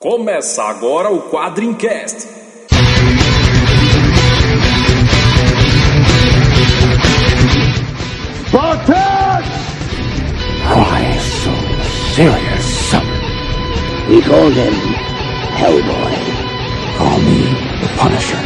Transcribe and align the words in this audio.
Começa 0.00 0.62
agora 0.62 1.10
o 1.10 1.22
Quadrincast. 1.22 2.28
Spartan! 8.46 9.42
Why 10.70 11.18
so 11.18 11.50
serious? 12.14 12.94
We 14.08 14.22
call 14.22 14.50
him 14.50 14.72
Hellboy. 15.56 16.14
Call 16.96 17.18
me 17.18 17.42
the 17.80 17.88
Punisher. 17.98 18.38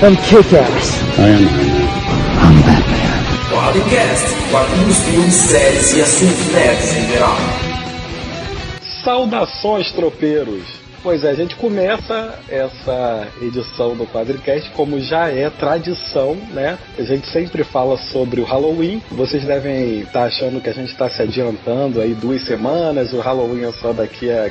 I'm 0.00 0.16
Kick-Ass. 0.16 1.02
I 1.18 1.28
am 1.28 1.42
Iron 1.42 1.52
Man. 1.52 1.88
I'm 2.38 2.62
Batman. 2.62 3.24
Quadrincast, 3.52 4.50
quadrinhos, 4.50 4.98
filmes, 5.00 5.34
séries 5.34 5.92
e 5.92 6.00
assuntos 6.00 6.46
nerds 6.54 6.96
em 6.96 7.08
geral. 7.08 7.36
Saudações, 9.04 9.92
tropeiros! 9.92 10.77
Pois 11.08 11.24
é, 11.24 11.30
a 11.30 11.34
gente 11.34 11.56
começa 11.56 12.38
essa 12.50 13.28
edição 13.40 13.96
do 13.96 14.06
Quadricast 14.06 14.70
como 14.72 15.00
já 15.00 15.30
é 15.30 15.48
tradição, 15.48 16.34
né? 16.52 16.78
A 16.98 17.02
gente 17.02 17.26
sempre 17.28 17.64
fala 17.64 17.96
sobre 17.96 18.42
o 18.42 18.44
Halloween. 18.44 19.02
Vocês 19.12 19.42
devem 19.42 20.00
estar 20.00 20.24
achando 20.24 20.60
que 20.60 20.68
a 20.68 20.72
gente 20.74 20.92
está 20.92 21.08
se 21.08 21.22
adiantando 21.22 22.02
aí 22.02 22.12
duas 22.12 22.44
semanas, 22.44 23.14
o 23.14 23.20
Halloween 23.20 23.64
é 23.64 23.72
só 23.72 23.94
daqui 23.94 24.30
a 24.30 24.50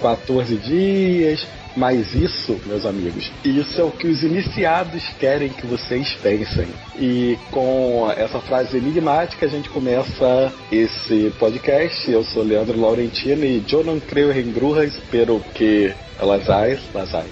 14 0.00 0.56
dias. 0.56 1.46
Mas 1.76 2.14
isso, 2.14 2.60
meus 2.66 2.84
amigos, 2.84 3.30
isso 3.44 3.80
é 3.80 3.84
o 3.84 3.90
que 3.90 4.08
os 4.08 4.22
iniciados 4.22 5.04
querem 5.18 5.48
que 5.48 5.66
vocês 5.66 6.14
pensem. 6.22 6.66
E 6.96 7.38
com 7.50 8.12
essa 8.16 8.40
frase 8.40 8.76
enigmática 8.76 9.46
a 9.46 9.48
gente 9.48 9.68
começa 9.68 10.52
esse 10.70 11.32
podcast. 11.38 12.10
Eu 12.10 12.24
sou 12.24 12.42
Leandro 12.42 12.80
Laurentino 12.80 13.44
e 13.44 13.64
eu 13.70 13.84
não 13.84 14.00
creio 14.00 14.32
em 14.32 14.50
brujas, 14.50 15.00
pero 15.10 15.40
que 15.54 15.94
elas 16.18 16.48
ai, 16.50 16.78
las 16.92 17.14
ai. 17.14 17.26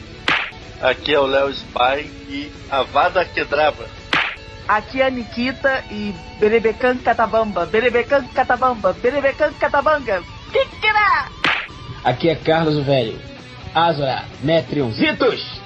Aqui 0.80 1.12
é 1.12 1.19
o 1.19 1.27
Léo 1.27 1.50
Spy 1.50 2.08
e 2.28 2.52
Avada 2.70 3.25
Kedraba. 3.25 3.86
Aqui 4.69 5.00
é 5.00 5.06
a 5.06 5.11
Nikita 5.11 5.83
e 5.91 6.14
Berebecan 6.39 6.98
Catabamba, 6.98 7.67
Berebecan 7.67 8.25
Catabamba, 8.34 8.92
Berebecan 8.92 9.52
Catabanga. 9.55 10.23
Kikira! 10.52 11.28
Aqui 12.05 12.28
é 12.28 12.34
Carlos 12.36 12.84
Velho. 12.84 13.19
Azora, 13.79 14.25
Metrionzitos! 14.43 15.61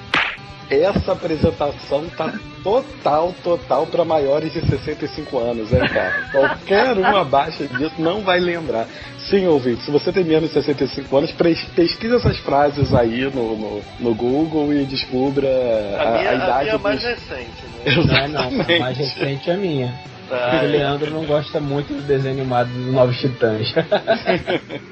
Essa 0.68 1.12
apresentação 1.12 2.06
tá 2.10 2.32
total, 2.62 3.34
total 3.42 3.86
para 3.86 4.04
maiores 4.04 4.52
de 4.52 4.60
65 4.60 5.38
anos, 5.38 5.70
né, 5.70 5.88
cara? 5.88 6.28
Qualquer 6.30 6.98
um 6.98 7.16
abaixo 7.16 7.66
disso 7.68 7.94
não 7.98 8.20
vai 8.20 8.38
lembrar. 8.38 8.86
Sim, 9.30 9.46
ouvinte, 9.46 9.82
se 9.82 9.90
você 9.90 10.12
tem 10.12 10.24
menos 10.24 10.50
de 10.50 10.54
65 10.54 11.16
anos, 11.16 11.32
pesquisa 11.74 12.16
essas 12.16 12.36
frases 12.38 12.92
aí 12.94 13.24
no, 13.34 13.56
no, 13.56 13.82
no 13.98 14.14
Google 14.14 14.74
e 14.74 14.84
descubra 14.84 15.48
a, 15.48 16.02
A 16.02 16.10
minha, 16.12 16.28
a 16.28 16.32
a 16.32 16.34
idade 16.34 16.64
minha 16.64 16.74
é 16.74 16.78
mais 16.78 17.00
dos... 17.00 17.08
recente, 17.08 17.62
né? 17.86 17.96
Não 17.96 18.16
é 18.16 18.28
não, 18.28 18.40
a 18.40 18.46
Exatamente. 18.46 18.80
mais 18.80 18.98
recente 18.98 19.50
é 19.50 19.54
a 19.54 19.56
minha. 19.56 19.94
O 20.32 20.66
Leandro 20.66 21.10
não 21.10 21.26
gosta 21.26 21.60
muito 21.60 21.92
do 21.92 22.00
desenho 22.02 22.40
animado 22.40 22.68
dos 22.68 22.92
Novos 22.92 23.18
Titãs. 23.18 23.72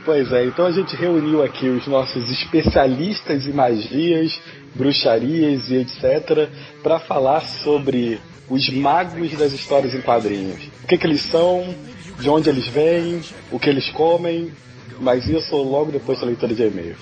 Pois 0.05 0.33
é, 0.33 0.45
então 0.47 0.67
a 0.67 0.73
gente 0.73 0.97
reuniu 0.97 1.43
aqui 1.43 1.69
os 1.69 1.87
nossos 1.87 2.31
especialistas 2.31 3.47
em 3.47 3.53
magias, 3.53 4.41
bruxarias 4.75 5.71
e 5.71 5.77
etc. 5.77 6.49
para 6.83 6.99
falar 6.99 7.43
sobre 7.43 8.21
os 8.49 8.69
magos 8.71 9.33
das 9.33 9.53
histórias 9.53 9.95
em 9.95 10.01
quadrinhos. 10.01 10.69
O 10.83 10.87
que, 10.87 10.99
que 10.99 11.07
eles 11.07 11.21
são, 11.23 11.75
de 12.19 12.29
onde 12.29 12.49
eles 12.49 12.67
vêm, 12.67 13.21
o 13.53 13.59
que 13.59 13.71
eles 13.71 13.89
comem, 13.91 14.51
mas 15.01 15.29
isso 15.29 15.57
logo 15.57 15.93
depois 15.93 16.19
da 16.21 16.27
leitura 16.27 16.55
de 16.55 16.63
e-mails. 16.63 16.99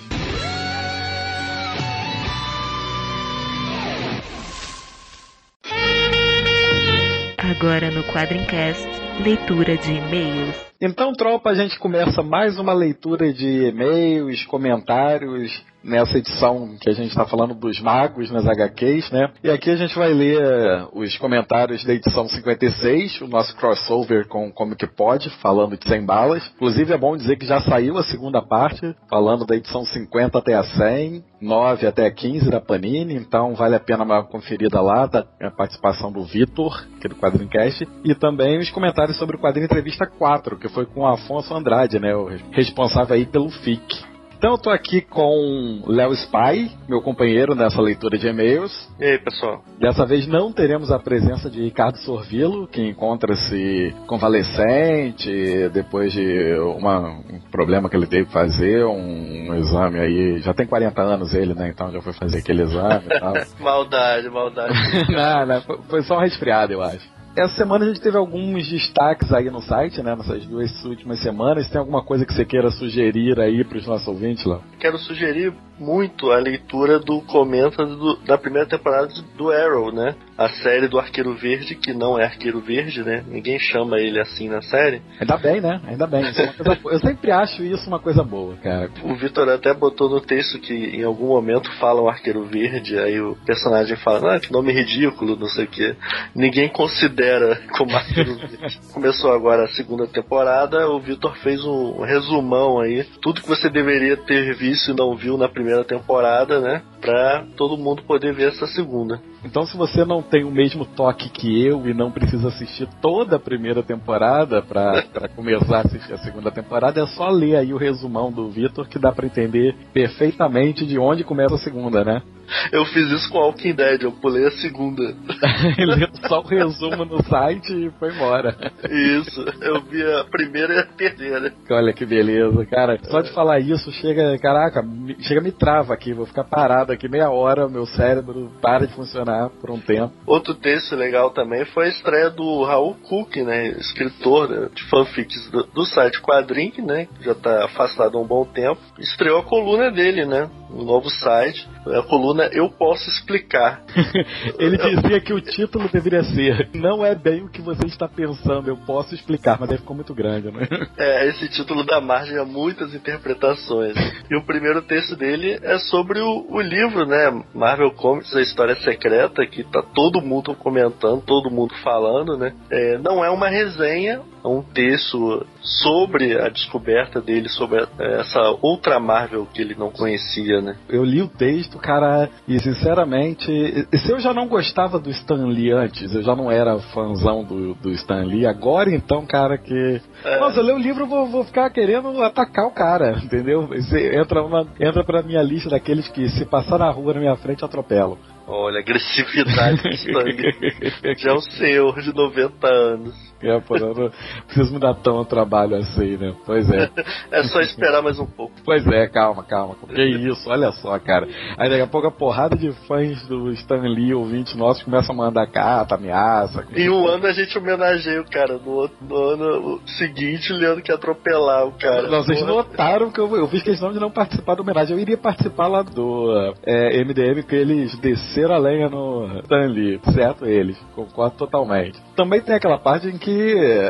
Agora 7.59 7.91
no 7.91 8.05
Quadrincast, 8.05 8.87
leitura 9.19 9.77
de 9.77 9.91
e-mails. 9.91 10.69
Então, 10.81 11.11
tropa, 11.11 11.49
a 11.49 11.55
gente 11.55 11.77
começa 11.77 12.23
mais 12.23 12.57
uma 12.57 12.71
leitura 12.71 13.33
de 13.33 13.67
e-mails, 13.67 14.45
comentários 14.45 15.51
nessa 15.83 16.17
edição 16.17 16.77
que 16.79 16.89
a 16.89 16.93
gente 16.93 17.09
está 17.09 17.25
falando 17.25 17.53
dos 17.53 17.79
magos 17.81 18.29
nas 18.31 18.45
HQs, 18.45 19.11
né? 19.11 19.31
E 19.43 19.49
aqui 19.49 19.69
a 19.69 19.75
gente 19.75 19.95
vai 19.97 20.13
ler 20.13 20.87
os 20.93 21.17
comentários 21.17 21.83
da 21.83 21.93
edição 21.93 22.27
56, 22.27 23.21
o 23.21 23.27
nosso 23.27 23.55
crossover 23.55 24.27
com 24.27 24.51
Comic 24.51 24.87
Pod, 24.95 25.29
falando 25.41 25.77
de 25.77 25.87
100 25.87 26.05
balas. 26.05 26.51
Inclusive 26.55 26.93
é 26.93 26.97
bom 26.97 27.15
dizer 27.15 27.37
que 27.37 27.45
já 27.45 27.61
saiu 27.61 27.97
a 27.97 28.03
segunda 28.03 28.41
parte, 28.41 28.95
falando 29.09 29.45
da 29.45 29.55
edição 29.55 29.85
50 29.85 30.37
até 30.37 30.53
a 30.53 30.63
100, 30.63 31.23
9 31.41 31.87
até 31.87 32.05
a 32.05 32.11
15 32.11 32.49
da 32.49 32.59
Panini, 32.59 33.15
então 33.15 33.55
vale 33.55 33.75
a 33.75 33.79
pena 33.79 34.03
uma 34.03 34.23
conferida 34.23 34.81
lá, 34.81 35.05
da 35.05 35.25
participação 35.57 36.11
do 36.11 36.23
Vitor, 36.23 36.85
que 36.99 37.07
é 37.07 37.09
do 37.09 37.15
Quadrincast, 37.15 37.87
e 38.03 38.13
também 38.13 38.59
os 38.59 38.69
comentários 38.69 39.08
sobre 39.13 39.35
o 39.35 39.39
quadrinho 39.39 39.65
Entrevista 39.65 40.05
4, 40.05 40.57
que 40.57 40.69
foi 40.69 40.85
com 40.85 41.01
o 41.01 41.07
Afonso 41.07 41.53
Andrade, 41.53 41.99
né, 41.99 42.15
o 42.15 42.29
responsável 42.51 43.15
aí 43.15 43.25
pelo 43.25 43.49
FIC. 43.49 44.09
Então 44.37 44.51
eu 44.51 44.57
tô 44.57 44.69
aqui 44.69 45.01
com 45.01 45.83
Léo 45.85 46.13
Spy, 46.13 46.71
meu 46.87 47.01
companheiro 47.01 47.53
nessa 47.53 47.81
leitura 47.81 48.17
de 48.17 48.25
e-mails. 48.25 48.71
E 48.97 49.03
aí, 49.03 49.17
pessoal? 49.19 49.61
Dessa 49.77 50.05
vez 50.05 50.25
não 50.27 50.53
teremos 50.53 50.89
a 50.93 50.97
presença 50.97 51.49
de 51.49 51.61
Ricardo 51.61 51.97
Sorvilo, 51.97 52.65
que 52.65 52.81
encontra-se 52.81 53.93
convalescente 54.07 55.69
depois 55.73 56.13
de 56.13 56.53
uma- 56.77 57.09
um 57.09 57.39
problema 57.51 57.89
que 57.89 57.97
ele 57.97 58.07
teve 58.07 58.27
que 58.27 58.31
fazer, 58.31 58.85
um, 58.85 59.49
um 59.49 59.55
exame 59.55 59.99
aí. 59.99 60.39
Já 60.39 60.53
tem 60.53 60.65
40 60.65 61.01
anos 61.01 61.33
ele, 61.33 61.53
né? 61.53 61.69
Então 61.73 61.91
já 61.91 62.01
foi 62.01 62.13
fazer 62.13 62.39
aquele 62.39 62.63
exame 62.63 63.05
e 63.07 63.19
tal. 63.19 63.33
Maldade, 63.59 64.29
maldade. 64.29 64.73
não, 65.11 65.45
não, 65.45 65.61
foi- 65.61 65.79
foi 65.89 66.01
só 66.03 66.15
um 66.17 66.21
resfriado, 66.21 66.71
eu 66.73 66.81
acho. 66.81 67.18
Essa 67.35 67.55
semana 67.55 67.85
a 67.85 67.87
gente 67.87 68.01
teve 68.01 68.17
alguns 68.17 68.67
destaques 68.69 69.31
aí 69.31 69.49
no 69.49 69.61
site, 69.61 70.01
né? 70.01 70.15
Nessas 70.15 70.45
duas 70.45 70.83
últimas 70.83 71.21
semanas. 71.21 71.69
Tem 71.69 71.79
alguma 71.79 72.03
coisa 72.03 72.25
que 72.25 72.33
você 72.33 72.43
queira 72.43 72.69
sugerir 72.71 73.39
aí 73.39 73.63
para 73.63 73.77
os 73.77 73.87
nossos 73.87 74.07
ouvintes, 74.07 74.43
Léo? 74.45 74.61
Quero 74.79 74.97
sugerir 74.97 75.53
muito 75.79 76.31
a 76.31 76.37
leitura 76.37 76.99
do 76.99 77.21
comenta 77.21 77.85
do- 77.85 78.17
da 78.25 78.37
primeira 78.37 78.67
temporada 78.67 79.07
do 79.37 79.51
Arrow, 79.51 79.91
né? 79.91 80.15
A 80.37 80.49
série 80.49 80.87
do 80.87 80.97
Arqueiro 80.99 81.33
Verde, 81.33 81.75
que 81.75 81.93
não 81.93 82.17
é 82.19 82.23
Arqueiro 82.25 82.59
Verde, 82.61 83.03
né? 83.03 83.23
Ninguém 83.27 83.59
chama 83.59 83.97
ele 83.99 84.19
assim 84.19 84.47
na 84.47 84.61
série. 84.61 85.01
Ainda 85.19 85.37
bem, 85.37 85.59
né? 85.61 85.81
Ainda 85.85 86.07
bem. 86.07 86.23
É. 86.25 86.93
Eu 86.93 86.99
sempre 86.99 87.31
acho 87.31 87.63
isso 87.63 87.87
uma 87.89 87.99
coisa 87.99 88.23
boa, 88.23 88.55
cara. 88.57 88.89
O 89.03 89.15
Vitor 89.15 89.49
até 89.49 89.73
botou 89.73 90.09
no 90.09 90.21
texto 90.21 90.59
que 90.59 90.73
em 90.73 91.03
algum 91.03 91.27
momento 91.27 91.69
falam 91.79 92.07
Arqueiro 92.07 92.43
Verde, 92.45 92.97
aí 92.97 93.19
o 93.19 93.35
personagem 93.45 93.97
fala, 93.97 94.35
ah, 94.35 94.39
que 94.39 94.51
nome 94.51 94.71
ridículo, 94.71 95.35
não 95.35 95.47
sei 95.47 95.65
o 95.65 95.67
que. 95.67 95.95
Ninguém 96.35 96.69
considera 96.69 97.59
como 97.77 97.95
Arqueiro 97.95 98.35
Verde. 98.35 98.79
Começou 98.93 99.33
agora 99.33 99.63
a 99.65 99.67
segunda 99.69 100.07
temporada, 100.07 100.87
o 100.89 100.99
Vitor 100.99 101.35
fez 101.37 101.63
um 101.65 102.01
resumão 102.01 102.79
aí, 102.79 103.03
tudo 103.21 103.41
que 103.41 103.47
você 103.47 103.69
deveria 103.69 104.15
ter 104.17 104.55
visto 104.55 104.91
e 104.91 104.95
não 104.95 105.15
viu 105.15 105.37
na 105.37 105.47
primeira 105.49 105.68
temporada, 105.83 106.59
né? 106.59 106.81
Pra 107.01 107.45
todo 107.55 107.77
mundo 107.77 108.03
poder 108.03 108.33
ver 108.33 108.49
essa 108.49 108.67
segunda. 108.67 109.21
Então, 109.43 109.65
se 109.65 109.77
você 109.77 110.03
não 110.03 110.21
tem 110.21 110.43
o 110.43 110.51
mesmo 110.51 110.85
toque 110.85 111.29
que 111.29 111.65
eu 111.65 111.87
e 111.87 111.93
não 111.93 112.11
precisa 112.11 112.49
assistir 112.49 112.87
toda 113.01 113.37
a 113.37 113.39
primeira 113.39 113.81
temporada 113.81 114.61
pra, 114.61 115.03
pra 115.13 115.29
começar 115.29 115.77
a 115.77 115.81
assistir 115.81 116.13
a 116.13 116.17
segunda 116.17 116.51
temporada, 116.51 117.01
é 117.01 117.07
só 117.07 117.29
ler 117.29 117.55
aí 117.55 117.73
o 117.73 117.77
resumão 117.77 118.31
do 118.31 118.49
Vitor 118.49 118.87
que 118.87 118.99
dá 118.99 119.11
pra 119.11 119.25
entender 119.25 119.75
perfeitamente 119.93 120.85
de 120.85 120.99
onde 120.99 121.23
começa 121.23 121.55
a 121.55 121.59
segunda, 121.59 122.03
né? 122.03 122.21
Eu 122.71 122.85
fiz 122.85 123.09
isso 123.11 123.29
com 123.31 123.37
Walking 123.37 123.73
Dead, 123.73 124.01
eu 124.01 124.11
pulei 124.11 124.47
a 124.47 124.51
segunda. 124.51 125.03
Leu 125.77 126.09
só 126.27 126.39
o 126.39 126.47
resumo 126.47 127.05
no 127.05 127.23
site 127.23 127.71
e 127.71 127.91
foi 127.99 128.11
embora. 128.11 128.55
Isso, 128.89 129.45
eu 129.61 129.81
vi 129.81 130.01
a 130.03 130.23
primeira 130.25 130.73
e 130.73 130.79
a 130.79 130.83
terceira. 130.85 131.53
Olha 131.69 131.93
que 131.93 132.05
beleza, 132.05 132.65
cara. 132.65 132.99
Só 133.03 133.21
de 133.21 133.31
falar 133.33 133.59
isso, 133.59 133.91
chega, 133.93 134.37
caraca, 134.39 134.83
chega 135.21 135.41
me 135.41 135.51
trava 135.51 135.93
aqui, 135.93 136.13
vou 136.13 136.25
ficar 136.25 136.43
parado 136.43 136.88
aqui 136.93 137.07
meia 137.07 137.29
hora, 137.29 137.67
meu 137.67 137.85
cérebro 137.85 138.51
para 138.61 138.85
de 138.85 138.93
funcionar 138.93 139.49
por 139.49 139.71
um 139.71 139.79
tempo. 139.79 140.13
Outro 140.25 140.53
texto 140.53 140.95
legal 140.95 141.31
também 141.31 141.65
foi 141.65 141.85
a 141.85 141.89
estreia 141.89 142.29
do 142.29 142.63
Raul 142.63 142.95
Cook, 142.95 143.37
né, 143.37 143.69
escritor 143.69 144.49
né, 144.49 144.69
de 144.73 144.83
fanfics 144.89 145.49
do, 145.49 145.63
do 145.63 145.85
site 145.85 146.21
Quadrink, 146.21 146.81
né, 146.81 147.07
já 147.21 147.31
está 147.31 147.65
afastado 147.65 148.17
há 148.17 148.21
um 148.21 148.27
bom 148.27 148.45
tempo. 148.45 148.79
Estreou 148.99 149.39
a 149.39 149.43
coluna 149.43 149.91
dele, 149.91 150.25
né, 150.25 150.49
um 150.71 150.83
novo 150.83 151.09
site, 151.09 151.67
a 151.85 152.01
coluna 152.03 152.49
Eu 152.51 152.69
Posso 152.69 153.09
Explicar. 153.09 153.83
Ele 154.59 154.77
dizia 154.77 155.19
que 155.19 155.33
o 155.33 155.41
título 155.41 155.89
deveria 155.89 156.23
ser 156.23 156.69
Não 156.73 157.05
é 157.05 157.15
bem 157.15 157.43
o 157.43 157.49
que 157.49 157.61
você 157.61 157.85
está 157.87 158.07
pensando, 158.07 158.69
eu 158.69 158.77
posso 158.77 159.13
explicar, 159.13 159.57
mas 159.59 159.71
aí 159.71 159.77
ficou 159.77 159.95
muito 159.95 160.13
grande, 160.13 160.51
né? 160.51 160.67
É, 160.97 161.27
esse 161.29 161.47
título 161.49 161.85
dá 161.85 162.01
margem 162.01 162.37
a 162.37 162.43
muitas 162.43 162.93
interpretações. 162.93 163.95
E 164.29 164.35
o 164.35 164.43
primeiro 164.43 164.81
texto 164.81 165.15
dele 165.15 165.57
é 165.61 165.77
sobre 165.79 166.19
o, 166.19 166.45
o 166.49 166.59
livro, 166.59 167.05
né? 167.05 167.43
Marvel 167.53 167.91
Comics, 167.91 168.35
a 168.35 168.41
história 168.41 168.75
secreta, 168.77 169.45
que 169.45 169.63
tá 169.63 169.81
todo 169.93 170.21
mundo 170.21 170.53
comentando, 170.55 171.21
todo 171.21 171.49
mundo 171.49 171.73
falando, 171.83 172.37
né? 172.37 172.53
É, 172.69 172.97
não 172.97 173.23
é 173.23 173.29
uma 173.29 173.47
resenha, 173.47 174.21
é 174.43 174.47
um 174.47 174.61
texto 174.61 175.45
sobre 175.61 176.39
a 176.39 176.49
descoberta 176.49 177.21
dele, 177.21 177.49
sobre 177.49 177.85
essa 177.99 178.57
outra 178.61 178.99
Marvel 178.99 179.47
que 179.53 179.61
ele 179.61 179.75
não 179.75 179.91
conhecia 179.91 180.59
né? 180.61 180.75
Eu 180.87 181.03
li 181.03 181.21
o 181.21 181.27
texto, 181.27 181.77
cara, 181.77 182.29
e 182.47 182.59
sinceramente, 182.59 183.45
se 183.93 184.11
eu 184.11 184.19
já 184.19 184.33
não 184.33 184.47
gostava 184.47 184.99
do 184.99 185.09
Stan 185.09 185.45
Lee 185.45 185.71
antes, 185.71 186.13
eu 186.13 186.23
já 186.23 186.35
não 186.35 186.51
era 186.51 186.79
fãzão 186.79 187.43
do, 187.43 187.73
do 187.75 187.91
Stan 187.91 188.23
Lee, 188.23 188.45
agora 188.45 188.93
então, 188.93 189.25
cara, 189.25 189.57
que. 189.57 190.01
É. 190.23 190.39
Nossa, 190.39 190.59
eu 190.59 190.63
ler 190.63 190.75
o 190.75 190.79
livro, 190.79 191.07
vou, 191.07 191.27
vou 191.27 191.43
ficar 191.43 191.69
querendo 191.69 192.21
atacar 192.23 192.65
o 192.65 192.71
cara, 192.71 193.19
entendeu? 193.23 193.67
Você 193.67 194.17
entra, 194.17 194.43
uma, 194.43 194.67
entra 194.79 195.03
pra 195.03 195.21
minha 195.21 195.41
lista 195.41 195.69
daqueles 195.69 196.07
que, 196.09 196.29
se 196.29 196.45
passar 196.45 196.79
na 196.79 196.89
rua 196.89 197.13
na 197.13 197.19
minha 197.19 197.35
frente, 197.35 197.63
atropelo. 197.63 198.17
Olha, 198.47 198.79
agressividade 198.79 199.81
do 199.83 199.89
Stanley. 199.89 200.53
Já 201.17 201.31
é 201.31 201.33
um 201.33 201.41
senhor 201.41 202.01
de 202.01 202.13
90 202.13 202.67
anos. 202.67 203.28
É, 203.41 203.59
pô, 203.61 203.77
não 203.77 204.11
preciso 204.45 204.73
me 204.73 204.79
dar 204.79 204.93
tão 204.95 205.23
trabalho 205.23 205.75
assim, 205.75 206.17
né? 206.17 206.33
Pois 206.45 206.69
é. 206.69 206.89
É 207.31 207.43
só 207.43 207.61
esperar 207.61 208.01
mais 208.01 208.19
um 208.19 208.25
pouco. 208.25 208.53
Pois 208.65 208.85
é, 208.87 209.07
calma, 209.07 209.43
calma. 209.43 209.75
Que 209.87 210.03
isso, 210.03 210.49
olha 210.49 210.71
só, 210.71 210.97
cara. 210.99 211.27
Aí 211.57 211.69
daqui 211.69 211.81
a 211.81 211.87
pouco 211.87 212.07
a 212.07 212.11
porrada 212.11 212.55
de 212.55 212.71
fãs 212.87 213.21
do 213.27 213.51
Stan 213.51 213.81
Lee, 213.81 214.13
ouvintes 214.13 214.55
nossos, 214.55 214.83
começam 214.83 215.13
a 215.13 215.17
mandar 215.17 215.47
carta, 215.47 215.95
ameaça. 215.95 216.65
Em 216.75 216.89
um 216.89 217.07
ano 217.07 217.25
a 217.27 217.31
gente 217.31 217.57
homenageia 217.57 218.21
o 218.21 218.29
cara. 218.29 218.57
No, 218.57 218.71
outro, 218.71 218.97
no 219.01 219.15
ano 219.15 219.81
seguinte, 219.97 220.51
o 220.51 220.55
Leandro 220.55 220.81
quer 220.81 220.93
atropelar 220.93 221.67
o 221.67 221.71
cara. 221.73 222.07
Não, 222.07 222.23
vocês 222.23 222.41
notaram 222.41 223.11
que 223.11 223.19
eu, 223.19 223.35
eu 223.35 223.47
fiz 223.47 223.61
questão 223.61 223.91
de 223.91 223.99
não 223.99 224.09
participar 224.09 224.55
da 224.55 224.61
homenagem. 224.61 224.95
Eu 224.95 225.01
iria 225.01 225.17
participar 225.17 225.67
lá 225.67 225.83
do 225.83 226.53
é, 226.63 227.03
MDM, 227.03 227.43
que 227.43 227.55
eles 227.55 227.97
desceram 227.99 228.55
a 228.55 228.57
lenha 228.57 228.89
no 228.89 229.39
Stan 229.43 229.67
Lee, 229.67 229.99
certo? 230.13 230.45
Eles, 230.45 230.77
concordo 230.95 231.37
totalmente. 231.37 231.99
Também 232.15 232.41
tem 232.41 232.55
aquela 232.55 232.77
parte 232.77 233.07
em 233.07 233.17
que 233.17 233.28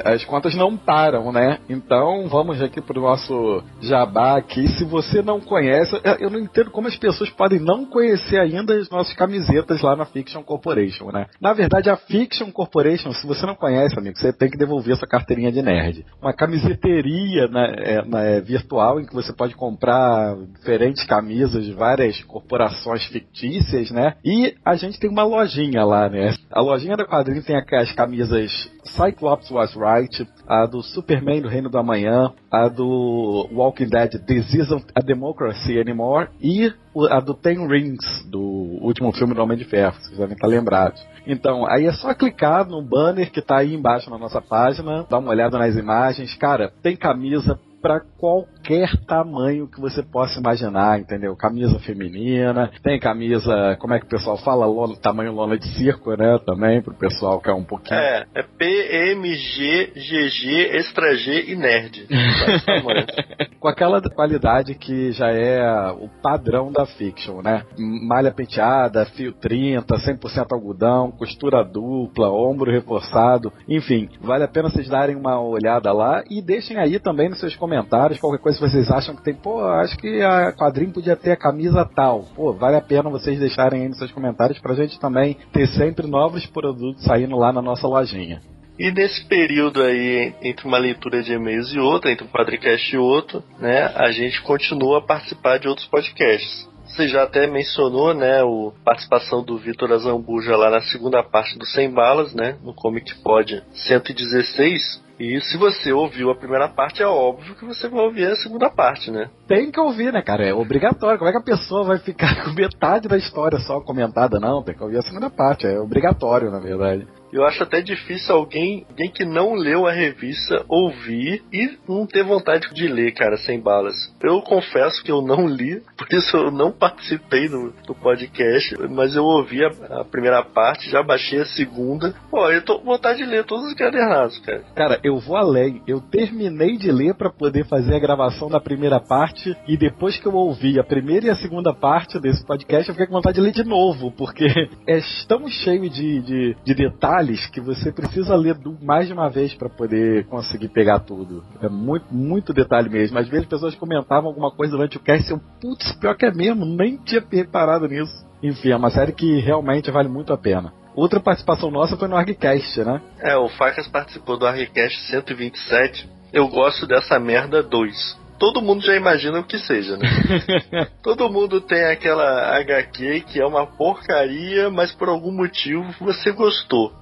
as 0.05 0.23
contas 0.25 0.55
não 0.55 0.75
param, 0.77 1.31
né? 1.31 1.59
Então 1.69 2.27
vamos 2.27 2.61
aqui 2.61 2.81
pro 2.81 3.01
nosso 3.01 3.63
jabá 3.81 4.37
aqui. 4.37 4.67
Se 4.77 4.83
você 4.83 5.21
não 5.21 5.39
conhece, 5.39 5.99
eu- 6.19 6.29
não 6.29 6.39
entendo 6.39 6.71
como 6.71 6.87
as 6.87 6.95
pessoas 6.95 7.29
podem 7.29 7.59
não 7.59 7.85
conhecer 7.85 8.39
ainda 8.39 8.73
as 8.75 8.89
nossas 8.89 9.13
camisetas 9.13 9.81
lá 9.81 9.95
na 9.95 10.05
Fiction 10.05 10.43
Corporation, 10.43 11.11
né? 11.11 11.25
Na 11.41 11.53
verdade, 11.53 11.89
a 11.89 11.95
Fiction 11.97 12.51
Corporation, 12.51 13.11
se 13.13 13.25
você 13.25 13.45
não 13.45 13.55
conhece, 13.55 13.97
amigo, 13.97 14.17
você 14.17 14.31
tem 14.31 14.49
que 14.49 14.57
devolver 14.57 14.95
sua 14.95 15.07
carteirinha 15.07 15.51
de 15.51 15.61
nerd. 15.61 16.05
Uma 16.21 16.33
camiseteria 16.33 17.47
né, 17.47 17.73
é, 17.77 18.05
na- 18.05 18.23
é, 18.23 18.41
virtual 18.41 18.99
em 18.99 19.05
que 19.05 19.13
você 19.13 19.33
pode 19.33 19.55
comprar 19.55 20.35
diferentes 20.57 21.03
camisas 21.05 21.63
de 21.65 21.73
várias 21.73 22.21
corporações 22.23 23.05
fictícias, 23.05 23.91
né? 23.91 24.15
E 24.23 24.55
a 24.65 24.75
gente 24.75 24.99
tem 24.99 25.09
uma 25.09 25.23
lojinha 25.23 25.83
lá, 25.83 26.09
né? 26.09 26.33
A 26.51 26.61
lojinha 26.61 26.95
da 26.95 27.05
quadrinho 27.05 27.43
tem 27.43 27.55
as 27.55 27.91
camisas 27.93 28.69
Cyclops 28.83 29.28
Was 29.51 29.75
Right, 29.75 30.27
a 30.47 30.65
do 30.65 30.81
Superman 30.81 31.41
do 31.41 31.47
Reino 31.47 31.69
do 31.69 31.77
Amanhã, 31.77 32.33
a 32.51 32.67
do 32.67 33.47
Walking 33.51 33.89
Dead 33.89 34.11
This 34.25 34.53
Isn't 34.53 34.85
a 34.95 35.01
Democracy 35.01 35.79
Anymore 35.79 36.29
e 36.41 36.73
a 37.09 37.19
do 37.19 37.33
Ten 37.33 37.67
Rings, 37.67 38.25
do 38.29 38.39
último 38.81 39.11
filme 39.11 39.33
do 39.33 39.41
Homem 39.41 39.57
de 39.57 39.65
Ferro, 39.65 39.95
vocês 40.01 40.17
devem 40.17 40.33
estar 40.33 40.47
lembrados. 40.47 41.05
Então, 41.27 41.65
aí 41.69 41.85
é 41.85 41.93
só 41.93 42.13
clicar 42.13 42.67
no 42.67 42.81
banner 42.81 43.31
que 43.31 43.41
tá 43.41 43.57
aí 43.57 43.73
embaixo 43.73 44.09
na 44.09 44.17
nossa 44.17 44.41
página, 44.41 45.05
dá 45.09 45.19
uma 45.19 45.29
olhada 45.29 45.57
nas 45.57 45.75
imagens. 45.75 46.33
Cara, 46.35 46.71
tem 46.81 46.95
camisa 46.95 47.59
para 47.81 48.01
qualquer 48.17 48.58
tamanho 49.07 49.67
que 49.67 49.79
você 49.79 50.03
possa 50.03 50.39
imaginar, 50.39 50.99
entendeu? 50.99 51.35
Camisa 51.35 51.79
feminina, 51.79 52.71
tem 52.83 52.99
camisa, 52.99 53.75
como 53.79 53.93
é 53.93 53.99
que 53.99 54.05
o 54.05 54.09
pessoal 54.09 54.37
fala? 54.37 54.65
Lona, 54.65 54.95
tamanho 54.95 55.33
lona 55.33 55.57
de 55.57 55.67
circo, 55.75 56.15
né? 56.15 56.37
Também, 56.45 56.81
pro 56.81 56.93
pessoal 56.93 57.39
que 57.39 57.49
é 57.49 57.53
um 57.53 57.63
pouquinho. 57.63 57.99
É, 57.99 58.25
é 58.35 58.43
PMG, 58.43 59.93
GG, 59.95 60.77
Extra 60.77 61.15
G 61.15 61.51
e 61.51 61.55
Nerd. 61.55 62.07
Com 63.59 63.67
aquela 63.67 64.01
qualidade 64.01 64.75
que 64.75 65.11
já 65.11 65.29
é 65.31 65.91
o 65.91 66.07
padrão 66.21 66.71
da 66.71 66.85
fiction, 66.85 67.41
né? 67.41 67.63
Malha 67.77 68.31
penteada, 68.31 69.05
fio 69.05 69.33
30, 69.33 69.95
100% 69.95 70.47
algodão, 70.51 71.11
costura 71.11 71.63
dupla, 71.63 72.29
ombro 72.29 72.71
reforçado, 72.71 73.51
enfim, 73.67 74.09
vale 74.21 74.43
a 74.43 74.47
pena 74.47 74.69
vocês 74.69 74.87
darem 74.87 75.15
uma 75.15 75.41
olhada 75.41 75.91
lá 75.91 76.23
e 76.29 76.41
deixem 76.41 76.77
aí 76.77 76.99
também 76.99 77.29
nos 77.29 77.39
seus 77.39 77.55
comentários 77.55 78.19
qualquer 78.19 78.39
coisa 78.41 78.58
que 78.59 78.69
vocês 78.69 78.91
acham 78.91 79.15
que 79.15 79.23
tem, 79.23 79.33
pô, 79.33 79.63
acho 79.63 79.97
que 79.97 80.21
a 80.21 80.51
quadrinho 80.51 80.91
podia 80.91 81.15
ter 81.15 81.31
a 81.31 81.37
camisa 81.37 81.85
tal. 81.85 82.25
Pô, 82.35 82.53
vale 82.53 82.75
a 82.75 82.81
pena 82.81 83.09
vocês 83.09 83.39
deixarem 83.39 83.83
aí 83.83 83.87
nos 83.87 83.97
seus 83.97 84.11
comentários 84.11 84.59
pra 84.59 84.75
gente 84.75 84.99
também 84.99 85.37
ter 85.53 85.67
sempre 85.67 86.05
novos 86.05 86.45
produtos 86.45 87.03
saindo 87.03 87.37
lá 87.37 87.53
na 87.53 87.61
nossa 87.61 87.87
lojinha. 87.87 88.41
E 88.77 88.91
nesse 88.91 89.25
período 89.25 89.81
aí, 89.81 90.33
entre 90.41 90.65
uma 90.65 90.77
leitura 90.77 91.21
de 91.21 91.33
e-mails 91.33 91.73
e 91.73 91.79
outra, 91.79 92.11
entre 92.11 92.25
um 92.25 92.29
podcast 92.29 92.95
e 92.95 92.97
outro, 92.97 93.43
né, 93.59 93.91
a 93.95 94.09
gente 94.11 94.41
continua 94.41 94.99
a 94.99 95.01
participar 95.01 95.59
de 95.59 95.67
outros 95.67 95.87
podcasts. 95.87 96.69
Você 96.85 97.07
já 97.07 97.23
até 97.23 97.45
mencionou, 97.45 98.13
né, 98.13 98.41
a 98.41 98.83
participação 98.83 99.43
do 99.43 99.57
Vitor 99.57 99.91
Azambuja 99.91 100.55
lá 100.55 100.69
na 100.69 100.81
segunda 100.81 101.21
parte 101.21 101.57
do 101.57 101.65
Sem 101.65 101.91
Balas, 101.91 102.33
né, 102.33 102.57
no 102.63 102.73
Comic 102.73 103.15
Pod 103.21 103.61
116. 103.71 105.08
E 105.19 105.41
se 105.41 105.57
você 105.57 105.91
ouviu 105.91 106.31
a 106.31 106.35
primeira 106.35 106.69
parte, 106.69 107.03
é 107.03 107.07
óbvio 107.07 107.53
que 107.55 107.65
você 107.65 107.89
vai 107.89 108.05
ouvir 108.05 108.25
a 108.25 108.37
segunda 108.37 108.69
parte, 108.69 109.11
né? 109.11 109.29
Tem 109.47 109.69
que 109.69 109.79
ouvir, 109.79 110.13
né, 110.13 110.21
cara? 110.21 110.47
É 110.47 110.53
obrigatório. 110.53 111.17
Como 111.17 111.29
é 111.29 111.33
que 111.33 111.39
a 111.39 111.43
pessoa 111.43 111.83
vai 111.83 111.99
ficar 111.99 112.41
com 112.45 112.51
metade 112.51 113.09
da 113.09 113.17
história 113.17 113.59
só 113.59 113.81
comentada? 113.81 114.39
Não, 114.39 114.63
tem 114.63 114.73
que 114.73 114.81
ouvir 114.81 114.97
a 114.97 115.01
segunda 115.01 115.29
parte. 115.29 115.67
É 115.67 115.77
obrigatório, 115.77 116.49
na 116.49 116.59
verdade. 116.59 117.05
Eu 117.31 117.45
acho 117.45 117.63
até 117.63 117.81
difícil 117.81 118.35
alguém, 118.35 118.85
alguém 118.89 119.09
que 119.09 119.23
não 119.23 119.53
leu 119.53 119.85
a 119.85 119.91
revista 119.91 120.63
ouvir 120.67 121.43
e 121.53 121.77
não 121.87 122.05
ter 122.05 122.23
vontade 122.23 122.73
de 122.73 122.87
ler, 122.87 123.13
cara, 123.13 123.37
sem 123.37 123.59
balas. 123.59 123.95
Eu 124.21 124.41
confesso 124.41 125.03
que 125.03 125.11
eu 125.11 125.21
não 125.21 125.47
li, 125.47 125.81
por 125.97 126.07
isso 126.11 126.35
eu 126.35 126.51
não 126.51 126.71
participei 126.71 127.47
do, 127.47 127.71
do 127.85 127.93
podcast, 127.95 128.75
mas 128.89 129.15
eu 129.15 129.23
ouvi 129.23 129.63
a, 129.63 130.01
a 130.01 130.05
primeira 130.05 130.43
parte, 130.43 130.89
já 130.89 131.03
baixei 131.03 131.41
a 131.41 131.45
segunda. 131.45 132.13
Pô, 132.31 132.49
eu 132.49 132.63
tô 132.63 132.79
com 132.79 132.85
vontade 132.85 133.19
de 133.19 133.25
ler 133.25 133.45
todos 133.45 133.65
os 133.65 133.73
cadernados, 133.73 134.37
cara. 134.39 134.63
Cara, 134.75 134.99
eu 135.03 135.19
vou 135.19 135.35
além. 135.35 135.81
Eu 135.87 136.01
terminei 136.01 136.77
de 136.77 136.91
ler 136.91 137.13
pra 137.13 137.29
poder 137.29 137.65
fazer 137.65 137.95
a 137.95 137.99
gravação 137.99 138.49
da 138.49 138.59
primeira 138.59 138.99
parte 138.99 139.55
e 139.67 139.77
depois 139.77 140.17
que 140.17 140.25
eu 140.25 140.33
ouvi 140.33 140.79
a 140.79 140.83
primeira 140.83 141.27
e 141.27 141.29
a 141.29 141.35
segunda 141.35 141.73
parte 141.73 142.19
desse 142.19 142.45
podcast, 142.45 142.89
eu 142.89 142.95
fiquei 142.95 143.07
com 143.07 143.13
vontade 143.13 143.35
de 143.35 143.41
ler 143.41 143.51
de 143.51 143.63
novo, 143.63 144.11
porque 144.11 144.45
é 144.87 144.99
tão 145.27 145.47
cheio 145.47 145.89
de, 145.89 146.21
de, 146.21 146.57
de 146.63 146.73
detalhes 146.73 147.18
que 147.47 147.59
você 147.59 147.91
precisa 147.91 148.35
ler 148.35 148.57
mais 148.81 149.07
de 149.07 149.13
uma 149.13 149.29
vez 149.29 149.53
pra 149.53 149.69
poder 149.69 150.25
conseguir 150.25 150.69
pegar 150.69 150.99
tudo. 150.99 151.43
É 151.61 151.69
muito, 151.69 152.05
muito 152.13 152.53
detalhe 152.53 152.89
mesmo. 152.89 153.17
Às 153.17 153.27
vezes 153.27 153.43
as 153.43 153.49
pessoas 153.49 153.75
comentavam 153.75 154.29
alguma 154.29 154.51
coisa 154.51 154.75
durante 154.75 154.97
o 154.97 154.99
cast 154.99 155.29
e 155.29 155.33
eu, 155.33 155.41
putz, 155.61 155.91
pior 155.93 156.15
que 156.15 156.25
é 156.25 156.31
mesmo, 156.31 156.65
nem 156.65 156.97
tinha 156.97 157.23
reparado 157.31 157.87
nisso. 157.87 158.27
Enfim, 158.41 158.71
é 158.71 158.75
uma 158.75 158.89
série 158.89 159.11
que 159.11 159.39
realmente 159.39 159.91
vale 159.91 160.07
muito 160.07 160.31
a 160.33 160.37
pena. 160.37 160.73
Outra 160.95 161.19
participação 161.19 161.71
nossa 161.71 161.95
foi 161.95 162.07
no 162.07 162.15
ArgCast, 162.15 162.83
né? 162.83 163.01
É, 163.19 163.37
o 163.37 163.47
Facas 163.49 163.87
participou 163.87 164.37
do 164.37 164.45
ArgCast 164.45 164.99
127. 165.09 166.09
Eu 166.33 166.47
gosto 166.47 166.85
dessa 166.85 167.19
merda 167.19 167.63
2. 167.63 168.19
Todo 168.39 168.61
mundo 168.61 168.81
já 168.81 168.95
imagina 168.95 169.39
o 169.39 169.43
que 169.43 169.57
seja, 169.59 169.97
né? 169.97 170.07
Todo 171.03 171.29
mundo 171.29 171.59
tem 171.59 171.83
aquela 171.85 172.57
HQ 172.57 173.21
que 173.27 173.41
é 173.41 173.45
uma 173.45 173.67
porcaria, 173.67 174.69
mas 174.69 174.93
por 174.93 175.09
algum 175.09 175.31
motivo 175.31 175.83
você 175.99 176.31
gostou. 176.31 176.93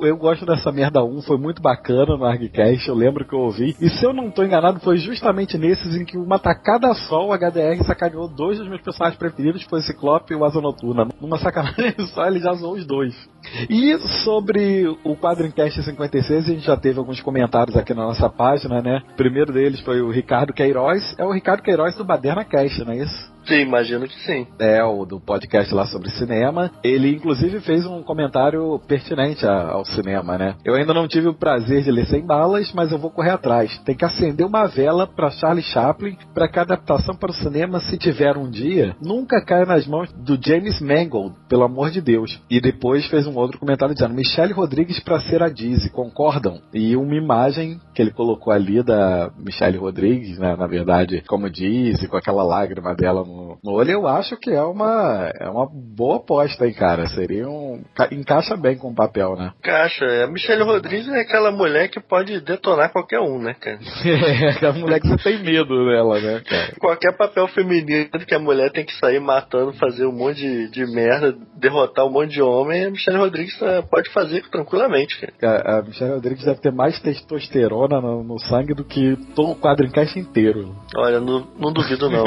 Eu 0.00 0.16
gosto 0.16 0.46
dessa 0.46 0.72
merda 0.72 1.04
1, 1.04 1.22
foi 1.22 1.36
muito 1.36 1.60
bacana 1.60 2.16
no 2.16 2.24
ArgCast, 2.24 2.88
eu 2.88 2.94
lembro 2.94 3.26
que 3.26 3.34
eu 3.34 3.40
ouvi. 3.40 3.76
E 3.78 3.90
se 3.90 4.04
eu 4.04 4.12
não 4.14 4.30
tô 4.30 4.42
enganado, 4.42 4.80
foi 4.80 4.96
justamente 4.96 5.58
nesses 5.58 5.94
em 5.94 6.04
que 6.04 6.16
uma 6.16 6.38
tacada 6.38 6.94
só 6.94 7.26
o 7.26 7.32
HDR 7.32 7.84
sacaneou 7.84 8.26
dois 8.26 8.58
dos 8.58 8.68
meus 8.68 8.80
personagens 8.80 9.18
preferidos, 9.18 9.62
foi 9.64 9.80
o 9.80 9.82
Ciclope 9.82 10.32
e 10.32 10.36
o 10.36 10.44
Asa 10.44 10.60
Noturna. 10.62 11.08
Numa 11.20 11.38
sacanagem 11.38 11.94
só, 12.14 12.26
ele 12.26 12.40
já 12.40 12.54
zoou 12.54 12.74
os 12.74 12.86
dois. 12.86 13.14
E 13.70 13.96
sobre 14.24 14.86
o 15.04 15.16
Quadrincast 15.16 15.82
56, 15.82 16.44
a 16.44 16.52
gente 16.52 16.64
já 16.66 16.76
teve 16.76 16.98
alguns 16.98 17.20
comentários 17.20 17.76
aqui 17.76 17.94
na 17.94 18.04
nossa 18.04 18.28
página, 18.28 18.80
né? 18.82 19.02
O 19.12 19.16
primeiro 19.16 19.52
deles 19.52 19.80
foi 19.80 20.00
o 20.00 20.10
Ricardo 20.10 20.52
Queiroz, 20.52 21.14
é 21.18 21.24
o 21.24 21.32
Ricardo 21.32 21.62
Queiroz 21.62 21.94
do 21.96 22.04
Baderna 22.04 22.44
Cast, 22.44 22.84
não 22.84 22.92
é 22.92 22.98
isso? 22.98 23.36
Sim, 23.46 23.60
imagino 23.60 24.08
que 24.08 24.18
sim. 24.22 24.44
É, 24.58 24.82
o 24.82 25.04
do 25.04 25.20
podcast 25.20 25.72
lá 25.72 25.86
sobre 25.86 26.10
cinema. 26.10 26.68
Ele, 26.82 27.10
inclusive, 27.14 27.60
fez 27.60 27.86
um 27.86 28.02
comentário 28.02 28.76
pertinente 28.88 29.46
a- 29.46 29.68
ao 29.68 29.84
cinema, 29.84 30.36
né? 30.36 30.56
Eu 30.64 30.74
ainda 30.74 30.92
não 30.92 31.06
tive 31.06 31.28
o 31.28 31.34
prazer 31.34 31.84
de 31.84 31.92
ler 31.92 32.06
sem 32.06 32.26
balas, 32.26 32.72
mas 32.74 32.90
eu 32.90 32.98
vou 32.98 33.08
correr 33.08 33.30
atrás. 33.30 33.78
Tem 33.84 33.94
que 33.94 34.04
acender 34.04 34.44
uma 34.44 34.66
vela 34.66 35.06
pra 35.06 35.30
Charlie 35.30 35.62
Chaplin 35.62 36.16
para 36.34 36.48
que 36.48 36.58
a 36.58 36.62
adaptação 36.62 37.14
para 37.14 37.30
o 37.30 37.34
cinema, 37.34 37.78
se 37.78 37.96
tiver 37.96 38.36
um 38.36 38.50
dia, 38.50 38.96
nunca 39.00 39.40
caia 39.40 39.64
nas 39.64 39.86
mãos 39.86 40.12
do 40.12 40.36
James 40.44 40.80
Mangold, 40.80 41.36
pelo 41.48 41.62
amor 41.62 41.90
de 41.92 42.00
Deus. 42.00 42.40
E 42.50 42.60
depois 42.60 43.06
fez 43.06 43.28
um 43.28 43.35
outro 43.40 43.58
comentário 43.58 43.94
dizendo: 43.94 44.14
Michelle 44.14 44.52
Rodrigues 44.52 45.00
pra 45.00 45.20
ser 45.20 45.42
a 45.42 45.48
Dizzy, 45.48 45.90
concordam? 45.90 46.60
E 46.72 46.96
uma 46.96 47.14
imagem 47.14 47.78
que 47.94 48.02
ele 48.02 48.10
colocou 48.10 48.52
ali 48.52 48.82
da 48.82 49.30
Michelle 49.38 49.78
Rodrigues, 49.78 50.38
né? 50.38 50.54
Na 50.56 50.66
verdade, 50.66 51.22
como 51.26 51.50
Dizzy, 51.50 52.08
com 52.08 52.16
aquela 52.16 52.42
lágrima 52.42 52.94
dela 52.94 53.24
no 53.24 53.46
no, 53.62 53.72
olho, 53.72 53.90
eu 53.90 54.06
acho 54.06 54.36
que 54.36 54.50
é 54.50 54.62
uma, 54.62 55.30
é 55.40 55.48
uma 55.48 55.66
boa 55.70 56.16
aposta 56.16 56.64
aí, 56.64 56.74
cara. 56.74 57.06
Seria 57.08 57.48
um. 57.48 57.82
ca- 57.94 58.08
Encaixa 58.12 58.56
bem 58.56 58.76
com 58.76 58.88
o 58.90 58.94
papel, 58.94 59.34
né? 59.36 59.52
Caixa, 59.62 60.04
a 60.24 60.26
Michelle 60.26 60.62
Rodrigues 60.62 61.08
é 61.08 61.20
aquela 61.20 61.50
mulher 61.50 61.88
que 61.88 62.00
pode 62.00 62.40
detonar 62.40 62.92
qualquer 62.92 63.20
um, 63.20 63.38
né, 63.38 63.54
cara? 63.54 63.78
É, 64.06 64.50
aquela 64.50 64.72
mulher 64.72 65.00
que 65.00 65.08
você 65.08 65.22
tem 65.22 65.42
medo 65.42 65.84
dela, 65.86 66.20
né, 66.20 66.40
cara? 66.48 66.72
Qualquer 66.78 67.16
papel 67.16 67.46
feminino 67.48 68.08
que 68.26 68.34
a 68.34 68.38
mulher 68.38 68.70
tem 68.72 68.84
que 68.84 68.94
sair 68.98 69.20
matando, 69.20 69.72
fazer 69.74 70.06
um 70.06 70.12
monte 70.12 70.36
de, 70.40 70.70
de 70.70 70.86
merda, 70.86 71.34
derrotar 71.58 72.06
um 72.06 72.10
monte 72.10 72.32
de 72.32 72.42
homem, 72.42 72.86
a 72.86 72.90
Michelle 72.90 73.18
Rodrigues 73.18 73.25
eh, 73.62 73.82
pode 73.82 74.10
fazer 74.10 74.42
tranquilamente, 74.50 75.18
cara. 75.38 75.62
A, 75.64 75.78
a 75.78 75.82
Michelle 75.82 76.14
Rodrigues 76.14 76.44
deve 76.44 76.60
ter 76.60 76.72
mais 76.72 76.98
testosterona 77.00 78.00
no, 78.00 78.22
no 78.22 78.38
sangue 78.38 78.74
do 78.74 78.84
que 78.84 79.16
todo 79.34 79.52
o 79.52 79.56
quadro 79.56 79.86
encaixe 79.86 80.18
inteiro. 80.18 80.74
Olha, 80.96 81.20
não, 81.20 81.46
não 81.58 81.72
duvido 81.72 82.08
não. 82.10 82.24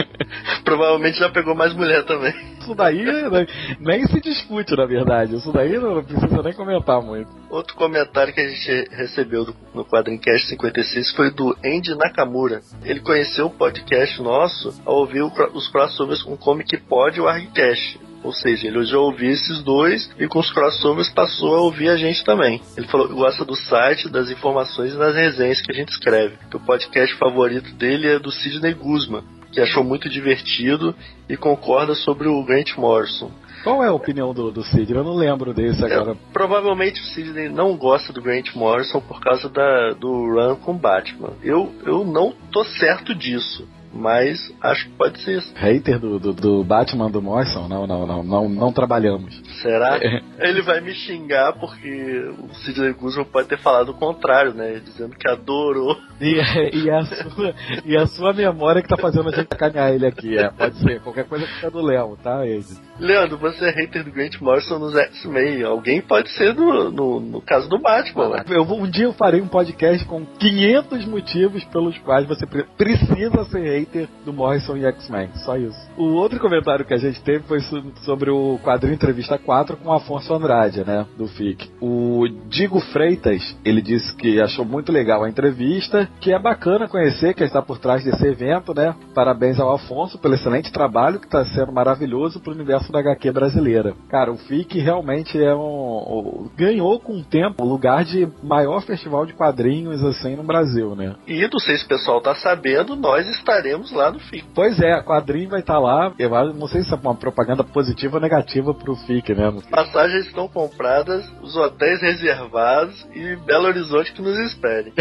Provavelmente 0.64 1.18
já 1.18 1.28
pegou 1.30 1.54
mais 1.54 1.74
mulher 1.74 2.04
também. 2.04 2.32
Isso 2.60 2.74
daí 2.74 3.04
né, 3.04 3.46
nem 3.80 4.06
se 4.06 4.20
discute, 4.20 4.76
na 4.76 4.86
verdade. 4.86 5.36
Isso 5.36 5.52
daí 5.52 5.78
não 5.78 6.02
precisa 6.02 6.42
nem 6.42 6.52
comentar 6.52 7.02
muito. 7.02 7.28
Outro 7.50 7.74
comentário 7.74 8.32
que 8.32 8.40
a 8.40 8.48
gente 8.48 8.88
recebeu 8.94 9.44
do- 9.44 9.56
no 9.74 9.84
Quadrincast 9.84 10.48
56 10.48 11.10
foi 11.12 11.30
do 11.32 11.56
Andy 11.64 11.94
Nakamura. 11.96 12.60
Ele 12.84 13.00
conheceu 13.00 13.46
o 13.46 13.50
podcast 13.50 14.20
nosso 14.22 14.80
ao 14.84 14.96
ouvir 14.96 15.22
o 15.22 15.30
os 15.54 15.68
crossovers 15.68 16.22
com 16.22 16.36
Comic 16.36 16.76
Pod 16.82 17.16
e 17.16 17.20
o 17.20 17.26
Argcast. 17.28 17.98
Ou 18.22 18.32
seja, 18.32 18.66
ele 18.66 18.84
já 18.84 18.98
ouviu 18.98 19.30
esses 19.30 19.62
dois 19.62 20.10
e 20.18 20.26
com 20.28 20.38
os 20.38 20.50
crossovers 20.52 21.08
passou 21.10 21.54
a 21.56 21.60
ouvir 21.62 21.88
a 21.88 21.96
gente 21.96 22.22
também. 22.24 22.60
Ele 22.76 22.86
falou 22.86 23.08
que 23.08 23.14
gosta 23.14 23.44
do 23.44 23.56
site, 23.56 24.08
das 24.08 24.30
informações 24.30 24.94
e 24.94 24.98
das 24.98 25.14
resenhas 25.14 25.60
que 25.60 25.72
a 25.72 25.74
gente 25.74 25.90
escreve. 25.90 26.36
Que 26.50 26.56
o 26.56 26.60
podcast 26.60 27.16
favorito 27.16 27.72
dele 27.74 28.08
é 28.08 28.18
do 28.18 28.30
Sidney 28.30 28.74
Guzman, 28.74 29.24
que 29.52 29.60
achou 29.60 29.82
muito 29.82 30.08
divertido 30.08 30.94
e 31.28 31.36
concorda 31.36 31.94
sobre 31.94 32.28
o 32.28 32.44
Grant 32.44 32.76
Morrison. 32.76 33.30
Qual 33.62 33.84
é 33.84 33.88
a 33.88 33.92
opinião 33.92 34.32
do, 34.32 34.50
do 34.50 34.62
Cid? 34.62 34.90
Eu 34.90 35.04
não 35.04 35.14
lembro 35.14 35.52
desse 35.52 35.84
agora. 35.84 36.12
É, 36.12 36.32
provavelmente 36.32 37.00
o 37.00 37.04
Sidney 37.04 37.48
não 37.48 37.76
gosta 37.76 38.12
do 38.12 38.22
Grant 38.22 38.54
Morrison 38.54 39.00
por 39.00 39.20
causa 39.20 39.48
da, 39.50 39.90
do 39.90 40.10
run 40.10 40.56
com 40.56 40.74
Batman. 40.74 41.32
Eu, 41.42 41.70
eu 41.84 42.04
não 42.04 42.32
tô 42.50 42.64
certo 42.64 43.14
disso, 43.14 43.68
mas 43.92 44.52
acho 44.60 44.86
que 44.86 44.96
pode 44.96 45.20
ser 45.20 45.38
isso. 45.38 45.52
Hater 45.56 45.98
do, 45.98 46.18
do, 46.18 46.32
do 46.32 46.64
Batman 46.64 47.10
do 47.10 47.20
Morrison? 47.20 47.66
Não, 47.68 47.86
não, 47.86 48.06
não, 48.06 48.22
não, 48.22 48.48
não 48.48 48.72
trabalhamos. 48.72 49.40
Será? 49.60 49.98
É. 50.00 50.22
Ele 50.48 50.62
vai 50.62 50.80
me 50.80 50.94
xingar 50.94 51.52
porque 51.54 52.32
o 52.38 52.54
Sidney 52.54 52.92
Guzman 52.92 53.24
pode 53.26 53.48
ter 53.48 53.58
falado 53.58 53.90
o 53.90 53.94
contrário, 53.94 54.54
né? 54.54 54.80
Dizendo 54.84 55.16
que 55.16 55.28
adorou. 55.28 55.96
E, 56.20 56.36
e, 56.84 56.90
a 56.90 57.04
sua, 57.04 57.54
e 57.84 57.96
a 57.96 58.06
sua 58.06 58.32
memória 58.32 58.82
que 58.82 58.88
tá 58.88 58.96
fazendo 58.96 59.28
a 59.28 59.32
gente 59.32 59.48
sacanear 59.48 59.90
ele 59.90 60.06
aqui. 60.06 60.38
É, 60.38 60.50
pode 60.50 60.76
ser. 60.76 61.00
Qualquer 61.00 61.24
coisa 61.24 61.46
que 61.46 61.66
é 61.66 61.70
do 61.70 61.80
Léo, 61.80 62.16
tá, 62.22 62.46
Ed? 62.46 62.66
Leandro, 63.00 63.38
você 63.38 63.64
é 63.64 63.70
hater 63.70 64.04
do 64.04 64.12
Grant 64.12 64.38
Morrison 64.40 64.78
nos 64.78 64.94
X-Men. 64.94 65.62
Alguém 65.62 66.02
pode 66.02 66.28
ser 66.32 66.54
no, 66.54 66.90
no, 66.90 67.18
no 67.20 67.40
caso 67.40 67.66
do 67.68 67.78
Batman, 67.80 68.28
né? 68.28 68.44
Eu, 68.48 68.62
um 68.62 68.86
dia 68.88 69.04
eu 69.06 69.12
farei 69.14 69.40
um 69.40 69.48
podcast 69.48 70.04
com 70.04 70.24
500 70.26 71.06
motivos 71.06 71.64
pelos 71.64 71.96
quais 71.98 72.26
você 72.28 72.46
pre- 72.46 72.66
precisa 72.76 73.44
ser 73.46 73.62
hater 73.62 74.06
do 74.24 74.32
Morrison 74.34 74.76
e 74.76 74.84
X-Men. 74.84 75.30
Só 75.36 75.56
isso. 75.56 75.78
O 75.96 76.12
outro 76.12 76.38
comentário 76.38 76.84
que 76.84 76.92
a 76.92 76.98
gente 76.98 77.22
teve 77.22 77.42
foi 77.44 77.60
so- 77.60 77.82
sobre 78.04 78.30
o 78.30 78.58
quadrinho 78.62 78.94
Entrevista 78.94 79.38
4 79.38 79.78
com 79.78 79.88
o 79.88 79.92
Afonso 79.94 80.34
Andrade, 80.34 80.84
né? 80.84 81.06
Do 81.16 81.26
FIC. 81.26 81.70
O 81.80 82.28
Digo 82.50 82.80
Freitas, 82.80 83.56
ele 83.64 83.80
disse 83.80 84.14
que 84.14 84.40
achou 84.42 84.64
muito 84.64 84.92
legal 84.92 85.24
a 85.24 85.28
entrevista, 85.28 86.06
que 86.20 86.32
é 86.34 86.38
bacana 86.38 86.86
conhecer 86.86 87.32
quem 87.32 87.46
está 87.46 87.62
por 87.62 87.78
trás 87.78 88.04
desse 88.04 88.26
evento, 88.26 88.74
né? 88.74 88.94
Parabéns 89.14 89.58
ao 89.58 89.72
Afonso 89.74 90.18
pelo 90.18 90.34
excelente 90.34 90.70
trabalho 90.70 91.18
que 91.18 91.26
está 91.26 91.42
sendo 91.46 91.72
maravilhoso 91.72 92.40
pro 92.40 92.52
universo 92.52 92.89
da 92.90 93.00
HQ 93.00 93.32
brasileira. 93.32 93.94
Cara, 94.08 94.32
o 94.32 94.36
FIC 94.36 94.78
realmente 94.78 95.42
é 95.42 95.54
um, 95.54 96.48
ganhou 96.56 96.98
com 97.00 97.18
o 97.18 97.24
tempo 97.24 97.62
o 97.62 97.68
lugar 97.68 98.04
de 98.04 98.28
maior 98.42 98.82
festival 98.82 99.26
de 99.26 99.32
quadrinhos 99.32 100.02
assim 100.04 100.36
no 100.36 100.42
Brasil, 100.42 100.94
né? 100.94 101.14
E 101.26 101.46
não 101.50 101.58
sei 101.58 101.76
se 101.76 101.84
o 101.84 101.88
pessoal 101.88 102.20
tá 102.20 102.34
sabendo, 102.34 102.96
nós 102.96 103.28
estaremos 103.28 103.92
lá 103.92 104.10
no 104.10 104.18
FIC. 104.18 104.44
Pois 104.54 104.78
é, 104.80 104.92
a 104.92 105.02
quadrinho 105.02 105.50
vai 105.50 105.60
estar 105.60 105.78
lá. 105.78 106.12
Eu 106.18 106.30
não 106.54 106.66
sei 106.66 106.82
se 106.82 106.92
é 106.92 106.96
uma 106.96 107.14
propaganda 107.14 107.64
positiva 107.64 108.16
ou 108.16 108.20
negativa 108.20 108.74
pro 108.74 108.96
FIC, 108.96 109.34
né? 109.34 109.52
Passagens 109.70 110.26
estão 110.26 110.48
compradas, 110.48 111.30
os 111.42 111.56
hotéis 111.56 112.00
reservados 112.00 113.06
e 113.14 113.36
Belo 113.36 113.66
Horizonte 113.66 114.12
que 114.12 114.22
nos 114.22 114.38
espere. 114.38 114.92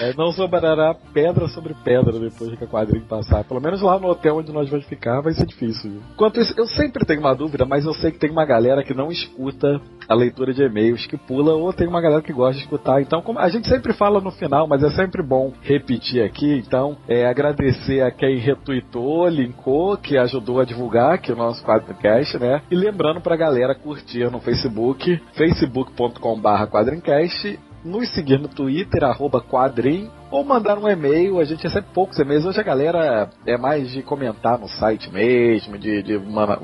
É, 0.00 0.12
não 0.16 0.32
sobrará 0.32 0.94
pedra 1.12 1.48
sobre 1.48 1.74
pedra 1.84 2.18
depois 2.18 2.56
que 2.56 2.64
a 2.64 2.66
quadrinho 2.66 3.04
passar. 3.06 3.44
Pelo 3.44 3.60
menos 3.60 3.80
lá 3.80 3.98
no 3.98 4.08
hotel 4.08 4.36
onde 4.36 4.52
nós 4.52 4.68
vamos 4.68 4.86
ficar 4.86 5.20
vai 5.20 5.32
ser 5.32 5.46
difícil. 5.46 6.00
Enquanto 6.14 6.40
isso, 6.40 6.47
eu 6.56 6.66
sempre 6.66 7.04
tenho 7.04 7.20
uma 7.20 7.34
dúvida, 7.34 7.64
mas 7.64 7.84
eu 7.84 7.94
sei 7.94 8.10
que 8.10 8.18
tem 8.18 8.30
uma 8.30 8.44
galera 8.44 8.82
que 8.82 8.94
não 8.94 9.10
escuta 9.10 9.80
a 10.08 10.14
leitura 10.14 10.54
de 10.54 10.62
e-mails, 10.62 11.06
que 11.06 11.16
pula, 11.16 11.52
ou 11.54 11.72
tem 11.72 11.86
uma 11.86 12.00
galera 12.00 12.22
que 12.22 12.32
gosta 12.32 12.54
de 12.54 12.62
escutar. 12.64 13.00
Então, 13.02 13.20
como 13.20 13.38
a 13.38 13.48
gente 13.48 13.68
sempre 13.68 13.92
fala 13.92 14.20
no 14.20 14.30
final, 14.30 14.66
mas 14.66 14.82
é 14.82 14.90
sempre 14.90 15.22
bom 15.22 15.52
repetir 15.62 16.22
aqui. 16.22 16.62
Então, 16.66 16.96
é 17.06 17.26
agradecer 17.26 18.00
a 18.00 18.10
quem 18.10 18.38
retweetou, 18.38 19.28
linkou, 19.28 19.96
que 19.98 20.16
ajudou 20.16 20.60
a 20.60 20.64
divulgar 20.64 21.14
aqui 21.14 21.32
o 21.32 21.36
nosso 21.36 21.62
quadrincast, 21.64 22.38
né? 22.38 22.62
E 22.70 22.74
lembrando 22.74 23.20
pra 23.20 23.36
galera 23.36 23.74
curtir 23.74 24.30
no 24.30 24.40
Facebook, 24.40 25.20
facebook.com.br 25.34 26.66
quadrincast 26.70 27.58
nos 27.88 28.14
seguir 28.14 28.38
no 28.38 28.48
Twitter, 28.48 29.02
arroba 29.02 29.40
quadrim, 29.40 30.10
ou 30.30 30.44
mandar 30.44 30.78
um 30.78 30.88
e-mail. 30.88 31.40
A 31.40 31.44
gente 31.44 31.62
recebe 31.62 31.86
poucos 31.94 32.18
e-mails. 32.18 32.44
Hoje 32.44 32.60
a 32.60 32.62
galera 32.62 33.30
é 33.46 33.56
mais 33.56 33.90
de 33.90 34.02
comentar 34.02 34.58
no 34.58 34.68
site 34.68 35.10
mesmo, 35.10 35.78
de, 35.78 36.02
de 36.02 36.20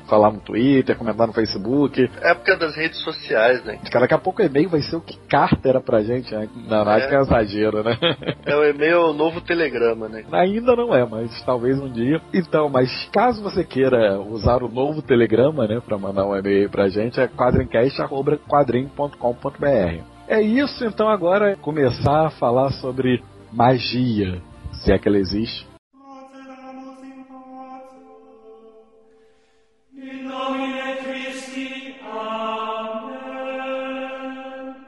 falar 0.07 0.31
no 0.33 0.41
Twitter, 0.41 0.95
comentar 0.97 1.27
no 1.27 1.33
Facebook. 1.33 2.11
Época 2.21 2.57
das 2.57 2.77
redes 2.77 3.03
sociais, 3.03 3.65
né? 3.65 3.79
Cara, 3.91 4.05
daqui 4.05 4.13
a 4.15 4.19
pouco 4.19 4.43
o 4.43 4.45
e-mail 4.45 4.69
vai 4.69 4.83
ser 4.83 4.97
o 4.97 5.01
que 5.01 5.17
carta 5.29 5.67
era 5.69 5.81
pra 5.81 6.03
gente, 6.03 6.35
né? 6.35 6.49
Não, 6.69 6.83
acho 6.89 7.09
que 7.09 7.15
é 7.15 7.21
exagero, 7.21 7.83
né? 7.83 7.99
É 8.47 8.55
o 8.55 8.63
e-mail 8.65 9.15
novo 9.15 9.41
telegrama, 9.41 10.07
né? 10.09 10.23
Ainda 10.31 10.77
não 10.77 10.95
é, 10.95 11.07
mas 11.07 11.43
talvez 11.45 11.81
um 11.81 11.91
dia. 11.91 12.21
Então, 12.33 12.69
mas 12.69 13.09
caso 13.13 13.43
você 13.43 13.65
queira 13.65 14.21
usar 14.21 14.63
o 14.63 14.69
novo 14.69 15.01
telegrama, 15.01 15.67
né, 15.67 15.81
pra 15.85 15.97
mandar 15.97 16.27
um 16.27 16.37
e-mail 16.37 16.69
pra 16.69 16.89
gente, 16.89 17.19
é 17.19 17.27
quadrincast.quadrim.com.br. 17.27 20.14
É 20.27 20.41
isso, 20.41 20.85
então 20.85 21.09
agora 21.09 21.53
é 21.53 21.57
começar 21.57 22.27
a 22.27 22.31
falar 22.31 22.71
sobre 22.73 23.23
magia, 23.53 24.41
se 24.73 24.93
é 24.93 24.99
que 24.99 25.07
ela 25.07 25.19
existe. 25.19 25.67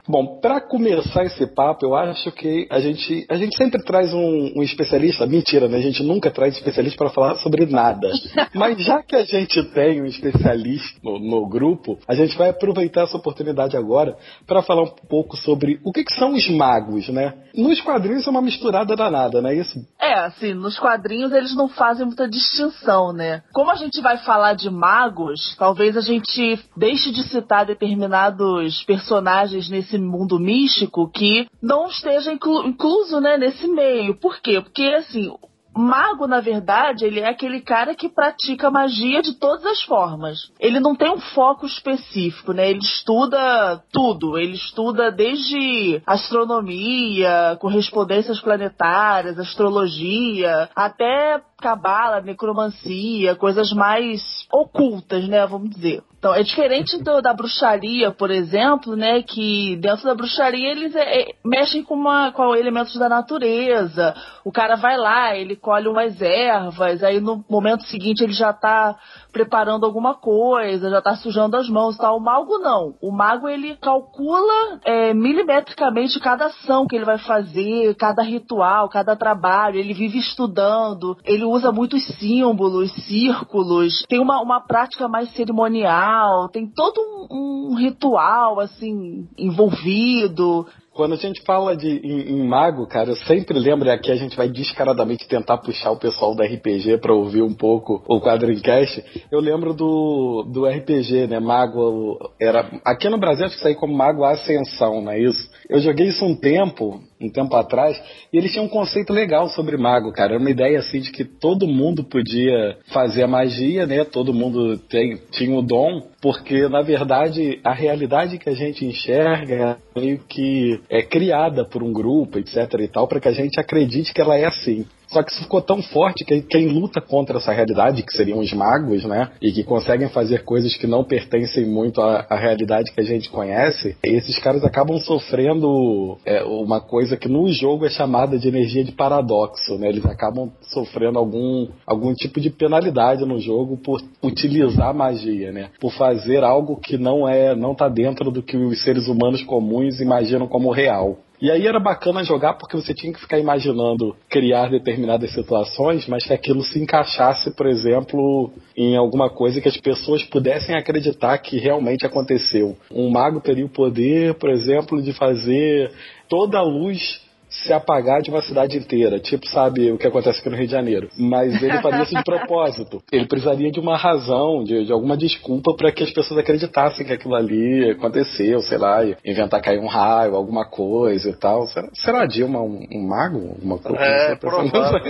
Bom, 0.07 0.39
para 0.39 0.61
começar 0.61 1.25
esse 1.25 1.45
papo, 1.47 1.85
eu 1.85 1.93
acho 1.93 2.31
que 2.31 2.65
a 2.69 2.79
gente, 2.79 3.25
a 3.29 3.35
gente 3.35 3.57
sempre 3.57 3.83
traz 3.83 4.13
um, 4.13 4.53
um 4.55 4.63
especialista. 4.63 5.27
Mentira, 5.27 5.67
né? 5.67 5.77
A 5.77 5.81
gente 5.81 6.01
nunca 6.01 6.31
traz 6.31 6.55
especialista 6.55 6.97
para 6.97 7.09
falar 7.09 7.35
sobre 7.35 7.65
nada. 7.65 8.09
Mas 8.55 8.77
já 8.81 9.03
que 9.03 9.17
a 9.17 9.25
gente 9.25 9.61
tem 9.73 10.01
um 10.01 10.05
especialista 10.05 10.97
no, 11.03 11.19
no 11.19 11.49
grupo, 11.49 11.99
a 12.07 12.15
gente 12.15 12.37
vai 12.37 12.49
aproveitar 12.49 13.01
essa 13.01 13.17
oportunidade 13.17 13.75
agora 13.75 14.15
para 14.45 14.61
falar 14.61 14.83
um 14.83 14.95
pouco 15.09 15.35
sobre 15.35 15.79
o 15.83 15.91
que, 15.91 16.05
que 16.05 16.13
são 16.13 16.33
os 16.33 16.49
magos, 16.49 17.09
né? 17.09 17.33
Nos 17.53 17.81
quadrinhos 17.81 18.25
é 18.25 18.29
uma 18.29 18.41
misturada 18.41 18.95
danada, 18.95 19.41
não 19.41 19.49
é 19.49 19.55
isso? 19.55 19.79
É, 19.99 20.13
assim, 20.19 20.53
nos 20.53 20.79
quadrinhos 20.79 21.33
eles 21.33 21.55
não 21.55 21.67
fazem 21.67 22.05
muita 22.05 22.29
distinção, 22.29 23.11
né? 23.11 23.41
Como 23.51 23.71
a 23.71 23.75
gente 23.75 23.99
vai 23.99 24.17
falar 24.19 24.53
de 24.53 24.69
magos, 24.69 25.55
talvez 25.57 25.97
a 25.97 26.01
gente 26.01 26.59
deixe 26.77 27.11
de 27.11 27.23
citar 27.23 27.65
determinados 27.65 28.83
personagens 28.83 29.69
nesse 29.69 29.96
mundo 30.05 30.39
místico 30.39 31.09
que 31.09 31.47
não 31.61 31.87
esteja 31.87 32.31
inclu- 32.31 32.67
incluso, 32.67 33.19
né, 33.19 33.37
nesse 33.37 33.67
meio. 33.67 34.15
Por 34.19 34.39
quê? 34.41 34.61
Porque, 34.61 34.83
assim, 34.83 35.31
Mago, 35.77 36.25
na 36.25 36.41
verdade, 36.41 37.05
ele 37.05 37.19
é 37.19 37.29
aquele 37.29 37.61
cara 37.61 37.93
que 37.93 38.09
pratica 38.09 38.71
magia 38.71 39.21
de 39.21 39.35
todas 39.35 39.63
as 39.63 39.83
formas. 39.83 40.51
Ele 40.59 40.79
não 40.79 40.95
tem 40.95 41.11
um 41.11 41.19
foco 41.19 41.67
específico, 41.67 42.51
né? 42.51 42.71
Ele 42.71 42.79
estuda 42.79 43.79
tudo. 43.91 44.39
Ele 44.39 44.53
estuda 44.53 45.11
desde 45.11 46.01
astronomia, 46.07 47.55
correspondências 47.59 48.39
planetárias, 48.41 49.37
astrologia, 49.37 50.67
até 50.75 51.41
cabala, 51.59 52.21
necromancia, 52.21 53.35
coisas 53.35 53.71
mais 53.71 54.47
ocultas, 54.51 55.27
né? 55.27 55.45
Vamos 55.45 55.69
dizer. 55.69 56.01
Então, 56.19 56.33
é 56.33 56.41
diferente 56.41 56.97
do- 57.03 57.21
da 57.21 57.33
bruxaria, 57.33 58.11
por 58.11 58.31
exemplo, 58.31 58.95
né? 58.95 59.21
Que 59.21 59.75
dentro 59.77 60.03
da 60.05 60.15
bruxaria 60.15 60.71
eles 60.71 60.95
é, 60.95 61.21
é, 61.21 61.25
mexem 61.45 61.83
com, 61.83 61.93
uma, 61.93 62.31
com 62.31 62.55
elementos 62.55 62.95
da 62.97 63.07
natureza. 63.07 64.15
O 64.43 64.51
cara 64.51 64.75
vai 64.75 64.97
lá, 64.97 65.35
ele 65.35 65.55
colhe 65.55 65.87
umas 65.87 66.19
ervas, 66.21 67.03
aí 67.03 67.19
no 67.19 67.45
momento 67.49 67.83
seguinte 67.83 68.23
ele 68.23 68.33
já 68.33 68.51
tá 68.51 68.95
preparando 69.31 69.85
alguma 69.85 70.15
coisa, 70.15 70.89
já 70.89 71.01
tá 71.01 71.15
sujando 71.17 71.55
as 71.55 71.69
mãos 71.69 71.95
e 71.95 71.99
tal. 71.99 72.17
O 72.17 72.19
mago 72.19 72.57
não. 72.57 72.95
O 72.99 73.11
mago 73.11 73.47
ele 73.47 73.75
calcula 73.75 74.79
é, 74.83 75.13
milimetricamente 75.13 76.19
cada 76.19 76.45
ação 76.45 76.87
que 76.87 76.95
ele 76.95 77.05
vai 77.05 77.19
fazer, 77.19 77.93
cada 77.95 78.23
ritual, 78.23 78.89
cada 78.89 79.15
trabalho. 79.15 79.77
Ele 79.77 79.93
vive 79.93 80.17
estudando, 80.17 81.15
ele 81.23 81.43
usa 81.43 81.71
muitos 81.71 82.03
símbolos, 82.17 82.91
círculos, 83.05 84.03
tem 84.09 84.19
uma, 84.19 84.41
uma 84.41 84.59
prática 84.61 85.07
mais 85.07 85.29
cerimonial, 85.33 86.06
tem 86.51 86.67
todo 86.67 86.99
um, 86.99 87.71
um 87.71 87.75
ritual, 87.75 88.59
assim, 88.59 89.27
envolvido. 89.37 90.65
Quando 90.93 91.13
a 91.13 91.17
gente 91.17 91.43
fala 91.43 91.77
de 91.77 91.87
em, 91.87 92.31
em, 92.31 92.47
mago, 92.47 92.87
cara, 92.87 93.11
eu 93.11 93.15
sempre 93.15 93.59
lembro, 93.59 93.89
aqui 93.91 94.11
a 94.11 94.15
gente 94.15 94.35
vai 94.35 94.49
descaradamente 94.49 95.27
tentar 95.27 95.57
puxar 95.59 95.91
o 95.91 95.99
pessoal 95.99 96.33
da 96.35 96.43
RPG 96.43 96.97
para 96.97 97.13
ouvir 97.13 97.43
um 97.43 97.53
pouco 97.53 98.03
o 98.07 98.19
Quadrincast. 98.19 99.03
Eu 99.31 99.39
lembro 99.39 99.75
do, 99.75 100.43
do 100.51 100.65
RPG, 100.65 101.27
né? 101.27 101.39
Mago 101.39 102.17
era 102.41 102.67
aqui 102.83 103.07
no 103.09 103.19
Brasil 103.19 103.45
acho 103.45 103.57
que 103.57 103.61
saiu 103.61 103.75
como 103.75 103.95
Mago 103.95 104.23
Ascensão, 104.23 105.01
não 105.01 105.11
é 105.11 105.19
isso? 105.19 105.47
Eu 105.69 105.79
joguei 105.79 106.07
isso 106.07 106.25
um 106.25 106.35
tempo, 106.35 106.99
um 107.19 107.29
tempo 107.29 107.55
atrás, 107.55 108.01
e 108.31 108.37
eles 108.37 108.51
tinham 108.51 108.65
um 108.65 108.69
conceito 108.69 109.11
legal 109.11 109.49
sobre 109.49 109.75
mago, 109.77 110.11
cara. 110.11 110.33
Era 110.33 110.39
uma 110.39 110.51
ideia 110.51 110.79
assim 110.79 110.99
de 110.99 111.11
que 111.11 111.25
todo 111.25 111.67
mundo 111.67 112.03
podia 112.03 112.77
fazer 112.91 113.23
a 113.23 113.27
magia, 113.27 113.85
né? 113.85 114.03
Todo 114.03 114.33
mundo 114.33 114.77
tem, 114.77 115.17
tinha 115.31 115.57
o 115.57 115.61
dom, 115.61 116.01
porque 116.21 116.67
na 116.67 116.81
verdade 116.81 117.59
a 117.63 117.73
realidade 117.73 118.37
que 118.37 118.49
a 118.49 118.53
gente 118.53 118.85
enxerga 118.85 119.77
é 119.95 119.99
meio 119.99 120.19
que 120.27 120.79
é 120.89 121.01
criada 121.01 121.65
por 121.65 121.81
um 121.81 121.91
grupo, 121.91 122.37
etc 122.37 122.71
e 122.79 122.87
tal, 122.87 123.07
para 123.07 123.19
que 123.19 123.27
a 123.27 123.33
gente 123.33 123.59
acredite 123.59 124.13
que 124.13 124.21
ela 124.21 124.37
é 124.37 124.45
assim. 124.45 124.85
Só 125.07 125.23
que 125.23 125.31
isso 125.31 125.43
ficou 125.43 125.61
tão 125.61 125.81
forte 125.81 126.25
que 126.25 126.41
quem 126.41 126.67
luta 126.67 127.01
contra 127.01 127.37
essa 127.37 127.51
realidade, 127.51 128.03
que 128.03 128.11
seriam 128.13 128.39
os 128.39 128.51
magos, 128.53 129.05
né? 129.05 129.31
E 129.41 129.51
que 129.51 129.63
conseguem 129.63 130.09
fazer 130.09 130.43
coisas 130.43 130.75
que 130.75 130.87
não 130.87 131.03
pertencem 131.03 131.65
muito 131.65 132.01
à, 132.01 132.25
à 132.29 132.35
realidade 132.35 132.91
que 132.91 133.01
a 133.01 133.03
gente 133.03 133.29
conhece, 133.29 133.95
esses 134.03 134.37
caras 134.39 134.63
acabam 134.63 134.97
sofrendo 134.99 136.17
é, 136.25 136.43
uma 136.43 136.81
coisa 136.81 137.15
que 137.15 137.29
no 137.29 137.47
jogo 137.51 137.85
é 137.85 137.89
chamada 137.89 138.37
de 138.37 138.47
energia 138.47 138.83
de 138.83 138.91
paradoxo, 138.91 139.77
né? 139.77 139.89
Eles 139.89 140.05
acabam 140.05 140.51
sofrendo 140.61 141.17
algum, 141.17 141.67
algum 141.85 142.13
tipo 142.13 142.39
de 142.39 142.49
penalidade 142.49 143.25
no 143.25 143.39
jogo 143.39 143.77
por 143.77 144.01
utilizar 144.21 144.93
magia, 144.93 145.51
né? 145.51 145.69
Por 145.79 145.91
fazer 145.93 146.43
algo 146.43 146.79
que 146.79 146.97
não 146.97 147.27
é, 147.27 147.55
não 147.55 147.73
tá 147.73 147.87
dentro 147.87 148.31
do 148.31 148.43
que 148.43 148.57
os 148.57 148.83
seres 148.83 149.07
humanos 149.07 149.43
comuns 149.43 149.99
imaginam 149.99 150.47
como 150.47 150.71
real. 150.71 151.17
E 151.39 151.51
aí 151.51 151.67
era 151.67 151.79
bacana 151.79 152.23
jogar 152.23 152.55
porque 152.55 152.75
você 152.75 152.95
tinha 152.95 153.13
que 153.13 153.19
ficar 153.19 153.37
imaginando 153.37 154.15
criar 154.27 154.71
determinadas 154.71 155.31
situações, 155.31 156.07
mas 156.07 156.25
que 156.25 156.33
aquilo 156.33 156.63
se 156.63 156.79
encaixasse, 156.79 157.51
por 157.51 157.67
exemplo, 157.67 158.51
em 158.75 158.97
alguma 158.97 159.29
coisa 159.29 159.61
que 159.61 159.67
as 159.67 159.77
pessoas 159.77 160.23
pudessem 160.23 160.75
acreditar 160.75 161.37
que 161.37 161.59
realmente 161.59 162.05
aconteceu. 162.05 162.75
Um 162.91 163.11
mago 163.11 163.39
teria 163.39 163.65
o 163.65 163.69
poder, 163.69 164.33
por 164.35 164.49
exemplo, 164.49 164.99
de 165.01 165.13
fazer 165.13 165.91
toda 166.27 166.57
a 166.57 166.63
luz 166.63 167.26
se 167.63 167.73
apagar 167.73 168.21
de 168.21 168.29
uma 168.29 168.41
cidade 168.41 168.77
inteira. 168.77 169.19
Tipo, 169.19 169.47
sabe 169.47 169.91
o 169.91 169.97
que 169.97 170.07
acontece 170.07 170.39
aqui 170.39 170.49
no 170.49 170.55
Rio 170.55 170.65
de 170.65 170.71
Janeiro. 170.71 171.09
Mas 171.17 171.61
ele 171.61 171.79
faria 171.81 172.03
isso 172.03 172.15
de 172.15 172.23
propósito. 172.23 173.01
Ele 173.11 173.25
precisaria 173.25 173.71
de 173.71 173.79
uma 173.79 173.97
razão, 173.97 174.63
de, 174.63 174.85
de 174.85 174.91
alguma 174.91 175.17
desculpa 175.17 175.75
para 175.75 175.91
que 175.91 176.03
as 176.03 176.11
pessoas 176.11 176.39
acreditassem 176.39 177.05
que 177.05 177.13
aquilo 177.13 177.35
ali 177.35 177.91
aconteceu, 177.91 178.59
sei 178.61 178.77
lá, 178.77 179.03
inventar 179.25 179.61
cair 179.61 179.79
um 179.79 179.87
raio, 179.87 180.35
alguma 180.35 180.65
coisa 180.65 181.29
e 181.29 181.35
tal. 181.35 181.67
Será, 181.67 181.89
será 181.93 182.25
Dilma 182.25 182.61
um, 182.61 182.85
um 182.91 183.07
mago? 183.07 183.57
Uma 183.61 183.77
coisa? 183.77 184.03
É, 184.03 184.35
provável. 184.35 185.01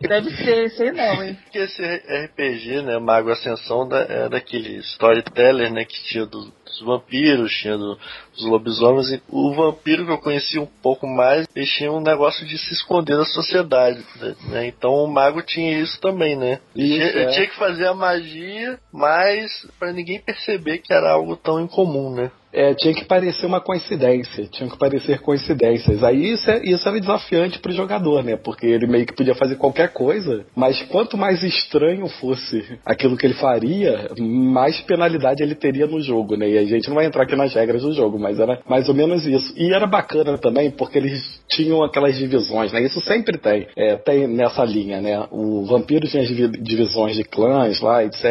Deve 0.00 0.30
ser, 0.30 0.70
sei 0.70 0.92
não, 0.92 1.22
hein? 1.22 1.36
Porque 1.44 1.58
esse 1.58 1.82
RPG, 1.82 2.82
né, 2.82 2.98
Mago 2.98 3.30
Ascensão, 3.30 3.88
da, 3.88 4.00
é 4.00 4.28
daquele 4.28 4.78
storyteller, 4.78 5.72
né, 5.72 5.84
que 5.84 6.02
tinha 6.04 6.26
do, 6.26 6.52
dos 6.66 6.80
vampiros, 6.80 7.52
tinha 7.52 7.78
do, 7.78 7.98
dos 8.34 8.44
lobisomens. 8.44 9.10
E 9.10 9.22
o 9.28 9.54
vampiro 9.54 10.04
que 10.04 10.12
eu 10.12 10.18
conheci 10.18 10.58
um 10.58 10.66
pouco 10.66 11.06
mais, 11.06 11.46
ele 11.54 11.66
tinha 11.66 11.90
um 11.90 12.00
negócio 12.00 12.44
de 12.46 12.58
se 12.58 12.74
esconder 12.74 13.16
da 13.16 13.24
sociedade. 13.24 14.04
Né? 14.48 14.66
Então 14.66 14.92
o 14.92 15.06
mago 15.06 15.40
tinha 15.42 15.78
isso 15.78 15.98
também, 16.00 16.36
né? 16.36 16.60
Isso, 16.74 16.94
tinha, 16.94 17.06
é. 17.06 17.26
tinha 17.26 17.46
que 17.46 17.56
fazer 17.56 17.86
a 17.86 17.94
magia, 17.94 18.78
mas 18.92 19.66
para 19.78 19.92
ninguém 19.92 20.20
perceber 20.20 20.78
que 20.78 20.92
era 20.92 21.12
algo 21.12 21.36
tão 21.36 21.60
incomum, 21.60 22.14
né? 22.14 22.30
É, 22.56 22.72
tinha 22.72 22.94
que 22.94 23.04
parecer 23.04 23.44
uma 23.44 23.60
coincidência, 23.60 24.46
tinha 24.46 24.68
que 24.68 24.78
parecer 24.78 25.20
coincidências. 25.20 26.02
Aí 26.02 26.32
isso, 26.32 26.50
é, 26.50 26.62
isso 26.64 26.88
era 26.88 26.98
desafiante 26.98 27.58
pro 27.58 27.70
jogador, 27.70 28.24
né? 28.24 28.34
Porque 28.34 28.66
ele 28.66 28.86
meio 28.86 29.04
que 29.04 29.14
podia 29.14 29.34
fazer 29.34 29.56
qualquer 29.56 29.92
coisa, 29.92 30.46
mas 30.56 30.80
quanto 30.84 31.18
mais 31.18 31.42
estranho 31.42 32.08
fosse 32.08 32.64
aquilo 32.84 33.14
que 33.14 33.26
ele 33.26 33.34
faria, 33.34 34.08
mais 34.18 34.80
penalidade 34.80 35.42
ele 35.42 35.54
teria 35.54 35.86
no 35.86 36.00
jogo, 36.00 36.34
né? 36.34 36.48
E 36.48 36.56
a 36.56 36.64
gente 36.64 36.88
não 36.88 36.94
vai 36.94 37.04
entrar 37.04 37.24
aqui 37.24 37.36
nas 37.36 37.52
regras 37.52 37.82
do 37.82 37.92
jogo, 37.92 38.18
mas 38.18 38.40
era 38.40 38.58
mais 38.66 38.88
ou 38.88 38.94
menos 38.94 39.26
isso. 39.26 39.52
E 39.54 39.74
era 39.74 39.86
bacana 39.86 40.38
também, 40.38 40.70
porque 40.70 40.96
eles 40.96 41.22
tinham 41.50 41.84
aquelas 41.84 42.16
divisões, 42.16 42.72
né? 42.72 42.80
Isso 42.80 43.02
sempre 43.02 43.36
tem, 43.36 43.66
é, 43.76 43.96
tem 43.96 44.26
nessa 44.26 44.64
linha, 44.64 45.02
né? 45.02 45.26
O 45.30 45.66
vampiro 45.66 46.08
tinha 46.08 46.22
as 46.22 46.28
divisões 46.28 47.16
de 47.16 47.24
clãs 47.24 47.82
lá, 47.82 48.02
etc. 48.02 48.24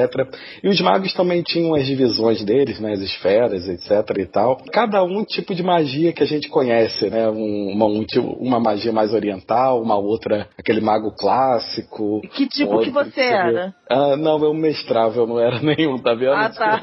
E 0.64 0.68
os 0.68 0.82
magos 0.82 1.14
também 1.14 1.44
tinham 1.44 1.76
as 1.76 1.86
divisões 1.86 2.44
deles, 2.44 2.80
né? 2.80 2.94
As 2.94 3.02
esferas, 3.02 3.68
etc 3.68 4.15
e 4.22 4.26
tal. 4.26 4.58
Cada 4.72 5.04
um 5.04 5.24
tipo 5.24 5.54
de 5.54 5.64
magia 5.64 6.14
que 6.14 6.24
a 6.24 6.26
gente 6.26 6.50
conhece, 6.50 7.10
né? 7.10 7.28
Uma, 7.28 7.86
um, 7.86 8.06
uma 8.40 8.60
magia 8.60 8.92
mais 8.92 9.14
oriental, 9.14 9.82
uma 9.82 9.98
outra, 9.98 10.48
aquele 10.58 10.82
mago 10.82 11.12
clássico. 11.12 12.22
Que 12.34 12.48
tipo 12.48 12.80
que 12.80 12.90
você 12.90 13.22
era? 13.22 13.74
Ah, 13.90 14.16
não, 14.18 14.44
eu 14.44 14.54
mestrava, 14.54 15.18
eu 15.18 15.28
não 15.28 15.40
era 15.40 15.60
nenhum, 15.64 15.98
tá 15.98 16.14
vendo? 16.14 16.34
Ah, 16.34 16.50
tá. 16.50 16.82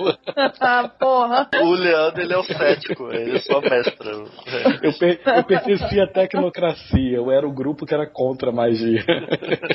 ah, 0.60 0.88
porra. 0.98 1.48
O 1.62 1.70
Leandro, 1.70 2.22
ele 2.22 2.32
é 2.32 2.38
o 2.38 2.44
cético, 2.44 3.12
ele 3.12 3.36
é 3.36 3.40
só 3.40 3.60
mestre. 3.60 4.10
eu, 4.82 4.92
per 4.98 5.20
eu 5.26 5.44
pertencia 5.44 6.04
à 6.04 6.06
tecnocracia, 6.06 7.16
eu 7.16 7.30
era 7.30 7.46
o 7.46 7.52
grupo 7.52 7.86
que 7.86 7.94
era 7.94 8.06
contra 8.06 8.50
a 8.50 8.52
magia. 8.52 9.04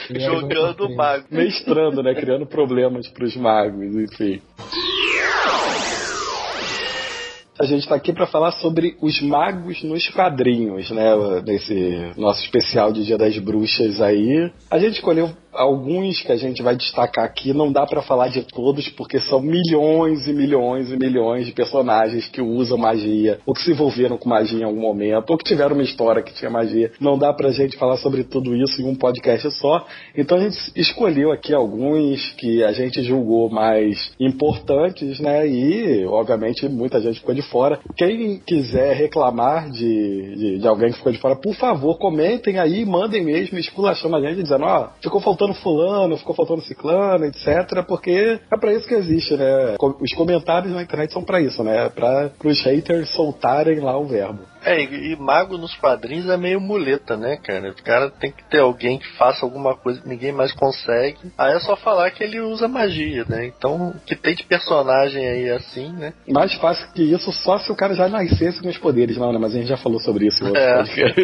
Jogando 0.09 0.89
mago. 0.95 1.25
Mestrando, 1.29 2.01
né? 2.01 2.13
Criando 2.15 2.45
problemas 2.45 3.07
pros 3.09 3.35
magos, 3.35 3.95
enfim. 3.95 4.41
A 7.59 7.65
gente 7.65 7.81
está 7.81 7.95
aqui 7.95 8.13
para 8.13 8.27
falar 8.27 8.51
sobre 8.51 8.95
os 9.01 9.19
magos 9.21 9.81
nos 9.83 10.07
quadrinhos, 10.09 10.91
né? 10.91 11.11
Nesse 11.45 12.11
nosso 12.15 12.43
especial 12.43 12.91
de 12.91 13.03
Dia 13.03 13.17
das 13.17 13.37
Bruxas 13.39 13.99
aí. 13.99 14.51
A 14.69 14.77
gente 14.77 14.95
escolheu 14.95 15.31
alguns 15.57 16.21
que 16.21 16.31
a 16.31 16.35
gente 16.35 16.61
vai 16.61 16.75
destacar 16.75 17.25
aqui, 17.25 17.53
não 17.53 17.71
dá 17.71 17.85
para 17.85 18.01
falar 18.01 18.29
de 18.29 18.43
todos, 18.43 18.87
porque 18.89 19.19
são 19.19 19.41
milhões 19.41 20.27
e 20.27 20.33
milhões 20.33 20.91
e 20.91 20.97
milhões 20.97 21.45
de 21.45 21.51
personagens 21.51 22.27
que 22.27 22.41
usam 22.41 22.77
magia, 22.77 23.39
ou 23.45 23.53
que 23.53 23.61
se 23.61 23.71
envolveram 23.71 24.17
com 24.17 24.29
magia 24.29 24.59
em 24.59 24.63
algum 24.63 24.81
momento, 24.81 25.31
ou 25.31 25.37
que 25.37 25.43
tiveram 25.43 25.75
uma 25.75 25.83
história 25.83 26.21
que 26.21 26.33
tinha 26.33 26.49
magia. 26.49 26.91
Não 26.99 27.17
dá 27.17 27.33
pra 27.33 27.51
gente 27.51 27.77
falar 27.77 27.97
sobre 27.97 28.23
tudo 28.23 28.55
isso 28.55 28.81
em 28.81 28.85
um 28.85 28.95
podcast 28.95 29.49
só. 29.51 29.85
Então 30.15 30.37
a 30.37 30.41
gente 30.41 30.57
escolheu 30.75 31.31
aqui 31.31 31.53
alguns 31.53 32.31
que 32.33 32.63
a 32.63 32.71
gente 32.71 33.01
julgou 33.03 33.49
mais 33.49 34.11
importantes, 34.19 35.19
né? 35.19 35.47
E, 35.47 36.05
obviamente, 36.05 36.67
muita 36.69 37.01
gente 37.01 37.19
ficou 37.19 37.33
de 37.33 37.41
fora. 37.41 37.79
Quem 37.95 38.39
quiser 38.39 38.95
reclamar 38.95 39.69
de, 39.69 40.35
de, 40.35 40.59
de 40.59 40.67
alguém 40.67 40.91
que 40.91 40.97
ficou 40.97 41.11
de 41.11 41.19
fora, 41.19 41.35
por 41.35 41.55
favor, 41.55 41.97
comentem 41.97 42.59
aí, 42.59 42.85
mandem 42.85 43.23
mesmo, 43.23 43.57
esculachando 43.57 44.15
a 44.15 44.21
gente, 44.21 44.43
dizendo, 44.43 44.63
ó, 44.63 44.85
oh, 44.85 45.01
ficou 45.01 45.19
faltando 45.21 45.46
faltando 45.47 45.53
fulano, 45.53 46.17
ficou 46.17 46.35
faltando 46.35 46.61
ciclano, 46.61 47.25
etc. 47.25 47.83
Porque 47.87 48.39
é 48.51 48.57
para 48.57 48.73
isso 48.73 48.87
que 48.87 48.93
existe, 48.93 49.35
né? 49.35 49.75
Os 49.79 50.13
comentários 50.13 50.73
na 50.73 50.81
internet 50.81 51.13
são 51.13 51.23
para 51.23 51.39
isso, 51.39 51.63
né? 51.63 51.89
Para 51.89 52.31
os 52.43 52.61
haters 52.63 53.09
soltarem 53.11 53.79
lá 53.79 53.97
o 53.97 54.05
verbo. 54.05 54.39
É, 54.67 54.83
e, 54.83 55.15
mago 55.15 55.57
nos 55.57 55.73
quadrinhos 55.75 56.27
é 56.27 56.35
meio 56.35 56.59
muleta, 56.59 57.15
né, 57.15 57.37
cara? 57.37 57.71
O 57.71 57.83
cara 57.83 58.09
tem 58.09 58.33
que 58.33 58.43
ter 58.49 58.59
alguém 58.59 58.97
que 58.99 59.07
faça 59.17 59.45
alguma 59.45 59.77
coisa 59.77 60.01
que 60.01 60.09
ninguém 60.09 60.33
mais 60.33 60.51
consegue. 60.51 61.31
Aí 61.37 61.55
é 61.55 61.59
só 61.59 61.77
falar 61.77 62.11
que 62.11 62.21
ele 62.21 62.41
usa 62.41 62.67
magia, 62.67 63.23
né? 63.29 63.45
Então, 63.45 63.91
o 63.91 63.99
que 64.05 64.13
tem 64.13 64.35
de 64.35 64.43
personagem 64.43 65.25
aí 65.25 65.49
assim, 65.51 65.89
né? 65.93 66.11
Mais 66.27 66.53
fácil 66.55 66.85
que 66.91 67.01
isso 67.01 67.31
só 67.31 67.57
se 67.59 67.71
o 67.71 67.75
cara 67.77 67.95
já 67.95 68.09
nascesse 68.09 68.61
com 68.61 68.67
os 68.67 68.77
poderes, 68.77 69.15
não, 69.15 69.31
né? 69.31 69.39
Mas 69.39 69.55
a 69.55 69.57
gente 69.57 69.69
já 69.69 69.77
falou 69.77 70.01
sobre 70.01 70.27
isso 70.27 70.43
em 70.43 70.47
outros 70.47 70.67
é. 70.67 71.17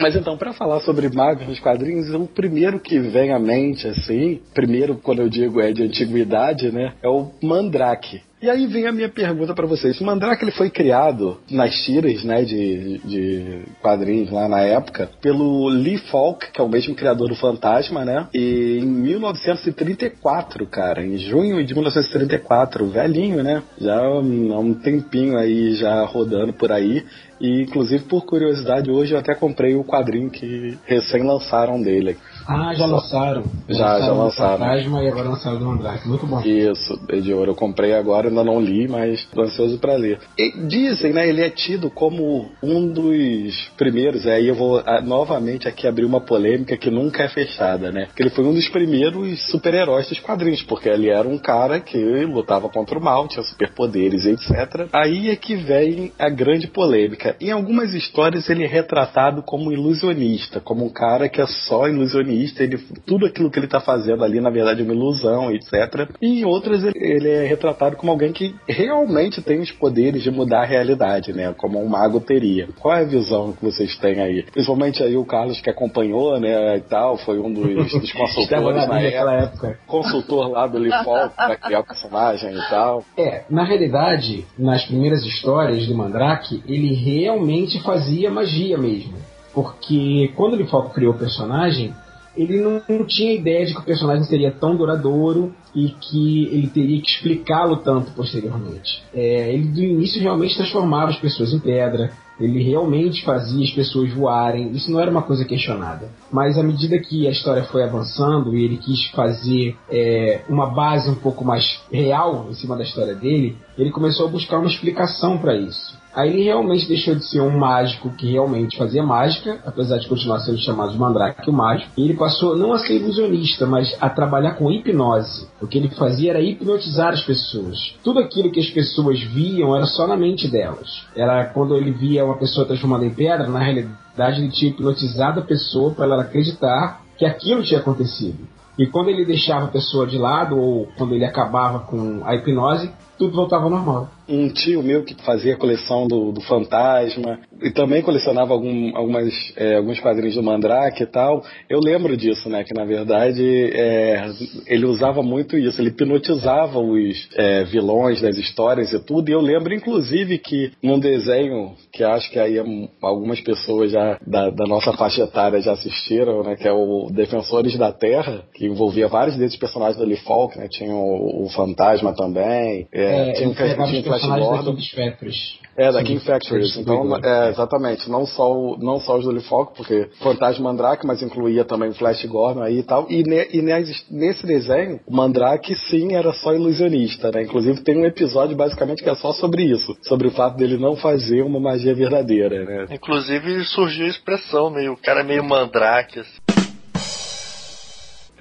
Mas 0.00 0.16
então, 0.16 0.38
para 0.38 0.54
falar 0.54 0.80
sobre 0.80 1.10
magos 1.10 1.46
nos 1.46 1.60
quadrinhos, 1.60 2.08
o 2.14 2.26
primeiro 2.26 2.80
que 2.80 2.98
vem 2.98 3.30
à 3.30 3.38
mente, 3.38 3.86
assim, 3.86 4.40
primeiro 4.54 4.96
quando 4.96 5.20
eu 5.20 5.28
digo 5.28 5.60
é 5.60 5.70
de 5.70 5.82
antiguidade, 5.82 6.72
né? 6.72 6.94
É 7.02 7.08
o 7.08 7.30
Mandrake. 7.42 8.22
E 8.42 8.50
aí 8.50 8.66
vem 8.66 8.88
a 8.88 8.92
minha 8.92 9.08
pergunta 9.08 9.54
para 9.54 9.68
vocês. 9.68 10.00
O 10.00 10.04
Mandrake 10.04 10.42
ele 10.42 10.50
foi 10.50 10.68
criado 10.68 11.38
nas 11.48 11.72
tiras, 11.84 12.24
né, 12.24 12.42
de, 12.42 12.98
de 13.04 13.62
quadrinhos 13.80 14.32
lá 14.32 14.48
na 14.48 14.60
época, 14.62 15.08
pelo 15.20 15.68
Lee 15.68 15.98
Falk, 16.10 16.50
que 16.50 16.60
é 16.60 16.64
o 16.64 16.68
mesmo 16.68 16.92
criador 16.96 17.28
do 17.28 17.36
Fantasma, 17.36 18.04
né? 18.04 18.26
E 18.34 18.80
em 18.82 18.84
1934, 18.84 20.66
cara, 20.66 21.06
em 21.06 21.18
junho 21.18 21.64
de 21.64 21.72
1934, 21.72 22.84
velhinho, 22.88 23.44
né? 23.44 23.62
Já 23.80 24.00
há 24.00 24.18
um 24.18 24.74
tempinho 24.74 25.38
aí 25.38 25.74
já 25.76 26.04
rodando 26.04 26.52
por 26.52 26.72
aí. 26.72 27.04
E 27.40 27.62
inclusive 27.62 28.04
por 28.04 28.24
curiosidade, 28.24 28.90
hoje 28.90 29.14
eu 29.14 29.18
até 29.18 29.36
comprei 29.36 29.76
o 29.76 29.84
quadrinho 29.84 30.30
que 30.30 30.76
recém 30.84 31.22
lançaram 31.22 31.80
dele. 31.80 32.16
Ah, 32.46 32.72
já 32.74 32.86
lançaram. 32.86 33.44
Já, 33.68 34.00
já 34.00 34.12
o 34.12 34.18
lançaram. 34.18 34.58
Fantasma 34.58 35.02
e 35.02 35.08
agora 35.08 35.28
lançaram 35.28 35.58
do 35.58 35.64
Mandrake. 35.66 36.08
Muito 36.08 36.26
bom. 36.26 36.40
Isso, 36.40 36.98
de 37.20 37.32
ouro. 37.32 37.52
Eu 37.52 37.54
comprei 37.54 37.94
agora, 37.94 38.28
ainda 38.28 38.44
não 38.44 38.60
li, 38.60 38.88
mas 38.88 39.24
tô 39.26 39.42
ansioso 39.42 39.78
pra 39.78 39.94
ler. 39.94 40.18
E 40.38 40.52
dizem, 40.66 41.12
né? 41.12 41.28
Ele 41.28 41.42
é 41.42 41.50
tido 41.50 41.90
como 41.90 42.50
um 42.62 42.88
dos 42.88 43.70
primeiros. 43.76 44.26
Aí 44.26 44.48
eu 44.48 44.54
vou 44.54 44.82
ah, 44.84 45.00
novamente 45.00 45.68
aqui 45.68 45.86
abrir 45.86 46.04
uma 46.04 46.20
polêmica 46.20 46.76
que 46.76 46.90
nunca 46.90 47.22
é 47.22 47.28
fechada, 47.28 47.90
né? 47.90 48.08
Que 48.14 48.22
ele 48.22 48.30
foi 48.30 48.44
um 48.44 48.54
dos 48.54 48.68
primeiros 48.68 49.40
super-heróis 49.50 50.08
dos 50.08 50.20
quadrinhos, 50.20 50.62
porque 50.62 50.88
ele 50.88 51.08
era 51.08 51.26
um 51.28 51.38
cara 51.38 51.80
que 51.80 51.98
lutava 52.24 52.68
contra 52.68 52.98
o 52.98 53.02
mal, 53.02 53.28
tinha 53.28 53.42
superpoderes, 53.42 54.26
etc. 54.26 54.88
Aí 54.92 55.30
é 55.30 55.36
que 55.36 55.54
vem 55.56 56.12
a 56.18 56.28
grande 56.28 56.66
polêmica. 56.66 57.36
Em 57.40 57.50
algumas 57.50 57.94
histórias 57.94 58.48
ele 58.48 58.64
é 58.64 58.68
retratado 58.68 59.42
como 59.42 59.72
ilusionista, 59.72 60.60
como 60.60 60.84
um 60.84 60.90
cara 60.90 61.28
que 61.28 61.40
é 61.40 61.46
só 61.46 61.88
ilusionista, 61.88 62.31
ele, 62.58 62.78
tudo 63.06 63.26
aquilo 63.26 63.50
que 63.50 63.58
ele 63.58 63.66
tá 63.66 63.80
fazendo 63.80 64.24
ali, 64.24 64.40
na 64.40 64.50
verdade, 64.50 64.80
é 64.80 64.84
uma 64.84 64.94
ilusão, 64.94 65.50
etc. 65.50 66.08
E 66.20 66.40
em 66.40 66.44
outras 66.44 66.84
ele, 66.84 66.98
ele 66.98 67.28
é 67.28 67.46
retratado 67.46 67.96
como 67.96 68.12
alguém 68.12 68.32
que 68.32 68.54
realmente 68.68 69.42
tem 69.42 69.60
os 69.60 69.70
poderes 69.70 70.22
de 70.22 70.30
mudar 70.30 70.62
a 70.62 70.66
realidade, 70.66 71.32
né? 71.32 71.54
Como 71.56 71.82
um 71.82 71.88
mago 71.88 72.20
teria. 72.20 72.68
Qual 72.80 72.94
é 72.94 73.02
a 73.02 73.06
visão 73.06 73.52
que 73.52 73.64
vocês 73.64 73.96
têm 73.98 74.20
aí? 74.20 74.42
Principalmente 74.42 75.02
aí 75.02 75.16
o 75.16 75.24
Carlos 75.24 75.60
que 75.60 75.70
acompanhou, 75.70 76.38
né, 76.38 76.76
e 76.76 76.80
tal, 76.80 77.16
foi 77.18 77.38
um 77.38 77.52
dos, 77.52 77.92
dos 77.92 78.12
consultores 78.12 78.88
na 78.88 79.00
época. 79.00 79.32
época. 79.32 79.78
Consultor 79.86 80.48
lá 80.50 80.66
do 80.66 80.78
Lifol 80.78 81.28
pra 81.36 81.56
criar 81.56 81.80
o 81.80 81.86
personagem 81.86 82.54
e 82.54 82.68
tal. 82.68 83.04
É, 83.16 83.44
na 83.50 83.64
realidade, 83.64 84.46
nas 84.58 84.84
primeiras 84.84 85.24
histórias 85.24 85.86
do 85.86 85.94
Mandrake, 85.94 86.62
ele 86.66 86.94
realmente 86.94 87.82
fazia 87.82 88.30
magia 88.30 88.78
mesmo. 88.78 89.14
Porque 89.54 90.32
quando 90.34 90.54
ele 90.54 90.66
criou 90.94 91.14
o 91.14 91.18
personagem, 91.18 91.94
ele 92.36 92.60
não, 92.60 93.04
tinha 93.06 93.34
ideia 93.34 93.66
de 93.66 93.74
que 93.74 93.80
o 93.80 93.84
personagem 93.84 94.24
seria 94.24 94.50
tão 94.50 94.76
duradouro 94.76 95.54
e 95.74 95.88
que 95.88 96.46
ele 96.46 96.68
teria 96.68 97.00
que 97.00 97.10
explicá-lo 97.10 97.76
tanto 97.78 98.12
posteriormente. 98.12 99.02
É, 99.14 99.52
ele 99.52 99.68
do 99.68 99.80
início 99.80 100.20
realmente 100.20 100.56
transformava 100.56 101.10
as 101.10 101.18
pessoas 101.18 101.52
em 101.52 101.58
pedra, 101.58 102.10
ele 102.40 102.62
realmente 102.62 103.24
fazia 103.24 103.64
as 103.64 103.70
pessoas 103.70 104.12
voarem, 104.12 104.72
isso 104.72 104.90
não 104.90 105.00
era 105.00 105.10
uma 105.10 105.22
coisa 105.22 105.44
questionada. 105.44 106.08
Mas 106.30 106.58
à 106.58 106.62
medida 106.62 106.98
que 106.98 107.26
a 107.26 107.30
história 107.30 107.64
foi 107.64 107.84
avançando 107.84 108.56
e 108.56 108.64
ele 108.64 108.78
quis 108.78 109.06
fazer 109.10 109.76
é, 109.90 110.42
uma 110.48 110.66
base 110.66 111.10
um 111.10 111.14
pouco 111.14 111.44
mais 111.44 111.80
real 111.90 112.48
em 112.50 112.54
cima 112.54 112.76
da 112.76 112.82
história 112.82 113.14
dele, 113.14 113.56
ele 113.78 113.90
começou 113.90 114.26
a 114.26 114.30
buscar 114.30 114.58
uma 114.58 114.68
explicação 114.68 115.38
para 115.38 115.56
isso. 115.56 116.00
Aí 116.14 116.30
ele 116.30 116.42
realmente 116.44 116.86
deixou 116.86 117.14
de 117.14 117.24
ser 117.24 117.40
um 117.40 117.58
mágico 117.58 118.10
que 118.10 118.30
realmente 118.30 118.76
fazia 118.76 119.02
mágica, 119.02 119.60
apesar 119.64 119.98
de 119.98 120.08
continuar 120.08 120.40
sendo 120.40 120.58
chamado 120.58 120.92
de 120.92 120.98
Mandrake 120.98 121.48
o 121.48 121.52
mágico, 121.52 121.90
e 121.96 122.04
ele 122.04 122.14
passou 122.14 122.56
não 122.56 122.72
a 122.72 122.78
ser 122.78 122.96
ilusionista, 122.96 123.66
mas 123.66 123.96
a 124.00 124.10
trabalhar 124.10 124.52
com 124.52 124.70
hipnose. 124.70 125.48
O 125.60 125.66
que 125.66 125.78
ele 125.78 125.88
fazia 125.88 126.30
era 126.30 126.40
hipnotizar 126.40 127.12
as 127.14 127.22
pessoas. 127.22 127.94
Tudo 128.04 128.20
aquilo 128.20 128.50
que 128.50 128.60
as 128.60 128.68
pessoas 128.68 129.22
viam 129.22 129.74
era 129.74 129.86
só 129.86 130.06
na 130.06 130.16
mente 130.16 130.48
delas. 130.48 131.06
Era 131.16 131.46
quando 131.46 131.76
ele 131.76 131.90
via 131.90 132.24
uma 132.24 132.36
pessoa 132.36 132.66
transformada 132.66 133.06
em 133.06 133.10
pedra, 133.10 133.48
na 133.48 133.60
realidade 133.60 134.40
ele 134.40 134.50
tinha 134.50 134.70
hipnotizado 134.70 135.40
a 135.40 135.44
pessoa 135.44 135.92
para 135.94 136.04
ela 136.04 136.22
acreditar 136.22 137.00
que 137.16 137.24
aquilo 137.24 137.62
tinha 137.62 137.80
acontecido. 137.80 138.46
E 138.78 138.86
quando 138.86 139.08
ele 139.08 139.24
deixava 139.24 139.66
a 139.66 139.68
pessoa 139.68 140.06
de 140.06 140.16
lado, 140.16 140.58
ou 140.58 140.88
quando 140.96 141.14
ele 141.14 141.24
acabava 141.24 141.80
com 141.80 142.22
a 142.24 142.34
hipnose, 142.34 142.90
tudo 143.18 143.36
voltava 143.36 143.64
ao 143.64 143.70
normal. 143.70 144.08
Um 144.32 144.48
tio 144.48 144.82
meu 144.82 145.04
que 145.04 145.14
fazia 145.22 145.56
coleção 145.56 146.06
do, 146.06 146.32
do 146.32 146.40
Fantasma 146.40 147.40
e 147.60 147.70
também 147.70 148.02
colecionava 148.02 148.54
algum, 148.54 148.96
algumas, 148.96 149.32
é, 149.56 149.76
alguns 149.76 150.00
quadrinhos 150.00 150.34
do 150.34 150.42
Mandrake 150.42 151.02
e 151.02 151.06
tal. 151.06 151.44
Eu 151.68 151.78
lembro 151.80 152.16
disso, 152.16 152.48
né? 152.48 152.64
Que 152.64 152.72
na 152.72 152.84
verdade 152.84 153.42
é, 153.74 154.26
ele 154.66 154.86
usava 154.86 155.22
muito 155.22 155.56
isso. 155.56 155.80
Ele 155.80 155.90
hipnotizava 155.90 156.78
os 156.78 157.28
é, 157.36 157.64
vilões 157.64 158.22
das 158.22 158.38
histórias 158.38 158.92
e 158.92 158.98
tudo. 159.00 159.28
E 159.28 159.32
eu 159.32 159.40
lembro, 159.40 159.74
inclusive, 159.74 160.38
que 160.38 160.72
num 160.82 160.98
desenho 160.98 161.74
que 161.92 162.02
acho 162.02 162.30
que 162.30 162.38
aí 162.38 162.56
algumas 163.02 163.40
pessoas 163.40 163.92
já 163.92 164.18
da, 164.26 164.50
da 164.50 164.66
nossa 164.66 164.92
faixa 164.94 165.24
etária 165.24 165.60
já 165.60 165.72
assistiram, 165.72 166.42
né? 166.42 166.56
Que 166.56 166.66
é 166.66 166.72
o 166.72 167.10
Defensores 167.12 167.76
da 167.76 167.92
Terra, 167.92 168.44
que 168.54 168.66
envolvia 168.66 169.08
vários 169.08 169.36
desses 169.36 169.58
personagens 169.58 169.98
do 169.98 170.04
Lee 170.04 170.16
Falk, 170.16 170.58
né? 170.58 170.68
Tinha 170.70 170.94
o, 170.94 171.44
o 171.44 171.48
Fantasma 171.50 172.14
também. 172.14 172.88
É, 172.92 173.32
tinha 173.32 173.48
um 173.48 173.54
pegava 173.54 173.88
tinha 173.88 174.00
o 174.00 174.04
Flash 174.26 174.38
personagens 174.38 174.48
da 174.48 174.56
Gordon. 174.56 174.76
King 174.76 174.90
Factories. 174.94 175.62
É, 175.74 175.90
da 175.90 176.00
Sim, 176.00 176.04
King 176.04 176.20
Factories. 176.20 176.74
sim, 176.74 176.80
Então, 176.82 177.16
é, 177.24 177.48
exatamente. 177.48 178.10
Não 178.10 178.26
só, 178.26 178.52
o, 178.52 178.76
não 178.78 179.00
só 179.00 179.16
os 179.16 179.24
do 179.24 179.40
Falk, 179.40 179.74
porque 179.74 180.08
Fantasma 180.20 180.64
Mandrake, 180.70 181.06
mas 181.06 181.22
incluía 181.22 181.64
também 181.64 181.88
o 181.88 181.94
Flash 181.94 182.26
Gordon 182.26 182.60
aí 182.62 182.80
e 182.80 182.82
tal. 182.82 183.06
E, 183.08 183.22
ne- 183.22 183.48
e 183.52 183.62
nes- 183.62 184.04
nesse 184.10 184.46
desenho, 184.46 185.00
o 185.06 185.16
Mandrake 185.16 185.74
sim 185.74 186.14
era 186.14 186.30
só 186.34 186.54
ilusionista, 186.54 187.30
né? 187.32 187.42
Inclusive 187.44 187.80
tem 187.82 187.96
um 187.96 188.04
episódio 188.04 188.54
basicamente 188.54 189.02
que 189.02 189.08
é 189.08 189.14
só 189.14 189.32
sobre 189.32 189.62
isso. 189.64 189.96
Sobre 190.02 190.28
o 190.28 190.30
fato 190.30 190.58
dele 190.58 190.76
não 190.76 190.94
fazer 190.94 191.40
uma 191.42 191.58
magia 191.58 191.94
verdadeira, 191.94 192.64
né? 192.66 192.86
Inclusive 192.94 193.64
surgiu 193.64 194.04
a 194.04 194.10
expressão 194.10 194.68
meio, 194.70 194.92
o 194.92 194.96
cara 194.98 195.20
é 195.20 195.24
meio 195.24 195.42
mandrake, 195.42 196.18
assim. 196.20 196.30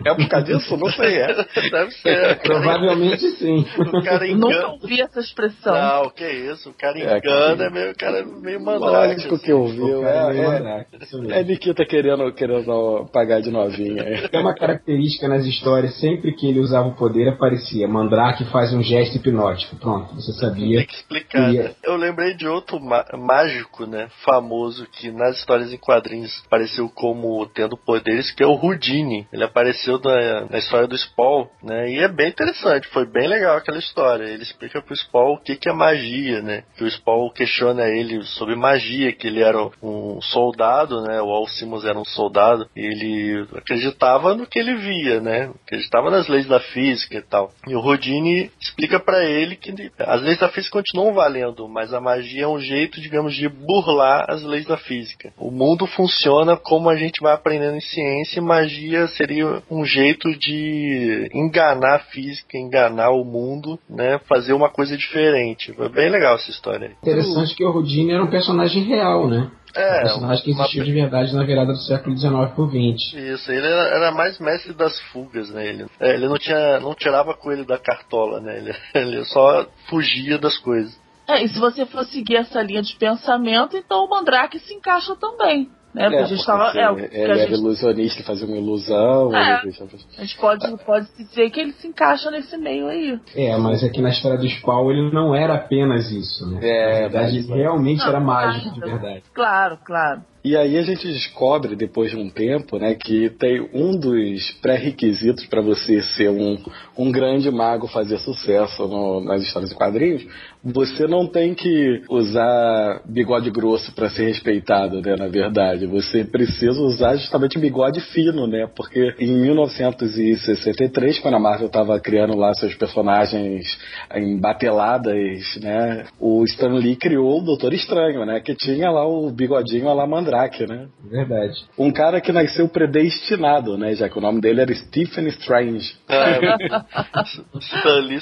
É 0.05 0.13
por 0.13 0.27
causa 0.27 0.45
disso? 0.45 0.77
Não 0.77 0.89
sei, 0.91 1.17
é. 1.21 1.27
Deve 1.71 1.91
ser. 1.91 2.39
Provavelmente 2.41 3.29
sim. 3.37 3.65
O 3.77 4.03
cara 4.03 4.25
Nunca 4.27 4.47
engana. 4.47 4.67
ouvi 4.69 5.01
essa 5.01 5.19
expressão. 5.19 5.73
Não, 5.73 6.09
que 6.09 6.25
isso, 6.27 6.69
o 6.69 6.73
cara 6.73 6.97
É, 6.99 7.17
engana, 7.17 7.57
que- 7.57 7.63
é 7.63 7.69
meio, 7.69 7.91
o 7.91 7.95
cara 7.95 8.19
é 8.19 8.25
meio 8.25 8.59
mandrake. 8.63 9.13
Lógico 9.15 9.35
assim. 9.35 9.43
que 9.45 9.53
ouviu. 9.53 9.99
O 9.99 10.03
cara 10.03 10.17
é 10.17 10.33
meio 10.33 10.43
É, 10.43 10.45
é, 10.45 10.59
mandrake, 10.59 10.97
é 11.31 11.43
Nikita 11.43 11.85
querendo, 11.85 12.33
querendo 12.33 13.09
pagar 13.11 13.41
de 13.41 13.51
novinha. 13.51 14.03
é. 14.03 14.29
É 14.31 14.39
uma 14.39 14.53
característica 14.55 15.27
nas 15.27 15.45
histórias, 15.45 15.99
sempre 15.99 16.33
que 16.33 16.47
ele 16.47 16.59
usava 16.59 16.87
o 16.87 16.95
poder, 16.95 17.29
aparecia 17.29 17.87
Mandrake 17.87 18.45
faz 18.45 18.73
um 18.73 18.81
gesto 18.81 19.15
hipnótico. 19.17 19.75
Pronto, 19.77 20.15
você 20.15 20.31
sabia. 20.33 20.77
Tem 20.79 20.87
que 20.87 20.95
explicar. 20.95 21.51
Né? 21.51 21.71
Eu 21.83 21.95
lembrei 21.95 22.33
de 22.35 22.47
outro 22.47 22.79
má- 22.79 23.05
mágico, 23.17 23.85
né? 23.85 24.07
Famoso, 24.25 24.85
que 24.91 25.11
nas 25.11 25.37
histórias 25.37 25.71
em 25.73 25.77
quadrinhos 25.77 26.41
apareceu 26.45 26.89
como 26.89 27.45
tendo 27.47 27.75
poderes, 27.77 28.31
que 28.31 28.43
é 28.43 28.47
o 28.47 28.51
Houdini. 28.53 29.27
Ele 29.31 29.43
apareceu 29.43 29.90
na, 29.99 30.45
na 30.49 30.57
história 30.57 30.87
do 30.87 30.97
Spawn, 30.97 31.47
né? 31.63 31.91
E 31.91 31.99
é 31.99 32.07
bem 32.07 32.29
interessante, 32.29 32.87
foi 32.89 33.05
bem 33.05 33.27
legal 33.27 33.57
aquela 33.57 33.79
história. 33.79 34.25
Ele 34.25 34.43
explica 34.43 34.81
pro 34.81 34.95
Spawn 34.95 35.33
o 35.33 35.37
que, 35.37 35.55
que 35.55 35.69
é 35.69 35.73
magia, 35.73 36.41
né? 36.41 36.63
Que 36.77 36.83
o 36.83 36.91
Spawn 36.91 37.29
questiona 37.31 37.87
ele 37.87 38.23
sobre 38.23 38.55
magia, 38.55 39.11
que 39.13 39.27
ele 39.27 39.41
era 39.41 39.57
um 39.81 40.21
soldado, 40.21 41.01
né? 41.01 41.21
O 41.21 41.29
Alcimos 41.29 41.85
era 41.85 41.97
um 41.97 42.05
soldado, 42.05 42.67
e 42.75 42.79
ele 42.79 43.47
acreditava 43.55 44.35
no 44.35 44.47
que 44.47 44.59
ele 44.59 44.75
via, 44.75 45.19
né? 45.19 45.51
Acreditava 45.65 46.09
nas 46.09 46.27
leis 46.27 46.47
da 46.47 46.59
física 46.59 47.17
e 47.17 47.21
tal. 47.21 47.51
E 47.67 47.75
o 47.75 47.79
Rodini 47.79 48.51
explica 48.59 48.99
pra 48.99 49.23
ele 49.23 49.55
que 49.55 49.73
as 49.99 50.21
leis 50.21 50.37
da 50.39 50.49
física 50.49 50.77
continuam 50.77 51.13
valendo, 51.13 51.67
mas 51.67 51.93
a 51.93 52.01
magia 52.01 52.43
é 52.43 52.47
um 52.47 52.59
jeito, 52.59 53.01
digamos, 53.01 53.35
de 53.35 53.47
burlar 53.47 54.25
as 54.29 54.43
leis 54.43 54.65
da 54.65 54.77
física. 54.77 55.33
O 55.37 55.51
mundo 55.51 55.85
funciona 55.87 56.55
como 56.57 56.89
a 56.89 56.95
gente 56.95 57.21
vai 57.21 57.33
aprendendo 57.33 57.75
em 57.75 57.81
ciência, 57.81 58.39
e 58.39 58.41
magia 58.41 59.07
seria 59.07 59.61
um 59.69 59.80
jeito 59.85 60.29
de 60.37 61.29
enganar 61.33 61.95
a 61.95 61.99
física, 61.99 62.57
enganar 62.57 63.09
o 63.11 63.23
mundo, 63.23 63.79
né? 63.89 64.19
Fazer 64.27 64.53
uma 64.53 64.69
coisa 64.69 64.95
diferente. 64.97 65.73
Foi 65.73 65.89
bem 65.89 66.09
legal 66.09 66.35
essa 66.35 66.49
história 66.49 66.87
aí. 66.89 66.93
Interessante 67.01 67.55
que 67.55 67.63
o 67.63 67.69
Houdini 67.71 68.11
era 68.11 68.23
um 68.23 68.29
personagem 68.29 68.83
real, 68.83 69.27
né? 69.27 69.49
um 69.75 69.79
É, 69.79 70.01
personagem 70.01 70.43
que 70.43 70.51
uma- 70.51 70.61
existiu 70.63 70.83
de 70.83 70.91
verdade 70.91 71.33
na 71.33 71.43
virada 71.45 71.71
do 71.71 71.79
século 71.79 72.17
XIX 72.17 72.51
por 72.55 72.69
XX. 72.69 73.13
Isso, 73.13 73.51
ele 73.51 73.65
era, 73.65 73.83
era 73.95 74.11
mais 74.11 74.37
mestre 74.37 74.73
das 74.73 74.99
fugas, 75.11 75.49
né? 75.49 75.65
Ele, 75.65 75.85
é, 75.99 76.13
ele 76.13 76.27
não 76.27 76.37
tinha, 76.37 76.79
não 76.81 76.93
tirava 76.93 77.33
coelho 77.33 77.65
da 77.65 77.77
cartola, 77.77 78.41
né? 78.41 78.57
Ele, 78.57 78.73
ele 78.93 79.23
só 79.25 79.65
fugia 79.89 80.37
das 80.37 80.57
coisas. 80.57 80.99
É, 81.27 81.41
e 81.43 81.47
se 81.47 81.57
você 81.57 81.85
for 81.85 82.03
seguir 82.03 82.35
essa 82.35 82.61
linha 82.61 82.81
de 82.81 82.93
pensamento, 82.97 83.77
então 83.77 84.03
o 84.03 84.09
Mandrake 84.09 84.59
se 84.59 84.73
encaixa 84.73 85.15
também. 85.15 85.69
Né? 85.93 86.03
Porque 86.03 86.15
a 86.17 86.25
gente 86.25 86.45
tava. 86.45 86.69
É, 86.69 86.93
que 86.95 87.15
ele 87.15 87.23
era 87.23 87.37
gente, 87.37 87.53
ilusionista, 87.53 88.23
fazia 88.23 88.47
uma 88.47 88.57
ilusão. 88.57 89.35
É. 89.35 89.61
ele 89.63 89.75
a 90.17 90.21
gente 90.21 90.37
pode, 90.37 90.77
pode 90.85 91.07
dizer 91.17 91.49
que 91.49 91.59
ele 91.59 91.73
se 91.73 91.87
encaixa 91.87 92.31
nesse 92.31 92.57
meio 92.57 92.87
aí. 92.87 93.19
É, 93.35 93.57
mas 93.57 93.83
aqui 93.83 94.01
na 94.01 94.09
história 94.09 94.37
do 94.37 94.47
Spawn 94.47 94.91
ele 94.91 95.11
não 95.11 95.35
era 95.35 95.55
apenas 95.55 96.09
isso, 96.11 96.49
né? 96.49 96.59
É, 96.61 96.93
na 96.93 96.99
verdade, 96.99 97.45
mas- 97.47 97.49
realmente 97.49 97.99
Não, 97.99 98.07
era 98.07 98.21
claro. 98.21 98.47
mágico 98.47 98.73
de 98.73 98.79
verdade. 98.79 99.23
Claro, 99.33 99.77
claro. 99.83 100.21
E 100.43 100.55
aí 100.57 100.77
a 100.77 100.81
gente 100.81 101.07
descobre, 101.07 101.75
depois 101.75 102.11
de 102.11 102.17
um 102.17 102.29
tempo, 102.29 102.77
né, 102.79 102.95
que 102.95 103.29
tem 103.29 103.61
um 103.73 103.91
dos 103.97 104.51
pré-requisitos 104.61 105.45
para 105.45 105.61
você 105.61 106.01
ser 106.01 106.29
um, 106.29 106.57
um 106.97 107.11
grande 107.11 107.51
mago, 107.51 107.87
fazer 107.87 108.17
sucesso 108.19 108.87
no- 108.87 109.21
nas 109.23 109.41
histórias 109.43 109.69
de 109.69 109.75
quadrinhos, 109.75 110.25
você 110.63 111.07
não 111.07 111.25
tem 111.27 111.53
que 111.53 112.01
usar 112.09 113.01
bigode 113.05 113.49
grosso 113.51 113.93
para 113.93 114.09
ser 114.09 114.27
respeitado, 114.27 115.01
né, 115.01 115.15
na 115.17 115.27
verdade. 115.27 115.85
Você 115.87 116.23
precisa 116.23 116.79
usar 116.81 117.15
justamente 117.15 117.59
bigode 117.59 117.99
fino, 117.99 118.47
né, 118.47 118.67
porque 118.75 119.13
em 119.19 119.33
1963, 119.33 121.19
quando 121.19 121.35
a 121.35 121.39
Marvel 121.39 121.67
estava 121.67 121.99
criando 121.99 122.35
lá 122.35 122.53
seus 122.55 122.73
personagens 122.75 123.77
em 124.15 124.39
bateladas, 124.39 125.59
né, 125.61 126.05
o 126.19 126.43
Stan 126.45 126.73
Lee 126.73 126.95
criou 126.95 127.39
o 127.39 127.43
Doutor 127.43 127.73
Estranho, 127.73 128.25
né, 128.25 128.39
que 128.39 128.55
tinha 128.55 128.89
lá 128.89 129.07
o 129.07 129.29
bigodinho 129.31 129.87
a 129.87 129.93
la. 129.93 130.11
Mandrake, 130.31 130.65
né? 130.65 130.87
Verdade. 131.03 131.53
Um 131.77 131.91
cara 131.91 132.21
que 132.21 132.31
nasceu 132.31 132.67
predestinado, 132.69 133.77
né? 133.77 133.93
Já 133.93 134.09
que 134.09 134.17
o 134.17 134.21
nome 134.21 134.39
dele 134.39 134.61
era 134.61 134.73
Stephen 134.73 135.27
Strange. 135.27 135.93
É, 136.07 136.39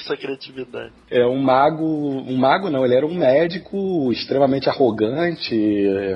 sua 0.00 0.16
criatividade. 0.16 0.92
É 1.10 1.24
um 1.24 1.40
mago, 1.40 1.84
um 1.84 2.36
mago 2.36 2.68
não, 2.68 2.84
ele 2.84 2.94
era 2.94 3.06
um 3.06 3.14
médico 3.14 4.10
extremamente 4.12 4.68
arrogante, 4.68 5.54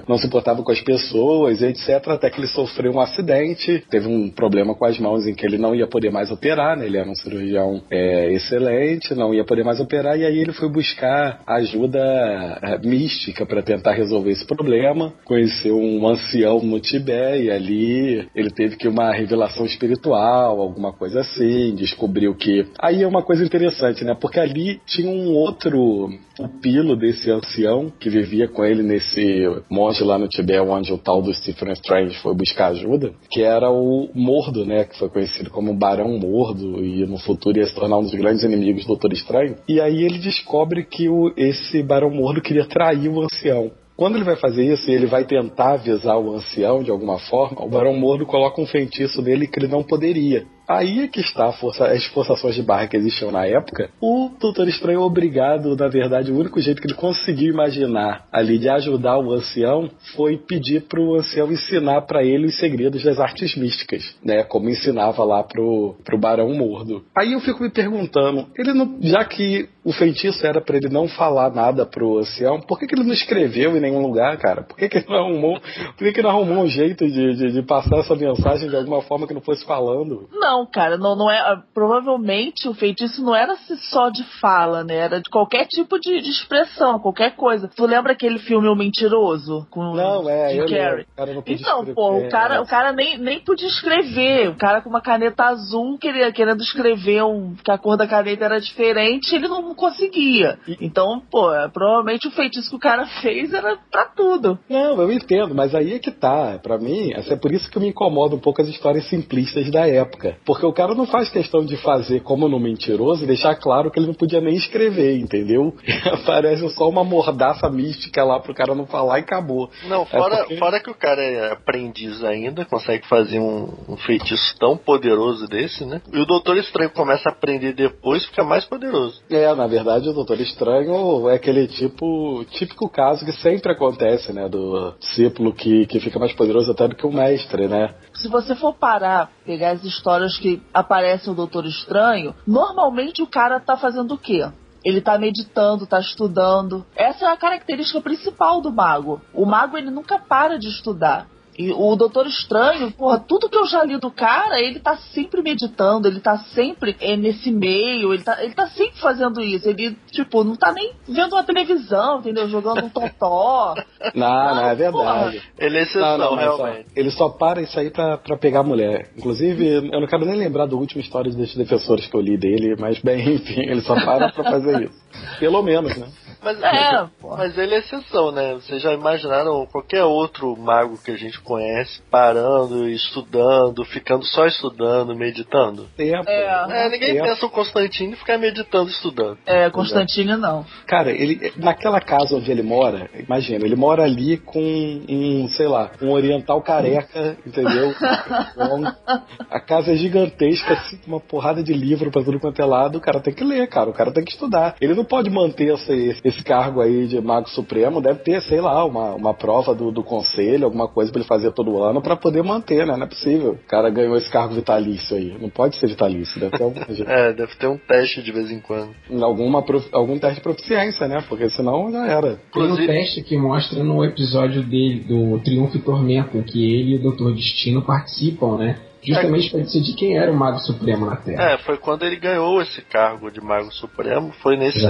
não 0.09 0.19
se 0.19 0.27
importava 0.27 0.63
com 0.63 0.73
as 0.73 0.81
pessoas, 0.81 1.63
etc. 1.63 2.09
Até 2.09 2.31
que 2.31 2.41
ele 2.41 2.49
sofreu 2.49 2.93
um 2.93 3.01
acidente, 3.01 3.85
teve 3.91 4.09
um 4.09 4.31
problema 4.31 4.75
com 4.75 4.85
as 4.85 4.99
mãos 4.99 5.27
em 5.27 5.35
que 5.35 5.47
ele 5.47 5.59
não 5.59 5.75
ia 5.75 5.87
poder 5.87 6.11
mais 6.11 6.31
operar, 6.31 6.77
né? 6.77 6.87
Ele 6.87 6.99
era 6.99 7.09
um 7.09 7.15
cirurgião 7.15 7.83
é, 7.91 8.33
excelente, 8.33 9.15
não 9.15 9.33
ia 9.33 9.45
poder 9.45 9.65
mais 9.65 9.81
operar, 9.81 10.19
e 10.19 10.25
aí 10.25 10.39
ele 10.39 10.53
foi 10.53 10.69
buscar 10.69 11.41
ajuda 11.47 12.59
é, 12.63 12.79
mística 12.79 13.47
para 13.47 13.63
tentar 13.63 13.93
resolver 13.93 14.31
esse 14.31 14.47
problema. 14.47 15.13
Conheceu 15.25 15.77
um 15.77 15.84
ancião 16.07 16.61
no 16.61 16.81
Tibete 16.81 17.45
e 17.45 17.51
ali 17.51 18.29
ele 18.35 18.51
teve 18.51 18.77
que 18.77 18.89
uma 18.89 19.13
revelação 19.13 19.65
espiritual, 19.65 20.61
alguma 20.61 20.93
coisa 20.93 21.21
assim, 21.21 21.75
descobriu 21.75 22.35
que. 22.35 22.67
Aí 22.79 23.03
é 23.03 23.07
uma 23.07 23.23
coisa 23.23 23.45
interessante, 23.45 24.05
né? 24.05 24.17
Porque 24.19 24.41
ali 24.41 24.81
tinha 24.87 25.11
um 25.11 25.33
outro 25.35 26.11
pupilo 26.37 26.97
desse 26.97 27.31
ancião 27.31 27.93
que 28.01 28.11
vivia 28.11 28.49
com 28.49 28.65
ele 28.65 28.83
nesse 28.83 29.45
monge 29.71 30.03
lá 30.03 30.19
no 30.19 30.29
Tibete, 30.29 30.61
onde 30.61 30.93
o 30.93 30.99
tal 30.99 31.23
do 31.23 31.33
Stephen 31.33 31.73
Strange 31.73 32.17
foi 32.19 32.35
buscar 32.35 32.69
ajuda, 32.69 33.13
que 33.31 33.43
era 33.43 33.71
o 33.71 34.09
Mordo, 34.15 34.65
né? 34.65 34.85
Que 34.85 34.99
foi 34.99 35.09
conhecido 35.09 35.51
como 35.51 35.75
Barão 35.75 36.19
Mordo 36.19 36.85
e 36.85 37.07
no 37.07 37.19
futuro 37.19 37.59
ia 37.59 37.67
se 37.67 37.75
tornar 37.75 37.99
um 37.99 38.03
dos 38.03 38.15
grandes 38.15 38.43
inimigos 38.43 38.83
do 38.85 38.89
Doutor 38.89 39.13
Estranho. 39.13 39.57
E 39.69 39.81
aí 39.81 40.05
ele 40.05 40.19
descobre 40.19 40.85
que 40.85 41.09
o, 41.09 41.33
esse 41.37 41.83
Barão 41.83 42.11
Mordo 42.11 42.41
queria 42.41 42.67
trair 42.67 43.09
o 43.09 43.23
ancião. 43.23 43.71
Quando 43.97 44.17
ele 44.17 44.25
vai 44.25 44.35
fazer 44.37 44.65
isso 44.65 44.91
e 44.91 44.95
ele 44.95 45.07
vai 45.07 45.25
tentar 45.25 45.75
avisar 45.75 46.19
o 46.19 46.35
ancião 46.35 46.83
de 46.83 46.91
alguma 46.91 47.19
forma, 47.19 47.65
o 47.65 47.69
Barão 47.69 47.95
Mordo 47.95 48.27
coloca 48.27 48.61
um 48.61 48.67
feitiço 48.67 49.23
nele 49.23 49.47
que 49.47 49.59
ele 49.59 49.69
não 49.69 49.85
poderia. 49.85 50.47
Aí 50.67 51.01
é 51.01 51.09
que 51.09 51.21
está 51.21 51.53
força, 51.53 51.87
as 51.87 52.05
forçações 52.07 52.55
de 52.55 52.63
barra 52.63 52.87
que 52.87 52.97
existiam 52.97 53.31
na 53.31 53.47
época. 53.47 53.91
O 54.01 54.31
Doutor 54.41 54.67
Estranho 54.67 55.03
obrigado, 55.03 55.77
na 55.77 55.89
verdade, 55.89 56.33
o 56.33 56.39
único 56.39 56.61
jeito 56.61 56.81
que 56.81 56.87
ele 56.87 56.95
conseguiu 56.95 57.53
imaginar 57.53 58.27
ali 58.33 58.59
de 58.59 58.69
ajudar 58.69 59.19
o 59.19 59.33
ancião 59.33 59.91
foi 60.17 60.39
pedir 60.39 60.83
para 60.83 61.01
o 61.01 61.17
ancião 61.17 61.53
ensinar 61.53 62.03
para 62.03 62.25
ele 62.25 62.47
os 62.47 62.59
segredos 62.59 63.03
das 63.03 63.19
artes 63.21 63.55
místicas, 63.57 64.17
né? 64.25 64.43
Como 64.43 64.71
ensinava 64.71 65.23
lá 65.25 65.43
pro, 65.43 65.97
pro 66.03 66.19
Barão 66.19 66.55
Mordo. 66.55 67.05
Aí 67.17 67.33
eu 67.33 67.41
fico 67.41 67.63
me 67.63 67.71
perguntando, 67.71 68.47
ele 68.57 68.73
não, 68.73 68.99
já 69.03 69.25
que 69.25 69.69
o 69.85 69.93
feitiço 69.93 70.47
era 70.47 70.63
para 70.63 70.77
ele 70.77 70.89
não 70.89 71.07
falar 71.07 71.51
nada 71.51 71.85
pro 71.85 72.19
ancião, 72.19 72.61
por 72.61 72.79
que, 72.79 72.87
que 72.87 72.95
ele 72.95 73.05
não 73.05 73.13
escreveu 73.13 73.77
em 73.77 73.81
nenhum 73.81 74.01
lugar, 74.01 74.39
cara? 74.39 74.63
Por 74.63 74.77
que, 74.77 74.89
que 74.89 74.99
ele 74.99 75.07
não 75.09 75.17
arrumou, 75.17 75.61
por 75.61 75.99
que, 75.99 76.13
que 76.13 76.23
não 76.23 76.31
arrumou 76.31 76.65
um 76.65 76.69
jeito 76.69 77.07
de, 77.07 77.35
de, 77.35 77.53
de 77.53 77.63
passar 77.63 77.99
essa 77.99 78.17
mensagem 78.17 78.69
de 78.69 78.77
alguma 78.77 79.03
forma 79.03 79.27
que 79.27 79.35
não 79.35 79.43
fosse 79.43 79.65
falando? 79.67 80.27
Não 80.33 80.54
não, 80.55 80.67
cara, 80.67 80.97
não, 80.97 81.17
não 81.17 81.31
é. 81.31 81.39
Ah, 81.39 81.63
provavelmente 81.75 82.69
o 82.69 82.75
feitiço 82.75 83.23
não 83.25 83.35
era 83.35 83.57
só 83.91 84.09
de 84.09 84.23
fala, 84.41 84.85
né? 84.85 84.95
Era 84.95 85.21
de 85.21 85.29
qualquer 85.29 85.67
tipo 85.67 85.99
de, 85.99 86.21
de 86.21 86.31
expressão, 86.31 86.99
qualquer 87.01 87.35
coisa. 87.35 87.69
Tu 87.69 87.85
lembra 87.85 88.13
aquele 88.13 88.39
filme 88.39 88.69
O 88.69 88.77
Mentiroso? 88.77 89.67
Com 89.71 89.95
não, 89.95 90.29
é, 90.29 90.57
eu 90.57 90.67
Carrey? 90.67 91.07
Então, 91.47 91.81
escrever, 91.81 91.95
pô, 91.95 92.19
o 92.19 92.29
cara, 92.29 92.55
é. 92.57 92.61
o 92.61 92.67
cara 92.67 92.93
nem, 92.93 93.19
nem 93.19 93.41
podia 93.41 93.67
escrever. 93.67 94.49
O 94.49 94.57
cara 94.57 94.81
com 94.81 94.89
uma 94.89 95.01
caneta 95.01 95.45
azul 95.45 95.99
queria, 95.99 96.33
querendo 96.33 96.63
escrever 96.63 97.25
um, 97.25 97.55
que 97.55 97.71
a 97.71 97.79
cor 97.79 97.97
da 97.97 98.07
caneta 98.07 98.45
era 98.45 98.61
diferente, 98.61 99.35
ele 99.35 99.49
não 99.49 99.75
conseguia. 99.75 100.59
Então, 100.81 101.21
pô, 101.31 101.53
é, 101.53 101.69
provavelmente 101.69 102.29
o 102.29 102.31
feitiço 102.31 102.71
que 102.71 102.77
o 102.77 102.81
cara 102.81 103.07
fez 103.21 103.53
era 103.53 103.77
pra 103.91 104.05
tudo. 104.07 104.59
Não, 104.69 105.01
eu 105.01 105.11
entendo, 105.11 105.55
mas 105.55 105.75
aí 105.75 105.95
é 105.95 105.99
que 105.99 106.11
tá. 106.11 106.59
Pra 106.63 106.79
mim, 106.79 107.11
é 107.13 107.37
por 107.37 107.53
isso 107.53 107.71
que 107.71 107.79
me 107.79 107.89
incomoda 107.89 108.37
um 108.37 108.41
pouco 108.41 108.63
as 108.63 108.69
histórias 108.69 109.09
simplistas 109.09 109.71
da 109.71 109.87
época. 109.89 110.37
Porque 110.45 110.67
o 110.67 110.73
cara 110.73 110.95
não 110.95 111.07
faz 111.07 111.31
questão 111.31 111.65
de 111.65 111.77
fazer 111.79 112.21
como 112.21 112.49
no 112.49 112.61
mentiroso 112.61 113.25
e 113.25 113.27
deixar 113.27 113.55
claro 113.57 113.91
que 113.91 113.99
ele 113.99 114.07
não 114.07 114.15
podia 114.15 114.41
nem 114.41 114.55
escrever, 114.55 115.19
entendeu? 115.19 115.75
Aparece 116.13 116.69
só 116.71 116.89
uma 116.89 117.03
mordaça 117.03 117.69
mística 117.71 118.23
lá 118.23 118.39
pro 118.41 118.55
cara 118.55 118.75
não 118.75 118.87
falar 118.87 119.19
e 119.19 119.23
acabou. 119.23 119.71
Não, 119.87 120.03
é 120.03 120.07
fora, 120.07 120.35
é 120.35 120.39
porque... 120.39 120.57
fora 120.57 120.81
que 120.81 120.91
o 120.91 120.95
cara 120.95 121.23
é 121.23 121.53
aprendiz 121.53 122.23
ainda, 122.23 122.65
consegue 122.65 123.07
fazer 123.07 123.39
um, 123.39 123.73
um, 123.89 123.97
feitiço 123.97 124.57
tão 124.59 124.77
poderoso 124.77 125.47
desse, 125.47 125.85
né? 125.85 126.03
E 126.13 126.19
o 126.19 126.27
Doutor 126.27 126.57
Estranho 126.59 126.91
começa 126.91 127.29
a 127.29 127.33
aprender 127.33 127.73
depois, 127.73 128.27
fica 128.27 128.45
mais 128.45 128.65
poderoso. 128.65 129.23
É, 129.31 129.53
na 129.55 129.67
verdade, 129.67 130.09
o 130.09 130.13
Doutor 130.13 130.41
Estranho 130.41 131.29
é 131.29 131.35
aquele 131.35 131.67
tipo, 131.69 132.45
típico 132.51 132.89
caso 132.89 133.25
que 133.25 133.33
sempre 133.33 133.73
acontece, 133.73 134.33
né? 134.33 134.49
Do 134.49 134.95
discípulo 134.99 135.55
que, 135.55 135.87
que 135.87 136.01
fica 136.01 136.19
mais 136.19 136.33
poderoso 136.33 136.71
até 136.71 136.87
do 136.89 136.97
que 136.97 137.07
o 137.07 137.13
mestre, 137.13 137.67
né? 137.67 137.95
Se 138.25 138.29
você 138.31 138.55
for 138.55 138.73
parar, 138.73 139.31
pegar 139.45 139.73
as 139.73 139.85
histórias 139.85 140.39
que 140.39 140.63
aparece 140.73 141.29
o 141.29 141.35
Doutor 141.35 141.67
Estranho, 141.67 142.35
normalmente 142.47 143.21
o 143.21 143.27
cara 143.27 143.61
tá 143.61 143.77
fazendo 143.77 144.15
o 144.15 144.19
quê? 144.19 144.51
Ele 144.83 145.03
tá 145.03 145.19
meditando, 145.19 145.87
tá 145.87 146.01
estudando. 146.01 146.87
Essa 146.97 147.27
é 147.27 147.29
a 147.29 147.37
característica 147.37 148.01
principal 148.01 148.63
do 148.63 148.73
mago. 148.73 149.21
O 149.35 149.45
mago 149.45 149.77
ele 149.77 149.91
nunca 149.91 150.19
para 150.19 150.59
de 150.59 150.69
estudar. 150.69 151.27
E 151.57 151.73
o 151.73 151.95
Doutor 151.97 152.27
Estranho, 152.27 152.91
porra, 152.93 153.19
tudo 153.21 153.49
que 153.49 153.57
eu 153.57 153.67
já 153.67 153.85
li 153.85 153.97
do 153.99 154.11
cara, 154.11 154.61
ele 154.61 154.81
tá 154.81 154.97
sempre 154.97 155.43
meditando, 155.43 156.09
ele 156.09 156.21
tá 156.21 156.39
sempre 156.39 156.97
é, 157.01 157.17
nesse 157.17 157.51
meio, 157.51 158.13
ele 158.13 158.23
tá, 158.23 158.43
ele 158.43 158.55
tá 158.55 158.67
sempre 158.69 158.99
fazendo 159.01 159.41
isso. 159.41 159.69
Ele, 159.69 159.97
tipo, 160.11 160.43
não 160.43 160.57
tá 160.57 160.73
nem 160.73 160.93
vendo 161.09 161.35
uma 161.35 161.45
televisão, 161.45 162.19
entendeu? 162.19 162.49
Jogando 162.49 162.85
um 162.85 162.89
totó. 162.89 163.75
Não, 164.15 164.55
não, 164.55 164.67
é 164.67 164.75
verdade. 164.75 165.41
Porra. 165.41 165.45
Ele 165.59 165.79
é 165.79 165.83
exceção, 165.83 166.19
não, 166.19 166.31
não, 166.31 166.37
realmente. 166.37 166.85
Só, 166.85 166.93
ele 166.95 167.11
só 167.11 167.29
para 167.29 167.63
isso 167.63 167.79
aí 167.81 167.91
pra, 167.91 168.19
pra 168.19 168.37
pegar 168.37 168.61
a 168.61 168.63
mulher. 168.63 169.11
Inclusive, 169.17 169.67
eu 169.67 170.01
não 170.01 170.07
quero 170.07 170.27
nem 170.27 170.37
lembrar 170.37 170.67
do 170.67 170.79
último 170.79 171.01
história 171.01 171.33
dos 171.33 171.55
defensores 171.55 172.07
que 172.07 172.15
eu 172.15 172.21
li 172.21 172.37
dele, 172.37 172.77
mas 172.79 172.99
bem, 173.01 173.35
enfim, 173.35 173.63
ele 173.63 173.81
só 173.81 173.95
para 173.95 174.31
pra 174.31 174.45
fazer 174.45 174.85
isso. 174.85 175.39
Pelo 175.41 175.63
menos, 175.63 175.97
né? 175.97 176.07
Mas, 176.45 176.63
é, 176.63 177.09
mas 177.23 177.59
ele 177.59 177.75
é 177.75 177.79
exceção, 177.79 178.31
né? 178.31 178.55
Vocês 178.55 178.83
já 178.83 178.93
imaginaram 178.93 179.67
qualquer 179.67 180.05
outro 180.05 180.55
mago 180.57 180.99
que 181.03 181.11
a 181.11 181.17
gente 181.17 181.41
conhece 181.41 182.03
parando, 182.11 182.87
estudando, 182.89 183.85
ficando 183.85 184.25
só 184.27 184.47
estudando, 184.47 185.17
meditando? 185.17 185.87
Tempo. 185.97 186.29
É, 186.29 186.85
é 186.85 186.89
ninguém 186.91 187.15
Tempo. 187.15 187.25
pensa 187.25 187.47
o 187.47 187.51
Constantino 187.51 188.17
ficar 188.17 188.37
meditando, 188.37 188.91
estudando. 188.91 189.39
É, 189.47 189.71
Constantino 189.71 190.37
não. 190.37 190.67
Cara, 190.87 191.11
ele 191.11 191.53
naquela 191.57 192.01
casa 192.01 192.37
onde 192.37 192.51
ele 192.51 192.63
mora, 192.63 193.09
imagina, 193.19 193.65
ele 193.65 193.77
mora 193.77 194.03
ali 194.03 194.37
com 194.37 194.61
um, 194.61 195.49
sei 195.49 195.67
lá, 195.67 195.91
um 196.03 196.11
oriental 196.11 196.61
careca, 196.61 197.39
entendeu? 197.47 197.95
a 199.51 199.61
casa 199.61 199.93
é 199.93 199.97
gigantesca, 199.97 200.75
assim, 200.75 200.99
uma 201.07 201.21
porrada 201.21 201.63
de 201.63 201.73
livro 201.73 202.11
pra 202.11 202.23
tudo 202.23 202.39
quanto 202.39 202.61
é 202.61 202.65
lado, 202.65 202.99
o 202.99 203.01
cara 203.01 203.21
tem 203.21 203.33
que 203.33 203.45
ler, 203.45 203.67
cara, 203.69 203.89
o 203.89 203.95
cara 203.95 204.13
tem 204.13 204.25
que 204.25 204.33
estudar. 204.33 204.77
Ele 204.81 204.95
não 204.95 205.05
pode 205.05 205.31
manter 205.31 205.75
esse, 205.75 206.19
esse 206.25 206.34
cargo 206.43 206.81
aí 206.81 207.07
de 207.07 207.21
Mago 207.21 207.49
Supremo, 207.49 208.01
deve 208.01 208.21
ter, 208.21 208.41
sei 208.43 208.61
lá, 208.61 208.85
uma, 208.85 209.15
uma 209.15 209.35
prova 209.35 209.75
do, 209.75 209.93
do 209.93 210.03
conselho, 210.03 210.65
alguma 210.65 210.89
coisa 210.89 211.13
pra 211.13 211.21
ele 211.21 211.29
fazer 211.29 211.53
todo 211.53 211.83
ano 211.83 212.01
para 212.01 212.17
poder 212.17 212.43
manter, 212.43 212.87
né? 212.87 212.97
Não 212.97 213.05
é 213.05 213.09
possível. 213.09 213.53
O 213.53 213.69
cara 213.69 213.91
ganhou 213.91 214.17
esse 214.17 214.31
cargo 214.31 214.55
vitalício 214.55 215.17
aí. 215.17 215.37
Não 215.41 215.49
pode 215.49 215.77
ser 215.77 215.87
vitalício, 215.87 216.41
deve 216.41 216.57
ter 216.57 216.65
algum. 216.65 216.81
é, 217.07 217.33
deve 217.33 217.55
ter 217.57 217.67
um 217.67 217.79
teste 217.79 218.23
de 218.23 218.33
vez 218.33 218.51
em 218.51 218.61
quando. 218.61 218.95
Alguma, 219.23 219.65
algum 219.93 220.19
teste 220.19 220.37
de 220.37 220.43
proficiência, 220.43 221.07
né? 221.07 221.23
Porque 221.29 221.49
senão 221.49 221.91
já 221.91 222.07
era. 222.07 222.39
Tem 222.53 222.63
um 222.63 222.77
teste 222.77 223.23
que 223.23 223.37
mostra 223.37 223.83
no 223.83 224.05
episódio 224.05 224.63
dele, 224.63 225.01
do 225.01 225.39
Triunfo 225.41 225.77
e 225.77 225.81
Tormento, 225.81 226.43
que 226.43 226.75
ele 226.75 226.95
e 226.95 226.97
o 226.97 227.03
Doutor 227.03 227.35
Destino 227.35 227.83
participam, 227.83 228.57
né? 228.57 228.79
Justamente 229.05 229.49
é. 229.49 229.51
para 229.51 229.61
decidir 229.61 229.95
quem 229.95 230.17
era 230.17 230.31
o 230.33 230.35
Mago 230.35 230.59
Supremo 230.59 231.07
na 231.07 231.17
Terra. 231.17 231.53
É, 231.53 231.59
foi 231.59 231.77
quando 231.77 232.05
ele 232.05 232.17
ganhou 232.17 232.61
esse 232.63 232.81
cargo 232.83 233.31
de 233.31 233.41
Mago 233.41 233.73
Supremo. 233.73 234.33
Foi 234.43 234.57
nesse, 234.57 234.81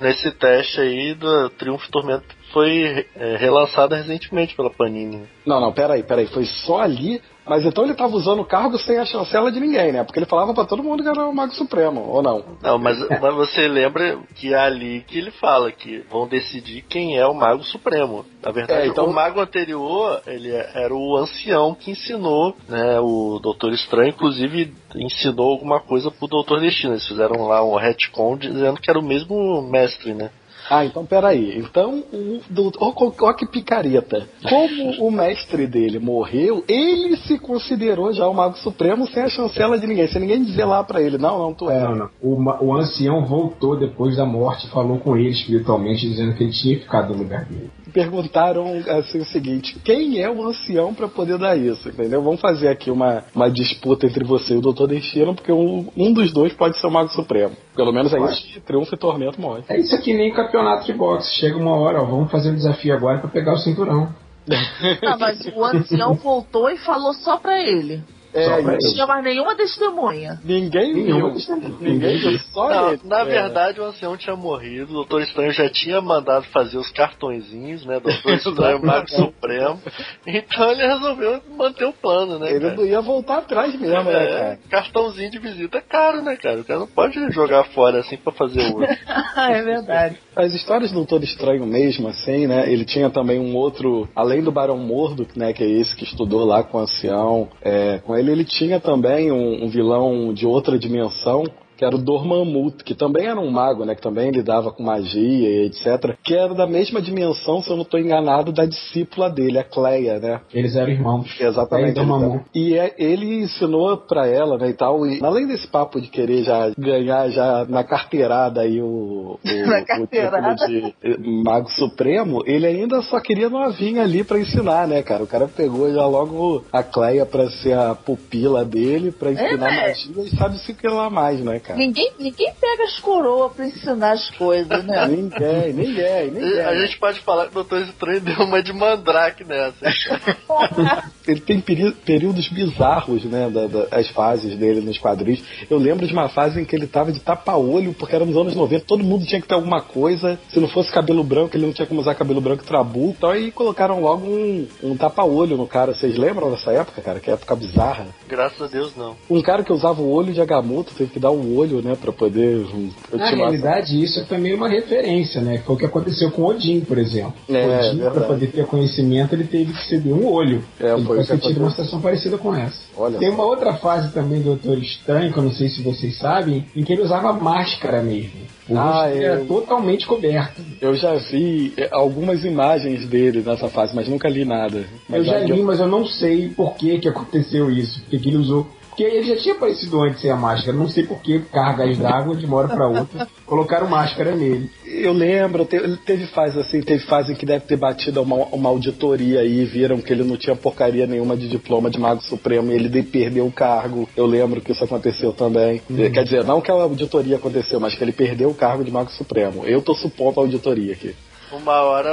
nesse 0.00 0.30
teste 0.32 0.80
aí 0.80 1.14
do 1.14 1.50
Triunfo 1.50 1.90
Tormento. 1.90 2.24
Foi 2.52 3.06
é, 3.16 3.36
relançado 3.36 3.94
recentemente 3.94 4.54
pela 4.54 4.70
Panini. 4.70 5.22
Não, 5.46 5.60
não, 5.60 5.72
peraí, 5.72 6.02
peraí. 6.02 6.26
Foi 6.26 6.44
só 6.44 6.80
ali 6.80 7.20
mas 7.46 7.64
então 7.64 7.84
ele 7.84 7.92
estava 7.92 8.14
usando 8.14 8.40
o 8.40 8.44
cargo 8.44 8.78
sem 8.78 8.98
a 8.98 9.04
chancela 9.04 9.50
de 9.50 9.60
ninguém, 9.60 9.92
né? 9.92 10.04
Porque 10.04 10.18
ele 10.18 10.26
falava 10.26 10.54
para 10.54 10.64
todo 10.64 10.82
mundo 10.82 11.02
que 11.02 11.08
era 11.08 11.26
o 11.26 11.34
Mago 11.34 11.52
Supremo, 11.54 12.00
ou 12.00 12.22
não? 12.22 12.44
Não, 12.62 12.78
mas, 12.78 12.98
mas 13.20 13.34
você 13.34 13.66
lembra 13.68 14.18
que 14.34 14.54
é 14.54 14.58
ali 14.58 15.04
que 15.06 15.18
ele 15.18 15.30
fala 15.32 15.72
que 15.72 16.04
vão 16.10 16.28
decidir 16.28 16.82
quem 16.82 17.18
é 17.18 17.26
o 17.26 17.34
Mago 17.34 17.64
Supremo. 17.64 18.24
Na 18.42 18.50
verdade, 18.50 18.82
é, 18.82 18.86
então... 18.86 19.06
o 19.06 19.12
Mago 19.12 19.40
anterior, 19.40 20.22
ele 20.26 20.50
era 20.50 20.94
o 20.94 21.16
ancião 21.16 21.74
que 21.74 21.90
ensinou, 21.90 22.56
né? 22.68 23.00
O 23.00 23.38
Doutor 23.40 23.72
Estranho, 23.72 24.10
inclusive, 24.10 24.72
ensinou 24.94 25.50
alguma 25.50 25.80
coisa 25.80 26.10
pro 26.10 26.28
Doutor 26.28 26.60
Destino. 26.60 26.94
Eles 26.94 27.06
fizeram 27.06 27.46
lá 27.46 27.64
um 27.64 27.76
retcon 27.76 28.36
dizendo 28.36 28.80
que 28.80 28.90
era 28.90 28.98
o 28.98 29.04
mesmo 29.04 29.62
mestre, 29.62 30.14
né? 30.14 30.30
Ah, 30.74 30.86
então 30.86 31.04
peraí. 31.04 31.58
Então, 31.58 32.02
o, 32.10 32.40
do, 32.48 32.72
ó, 32.80 33.32
que 33.34 33.44
picareta. 33.44 34.26
Como 34.48 35.06
o 35.06 35.10
mestre 35.10 35.66
dele 35.66 35.98
morreu, 35.98 36.64
ele 36.66 37.14
se 37.18 37.38
considerou 37.38 38.10
já 38.14 38.26
o 38.26 38.32
Mago 38.32 38.56
Supremo 38.56 39.06
sem 39.08 39.22
a 39.22 39.28
chancela 39.28 39.78
de 39.78 39.86
ninguém. 39.86 40.08
Sem 40.08 40.22
ninguém 40.22 40.42
dizer 40.42 40.64
lá 40.64 40.82
pra 40.82 41.02
ele, 41.02 41.18
não, 41.18 41.38
não, 41.38 41.52
tu 41.52 41.68
é. 41.68 41.78
Não, 41.78 41.94
não. 41.94 42.10
O, 42.22 42.64
o 42.64 42.74
ancião 42.74 43.26
voltou 43.26 43.78
depois 43.78 44.16
da 44.16 44.24
morte 44.24 44.66
e 44.66 44.70
falou 44.70 44.98
com 44.98 45.14
ele 45.14 45.28
espiritualmente, 45.28 46.08
dizendo 46.08 46.34
que 46.34 46.42
ele 46.42 46.52
tinha 46.52 46.78
ficado 46.78 47.12
no 47.12 47.22
lugar 47.22 47.44
dele. 47.44 47.70
Perguntaram 47.92 48.82
assim 48.88 49.20
o 49.20 49.24
seguinte: 49.24 49.78
quem 49.84 50.20
é 50.20 50.30
o 50.30 50.46
ancião 50.46 50.94
para 50.94 51.08
poder 51.08 51.38
dar 51.38 51.56
isso? 51.56 51.88
Entendeu? 51.88 52.22
Vamos 52.22 52.40
fazer 52.40 52.68
aqui 52.68 52.90
uma, 52.90 53.24
uma 53.34 53.50
disputa 53.50 54.06
entre 54.06 54.24
você 54.24 54.54
e 54.54 54.56
o 54.56 54.60
Doutor 54.60 54.88
Destino, 54.88 55.34
porque 55.34 55.52
um, 55.52 55.88
um 55.96 56.12
dos 56.12 56.32
dois 56.32 56.52
pode 56.52 56.78
ser 56.78 56.86
o 56.86 56.90
Mago 56.90 57.10
Supremo. 57.10 57.54
Pelo 57.76 57.92
menos 57.92 58.12
é 58.12 58.18
isso 58.18 58.46
que 58.46 58.60
Triunfo 58.60 58.94
e 58.94 58.98
Tormento 58.98 59.40
morre. 59.40 59.62
É 59.68 59.78
isso 59.78 59.94
aqui 59.94 60.14
nem 60.14 60.32
campeonato 60.32 60.84
de 60.84 60.92
boxe. 60.92 61.38
Chega 61.38 61.56
uma 61.56 61.76
hora, 61.76 62.02
ó, 62.02 62.04
vamos 62.04 62.30
fazer 62.30 62.50
um 62.50 62.54
desafio 62.54 62.94
agora 62.94 63.18
pra 63.18 63.30
pegar 63.30 63.52
o 63.52 63.58
cinturão. 63.58 64.08
Ah, 65.06 65.16
mas 65.16 65.38
o 65.54 65.64
ancião 65.64 66.14
voltou 66.14 66.68
e 66.68 66.76
falou 66.78 67.14
só 67.14 67.36
pra 67.36 67.60
ele. 67.60 68.02
É, 68.34 68.62
Não 68.62 68.78
tinha 68.78 69.06
mais 69.06 69.22
nenhuma 69.24 69.54
testemunha. 69.54 70.40
Ninguém 70.44 70.94
Nenhuma 70.94 71.34
viu. 71.34 71.56
Ninguém 71.80 72.18
viu. 72.18 72.38
Só 72.52 72.68
Não, 72.68 72.88
ele. 72.92 73.00
na 73.04 73.20
É. 73.20 73.24
verdade, 73.24 73.80
o 73.80 73.84
ancião 73.84 74.16
tinha 74.16 74.34
morrido, 74.34 74.90
o 74.90 74.94
Doutor 74.94 75.22
Estranho 75.22 75.52
já 75.52 75.68
tinha 75.68 76.00
mandado 76.00 76.44
fazer 76.46 76.78
os 76.78 76.90
cartõezinhos, 76.90 77.84
né? 77.84 78.00
Doutor 78.00 78.32
Estranho, 78.34 78.84
Mago 78.84 79.08
Supremo. 79.10 79.78
Então 80.26 80.70
ele 80.70 80.86
resolveu 80.86 81.40
manter 81.56 81.84
o 81.84 81.92
plano, 81.92 82.38
né? 82.38 82.50
Ele 82.50 82.60
cara? 82.60 82.76
não 82.76 82.84
ia 82.86 83.00
voltar 83.00 83.38
atrás 83.38 83.78
mesmo, 83.78 84.02
né, 84.04 84.24
É, 84.24 84.28
cara? 84.38 84.58
cartãozinho 84.70 85.30
de 85.30 85.38
visita 85.38 85.78
é 85.78 85.80
caro, 85.80 86.22
né, 86.22 86.36
cara? 86.36 86.60
O 86.60 86.64
cara 86.64 86.80
não 86.80 86.86
pode 86.86 87.18
jogar 87.32 87.64
fora 87.64 87.98
assim 88.00 88.16
pra 88.16 88.32
fazer 88.32 88.62
outro. 88.72 88.84
é 89.36 89.62
verdade. 89.62 90.16
As 90.34 90.54
histórias 90.54 90.90
do 90.90 90.96
Doutor 90.96 91.22
Estranho 91.22 91.66
mesmo, 91.66 92.08
assim, 92.08 92.46
né? 92.46 92.70
Ele 92.72 92.84
tinha 92.84 93.10
também 93.10 93.38
um 93.38 93.54
outro, 93.56 94.08
além 94.14 94.42
do 94.42 94.50
Barão 94.52 94.78
Mordo, 94.78 95.26
né? 95.36 95.52
Que 95.52 95.62
é 95.64 95.68
esse 95.68 95.94
que 95.94 96.04
estudou 96.04 96.44
lá 96.44 96.62
com 96.62 96.78
o 96.78 96.80
ancião. 96.80 97.48
é, 97.60 97.98
com 97.98 98.16
ele, 98.16 98.21
ele 98.30 98.44
tinha 98.44 98.78
também 98.78 99.32
um, 99.32 99.64
um 99.64 99.68
vilão 99.68 100.32
de 100.32 100.46
outra 100.46 100.78
dimensão. 100.78 101.44
Que 101.82 101.86
era 101.86 101.96
o 101.96 101.98
Dormammu, 101.98 102.70
que 102.84 102.94
também 102.94 103.26
era 103.26 103.40
um 103.40 103.50
mago, 103.50 103.84
né? 103.84 103.96
Que 103.96 104.00
também 104.00 104.30
lidava 104.30 104.70
com 104.70 104.84
magia 104.84 105.18
e 105.20 105.66
etc. 105.66 106.16
Que 106.22 106.32
era 106.32 106.54
da 106.54 106.64
mesma 106.64 107.02
dimensão, 107.02 107.60
se 107.60 107.68
eu 107.70 107.74
não 107.74 107.82
estou 107.82 107.98
enganado, 107.98 108.52
da 108.52 108.64
discípula 108.64 109.28
dele, 109.28 109.58
a 109.58 109.64
Cleia, 109.64 110.20
né? 110.20 110.40
Eles 110.54 110.76
eram 110.76 110.92
irmãos. 110.92 111.26
Exatamente. 111.40 111.90
E 111.90 111.94
Dormammu. 111.94 112.44
E 112.54 112.74
é- 112.78 112.94
ele 112.98 113.42
ensinou 113.42 113.96
pra 113.96 114.28
ela, 114.28 114.56
né, 114.58 114.68
e 114.68 114.74
tal, 114.74 115.04
e 115.04 115.18
além 115.24 115.44
desse 115.48 115.66
papo 115.66 116.00
de 116.00 116.06
querer 116.06 116.44
já 116.44 116.70
ganhar 116.78 117.28
já 117.30 117.66
na 117.68 117.82
carteirada 117.82 118.60
aí 118.60 118.80
o, 118.80 118.86
o, 118.86 119.38
Na 119.66 119.80
o 119.80 119.84
carteirada. 119.84 120.54
título 120.54 120.92
de 121.02 121.42
Mago 121.42 121.68
Supremo, 121.70 122.44
ele 122.46 122.64
ainda 122.64 123.02
só 123.02 123.18
queria 123.18 123.50
novinha 123.50 124.02
ali 124.02 124.22
pra 124.22 124.38
ensinar, 124.38 124.86
né, 124.86 125.02
cara? 125.02 125.24
O 125.24 125.26
cara 125.26 125.48
pegou 125.48 125.92
já 125.92 126.06
logo 126.06 126.64
a 126.72 126.84
Cleia 126.84 127.26
pra 127.26 127.50
ser 127.50 127.76
a 127.76 127.92
pupila 127.96 128.64
dele, 128.64 129.10
pra 129.10 129.32
ensinar 129.32 129.72
É, 129.72 129.88
magia 129.88 130.22
e 130.24 130.36
sabe 130.36 130.58
se 130.60 130.72
que 130.74 130.86
lá 130.86 131.10
mais, 131.10 131.40
né, 131.40 131.58
cara? 131.58 131.71
Ninguém, 131.76 132.12
ninguém 132.18 132.52
pega 132.60 132.84
as 132.84 132.98
coroas 133.00 133.52
pra 133.52 133.66
ensinar 133.66 134.12
as 134.12 134.30
coisas, 134.30 134.84
né? 134.84 135.06
Ninguém, 135.08 135.72
ninguém, 135.72 136.30
ninguém. 136.30 136.60
A 136.60 136.74
gente 136.74 136.98
pode 136.98 137.20
falar 137.20 137.44
que 137.44 137.50
o 137.50 137.54
Doutor 137.54 137.80
Estranho 137.82 138.20
deu 138.20 138.44
uma 138.44 138.62
de 138.62 138.72
mandrake 138.72 139.44
nessa. 139.44 139.76
ele 141.26 141.40
tem 141.40 141.60
períodos 141.60 142.48
bizarros, 142.48 143.24
né, 143.24 143.48
da- 143.50 143.66
da- 143.66 143.86
as 143.90 144.08
fases 144.08 144.56
dele 144.56 144.80
nos 144.80 144.98
quadrinhos. 144.98 145.42
Eu 145.70 145.78
lembro 145.78 146.06
de 146.06 146.12
uma 146.12 146.28
fase 146.28 146.60
em 146.60 146.64
que 146.64 146.74
ele 146.74 146.86
tava 146.86 147.12
de 147.12 147.20
tapa-olho, 147.20 147.92
porque 147.94 148.14
era 148.14 148.24
nos 148.24 148.36
anos 148.36 148.54
90, 148.54 148.84
todo 148.84 149.04
mundo 149.04 149.24
tinha 149.26 149.40
que 149.40 149.46
ter 149.48 149.54
alguma 149.54 149.80
coisa. 149.80 150.38
Se 150.48 150.58
não 150.60 150.68
fosse 150.68 150.90
cabelo 150.90 151.22
branco, 151.24 151.56
ele 151.56 151.66
não 151.66 151.72
tinha 151.72 151.86
como 151.86 152.00
usar 152.00 152.14
cabelo 152.14 152.40
branco 152.40 152.62
e 152.62 152.66
trabu. 152.66 153.14
Então 153.16 153.30
aí 153.30 153.50
colocaram 153.50 154.00
logo 154.00 154.26
um, 154.26 154.66
um 154.82 154.96
tapa-olho 154.96 155.56
no 155.56 155.66
cara. 155.66 155.94
Vocês 155.94 156.16
lembram 156.16 156.50
dessa 156.50 156.72
época, 156.72 157.00
cara? 157.02 157.20
Que 157.20 157.30
época 157.30 157.54
bizarra. 157.56 158.06
Graças 158.32 158.62
a 158.62 158.66
Deus, 158.66 158.96
não. 158.96 159.14
Um 159.28 159.42
cara 159.42 159.62
que 159.62 159.70
usava 159.70 160.00
o 160.00 160.10
olho 160.10 160.32
de 160.32 160.40
Agamotto 160.40 160.94
teve 160.94 161.10
que 161.10 161.20
dar 161.20 161.30
um 161.30 161.54
olho, 161.54 161.82
né, 161.82 161.94
pra 161.94 162.10
poder 162.10 162.66
Na 163.12 163.28
realidade, 163.28 164.02
isso 164.02 164.20
é 164.20 164.24
também 164.24 164.54
uma 164.54 164.70
referência, 164.70 165.42
né? 165.42 165.58
Foi 165.58 165.74
o 165.76 165.78
que 165.78 165.84
aconteceu 165.84 166.30
com 166.30 166.44
Odin, 166.44 166.80
por 166.80 166.96
exemplo. 166.96 167.34
É, 167.46 167.66
Odin, 167.66 167.98
verdade. 167.98 168.14
para 168.14 168.28
poder 168.28 168.46
ter 168.46 168.64
conhecimento, 168.64 169.34
ele 169.34 169.44
teve 169.44 169.74
que 169.74 169.86
ceder 169.86 170.14
um 170.14 170.26
olho. 170.26 170.64
É, 170.80 170.94
ele 170.94 171.04
foi 171.04 171.20
o 171.20 171.26
que 171.26 171.38
tido 171.40 171.58
uma 171.58 171.70
situação 171.72 172.00
parecida 172.00 172.38
com 172.38 172.54
essa. 172.54 172.80
Olha 172.96 173.18
Tem 173.18 173.28
uma 173.28 173.44
outra 173.44 173.74
fase 173.74 174.10
também 174.14 174.38
do 174.38 174.56
Doutor 174.56 174.78
Estranho, 174.78 175.30
que 175.30 175.38
eu 175.38 175.42
não 175.42 175.52
sei 175.52 175.68
se 175.68 175.82
vocês 175.82 176.16
sabem, 176.16 176.64
em 176.74 176.82
que 176.82 176.90
ele 176.90 177.02
usava 177.02 177.34
máscara 177.34 178.00
mesmo. 178.00 178.40
O 178.72 178.78
Ah, 178.78 179.04
rosto 179.06 179.18
é. 179.22 179.36
totalmente 179.44 180.06
coberto. 180.06 180.62
Eu 180.80 180.94
já 180.94 181.14
vi 181.14 181.72
eh, 181.76 181.88
algumas 181.92 182.44
imagens 182.44 183.06
dele 183.08 183.42
nessa 183.44 183.68
fase, 183.68 183.94
mas 183.94 184.08
nunca 184.08 184.28
li 184.28 184.44
nada. 184.44 184.84
Mas 185.08 185.26
eu 185.26 185.32
já 185.32 185.38
li, 185.40 185.62
mas 185.62 185.80
eu 185.80 185.86
não 185.86 186.06
sei 186.06 186.48
por 186.48 186.74
que, 186.74 186.98
que 186.98 187.08
aconteceu 187.08 187.70
isso. 187.70 188.00
Porque 188.02 188.18
que 188.18 188.28
ele 188.28 188.38
usou. 188.38 188.66
Porque 188.92 189.04
ele 189.04 189.22
já 189.22 189.36
tinha 189.36 189.54
aparecido 189.54 190.02
antes 190.02 190.20
sem 190.20 190.30
a 190.30 190.36
máscara. 190.36 190.76
Não 190.76 190.86
sei 190.86 191.04
por 191.04 191.18
que 191.22 191.38
cargas 191.50 191.96
d'água 191.96 192.36
de 192.36 192.44
uma 192.44 192.58
hora 192.58 192.68
pra 192.68 192.86
outra. 192.86 193.26
Colocaram 193.46 193.88
máscara 193.88 194.34
nele. 194.34 194.70
Eu 194.86 195.14
lembro, 195.14 195.64
te- 195.64 195.96
teve 196.04 196.26
fase 196.26 196.60
assim, 196.60 196.82
teve 196.82 197.02
fase 197.06 197.32
em 197.32 197.34
que 197.34 197.46
deve 197.46 197.64
ter 197.64 197.78
batido 197.78 198.20
uma, 198.20 198.36
uma 198.52 198.68
auditoria 198.68 199.40
aí, 199.40 199.64
viram 199.64 199.98
que 199.98 200.12
ele 200.12 200.22
não 200.24 200.36
tinha 200.36 200.54
porcaria 200.54 201.06
nenhuma 201.06 201.34
de 201.38 201.48
diploma 201.48 201.88
de 201.88 201.98
Mago 201.98 202.20
Supremo 202.22 202.70
e 202.70 202.74
ele 202.74 202.90
de- 202.90 203.02
perdeu 203.02 203.46
o 203.46 203.50
cargo. 203.52 204.06
Eu 204.14 204.26
lembro 204.26 204.60
que 204.60 204.72
isso 204.72 204.84
aconteceu 204.84 205.32
também. 205.32 205.80
Quer 206.12 206.24
dizer, 206.24 206.44
não 206.44 206.60
que 206.60 206.70
a 206.70 206.74
auditoria 206.74 207.36
aconteceu, 207.36 207.80
mas 207.80 207.94
que 207.94 208.04
ele 208.04 208.12
perdeu 208.12 208.50
o 208.50 208.54
cargo 208.54 208.84
de 208.84 208.90
Mago 208.90 209.10
Supremo. 209.10 209.64
Eu 209.64 209.80
tô 209.80 209.94
supondo 209.94 210.38
a 210.38 210.42
auditoria 210.42 210.92
aqui. 210.92 211.16
Uma 211.50 211.82
hora 211.82 212.10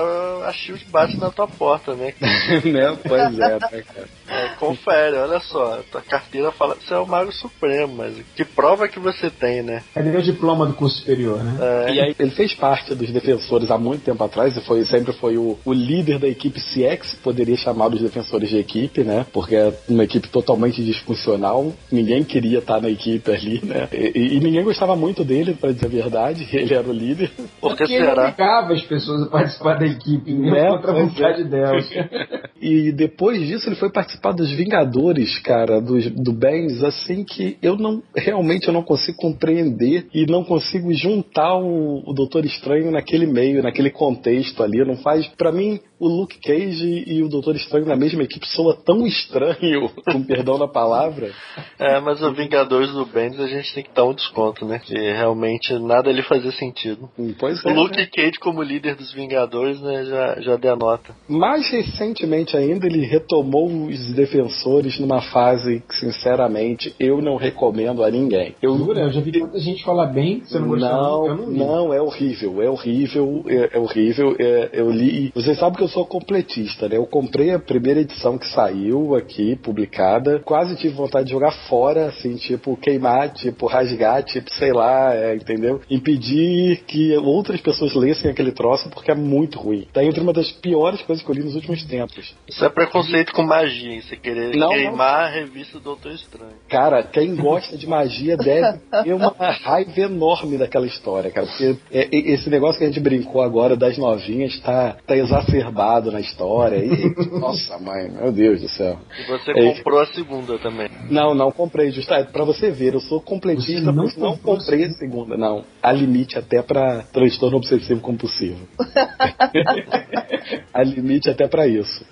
a 0.47 0.51
Shield 0.51 0.85
bate 0.91 1.17
na 1.17 1.29
tua 1.29 1.47
porta, 1.47 1.93
né? 1.95 2.13
né? 2.65 2.97
Pois 3.07 3.21
é, 3.39 3.53
né, 3.53 3.59
cara? 3.59 4.07
É, 4.29 4.49
confere, 4.59 5.15
olha 5.17 5.39
só, 5.39 5.79
tua 5.91 6.01
carteira 6.01 6.51
fala 6.51 6.75
que 6.75 6.85
você 6.85 6.93
é 6.93 6.97
o 6.97 7.07
Mago 7.07 7.31
Supremo, 7.31 7.95
mas 7.97 8.13
que 8.35 8.45
prova 8.45 8.87
que 8.87 8.99
você 8.99 9.29
tem, 9.29 9.61
né? 9.63 9.81
Cadê 9.93 10.15
o 10.15 10.21
diploma 10.21 10.65
do 10.65 10.73
curso 10.73 10.97
superior, 10.99 11.43
né? 11.43 11.57
É, 11.87 11.93
E 11.93 11.99
aí 12.01 12.15
ele 12.19 12.31
fez 12.31 12.53
parte 12.53 12.93
dos 12.93 13.11
defensores 13.11 13.71
há 13.71 13.77
muito 13.77 14.03
tempo 14.03 14.23
atrás 14.23 14.55
e 14.55 14.61
foi 14.61 14.83
sempre 14.85 15.13
foi 15.13 15.37
o, 15.37 15.57
o 15.65 15.73
líder 15.73 16.19
da 16.19 16.27
equipe 16.27 16.59
CX, 16.59 17.15
poderia 17.23 17.55
chamar 17.57 17.87
os 17.93 18.01
defensores 18.01 18.49
de 18.49 18.57
equipe, 18.57 19.03
né? 19.03 19.25
Porque 19.33 19.55
é 19.55 19.73
uma 19.89 20.03
equipe 20.03 20.27
totalmente 20.29 20.83
disfuncional, 20.83 21.73
ninguém 21.91 22.23
queria 22.23 22.59
estar 22.59 22.79
na 22.81 22.89
equipe 22.89 23.31
ali, 23.31 23.61
né? 23.63 23.87
E, 23.91 24.35
e- 24.35 24.39
ninguém 24.39 24.63
gostava 24.63 24.95
muito 24.95 25.23
dele, 25.23 25.53
pra 25.53 25.71
dizer 25.71 25.87
a 25.87 25.89
verdade, 25.89 26.47
ele 26.55 26.73
era 26.73 26.87
o 26.87 26.93
líder. 26.93 27.31
por 27.59 27.71
que 27.71 27.77
Porque 27.79 27.93
ele 27.93 28.05
será? 28.05 28.23
obrigava 28.23 28.73
as 28.73 28.81
pessoas 28.83 29.23
a 29.23 29.27
participar 29.27 29.79
da 29.79 29.85
equipe, 29.85 30.31
Né? 30.33 30.69
contra 30.69 30.91
a 30.91 30.93
Pois 30.93 31.05
vontade 31.07 31.43
delas. 31.45 31.89
E 32.61 32.91
depois 32.91 33.39
disso 33.47 33.69
ele 33.69 33.77
foi 33.77 33.89
participar 33.89 34.18
dos 34.35 34.51
Vingadores, 34.51 35.39
cara, 35.39 35.81
dos, 35.81 36.09
do 36.11 36.33
Bangs, 36.33 36.83
assim 36.83 37.23
que 37.23 37.57
eu 37.61 37.75
não 37.75 38.01
realmente 38.15 38.67
eu 38.67 38.73
não 38.73 38.83
consigo 38.83 39.17
compreender 39.17 40.07
e 40.13 40.25
não 40.25 40.43
consigo 40.43 40.93
juntar 40.93 41.55
o, 41.55 42.03
o 42.09 42.13
Doutor 42.13 42.45
Estranho 42.45 42.91
naquele 42.91 43.25
meio, 43.25 43.63
naquele 43.63 43.89
contexto 43.89 44.61
ali. 44.63 44.83
Não 44.85 44.97
faz, 44.97 45.27
Pra 45.37 45.51
mim, 45.51 45.79
o 45.99 46.07
Luke 46.07 46.39
Cage 46.39 47.03
e 47.07 47.21
o 47.23 47.29
Doutor 47.29 47.55
Estranho 47.55 47.85
na 47.85 47.95
mesma 47.95 48.23
equipe 48.23 48.47
soa 48.47 48.75
tão 48.75 49.05
estranho, 49.05 49.89
com 50.11 50.23
perdão 50.23 50.57
da 50.57 50.67
palavra. 50.67 51.31
É, 51.77 51.99
mas 51.99 52.21
o 52.21 52.33
Vingadores 52.33 52.91
do 52.91 53.05
Bendis 53.05 53.39
a 53.39 53.47
gente 53.47 53.73
tem 53.73 53.83
que 53.83 53.93
dar 53.93 54.05
um 54.05 54.13
desconto, 54.13 54.65
né? 54.65 54.79
Que 54.79 54.93
realmente 54.93 55.73
nada 55.79 56.09
ali 56.09 56.21
fazia 56.23 56.51
sentido. 56.51 57.09
Hum, 57.17 57.33
Pois 57.39 57.63
O 57.63 57.69
é. 57.69 57.73
Luke 57.73 58.07
Cage 58.07 58.39
como 58.39 58.61
líder 58.61 58.95
dos 58.95 59.13
Vingadores, 59.13 59.81
né, 59.81 60.05
já, 60.05 60.41
já 60.41 60.55
denota. 60.55 61.15
Mais 61.27 61.69
recentemente 61.69 62.55
ainda, 62.55 62.85
ele 62.85 63.05
retomou 63.05 63.67
os 63.67 64.08
defensores 64.13 64.99
numa 64.99 65.21
fase 65.21 65.83
que, 65.87 65.95
sinceramente, 65.95 66.93
eu 66.99 67.21
não 67.21 67.35
recomendo 67.35 68.03
a 68.03 68.09
ninguém. 68.09 68.55
Eu, 68.61 68.77
Jura? 68.77 69.01
Eu 69.01 69.11
já 69.11 69.21
vi 69.21 69.31
tanta 69.31 69.59
gente 69.59 69.83
falar 69.83 70.07
bem, 70.07 70.41
você 70.41 70.59
não 70.59 70.67
gostou? 70.67 70.89
Não, 70.89 71.27
eu 71.27 71.37
não 71.37 71.49
não, 71.49 71.93
é 71.93 72.01
horrível, 72.01 72.61
é 72.61 72.69
horrível, 72.69 73.43
é, 73.47 73.69
é 73.73 73.79
horrível. 73.79 74.35
é, 74.39 74.69
eu 74.73 74.89
li. 74.91 75.31
Você 75.35 75.55
sabe 75.55 75.77
que 75.77 75.83
eu 75.83 75.87
sou 75.87 76.05
completista, 76.05 76.87
né? 76.87 76.97
Eu 76.97 77.05
comprei 77.05 77.51
a 77.51 77.59
primeira 77.59 78.01
edição 78.01 78.37
que 78.37 78.47
saiu 78.47 79.15
aqui, 79.15 79.55
publicada. 79.55 80.39
Quase 80.39 80.75
tive 80.75 80.93
vontade 80.93 81.25
de 81.25 81.31
jogar 81.31 81.51
fora, 81.67 82.07
assim, 82.07 82.35
tipo, 82.35 82.75
queimar, 82.77 83.33
tipo, 83.33 83.67
rasgar, 83.67 84.23
tipo, 84.23 84.51
sei 84.53 84.71
lá, 84.71 85.13
é, 85.13 85.35
entendeu? 85.35 85.81
Impedir 85.89 86.83
que 86.87 87.15
outras 87.17 87.61
pessoas 87.61 87.93
lessem 87.95 88.29
aquele 88.31 88.51
troço 88.51 88.89
porque 88.89 89.11
é 89.11 89.15
muito 89.15 89.59
ruim. 89.59 89.87
Tá 89.91 90.03
entre 90.03 90.21
uma 90.21 90.33
das 90.33 90.51
piores 90.51 91.01
coisas 91.01 91.23
que 91.23 91.29
eu 91.29 91.35
li 91.35 91.43
nos 91.43 91.55
últimos 91.55 91.83
tempos. 91.85 92.35
Isso 92.47 92.63
é 92.63 92.69
preconceito 92.69 93.33
com 93.33 93.43
magia, 93.43 93.95
Você 94.01 94.15
querer 94.15 94.55
Não, 94.55 94.69
queimar 94.69 95.25
a 95.25 95.29
revista 95.29 95.77
do 95.77 95.83
Doutor 95.83 96.11
Estranho. 96.11 96.53
Cara, 96.69 97.03
quem 97.03 97.35
gosta 97.35 97.77
de 97.77 97.87
magia 97.87 98.37
deve 98.37 98.79
ter 99.03 99.13
uma 99.13 99.33
raiva 99.39 99.99
enorme 100.01 100.57
daquela 100.57 100.85
história, 100.85 101.31
cara. 101.31 101.47
Porque 101.47 101.75
é, 101.91 102.03
é, 102.05 102.31
esse 102.31 102.49
negócio 102.49 102.77
que 102.79 102.85
a 102.85 102.87
gente 102.87 102.99
brincou 102.99 103.41
agora 103.41 103.75
das 103.75 103.97
novinhas 103.97 104.59
tá, 104.61 104.97
tá 105.05 105.15
exacerbado 105.15 106.11
na 106.11 106.19
história. 106.19 106.77
E, 106.77 107.15
nossa, 107.39 107.77
mãe, 107.79 108.09
meu 108.09 108.31
Deus 108.31 108.61
do 108.61 108.69
céu. 108.69 108.97
E 109.19 109.23
você 109.27 109.51
É. 109.51 109.73
comprou 109.75 109.99
a 109.99 110.05
segunda 110.07 110.57
também. 110.59 110.89
Não, 111.09 111.33
não 111.33 111.51
comprei, 111.51 111.91
justo 111.91 112.13
é, 112.13 112.23
pra 112.23 112.43
você 112.43 112.71
ver, 112.71 112.93
eu 112.93 112.99
sou 112.99 113.19
completista, 113.21 113.91
não 113.91 114.03
mas 114.05 114.15
não 114.17 114.37
comprei 114.37 114.85
a 114.85 114.89
segunda, 114.91 115.35
não. 115.37 115.63
Há 115.81 115.91
limite 115.91 116.37
até 116.37 116.61
pra 116.61 117.03
transtorno 117.11 117.57
obsessivo 117.57 117.99
compulsivo. 118.01 118.67
Há 120.73 120.83
limite 120.83 121.29
até 121.29 121.47
pra 121.47 121.67
isso. 121.67 122.05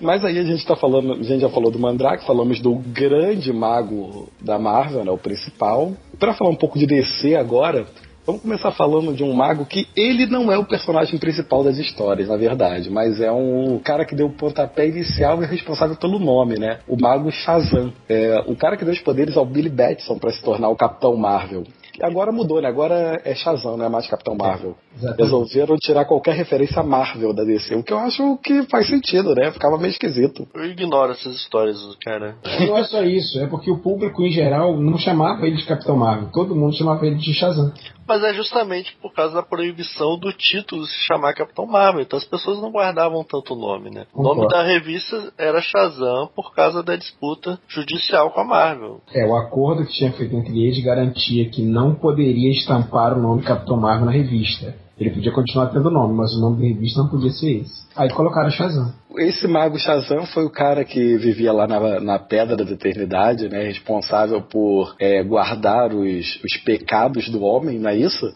Mas 0.00 0.24
aí 0.24 0.38
a 0.38 0.44
gente 0.44 0.64
tá 0.64 0.76
falando, 0.76 1.12
a 1.12 1.22
gente 1.22 1.40
já 1.40 1.48
falou 1.48 1.70
do 1.70 1.78
Mandrake, 1.78 2.24
falamos 2.24 2.60
do 2.60 2.74
grande 2.76 3.52
mago 3.52 4.28
da 4.40 4.58
Marvel, 4.58 5.04
né, 5.04 5.10
o 5.10 5.18
principal. 5.18 5.92
Pra 6.18 6.34
falar 6.34 6.50
um 6.50 6.56
pouco 6.56 6.78
de 6.78 6.86
DC 6.86 7.34
agora, 7.34 7.86
Vamos 8.28 8.42
começar 8.42 8.70
falando 8.72 9.14
de 9.14 9.24
um 9.24 9.32
mago 9.32 9.64
que 9.64 9.88
ele 9.96 10.26
não 10.26 10.52
é 10.52 10.58
o 10.58 10.64
personagem 10.66 11.18
principal 11.18 11.64
das 11.64 11.78
histórias, 11.78 12.28
na 12.28 12.36
verdade, 12.36 12.90
mas 12.90 13.22
é 13.22 13.32
um 13.32 13.78
cara 13.78 14.04
que 14.04 14.14
deu 14.14 14.26
o 14.26 14.34
pontapé 14.34 14.86
inicial 14.86 15.40
e 15.40 15.46
é 15.46 15.48
responsável 15.48 15.96
pelo 15.96 16.18
nome, 16.18 16.58
né? 16.58 16.80
O 16.86 16.94
mago 17.00 17.30
Shazam. 17.30 17.90
É, 18.06 18.44
o 18.46 18.54
cara 18.54 18.76
que 18.76 18.84
deu 18.84 18.92
os 18.92 19.00
poderes 19.00 19.34
ao 19.34 19.46
Billy 19.46 19.70
Batson 19.70 20.18
para 20.18 20.30
se 20.30 20.42
tornar 20.42 20.68
o 20.68 20.76
Capitão 20.76 21.16
Marvel. 21.16 21.64
Agora 22.02 22.32
mudou, 22.32 22.60
né? 22.60 22.68
Agora 22.68 23.20
é 23.24 23.34
Shazam, 23.34 23.76
não 23.76 23.84
é 23.84 23.88
mais 23.88 24.06
Capitão 24.06 24.34
Marvel. 24.34 24.76
Exatamente. 24.96 25.22
Resolveram 25.22 25.76
tirar 25.76 26.04
qualquer 26.04 26.34
referência 26.34 26.82
Marvel 26.82 27.32
da 27.32 27.44
DC, 27.44 27.74
o 27.74 27.82
que 27.82 27.92
eu 27.92 27.98
acho 27.98 28.36
que 28.38 28.62
faz 28.64 28.88
sentido, 28.88 29.34
né? 29.34 29.50
Ficava 29.52 29.76
meio 29.76 29.90
esquisito. 29.90 30.46
Eu 30.54 30.64
ignoro 30.64 31.12
essas 31.12 31.34
histórias, 31.34 31.78
cara. 32.04 32.36
Não 32.66 32.76
é 32.76 32.84
só 32.84 33.02
isso, 33.02 33.38
é 33.40 33.46
porque 33.46 33.70
o 33.70 33.78
público 33.78 34.22
em 34.22 34.30
geral 34.30 34.76
não 34.76 34.98
chamava 34.98 35.46
ele 35.46 35.56
de 35.56 35.66
Capitão 35.66 35.96
Marvel, 35.96 36.30
todo 36.32 36.54
mundo 36.54 36.76
chamava 36.76 37.06
ele 37.06 37.16
de 37.16 37.32
Shazam. 37.32 37.72
Mas 38.08 38.24
é 38.24 38.32
justamente 38.32 38.96
por 39.02 39.12
causa 39.12 39.34
da 39.34 39.42
proibição 39.42 40.18
do 40.18 40.32
título 40.32 40.86
se 40.86 40.98
chamar 41.06 41.34
Capitão 41.34 41.66
Marvel. 41.66 42.00
Então 42.00 42.18
as 42.18 42.24
pessoas 42.24 42.58
não 42.58 42.72
guardavam 42.72 43.22
tanto 43.22 43.52
o 43.52 43.58
nome, 43.58 43.90
né? 43.90 44.06
O 44.14 44.22
nome 44.22 44.48
da 44.48 44.62
revista 44.62 45.30
era 45.36 45.60
Shazam 45.60 46.30
por 46.34 46.54
causa 46.54 46.82
da 46.82 46.96
disputa 46.96 47.60
judicial 47.68 48.30
com 48.30 48.40
a 48.40 48.44
Marvel. 48.44 49.02
É, 49.12 49.26
o 49.26 49.36
acordo 49.36 49.84
que 49.84 49.92
tinha 49.92 50.12
feito 50.12 50.34
entre 50.34 50.58
eles 50.58 50.82
garantia 50.82 51.50
que 51.50 51.62
não 51.62 51.94
poderia 51.94 52.50
estampar 52.50 53.16
o 53.16 53.20
nome 53.20 53.42
Capitão 53.42 53.76
Marvel 53.76 54.06
na 54.06 54.12
revista. 54.12 54.74
Ele 54.98 55.10
podia 55.10 55.32
continuar 55.32 55.68
tendo 55.68 55.88
o 55.88 55.92
nome, 55.92 56.14
mas 56.14 56.34
o 56.34 56.40
nome 56.40 56.60
da 56.60 56.74
revista 56.74 57.00
não 57.00 57.08
podia 57.08 57.30
ser 57.30 57.60
esse. 57.60 57.86
Aí 57.96 58.10
colocaram 58.10 58.50
Shazam. 58.50 58.92
Esse 59.16 59.46
mago 59.46 59.78
Shazam 59.78 60.26
foi 60.26 60.44
o 60.44 60.50
cara 60.50 60.84
que 60.84 61.16
vivia 61.16 61.52
lá 61.52 61.68
na, 61.68 62.00
na 62.00 62.18
Pedra 62.18 62.56
da 62.56 62.64
Eternidade, 62.64 63.48
né? 63.48 63.62
Responsável 63.62 64.42
por 64.42 64.96
é, 65.00 65.22
guardar 65.22 65.94
os, 65.94 66.40
os 66.44 66.56
pecados 66.64 67.28
do 67.28 67.42
homem, 67.42 67.78
não 67.78 67.90
é 67.90 67.96
isso? 67.96 68.26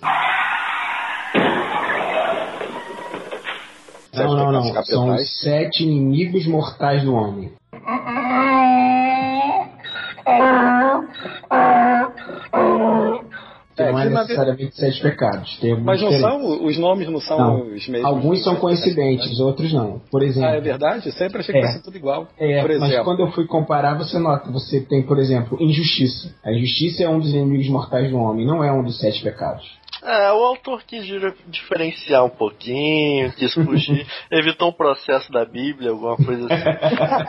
Não, 4.15 4.37
não, 4.37 4.53
não. 4.53 4.85
São 4.85 5.15
os 5.15 5.41
sete 5.41 5.83
inimigos 5.83 6.47
mortais 6.47 7.03
do 7.03 7.13
homem. 7.13 7.51
Que 13.83 13.89
É, 13.89 13.93
não 13.93 13.99
é 14.01 14.03
que 14.05 14.11
na 14.11 14.21
necessariamente 14.23 14.77
sete 14.77 15.01
pecados. 15.03 15.59
Tem 15.61 15.75
Mas 15.81 16.01
não 16.01 16.11
diferentes. 16.11 16.21
são, 16.43 16.65
os 16.67 16.79
nomes 16.79 17.09
não 17.09 17.21
são 17.21 17.39
Não. 17.39 17.61
os 17.75 17.89
mesmos. 17.89 18.05
Alguns 18.05 18.43
são 18.43 18.57
coincidentes, 18.57 19.39
outros 19.41 19.73
não. 19.73 20.01
Por 20.11 20.23
exemplo, 20.23 20.49
Ah, 20.49 20.55
é 20.57 20.61
verdade? 20.61 21.11
Sempre 21.13 21.41
achei 21.41 21.55
que 21.55 21.61
É. 21.61 21.67
fosse 21.67 21.83
tudo 21.85 21.97
igual. 21.97 22.29
É, 22.39 22.61
Por 22.63 22.79
mas 22.79 22.99
quando 23.01 23.21
eu 23.21 23.31
fui 23.33 23.47
comparar, 23.47 23.95
você 23.99 24.19
nota, 24.19 24.51
você 24.51 24.81
tem, 24.81 25.03
por 25.03 25.19
exemplo, 25.19 25.57
injustiça. 25.61 26.35
A 26.45 26.53
injustiça 26.53 27.03
é 27.05 27.09
um 27.09 27.19
dos 27.19 27.31
inimigos 27.33 27.69
mortais 27.69 28.11
do 28.11 28.19
homem, 28.19 28.47
não 28.47 28.63
é 28.63 28.73
um 28.73 28.83
dos 28.83 28.99
sete 28.99 29.23
pecados. 29.23 29.81
É, 30.03 30.33
o 30.33 30.43
autor 30.45 30.83
quis 30.85 31.05
diferenciar 31.47 32.25
um 32.25 32.29
pouquinho, 32.29 33.33
quis 33.33 33.55
fugir, 33.55 34.05
evitou 34.33 34.71
um 34.71 34.73
processo 34.73 35.31
da 35.31 35.45
Bíblia, 35.45 35.91
alguma 35.91 36.17
coisa 36.17 36.45
assim. 36.53 36.65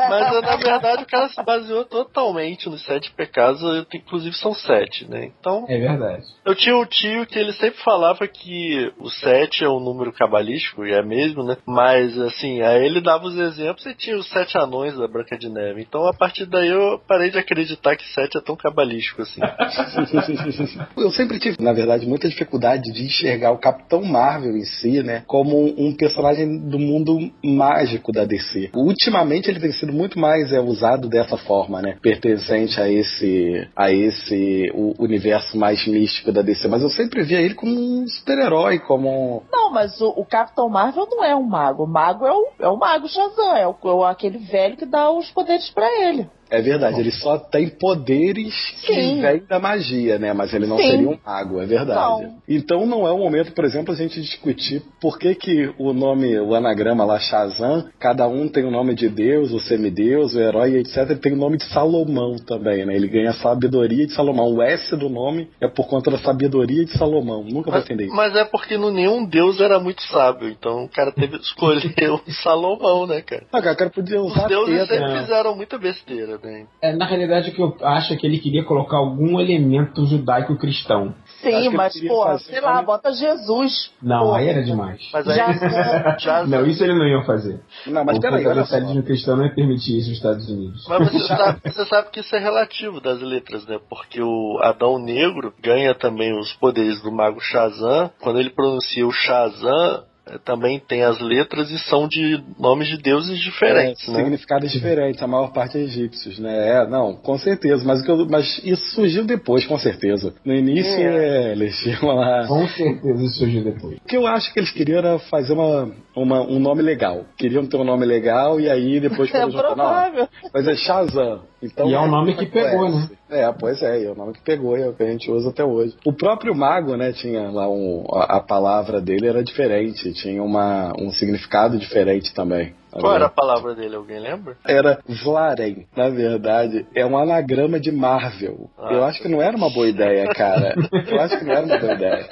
Mas 0.10 0.42
na 0.42 0.56
verdade 0.58 1.04
o 1.04 1.06
cara 1.06 1.30
se 1.30 1.44
baseou 1.44 1.86
totalmente 1.86 2.68
nos 2.68 2.84
sete 2.84 3.12
pecados, 3.12 3.62
inclusive 3.94 4.36
são 4.36 4.54
sete, 4.56 5.08
né? 5.10 5.32
Então, 5.40 5.66
É 5.70 5.78
verdade. 5.78 6.24
eu 6.44 6.56
tinha 6.56 6.76
um 6.76 6.86
tio 6.86 7.28
que 7.28 7.38
ele 7.38 7.54
sempre 7.54 7.80
falava 7.84 8.28
que 8.28 8.92
o 9.00 9.10
sete 9.10 9.64
é 9.64 9.70
um 9.70 9.80
número 9.80 10.12
cabalístico, 10.12 10.84
e 10.84 10.94
é 10.94 11.04
mesmo, 11.04 11.44
né? 11.44 11.58
Mas 11.68 12.18
assim, 12.20 12.62
aí 12.62 12.84
ele 12.84 13.02
dava 13.02 13.26
os 13.26 13.38
exemplos 13.38 13.86
e 13.86 13.94
tinha 13.94 14.18
os 14.18 14.28
sete 14.30 14.58
anões 14.58 14.98
da 14.98 15.08
Branca 15.08 15.38
de 15.38 15.48
Neve. 15.48 15.82
Então 15.82 16.08
a 16.08 16.14
partir 16.14 16.48
daí 16.48 16.70
eu 16.70 17.00
parei 17.08 17.30
de 17.30 17.38
acreditar 17.38 17.96
que 17.96 18.08
sete 18.14 18.36
é 18.38 18.42
tão 18.42 18.56
cabalístico 18.56 19.22
assim. 19.22 19.42
Eu 20.98 21.12
sempre 21.12 21.40
tive, 21.40 21.62
na 21.62 21.74
verdade, 21.74 22.06
muita 22.08 22.28
dificuldade 22.28 22.63
de 22.92 23.04
enxergar 23.04 23.52
o 23.52 23.58
Capitão 23.58 24.04
Marvel 24.04 24.56
em 24.56 24.64
si, 24.64 25.04
né, 25.04 25.24
como 25.28 25.66
um 25.78 25.96
personagem 25.96 26.60
do 26.60 26.80
mundo 26.80 27.20
mágico 27.44 28.12
da 28.12 28.26
DC. 28.26 28.72
Ultimamente 28.74 29.50
ele 29.50 29.60
tem 29.60 29.72
sido 29.72 29.92
muito 29.92 30.18
mais 30.18 30.52
é, 30.52 30.60
usado 30.60 31.10
dessa 31.10 31.38
forma, 31.38 31.82
né, 31.82 31.98
pertencente 32.02 32.80
a 32.80 32.90
esse, 32.90 33.68
a 33.76 33.92
esse 33.92 34.72
o 34.74 34.94
universo 35.00 35.58
mais 35.58 35.86
místico 35.88 36.32
da 36.32 36.42
DC. 36.42 36.68
Mas 36.68 36.82
eu 36.82 36.90
sempre 36.90 37.24
via 37.24 37.42
ele 37.42 37.54
como 37.54 37.72
um 37.74 38.08
super-herói, 38.08 38.80
como 38.80 39.10
um 39.10 39.42
Não, 39.52 39.72
mas 39.72 40.00
o, 40.02 40.10
o 40.10 40.26
Capitão 40.26 40.70
Marvel 40.70 41.08
não 41.10 41.24
é 41.24 41.36
um 41.36 41.44
mago. 41.44 41.84
O 41.84 41.88
mago 41.88 42.26
é 42.26 42.32
o, 42.32 42.48
é 42.60 42.68
o 42.68 42.78
mago 42.78 43.08
Shazam, 43.08 43.56
é, 43.56 43.68
o, 43.68 44.08
é 44.08 44.12
aquele 44.12 44.38
velho 44.38 44.78
que 44.78 44.86
dá 44.86 45.12
os 45.12 45.30
poderes 45.32 45.70
pra 45.70 45.88
ele. 46.02 46.28
É 46.54 46.62
verdade, 46.62 47.00
ele 47.00 47.10
só 47.10 47.40
tem 47.40 47.68
poderes 47.68 48.54
que 48.86 48.94
vêm 48.94 49.44
da 49.50 49.60
magia, 49.60 50.20
né? 50.20 50.34
Mas 50.34 50.54
ele 50.54 50.68
não 50.68 50.78
Sim. 50.78 50.90
seria 50.92 51.10
um 51.10 51.18
mago, 51.26 51.60
é 51.60 51.66
verdade. 51.66 52.24
Não. 52.24 52.36
Então 52.48 52.86
não 52.86 53.08
é 53.08 53.12
o 53.12 53.18
momento, 53.18 53.54
por 53.54 53.66
exemplo, 53.66 53.92
a 53.92 53.98
gente 53.98 54.22
discutir 54.22 54.84
por 55.02 55.18
que, 55.18 55.34
que 55.34 55.74
o 55.80 55.94
nome, 55.94 56.40
o 56.40 56.54
anagrama 56.54 57.04
lá, 57.06 57.18
Shazam, 57.20 57.86
cada 58.00 58.28
um 58.28 58.48
tem 58.48 58.64
o 58.66 58.70
nome 58.70 58.94
de 58.94 59.10
Deus, 59.10 59.52
o 59.52 59.60
semideus, 59.60 60.36
o 60.36 60.40
herói, 60.40 60.76
etc. 60.78 60.98
Ele 61.10 61.16
tem 61.16 61.34
o 61.34 61.38
nome 61.38 61.58
de 61.58 61.64
Salomão 61.66 62.36
também, 62.46 62.86
né? 62.86 62.96
Ele 62.96 63.08
ganha 63.08 63.32
a 63.32 63.34
sabedoria 63.34 64.06
de 64.06 64.14
Salomão. 64.14 64.54
O 64.54 64.62
S 64.62 64.96
do 64.96 65.10
nome 65.10 65.50
é 65.60 65.68
por 65.68 65.88
conta 65.88 66.12
da 66.12 66.20
sabedoria 66.20 66.86
de 66.86 66.96
Salomão. 66.96 67.44
Nunca 67.44 67.72
vou 67.72 67.80
Mas, 67.80 67.86
entender 67.86 68.06
isso. 68.06 68.16
mas 68.16 68.36
é 68.36 68.46
porque 68.46 68.78
no 68.78 68.92
nenhum 68.92 69.26
deus 69.26 69.60
era 69.60 69.80
muito 69.80 70.04
sábio, 70.04 70.50
então 70.50 70.84
o 70.84 70.90
cara 70.90 71.12
teve 71.12 71.38
que 71.40 71.46
escolher 71.46 72.12
o 72.12 72.22
Salomão, 72.44 73.08
né, 73.08 73.22
cara? 73.24 73.44
Ah, 73.52 73.60
cara, 73.60 73.74
o 73.74 73.78
cara 73.78 73.90
podia 73.90 74.22
Os 74.22 74.32
usar 74.32 74.48
deuses 74.48 74.88
pedra. 74.88 74.98
sempre 74.98 75.14
né? 75.14 75.22
fizeram 75.22 75.56
muita 75.56 75.78
besteira, 75.80 76.38
É, 76.82 76.94
na 76.96 77.06
realidade, 77.06 77.50
o 77.50 77.54
que 77.54 77.62
eu 77.62 77.76
acho 77.82 78.14
é 78.14 78.18
que 78.18 78.26
ele 78.28 78.40
queria 78.40 78.64
colocar 78.64 78.98
algum 78.98 79.40
elemento 79.40 80.06
judaico-cristão. 80.06 81.14
Sim, 81.42 81.70
mas, 81.70 81.94
pô, 82.08 82.38
sei 82.40 82.60
lá, 82.62 82.74
como- 82.76 82.86
bota 82.86 83.12
Jesus. 83.14 83.92
Não, 84.02 84.28
Pô, 84.28 84.34
aí 84.34 84.48
era 84.48 84.64
demais. 84.64 85.02
Mas 85.14 85.28
aí 85.28 85.38
Já- 85.38 86.18
já- 86.18 86.46
Não, 86.48 86.66
isso 86.66 86.84
ele 86.84 86.94
não 86.94 87.08
ia 87.08 87.24
fazer. 87.24 87.62
Não, 87.88 88.04
mas 88.06 88.18
o 88.18 88.22
peraí, 88.22 88.46
olha 88.46 88.64
só. 88.64 88.68
fundamentalismo 88.76 89.04
cristão 89.04 89.38
não 89.38 89.46
ia 89.46 89.54
permitir 89.56 89.98
isso 89.98 90.10
nos 90.10 90.18
Estados 90.18 90.50
Unidos. 90.50 90.86
Mas 90.88 91.12
você 91.12 91.20
sabe, 91.28 91.60
você 91.66 91.86
sabe 91.86 92.10
que 92.12 92.20
isso 92.20 92.36
é 92.36 92.40
relativo 92.40 93.00
das 93.02 93.22
letras, 93.22 93.66
né? 93.68 93.80
Porque 93.90 94.22
o 94.22 94.60
Adão 94.62 94.98
Negro 95.00 95.54
ganha 95.62 95.94
também 95.96 96.38
os 96.38 96.54
poderes 96.54 97.02
do 97.02 97.12
mago 97.12 97.40
Shazam. 97.40 98.12
Quando 98.22 98.40
ele 98.40 98.50
pronuncia 98.50 99.06
o 99.06 99.12
Shazam, 99.12 100.04
também 100.46 100.80
tem 100.80 101.04
as 101.04 101.20
letras 101.20 101.70
e 101.70 101.78
são 101.80 102.08
de 102.08 102.42
nomes 102.58 102.88
de 102.88 102.98
deuses 102.98 103.38
diferentes, 103.40 104.08
É, 104.08 104.12
né? 104.12 104.18
Significados 104.20 104.72
diferentes, 104.72 105.22
a 105.22 105.28
maior 105.28 105.52
parte 105.52 105.78
é 105.78 105.82
egípcios, 105.82 106.40
né? 106.40 106.70
É, 106.84 106.88
não, 106.88 107.14
com 107.16 107.38
certeza. 107.38 107.84
Mas, 107.86 108.02
o 108.02 108.06
que 108.06 108.12
eu- 108.12 108.28
mas 108.30 108.62
isso 108.64 108.86
surgiu 108.96 109.26
depois, 109.26 109.66
com 109.66 109.78
certeza. 109.78 110.34
No 110.46 110.54
início, 110.54 110.96
é, 110.98 111.52
eles 111.52 111.78
tinham 111.80 112.16
lá. 112.16 112.48
Com 112.48 112.66
certeza 112.70 113.24
isso 113.24 113.40
surgiu 113.40 113.64
depois. 113.64 113.98
O 113.98 114.08
que 114.08 114.16
eu 114.18 114.26
acho 114.26 114.52
que 114.54 114.60
eles 114.60 114.72
queriam 114.72 115.00
era 115.00 115.20
fazer 115.20 115.54
uma, 115.54 115.92
uma- 116.16 116.42
um 116.42 116.60
nome 116.60 116.82
legal. 116.82 117.26
Queriam 117.38 117.66
ter 117.66 117.78
um 117.78 117.84
nome 117.84 118.06
legal 118.06 118.60
e 118.62 118.70
aí 118.70 119.00
depois 119.02 119.30
É 119.34 119.40
foram 119.42 119.52
juntar, 119.52 119.68
não, 119.70 119.76
provável. 119.76 120.28
Mas 120.54 120.68
é 120.68 120.76
Shazam. 120.76 121.42
Então, 121.62 121.90
E 121.90 121.94
é 121.94 122.00
um 122.00 122.08
nome 122.10 122.36
que 122.36 122.46
pegou, 122.46 122.90
né? 122.90 123.10
É, 123.34 123.52
pois 123.52 123.82
é, 123.82 124.04
é 124.04 124.12
o 124.12 124.16
nome 124.16 124.34
que 124.34 124.42
pegou, 124.42 124.78
é 124.78 124.88
o 124.88 124.94
que 124.94 125.04
a 125.04 125.12
gente 125.12 125.30
usa 125.32 125.50
até 125.50 125.64
hoje. 125.64 125.96
O 126.06 126.14
próprio 126.14 126.56
mago, 126.56 126.96
né, 126.96 127.12
tinha 127.12 127.50
lá 127.50 127.68
um. 127.68 128.06
A, 128.14 128.38
a 128.38 128.40
palavra 128.40 129.02
dele 129.02 129.28
era 129.28 129.44
diferente, 129.44 130.14
tinha 130.14 130.44
uma, 130.44 130.94
um 131.00 131.12
significado 131.12 131.78
diferente 131.78 132.34
também. 132.34 132.74
Qual 133.00 133.16
era 133.16 133.26
a 133.26 133.30
palavra 133.30 133.74
dele? 133.76 133.96
Alguém 133.96 134.20
lembra? 134.20 134.56
Era 134.68 135.00
Vlaren, 135.24 135.86
na 135.96 136.10
verdade, 136.10 136.86
é 136.96 137.06
um 137.06 137.18
anagrama 137.18 137.80
de 137.80 137.92
Marvel. 137.92 138.70
Ah. 138.78 138.94
Eu 138.94 139.04
acho 139.04 139.22
que 139.22 139.28
não 139.28 139.42
era 139.42 139.56
uma 139.56 139.70
boa 139.70 139.88
ideia, 139.88 140.28
cara. 140.34 140.74
Eu 141.10 141.20
acho 141.22 141.38
que 141.40 141.46
não 141.46 141.54
era 141.54 141.66
uma 141.66 141.78
boa 141.78 141.94
ideia. 141.94 142.28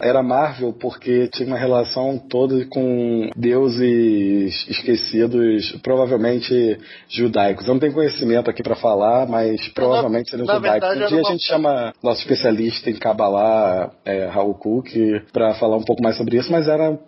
Era 0.00 0.22
Marvel 0.22 0.72
porque 0.74 1.26
tinha 1.28 1.46
uma 1.48 1.56
relação 1.58 2.18
toda 2.18 2.66
com 2.66 3.30
deuses 3.36 4.66
esquecidos, 4.68 5.72
provavelmente 5.82 6.78
judaicos. 7.08 7.66
Eu 7.66 7.74
não 7.74 7.80
tenho 7.80 7.92
conhecimento 7.94 8.50
aqui 8.50 8.62
pra 8.62 8.76
falar, 8.76 9.26
mas 9.26 9.68
provavelmente 9.68 10.30
seriam 10.30 10.46
judaicos. 10.46 10.70
verdade, 10.88 11.04
Um 11.04 11.06
dia 11.08 11.18
a 11.18 11.22
uma- 11.22 11.30
gente 11.30 11.44
chama 11.46 11.92
nosso 12.02 12.20
especialista 12.20 12.90
em 12.90 12.94
Kabbalah, 12.96 13.90
é, 14.04 14.26
Raul 14.26 14.54
Cook, 14.54 14.88
pra 15.32 15.54
falar 15.54 15.76
um 15.76 15.82
pouco 15.84 16.02
mais 16.02 16.16
sobre 16.16 16.36
isso, 16.36 16.50
mas 16.52 16.68
era, 16.68 16.98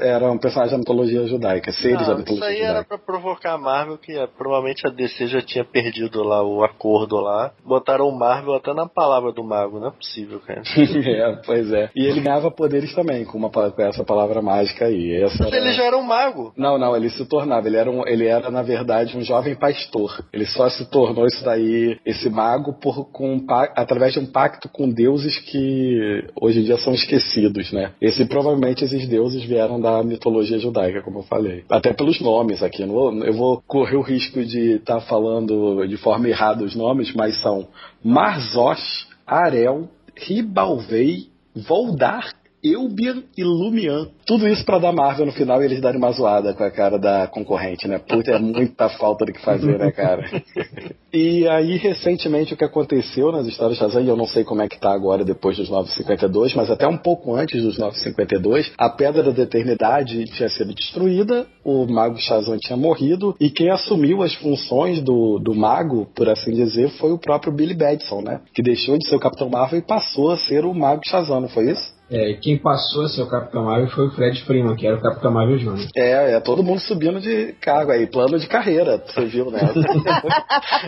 era 0.00 0.30
um 0.30 0.38
personagem 0.38 0.72
da 0.72 0.78
mitologia 0.78 1.26
judaica, 1.26 1.72
seres 1.72 2.06
da 2.06 2.12
Ah, 2.14 2.16
isso 2.32 2.44
aí 2.44 2.60
era 2.60 2.84
pra 2.84 2.98
provocar 2.98 3.54
a 3.54 3.58
Marvel, 3.58 3.98
que 3.98 4.12
eh, 4.12 4.26
provavelmente 4.26 4.86
a 4.86 4.90
DC 4.90 5.26
já 5.26 5.40
tinha 5.40 5.64
perdido 5.64 6.22
lá 6.22 6.42
o 6.42 6.64
acordo 6.64 7.16
lá. 7.16 7.52
Botaram 7.64 8.08
o 8.08 8.18
Marvel 8.18 8.54
até 8.54 8.72
na 8.72 8.86
palavra 8.86 9.32
do 9.32 9.42
mago, 9.44 9.78
não 9.80 9.88
é 9.88 9.90
possível, 9.90 10.40
cara. 10.40 10.62
é, 10.76 11.36
pois 11.44 11.72
é. 11.72 11.90
E 11.94 12.06
ele 12.06 12.20
ganhava 12.20 12.50
poderes 12.50 12.94
também 12.94 13.24
com, 13.24 13.38
uma, 13.38 13.50
com 13.50 13.82
essa 13.82 14.04
palavra 14.04 14.40
mágica 14.42 14.86
aí. 14.86 15.22
Essa 15.22 15.44
Mas 15.44 15.52
era- 15.52 15.56
ele 15.64 15.72
já 15.72 15.84
era 15.84 15.96
um 15.96 16.02
mago. 16.02 16.52
Não, 16.56 16.78
não, 16.78 16.96
ele 16.96 17.10
se 17.10 17.24
tornava. 17.26 17.66
Ele 17.66 17.76
era, 17.76 17.90
um, 17.90 18.06
ele 18.06 18.26
era, 18.26 18.50
na 18.50 18.62
verdade, 18.62 19.16
um 19.16 19.22
jovem 19.22 19.54
pastor. 19.54 20.24
Ele 20.32 20.46
só 20.46 20.68
se 20.68 20.88
tornou 20.90 21.26
isso 21.26 21.44
daí, 21.44 21.98
esse 22.04 22.28
mago, 22.28 22.74
por, 22.74 23.10
com, 23.10 23.44
através 23.76 24.12
de 24.12 24.18
um 24.20 24.26
pacto 24.26 24.68
com 24.68 24.88
deuses 24.88 25.38
que 25.38 26.24
hoje 26.40 26.60
em 26.60 26.64
dia 26.64 26.76
são 26.78 26.94
esquecidos, 26.94 27.72
né? 27.72 27.92
Esse, 28.00 28.24
provavelmente 28.26 28.84
esses 28.84 29.08
deuses 29.08 29.44
vieram 29.44 29.80
da 29.80 30.02
mitologia 30.02 30.58
judaica, 30.58 31.02
como 31.02 31.20
eu 31.20 31.22
falei. 31.24 31.64
Até 31.68 31.92
pelos 32.18 32.20
nomes 32.20 32.62
aqui. 32.62 32.82
Eu, 32.82 32.88
vou- 33.34 33.62
correr 33.66 33.96
o 33.96 34.02
risco 34.02 34.44
de 34.44 34.76
estar 34.76 35.00
falando 35.02 35.86
de 35.86 35.96
forma 35.96 36.28
errada 36.28 36.64
os 36.64 36.74
nomes, 36.74 37.12
mas 37.14 37.40
são 37.40 37.68
Marzosh, 38.02 39.08
Arel, 39.26 39.88
Ribalvei 40.16 41.28
Voldar, 41.56 42.32
Eubian 42.64 43.22
e 43.36 43.44
Lumian. 43.44 44.08
Tudo 44.26 44.48
isso 44.48 44.64
pra 44.64 44.78
dar 44.78 44.92
Marvel 44.92 45.26
no 45.26 45.32
final 45.32 45.60
e 45.60 45.66
eles 45.66 45.82
darem 45.82 45.98
uma 45.98 46.10
zoada 46.10 46.54
com 46.54 46.64
a 46.64 46.70
cara 46.70 46.98
da 46.98 47.26
concorrente, 47.26 47.86
né? 47.86 47.98
Puta, 47.98 48.32
é 48.32 48.38
muita 48.38 48.88
falta 48.88 49.26
do 49.26 49.32
que 49.32 49.40
fazer, 49.40 49.78
né, 49.78 49.92
cara? 49.92 50.24
E 51.16 51.46
aí, 51.46 51.76
recentemente, 51.76 52.54
o 52.54 52.56
que 52.56 52.64
aconteceu 52.64 53.30
nas 53.30 53.46
histórias 53.46 53.78
de 53.78 53.84
Shazam, 53.84 54.02
e 54.02 54.08
eu 54.08 54.16
não 54.16 54.26
sei 54.26 54.42
como 54.42 54.62
é 54.62 54.68
que 54.68 54.80
tá 54.80 54.92
agora 54.92 55.24
depois 55.24 55.56
dos 55.56 55.70
952, 55.70 56.54
mas 56.54 56.68
até 56.72 56.88
um 56.88 56.96
pouco 56.96 57.36
antes 57.36 57.62
dos 57.62 57.78
952, 57.78 58.72
a 58.76 58.90
Pedra 58.90 59.32
da 59.32 59.42
Eternidade 59.42 60.24
tinha 60.24 60.48
sido 60.48 60.74
destruída, 60.74 61.46
o 61.64 61.86
Mago 61.86 62.18
Shazam 62.18 62.58
tinha 62.58 62.76
morrido, 62.76 63.32
e 63.38 63.48
quem 63.48 63.70
assumiu 63.70 64.24
as 64.24 64.34
funções 64.34 65.00
do, 65.02 65.38
do 65.38 65.54
Mago, 65.54 66.08
por 66.16 66.28
assim 66.28 66.50
dizer, 66.50 66.90
foi 66.98 67.12
o 67.12 67.18
próprio 67.18 67.52
Billy 67.52 67.74
Batson, 67.74 68.20
né? 68.20 68.40
Que 68.52 68.60
deixou 68.60 68.98
de 68.98 69.08
ser 69.08 69.14
o 69.14 69.20
Capitão 69.20 69.48
Marvel 69.48 69.78
e 69.78 69.82
passou 69.82 70.32
a 70.32 70.36
ser 70.36 70.64
o 70.64 70.74
Mago 70.74 71.02
Shazam, 71.06 71.42
não 71.42 71.48
foi 71.48 71.70
isso? 71.70 71.94
É, 72.10 72.34
quem 72.34 72.58
passou 72.58 73.04
a 73.04 73.08
ser 73.08 73.22
o 73.22 73.28
Capitão 73.28 73.64
Marvel 73.64 73.88
foi 73.88 74.06
o 74.06 74.10
Fred 74.10 74.42
Freeman, 74.44 74.76
que 74.76 74.86
era 74.86 74.96
o 74.96 75.00
Capitão 75.00 75.32
Marvel 75.32 75.56
Jr. 75.56 75.88
É, 75.96 76.34
é 76.34 76.40
todo 76.40 76.62
mundo 76.62 76.80
subindo 76.80 77.18
de 77.18 77.54
cargo 77.60 77.92
aí, 77.92 78.06
plano 78.06 78.38
de 78.38 78.46
carreira, 78.46 79.02
você 79.06 79.24
viu, 79.24 79.50
né? 79.50 79.60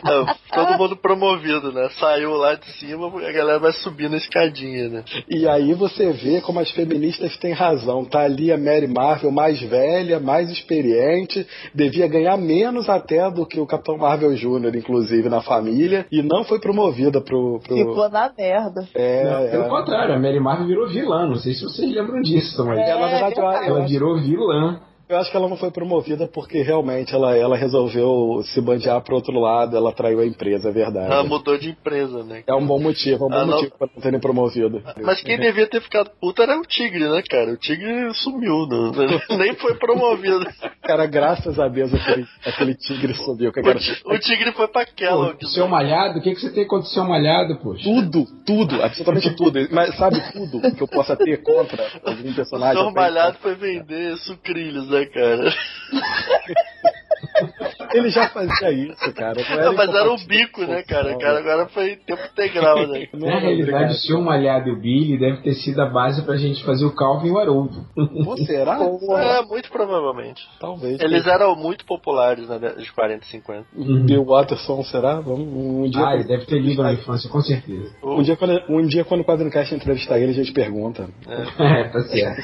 É, 0.07 0.35
todo 0.55 0.79
mundo 0.79 0.97
promovido, 0.97 1.73
né? 1.73 1.89
Saiu 1.99 2.33
lá 2.33 2.55
de 2.55 2.67
cima, 2.73 3.07
a 3.07 3.33
galera 3.33 3.59
vai 3.59 3.73
subindo 3.73 4.15
a 4.15 4.17
escadinha, 4.17 4.89
né? 4.89 5.05
E 5.29 5.49
aí 5.49 5.73
você 5.75 6.13
vê 6.13 6.41
como 6.41 6.61
as 6.61 6.71
feministas 6.71 7.37
têm 7.39 7.53
razão. 7.53 8.05
Tá 8.05 8.21
ali 8.21 8.53
a 8.53 8.59
Mary 8.59 8.87
Marvel 8.87 9.31
mais 9.31 9.61
velha, 9.61 10.21
mais 10.21 10.51
experiente, 10.51 11.47
devia 11.75 12.07
ganhar 12.07 12.37
menos 12.37 12.89
até 12.89 13.31
do 13.31 13.47
que 13.47 13.59
o 13.59 13.67
Capitão 13.67 13.97
Marvel 13.97 14.35
Jr., 14.35 14.77
inclusive, 14.77 15.29
na 15.29 15.41
família, 15.41 16.07
e 16.13 16.23
não 16.23 16.45
foi 16.45 16.61
promovida 16.61 17.21
pro. 17.21 17.61
pro... 17.61 17.77
Ficou 17.77 18.09
na 18.09 18.31
merda. 18.37 18.87
É, 18.95 19.25
Não, 19.25 19.51
pelo 19.51 19.65
é. 19.65 19.69
contrário, 19.69 20.15
a 20.15 20.19
Mary 20.19 20.41
Marvel 20.41 20.67
virou 20.67 20.89
vilã. 20.89 21.16
Não 21.25 21.37
sei 21.37 21.55
se 21.55 21.63
vocês 21.63 21.91
lembram 21.91 22.21
disso, 22.21 22.65
mas 22.67 22.79
É, 22.81 22.95
na 22.95 23.07
verdade, 23.09 23.35
eu- 23.39 23.43
verdade. 23.47 23.69
ela 23.69 23.79
acho- 23.81 23.89
virou 23.89 24.19
vilã. 24.19 24.81
Eu 25.09 25.19
acho 25.19 25.31
que 25.31 25.37
ela 25.37 25.49
não 25.49 25.57
foi 25.57 25.71
promovida 25.71 26.27
porque 26.27 26.63
realmente 26.63 27.15
ela, 27.15 27.37
ela 27.37 27.57
resolveu 27.57 28.43
se 28.47 28.61
bandear 28.61 29.01
pro 29.03 29.15
outro 29.15 29.39
lado, 29.39 29.77
ela 29.77 29.93
traiu 29.93 30.19
a 30.21 30.27
empresa, 30.27 30.69
é 30.69 30.73
verdade. 30.73 31.13
Ela 31.13 31.23
mudou 31.23 31.57
de 31.57 31.71
empresa, 31.71 32.25
né? 32.25 32.43
É 32.47 32.55
um 32.55 32.67
bom 32.67 32.81
motivo, 32.81 33.25
é 33.25 33.27
um 33.27 33.31
bom 33.31 33.37
Ah, 33.37 33.47
não. 33.47 33.55
motivo 33.57 33.73
pra 33.79 33.89
não 33.95 34.03
terem 34.03 34.19
promovido. 34.21 34.83
Mas 35.03 35.23
quem 35.23 35.39
devia 35.39 35.67
ter 35.69 35.81
ficado 35.81 36.11
puto 36.21 36.43
era 36.43 36.59
o 36.59 36.63
Tigre, 36.63 37.09
né, 37.09 37.23
cara? 37.29 37.53
O 37.53 37.57
Tigre 37.57 38.13
sumiu, 38.15 38.67
não, 38.67 38.91
nem 39.39 39.55
foi 39.55 39.75
promovido. 39.77 40.45
Cara, 40.83 41.07
graças 41.07 41.59
a 41.59 41.69
Deus 41.69 41.93
aquele, 41.95 42.27
aquele 42.45 42.75
tigre 42.75 43.15
subiu. 43.15 43.53
Que 43.53 43.61
O, 43.61 43.63
cara, 43.63 43.79
o 44.07 44.19
Tigre 44.19 44.53
foi 44.53 44.69
pra 44.69 44.87
Pô, 44.87 45.35
o 45.43 45.47
seu 45.49 45.69
malhado, 45.69 46.19
o 46.19 46.23
que, 46.23 46.35
que 46.35 46.41
você 46.41 46.51
tem 46.51 46.67
contra 46.67 46.87
o 46.89 46.91
seu 46.93 47.05
malhado, 47.05 47.57
poxa? 47.59 47.83
tudo, 47.83 48.25
tudo, 48.47 48.83
absolutamente 48.83 49.35
tudo. 49.37 49.59
Mas 49.71 49.97
sabe 49.97 50.17
tudo 50.33 50.61
que 50.75 50.83
eu 50.83 50.89
possa 50.89 51.17
ter 51.17 51.43
contra 51.43 51.85
algum 52.05 52.31
O 52.31 52.35
personagem? 52.35 52.83
Sr. 52.83 52.93
Malhado 52.93 53.39
foi 53.39 53.55
vender 53.55 54.17
sucrilhos, 54.19 54.89
né, 54.89 54.96
cara? 55.05 55.53
Ele 57.93 58.11
já 58.11 58.29
fazia 58.29 58.71
isso, 58.73 59.13
cara. 59.15 59.37
Não 59.49 59.65
Não, 59.65 59.75
mas 59.75 59.89
era 59.89 60.11
o 60.11 60.15
incompatível 60.15 60.27
bico, 60.27 60.63
né, 60.63 60.83
cara? 60.83 61.15
O 61.15 61.19
cara 61.19 61.39
agora 61.39 61.69
foi 61.69 61.97
tempo 61.97 62.23
integral, 62.33 62.87
né? 62.89 63.09
Na 63.13 63.39
realidade, 63.39 63.63
obrigado. 63.63 63.91
o 63.91 63.95
seu 63.95 64.21
malhado 64.21 64.69
e 64.69 64.73
o 64.73 64.81
Billy 64.81 65.19
deve 65.19 65.43
ter 65.43 65.55
sido 65.55 65.81
a 65.81 65.87
base 65.87 66.23
pra 66.23 66.37
gente 66.37 66.65
fazer 66.65 66.85
o 66.85 66.95
Calvin 66.95 67.29
e 67.29 67.31
o 67.31 67.39
Haroldo. 67.39 67.87
Pô, 68.25 68.37
será? 68.39 68.77
É, 69.17 69.43
muito 69.43 69.71
provavelmente. 69.71 70.43
Talvez. 70.61 71.01
Eles 71.01 71.27
eram 71.27 71.57
muito 71.57 71.85
populares 71.85 72.49
na 72.49 72.59
década 72.59 72.83
de 72.83 72.93
40 72.93 73.25
e 73.25 73.27
50. 73.29 73.67
Bill 74.05 74.25
Watterson, 74.25 74.83
será? 74.85 75.21
Vamos, 75.21 75.47
um 75.47 75.89
dia. 75.89 76.07
Ah, 76.07 76.15
ele 76.15 76.25
deve 76.25 76.47
ter 76.47 76.59
lido 76.59 76.83
na 76.83 76.93
infância, 76.93 77.29
com 77.31 77.41
certeza. 77.41 77.95
Um 78.03 78.23
dia, 78.23 78.37
quando, 78.37 78.63
um 78.69 78.87
dia, 78.87 79.05
quando 79.05 79.21
o 79.21 79.25
Quadrincast 79.25 79.75
entrevistar 79.75 80.19
ele, 80.19 80.33
a 80.33 80.35
gente 80.35 80.53
pergunta. 80.53 81.09
É, 81.27 81.85
tá 81.89 82.01
certo. 82.01 82.43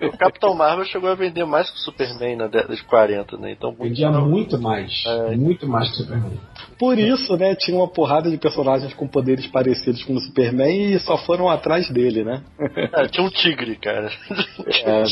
O 0.00 0.16
Capitão 0.16 0.54
Marvel 0.54 0.84
chegou 0.86 1.10
a 1.10 1.14
vender 1.14 1.44
mais 1.44 1.70
que 1.70 1.76
o 1.76 1.80
Superman 1.80 2.36
na 2.36 2.46
década 2.46 2.74
de 2.74 2.82
40, 2.84 3.36
né? 3.36 3.52
Então, 3.52 3.74
muito 3.78 3.99
Vendia 4.00 4.20
muito 4.20 4.60
mais. 4.60 5.04
É. 5.06 5.36
Muito 5.36 5.68
mais 5.68 5.88
que 5.88 5.94
o 5.94 5.96
Superman. 6.04 6.40
Por 6.78 6.98
isso, 6.98 7.36
né, 7.36 7.54
tinha 7.54 7.76
uma 7.76 7.88
porrada 7.88 8.30
de 8.30 8.38
personagens 8.38 8.94
com 8.94 9.06
poderes 9.06 9.46
parecidos 9.46 10.02
com 10.02 10.14
o 10.14 10.20
Superman 10.20 10.94
e 10.94 10.98
só 11.00 11.18
foram 11.18 11.48
atrás 11.48 11.90
dele, 11.90 12.24
né? 12.24 12.42
É, 12.92 13.06
tinha 13.06 13.26
um 13.26 13.30
tigre, 13.30 13.76
cara. 13.76 14.10
É, 14.84 15.00
né? 15.00 15.04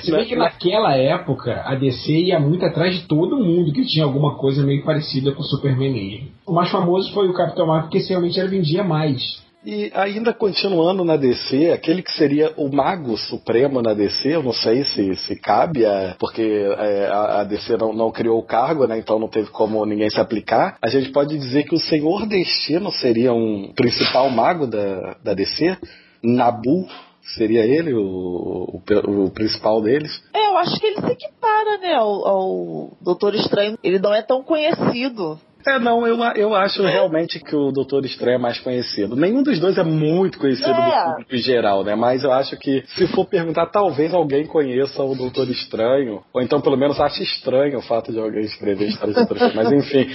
Se 0.00 0.12
bem 0.12 0.24
que 0.24 0.36
naquela 0.36 0.96
época 0.96 1.62
a 1.64 1.74
DC 1.74 2.12
ia 2.12 2.38
muito 2.38 2.64
atrás 2.64 2.94
de 2.94 3.06
todo 3.06 3.36
mundo 3.36 3.72
que 3.72 3.84
tinha 3.84 4.04
alguma 4.04 4.36
coisa 4.36 4.64
meio 4.64 4.84
parecida 4.84 5.32
com 5.32 5.42
o 5.42 5.44
Superman 5.44 5.92
mesmo. 5.92 6.28
O 6.46 6.52
mais 6.52 6.70
famoso 6.70 7.12
foi 7.12 7.28
o 7.28 7.34
Capitão 7.34 7.66
Marvel, 7.66 7.84
porque 7.84 7.98
esse 7.98 8.10
realmente 8.10 8.38
ele 8.38 8.48
vendia 8.48 8.84
mais. 8.84 9.42
E 9.70 9.92
ainda 9.94 10.32
continuando 10.32 11.04
na 11.04 11.14
DC, 11.18 11.72
aquele 11.72 12.02
que 12.02 12.10
seria 12.12 12.54
o 12.56 12.74
mago 12.74 13.18
supremo 13.18 13.82
na 13.82 13.92
DC, 13.92 14.34
eu 14.34 14.42
não 14.42 14.54
sei 14.54 14.82
se, 14.82 15.14
se 15.14 15.36
cabe, 15.36 15.84
é, 15.84 16.16
porque 16.18 16.40
é, 16.40 17.06
a, 17.08 17.40
a 17.40 17.44
DC 17.44 17.76
não, 17.76 17.92
não 17.92 18.10
criou 18.10 18.38
o 18.38 18.46
cargo, 18.46 18.86
né, 18.86 18.96
então 18.96 19.18
não 19.18 19.28
teve 19.28 19.50
como 19.50 19.84
ninguém 19.84 20.08
se 20.08 20.18
aplicar. 20.18 20.78
A 20.80 20.88
gente 20.88 21.10
pode 21.10 21.36
dizer 21.36 21.64
que 21.64 21.74
o 21.74 21.78
Senhor 21.78 22.26
Destino 22.26 22.90
seria 22.90 23.34
um 23.34 23.70
principal 23.76 24.30
mago 24.30 24.66
da, 24.66 25.18
da 25.22 25.34
DC, 25.34 25.76
Nabu 26.22 26.88
seria 27.36 27.66
ele 27.66 27.92
o, 27.92 28.00
o, 28.00 29.24
o 29.26 29.30
principal 29.30 29.82
deles. 29.82 30.10
É, 30.32 30.48
eu 30.48 30.56
acho 30.56 30.80
que 30.80 30.86
ele 30.86 31.00
se 31.02 31.12
equipara, 31.12 31.76
né, 31.82 31.92
ao, 31.92 32.26
ao 32.26 32.96
Doutor 33.02 33.34
Estranho. 33.34 33.78
Ele 33.84 33.98
não 33.98 34.14
é 34.14 34.22
tão 34.22 34.42
conhecido. 34.42 35.38
É, 35.66 35.78
não, 35.78 36.06
eu, 36.06 36.16
eu 36.36 36.54
acho 36.54 36.82
realmente 36.82 37.40
que 37.40 37.54
o 37.54 37.70
Doutor 37.72 38.04
Estranho 38.04 38.36
é 38.36 38.38
mais 38.38 38.58
conhecido. 38.60 39.16
Nenhum 39.16 39.42
dos 39.42 39.58
dois 39.58 39.76
é 39.76 39.82
muito 39.82 40.38
conhecido 40.38 40.70
É. 40.70 40.74
do 40.74 41.10
público 41.10 41.34
em 41.34 41.38
geral, 41.38 41.84
né? 41.84 41.94
Mas 41.94 42.22
eu 42.24 42.32
acho 42.32 42.56
que, 42.56 42.84
se 42.96 43.06
for 43.08 43.24
perguntar, 43.26 43.66
talvez 43.66 44.14
alguém 44.14 44.46
conheça 44.46 45.02
o 45.02 45.14
Doutor 45.14 45.48
Estranho, 45.50 46.22
ou 46.32 46.40
então 46.40 46.60
pelo 46.60 46.76
menos 46.76 47.00
ache 47.00 47.22
estranho 47.22 47.78
o 47.78 47.82
fato 47.82 48.12
de 48.12 48.18
alguém 48.18 48.42
escrever 48.42 48.88
histórias 48.88 49.16
de 49.16 49.26
Doutor 49.26 49.46
Estranho. 49.46 49.56
Mas 49.56 49.72
enfim, 49.72 50.08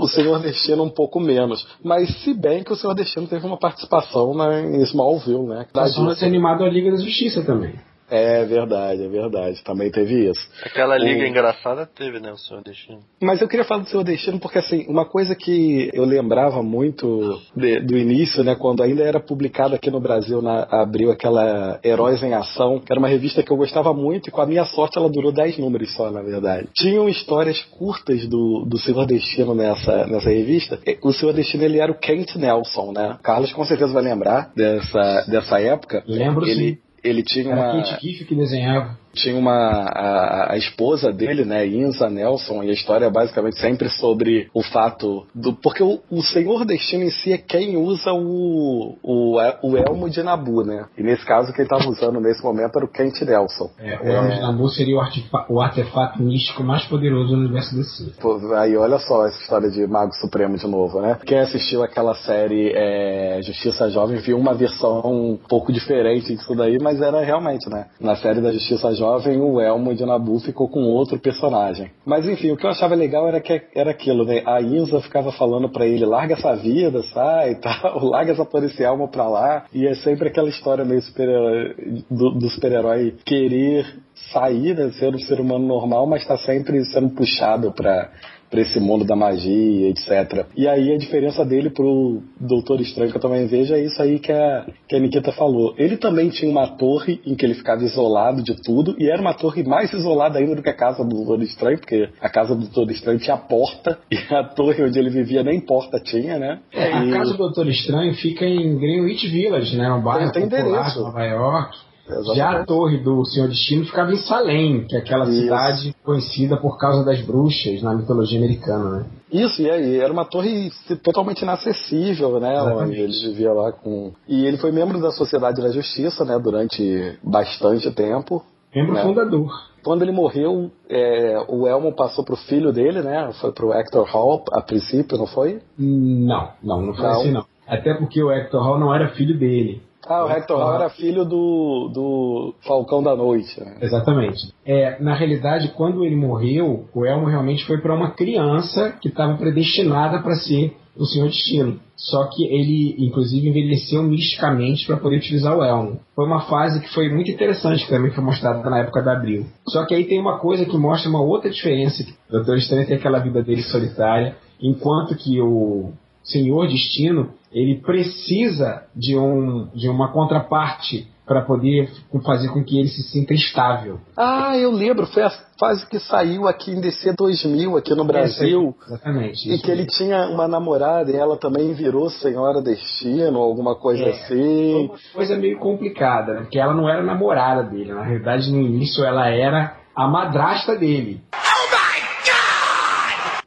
o 0.00 0.08
Senhor 0.08 0.38
Destino 0.40 0.82
um 0.84 0.90
pouco 0.90 1.20
menos. 1.20 1.66
Mas 1.82 2.08
se 2.22 2.34
bem 2.34 2.62
que 2.62 2.72
o 2.72 2.76
Senhor 2.76 2.94
Destino 2.94 3.26
teve 3.26 3.46
uma 3.46 3.58
participação 3.58 4.34
na, 4.34 4.60
em 4.60 4.82
Smallville, 4.82 5.46
né? 5.46 5.66
Tá 5.72 5.86
só 5.86 6.14
ser 6.14 6.26
animado 6.26 6.64
a 6.64 6.68
Liga 6.68 6.90
da 6.90 6.96
Justiça 6.98 7.42
também. 7.44 7.74
É 8.10 8.44
verdade, 8.44 9.02
é 9.04 9.08
verdade. 9.08 9.62
Também 9.64 9.90
teve 9.90 10.28
isso. 10.30 10.40
Aquela 10.64 10.96
liga 10.98 11.24
O- 11.24 11.26
engraçada 11.26 11.86
teve, 11.86 12.20
né? 12.20 12.30
O 12.32 12.36
Senhor 12.38 12.62
Destino. 12.62 13.00
Mas 13.20 13.40
eu 13.40 13.48
queria 13.48 13.64
falar 13.64 13.82
do 13.82 13.88
Senhor 13.88 14.04
Destino 14.04 14.38
porque, 14.38 14.58
assim, 14.58 14.84
uma 14.88 15.04
coisa 15.04 15.34
que 15.34 15.90
eu 15.94 16.04
lembrava 16.04 16.62
muito 16.62 17.40
de- 17.56 17.80
do 17.80 17.96
início, 17.96 18.44
né, 18.44 18.54
quando 18.54 18.82
ainda 18.82 19.02
era 19.02 19.18
publicado 19.18 19.74
aqui 19.74 19.90
no 19.90 20.00
Brasil, 20.00 20.42
na 20.42 20.64
Abril, 20.70 21.10
aquela 21.10 21.80
Heróis 21.84 22.22
em 22.22 22.34
Ação, 22.34 22.78
que 22.78 22.92
era 22.92 22.98
uma 22.98 23.08
revista 23.08 23.42
que 23.42 23.50
eu 23.50 23.56
gostava 23.56 23.92
muito 23.94 24.28
e, 24.28 24.30
com 24.30 24.40
a 24.40 24.46
minha 24.46 24.64
sorte, 24.64 24.98
ela 24.98 25.08
durou 25.08 25.32
10 25.32 25.56
números 25.58 25.94
só, 25.94 26.10
na 26.10 26.22
verdade. 26.22 26.68
Tinham 26.74 27.08
histórias 27.08 27.60
curtas 27.62 28.26
do, 28.28 28.64
do 28.66 28.78
Senhor 28.78 29.06
Destino 29.06 29.54
nessa, 29.54 30.06
nessa 30.06 30.28
revista. 30.28 30.78
O 31.02 31.12
Senhor 31.12 31.32
Destino, 31.32 31.64
ele 31.64 31.78
era 31.78 31.90
o 31.90 31.98
Kent 31.98 32.36
Nelson, 32.36 32.92
né? 32.92 33.18
Carlos 33.22 33.52
com 33.52 33.64
certeza 33.64 33.92
vai 33.92 34.02
lembrar 34.02 34.52
dessa, 34.54 35.24
dessa 35.28 35.60
época. 35.60 36.02
Lembro 36.06 36.46
Ele, 36.46 36.54
sim. 36.72 36.78
Ele 37.04 37.22
tinha 37.22 37.52
Era 37.52 37.54
uma 37.54 37.82
Kate 37.82 38.00
Kiff 38.00 38.24
que 38.24 38.34
desenhava. 38.34 38.98
Tinha 39.14 39.36
uma 39.36 39.52
a, 39.52 40.52
a 40.52 40.56
esposa 40.56 41.12
dele, 41.12 41.44
né, 41.44 41.66
Inza 41.66 42.08
Nelson, 42.10 42.62
e 42.62 42.70
a 42.70 42.72
história 42.72 43.06
é 43.06 43.10
basicamente 43.10 43.58
sempre 43.60 43.88
sobre 43.88 44.48
o 44.54 44.62
fato 44.62 45.26
do 45.34 45.54
porque 45.54 45.82
o, 45.82 46.00
o 46.10 46.22
Senhor 46.22 46.64
Destino 46.64 47.04
em 47.04 47.10
si 47.10 47.32
é 47.32 47.38
quem 47.38 47.76
usa 47.76 48.12
o, 48.12 48.96
o, 49.02 49.36
o 49.62 49.76
elmo 49.76 50.10
de 50.10 50.22
Nabu, 50.22 50.64
né? 50.64 50.86
E 50.98 51.02
nesse 51.02 51.24
caso 51.24 51.52
quem 51.52 51.64
estava 51.64 51.88
usando 51.88 52.20
nesse 52.20 52.42
momento 52.42 52.76
era 52.76 52.84
o 52.84 52.88
Kent 52.88 53.20
Nelson. 53.22 53.70
É, 53.78 53.98
o 54.00 54.06
Elmo 54.08 54.30
de 54.30 54.40
Nabu 54.40 54.68
seria 54.68 54.96
o, 54.96 55.00
artefa- 55.00 55.46
o 55.48 55.60
artefato 55.60 56.22
místico 56.22 56.62
mais 56.62 56.84
poderoso 56.86 57.28
do 57.34 57.40
universo 57.40 57.74
DC. 57.74 58.12
Pô, 58.20 58.34
Aí 58.56 58.76
olha 58.76 58.98
só 58.98 59.26
essa 59.26 59.40
história 59.40 59.70
de 59.70 59.86
Mago 59.86 60.12
Supremo 60.14 60.56
de 60.56 60.66
novo, 60.66 61.00
né? 61.00 61.18
Quem 61.24 61.38
assistiu 61.38 61.82
aquela 61.82 62.14
série 62.14 62.72
é, 62.74 63.40
Justiça 63.42 63.88
Jovem 63.90 64.18
viu 64.18 64.36
uma 64.38 64.54
versão 64.54 65.00
um 65.04 65.36
pouco 65.48 65.72
diferente 65.72 66.34
disso 66.34 66.54
daí, 66.54 66.78
mas 66.80 67.00
era 67.00 67.20
realmente, 67.24 67.68
né? 67.68 67.86
Na 68.00 68.16
série 68.16 68.40
da 68.40 68.52
Justiça 68.52 68.92
Jovem, 68.94 69.03
o 69.40 69.60
Elmo 69.60 69.94
de 69.94 70.04
Nabu 70.04 70.38
ficou 70.40 70.68
com 70.68 70.84
outro 70.84 71.18
personagem. 71.18 71.90
Mas 72.04 72.26
enfim, 72.26 72.50
o 72.50 72.56
que 72.56 72.66
eu 72.66 72.70
achava 72.70 72.94
legal 72.94 73.28
era 73.28 73.40
que 73.40 73.62
era 73.74 73.90
aquilo, 73.90 74.24
né? 74.24 74.42
A 74.46 74.60
Inza 74.60 75.00
ficava 75.00 75.32
falando 75.32 75.68
pra 75.68 75.86
ele, 75.86 76.04
larga 76.04 76.34
essa 76.34 76.54
vida, 76.54 77.02
sai 77.02 77.52
e 77.52 77.54
tal, 77.56 78.04
larga 78.04 78.32
essa 78.32 78.44
esse 78.64 78.82
Elmo 78.82 79.08
pra 79.08 79.28
lá. 79.28 79.64
E 79.72 79.86
é 79.86 79.94
sempre 79.94 80.28
aquela 80.28 80.48
história 80.48 80.84
meio 80.84 81.02
super 81.02 81.74
do, 82.10 82.30
do 82.30 82.48
super-herói 82.48 83.14
querer 83.24 83.86
sair, 84.32 84.74
né? 84.76 84.90
Ser 84.92 85.14
um 85.14 85.18
ser 85.18 85.40
humano 85.40 85.66
normal, 85.66 86.06
mas 86.06 86.26
tá 86.26 86.36
sempre 86.36 86.84
sendo 86.86 87.10
puxado 87.10 87.72
pra 87.72 88.10
pra 88.54 88.62
esse 88.62 88.78
mundo 88.78 89.04
da 89.04 89.16
magia, 89.16 89.88
etc. 89.88 90.46
E 90.56 90.68
aí 90.68 90.92
a 90.94 90.96
diferença 90.96 91.44
dele 91.44 91.70
pro 91.70 92.22
Doutor 92.40 92.80
Estranho, 92.80 93.10
que 93.10 93.16
eu 93.16 93.20
também 93.20 93.46
vejo, 93.48 93.74
é 93.74 93.80
isso 93.82 94.00
aí 94.00 94.20
que 94.20 94.30
a, 94.30 94.64
que 94.88 94.94
a 94.94 95.00
Nikita 95.00 95.32
falou. 95.32 95.74
Ele 95.76 95.96
também 95.96 96.28
tinha 96.30 96.48
uma 96.50 96.68
torre 96.76 97.20
em 97.26 97.34
que 97.34 97.44
ele 97.44 97.54
ficava 97.54 97.82
isolado 97.82 98.42
de 98.44 98.54
tudo, 98.62 98.94
e 98.98 99.10
era 99.10 99.20
uma 99.20 99.34
torre 99.34 99.64
mais 99.64 99.92
isolada 99.92 100.38
ainda 100.38 100.54
do 100.54 100.62
que 100.62 100.70
a 100.70 100.74
casa 100.76 101.02
do 101.04 101.16
Doutor 101.16 101.42
Estranho, 101.42 101.78
porque 101.78 102.08
a 102.20 102.28
casa 102.28 102.54
do 102.54 102.60
Doutor 102.62 102.90
Estranho 102.92 103.18
tinha 103.18 103.36
porta, 103.36 103.98
e 104.10 104.16
a 104.32 104.44
torre 104.44 104.84
onde 104.84 104.98
ele 104.98 105.10
vivia 105.10 105.42
nem 105.42 105.58
porta 105.60 105.98
tinha, 105.98 106.38
né? 106.38 106.60
É, 106.72 106.92
a 106.92 107.04
E- 107.04 107.10
casa 107.10 107.32
do 107.32 107.38
Doutor 107.38 107.66
Estranho 107.68 108.14
fica 108.14 108.44
em 108.44 108.78
Greenwich 108.78 109.26
Village, 109.28 109.76
né? 109.76 109.90
Um 109.92 110.00
bairro 110.00 110.30
Tem- 110.30 110.48
tem 110.48 110.60
popular 110.60 110.94
Nova 110.96 111.24
York. 111.24 111.76
Exatamente. 112.06 112.36
Já 112.36 112.50
a 112.60 112.64
torre 112.66 112.98
do 112.98 113.24
Senhor 113.24 113.48
Destino 113.48 113.84
ficava 113.86 114.12
em 114.12 114.16
Salem, 114.18 114.84
que 114.86 114.94
é 114.94 114.98
aquela 114.98 115.24
Isso. 115.24 115.40
cidade 115.40 115.96
conhecida 116.04 116.56
por 116.56 116.78
causa 116.78 117.02
das 117.04 117.20
bruxas 117.22 117.82
na 117.82 117.94
mitologia 117.94 118.38
americana, 118.38 118.90
né? 118.98 119.06
Isso, 119.32 119.62
e 119.62 119.70
aí, 119.70 119.98
era 119.98 120.12
uma 120.12 120.24
torre 120.24 120.70
totalmente 121.02 121.42
inacessível, 121.42 122.38
né? 122.38 122.60
Onde 122.62 123.00
ele 123.00 123.12
vivia 123.28 123.52
lá 123.52 123.72
com. 123.72 124.12
E 124.28 124.46
ele 124.46 124.58
foi 124.58 124.70
membro 124.70 125.00
da 125.00 125.10
Sociedade 125.10 125.62
da 125.62 125.70
Justiça, 125.70 126.24
né? 126.24 126.38
Durante 126.38 127.18
bastante 127.22 127.90
tempo. 127.90 128.42
Membro 128.74 128.96
É. 128.98 129.02
fundador. 129.02 129.50
Quando 129.82 130.02
ele 130.02 130.12
morreu, 130.12 130.70
é, 130.88 131.44
o 131.48 131.66
Elmo 131.66 131.94
passou 131.94 132.24
pro 132.24 132.36
filho 132.36 132.72
dele, 132.72 133.02
né? 133.02 133.30
Foi 133.40 133.52
pro 133.52 133.72
Hector 133.72 134.04
Hall 134.10 134.44
a 134.52 134.60
princípio, 134.60 135.16
não 135.18 135.26
foi? 135.26 135.60
Não, 135.78 136.48
não, 136.62 136.82
não 136.82 136.94
foi 136.94 137.04
Não. 137.04 137.12
assim 137.12 137.30
não. 137.32 137.44
Até 137.66 137.94
porque 137.94 138.22
o 138.22 138.30
Hector 138.30 138.62
Hall 138.62 138.78
não 138.78 138.94
era 138.94 139.08
filho 139.10 139.38
dele. 139.38 139.82
Ah, 140.06 140.24
o 140.24 140.30
Hector 140.30 140.58
Hall 140.58 140.74
era 140.74 140.90
filho 140.90 141.24
do, 141.24 141.90
do 141.92 142.54
Falcão 142.66 143.02
da 143.02 143.16
Noite, 143.16 143.58
né? 143.60 143.76
Exatamente. 143.80 144.52
É, 144.64 145.02
na 145.02 145.14
realidade, 145.14 145.72
quando 145.76 146.04
ele 146.04 146.16
morreu, 146.16 146.86
o 146.94 147.04
Elmo 147.04 147.26
realmente 147.26 147.64
foi 147.64 147.78
para 147.78 147.94
uma 147.94 148.10
criança 148.10 148.96
que 149.00 149.08
estava 149.08 149.36
predestinada 149.36 150.20
para 150.20 150.34
ser 150.34 150.76
o 150.96 151.04
Senhor 151.04 151.28
Destino. 151.28 151.80
Só 151.96 152.28
que 152.28 152.44
ele, 152.46 152.94
inclusive, 152.98 153.48
envelheceu 153.48 154.02
misticamente 154.02 154.86
para 154.86 154.96
poder 154.96 155.16
utilizar 155.16 155.56
o 155.56 155.62
Elmo. 155.62 156.00
Foi 156.14 156.26
uma 156.26 156.42
fase 156.42 156.80
que 156.80 156.92
foi 156.92 157.08
muito 157.08 157.30
interessante, 157.30 157.84
que 157.84 157.90
também 157.90 158.10
foi 158.10 158.22
mostrada 158.22 158.68
na 158.68 158.78
época 158.78 159.02
da 159.02 159.12
Abril. 159.12 159.46
Só 159.68 159.84
que 159.86 159.94
aí 159.94 160.04
tem 160.04 160.20
uma 160.20 160.38
coisa 160.38 160.64
que 160.64 160.76
mostra 160.76 161.08
uma 161.08 161.22
outra 161.22 161.50
diferença. 161.50 162.04
O 162.28 162.32
Doutor 162.32 162.58
Estranho 162.58 162.86
tem 162.86 162.96
aquela 162.96 163.18
vida 163.18 163.42
dele 163.42 163.62
solitária, 163.62 164.36
enquanto 164.60 165.16
que 165.16 165.40
o 165.40 165.92
Senhor 166.24 166.66
Destino, 166.66 167.30
ele 167.52 167.76
precisa 167.76 168.82
de, 168.96 169.16
um, 169.16 169.68
de 169.74 169.88
uma 169.88 170.10
contraparte 170.10 171.06
para 171.26 171.40
poder 171.40 171.90
fazer 172.24 172.48
com 172.48 172.62
que 172.62 172.78
ele 172.78 172.88
se 172.88 173.02
sinta 173.04 173.32
estável. 173.32 173.98
Ah, 174.14 174.58
eu 174.58 174.70
lembro, 174.70 175.06
foi 175.06 175.22
a 175.22 175.30
fase 175.58 175.86
que 175.88 175.98
saiu 175.98 176.46
aqui 176.46 176.70
em 176.72 176.80
DC 176.80 177.14
2000, 177.16 177.76
aqui 177.78 177.94
no 177.94 178.04
Brasil. 178.04 178.74
Exatamente. 178.86 179.50
E 179.50 179.58
que 179.58 179.70
ele 179.70 179.86
tinha 179.86 180.28
uma 180.28 180.46
namorada 180.46 181.10
e 181.10 181.16
ela 181.16 181.38
também 181.38 181.72
virou 181.72 182.10
Senhora 182.10 182.60
Destino, 182.60 183.38
alguma 183.38 183.74
coisa 183.74 184.04
É. 184.04 184.10
assim. 184.10 184.86
Uma 184.86 184.98
coisa 185.14 185.36
meio 185.36 185.58
complicada, 185.58 186.34
né? 186.34 186.40
Porque 186.42 186.58
ela 186.58 186.74
não 186.74 186.88
era 186.88 187.02
namorada 187.02 187.62
dele. 187.62 187.94
Na 187.94 188.02
realidade, 188.02 188.52
no 188.52 188.60
início, 188.60 189.02
ela 189.02 189.28
era 189.28 189.76
a 189.96 190.06
madrasta 190.06 190.76
dele. 190.76 191.22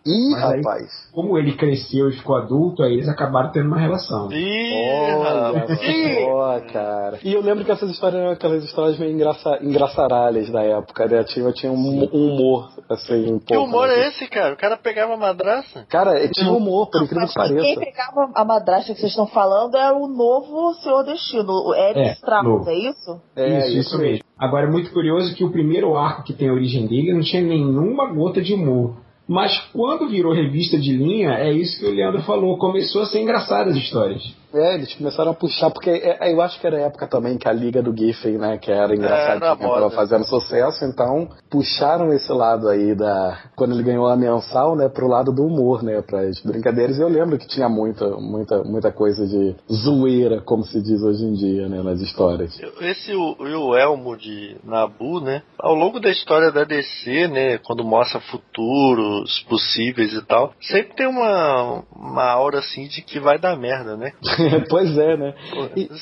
Ih, 0.08 0.32
Mas 0.32 0.44
aí- 0.44 0.58
rapaz. 0.62 1.08
Como 1.12 1.38
ele 1.38 1.54
cresceu 1.58 2.10
e 2.10 2.14
ficou 2.14 2.36
adulto, 2.38 2.84
aí 2.84 2.94
eles 2.94 3.10
acabaram 3.10 3.52
tendo 3.52 3.68
uma 3.68 3.78
relação. 3.80 4.30
Ih, 4.32 6.26
Olha 6.28 6.62
cara. 6.62 7.20
E 7.24 7.34
eu 7.34 7.42
lembro 7.42 7.66
que 7.66 7.72
essas 7.72 7.90
histórias 7.90 8.22
eram 8.22 8.32
aquelas 8.32 8.64
histórias 8.64 8.98
meio 9.00 9.12
engraça, 9.12 9.58
engraçaralhas 9.62 10.50
da 10.50 10.64
época, 10.64 11.08
né? 11.08 11.24
Tinha, 11.24 11.52
tinha 11.52 11.72
um, 11.72 11.76
um 12.14 12.34
humor, 12.36 12.70
assim, 12.90 13.32
um 13.34 13.40
Que 13.40 13.54
pouco. 13.56 13.70
humor 13.70 13.88
né? 13.88 13.96
é 13.96 14.08
esse, 14.10 14.28
cara? 14.28 14.54
O 14.54 14.58
cara 14.58 14.78
pegava 14.78 15.14
a 15.14 15.18
madraça? 15.18 15.86
Cara, 15.90 16.28
tinha 16.30 16.52
humor, 16.52 16.90
por 16.90 17.04
incrível 17.04 17.22
Mas 17.24 17.34
que 17.34 17.40
quem 17.40 17.76
pareça. 17.76 17.80
pegava 17.80 18.32
a 18.36 18.46
madrasta 18.46 18.94
que 18.94 19.00
vocês 19.00 19.12
estão 19.12 19.28
falando 19.28 19.76
é 19.76 19.92
o 19.92 20.08
novo 20.08 20.74
Senhor 20.76 21.04
Destino, 21.04 21.52
o 21.52 21.74
Eric 21.76 22.00
É, 22.00 22.12
Strauss, 22.14 22.68
é 22.68 22.74
isso? 22.76 23.22
É, 23.36 23.60
isso, 23.70 23.78
isso 23.80 23.98
mesmo. 23.98 24.24
Agora 24.38 24.68
é 24.68 24.70
muito 24.70 24.92
curioso 24.94 25.34
que 25.36 25.44
o 25.44 25.52
primeiro 25.52 25.96
arco 25.98 26.24
que 26.24 26.34
tem 26.34 26.50
a 26.50 26.54
origem 26.54 26.86
dele 26.86 27.14
não 27.14 27.22
tinha 27.22 27.42
nenhuma 27.42 28.14
gota 28.14 28.40
de 28.42 28.54
humor. 28.54 28.96
Mas 29.28 29.58
quando 29.74 30.08
virou 30.08 30.34
revista 30.34 30.80
de 30.80 30.94
linha, 30.94 31.32
é 31.32 31.52
isso 31.52 31.80
que 31.80 31.86
o 31.86 31.94
Leandro 31.94 32.22
falou, 32.22 32.58
começou 32.58 33.02
a 33.02 33.06
ser 33.06 33.22
engraçado 33.22 33.70
as 33.70 33.76
histórias. 33.76 34.24
É, 34.54 34.76
eles 34.76 34.94
começaram 34.96 35.32
a 35.32 35.34
puxar, 35.34 35.70
porque 35.72 35.90
é, 35.90 36.28
é, 36.28 36.34
eu 36.34 36.42
acho 36.42 36.60
que 36.60 36.68
era 36.68 36.78
a 36.78 36.82
época 36.82 37.08
também 37.08 37.38
que 37.38 37.48
a 37.48 37.54
Liga 37.54 37.82
do 37.82 37.96
Giffen, 37.96 38.38
né, 38.38 38.58
que 38.58 38.72
era 38.72 38.96
engraçadinha, 38.96 39.48
Era 39.48 39.56
moda. 39.56 39.82
tava 39.82 39.90
fazendo 39.92 40.26
sucesso, 40.26 40.86
então 40.86 41.30
puxaram 41.50 42.14
esse 42.14 42.32
lado 42.32 42.68
aí 42.70 42.96
da. 42.96 43.38
Quando 43.56 43.74
ele 43.74 43.84
ganhou 43.84 44.08
a 44.08 44.16
mensal, 44.16 44.76
né, 44.76 44.90
pro 44.90 45.08
lado 45.08 45.32
do 45.32 45.46
humor, 45.46 45.84
né, 45.84 46.02
pras 46.02 46.40
brincadeiras. 46.42 46.98
E 46.98 47.02
eu 47.02 47.10
lembro 47.10 47.38
que 47.38 47.48
tinha 47.48 47.68
muita, 47.68 48.08
muita, 48.18 48.64
muita 48.64 48.92
coisa 48.92 49.26
de 49.28 49.56
zoeira, 49.72 50.42
como 50.42 50.64
se 50.64 50.82
diz 50.82 51.02
hoje 51.02 51.26
em 51.26 51.34
dia, 51.34 51.68
né, 51.68 51.82
nas 51.84 52.00
histórias. 52.00 52.58
Esse 52.82 53.14
o, 53.14 53.36
o 53.40 53.76
Elmo 53.76 54.16
de 54.16 54.58
Nabu, 54.64 55.20
né? 55.20 55.42
Ao 55.60 55.74
longo 55.74 56.00
da 56.00 56.10
história 56.10 56.52
da 56.52 56.64
DC, 56.64 57.28
né? 57.28 57.58
Quando 57.60 57.84
mostra 57.84 58.20
futuros 58.22 59.46
possíveis 59.50 60.14
e 60.14 60.26
tal, 60.26 60.54
sempre 60.62 60.96
tem 60.96 61.08
uma, 61.08 61.84
uma 61.96 62.24
aura 62.24 62.60
assim 62.60 62.88
de 62.88 63.02
que 63.02 63.20
vai 63.20 63.38
dar 63.38 63.58
merda, 63.58 63.98
né? 63.98 64.14
pois 64.70 64.98
é, 64.98 65.18
né? 65.18 65.34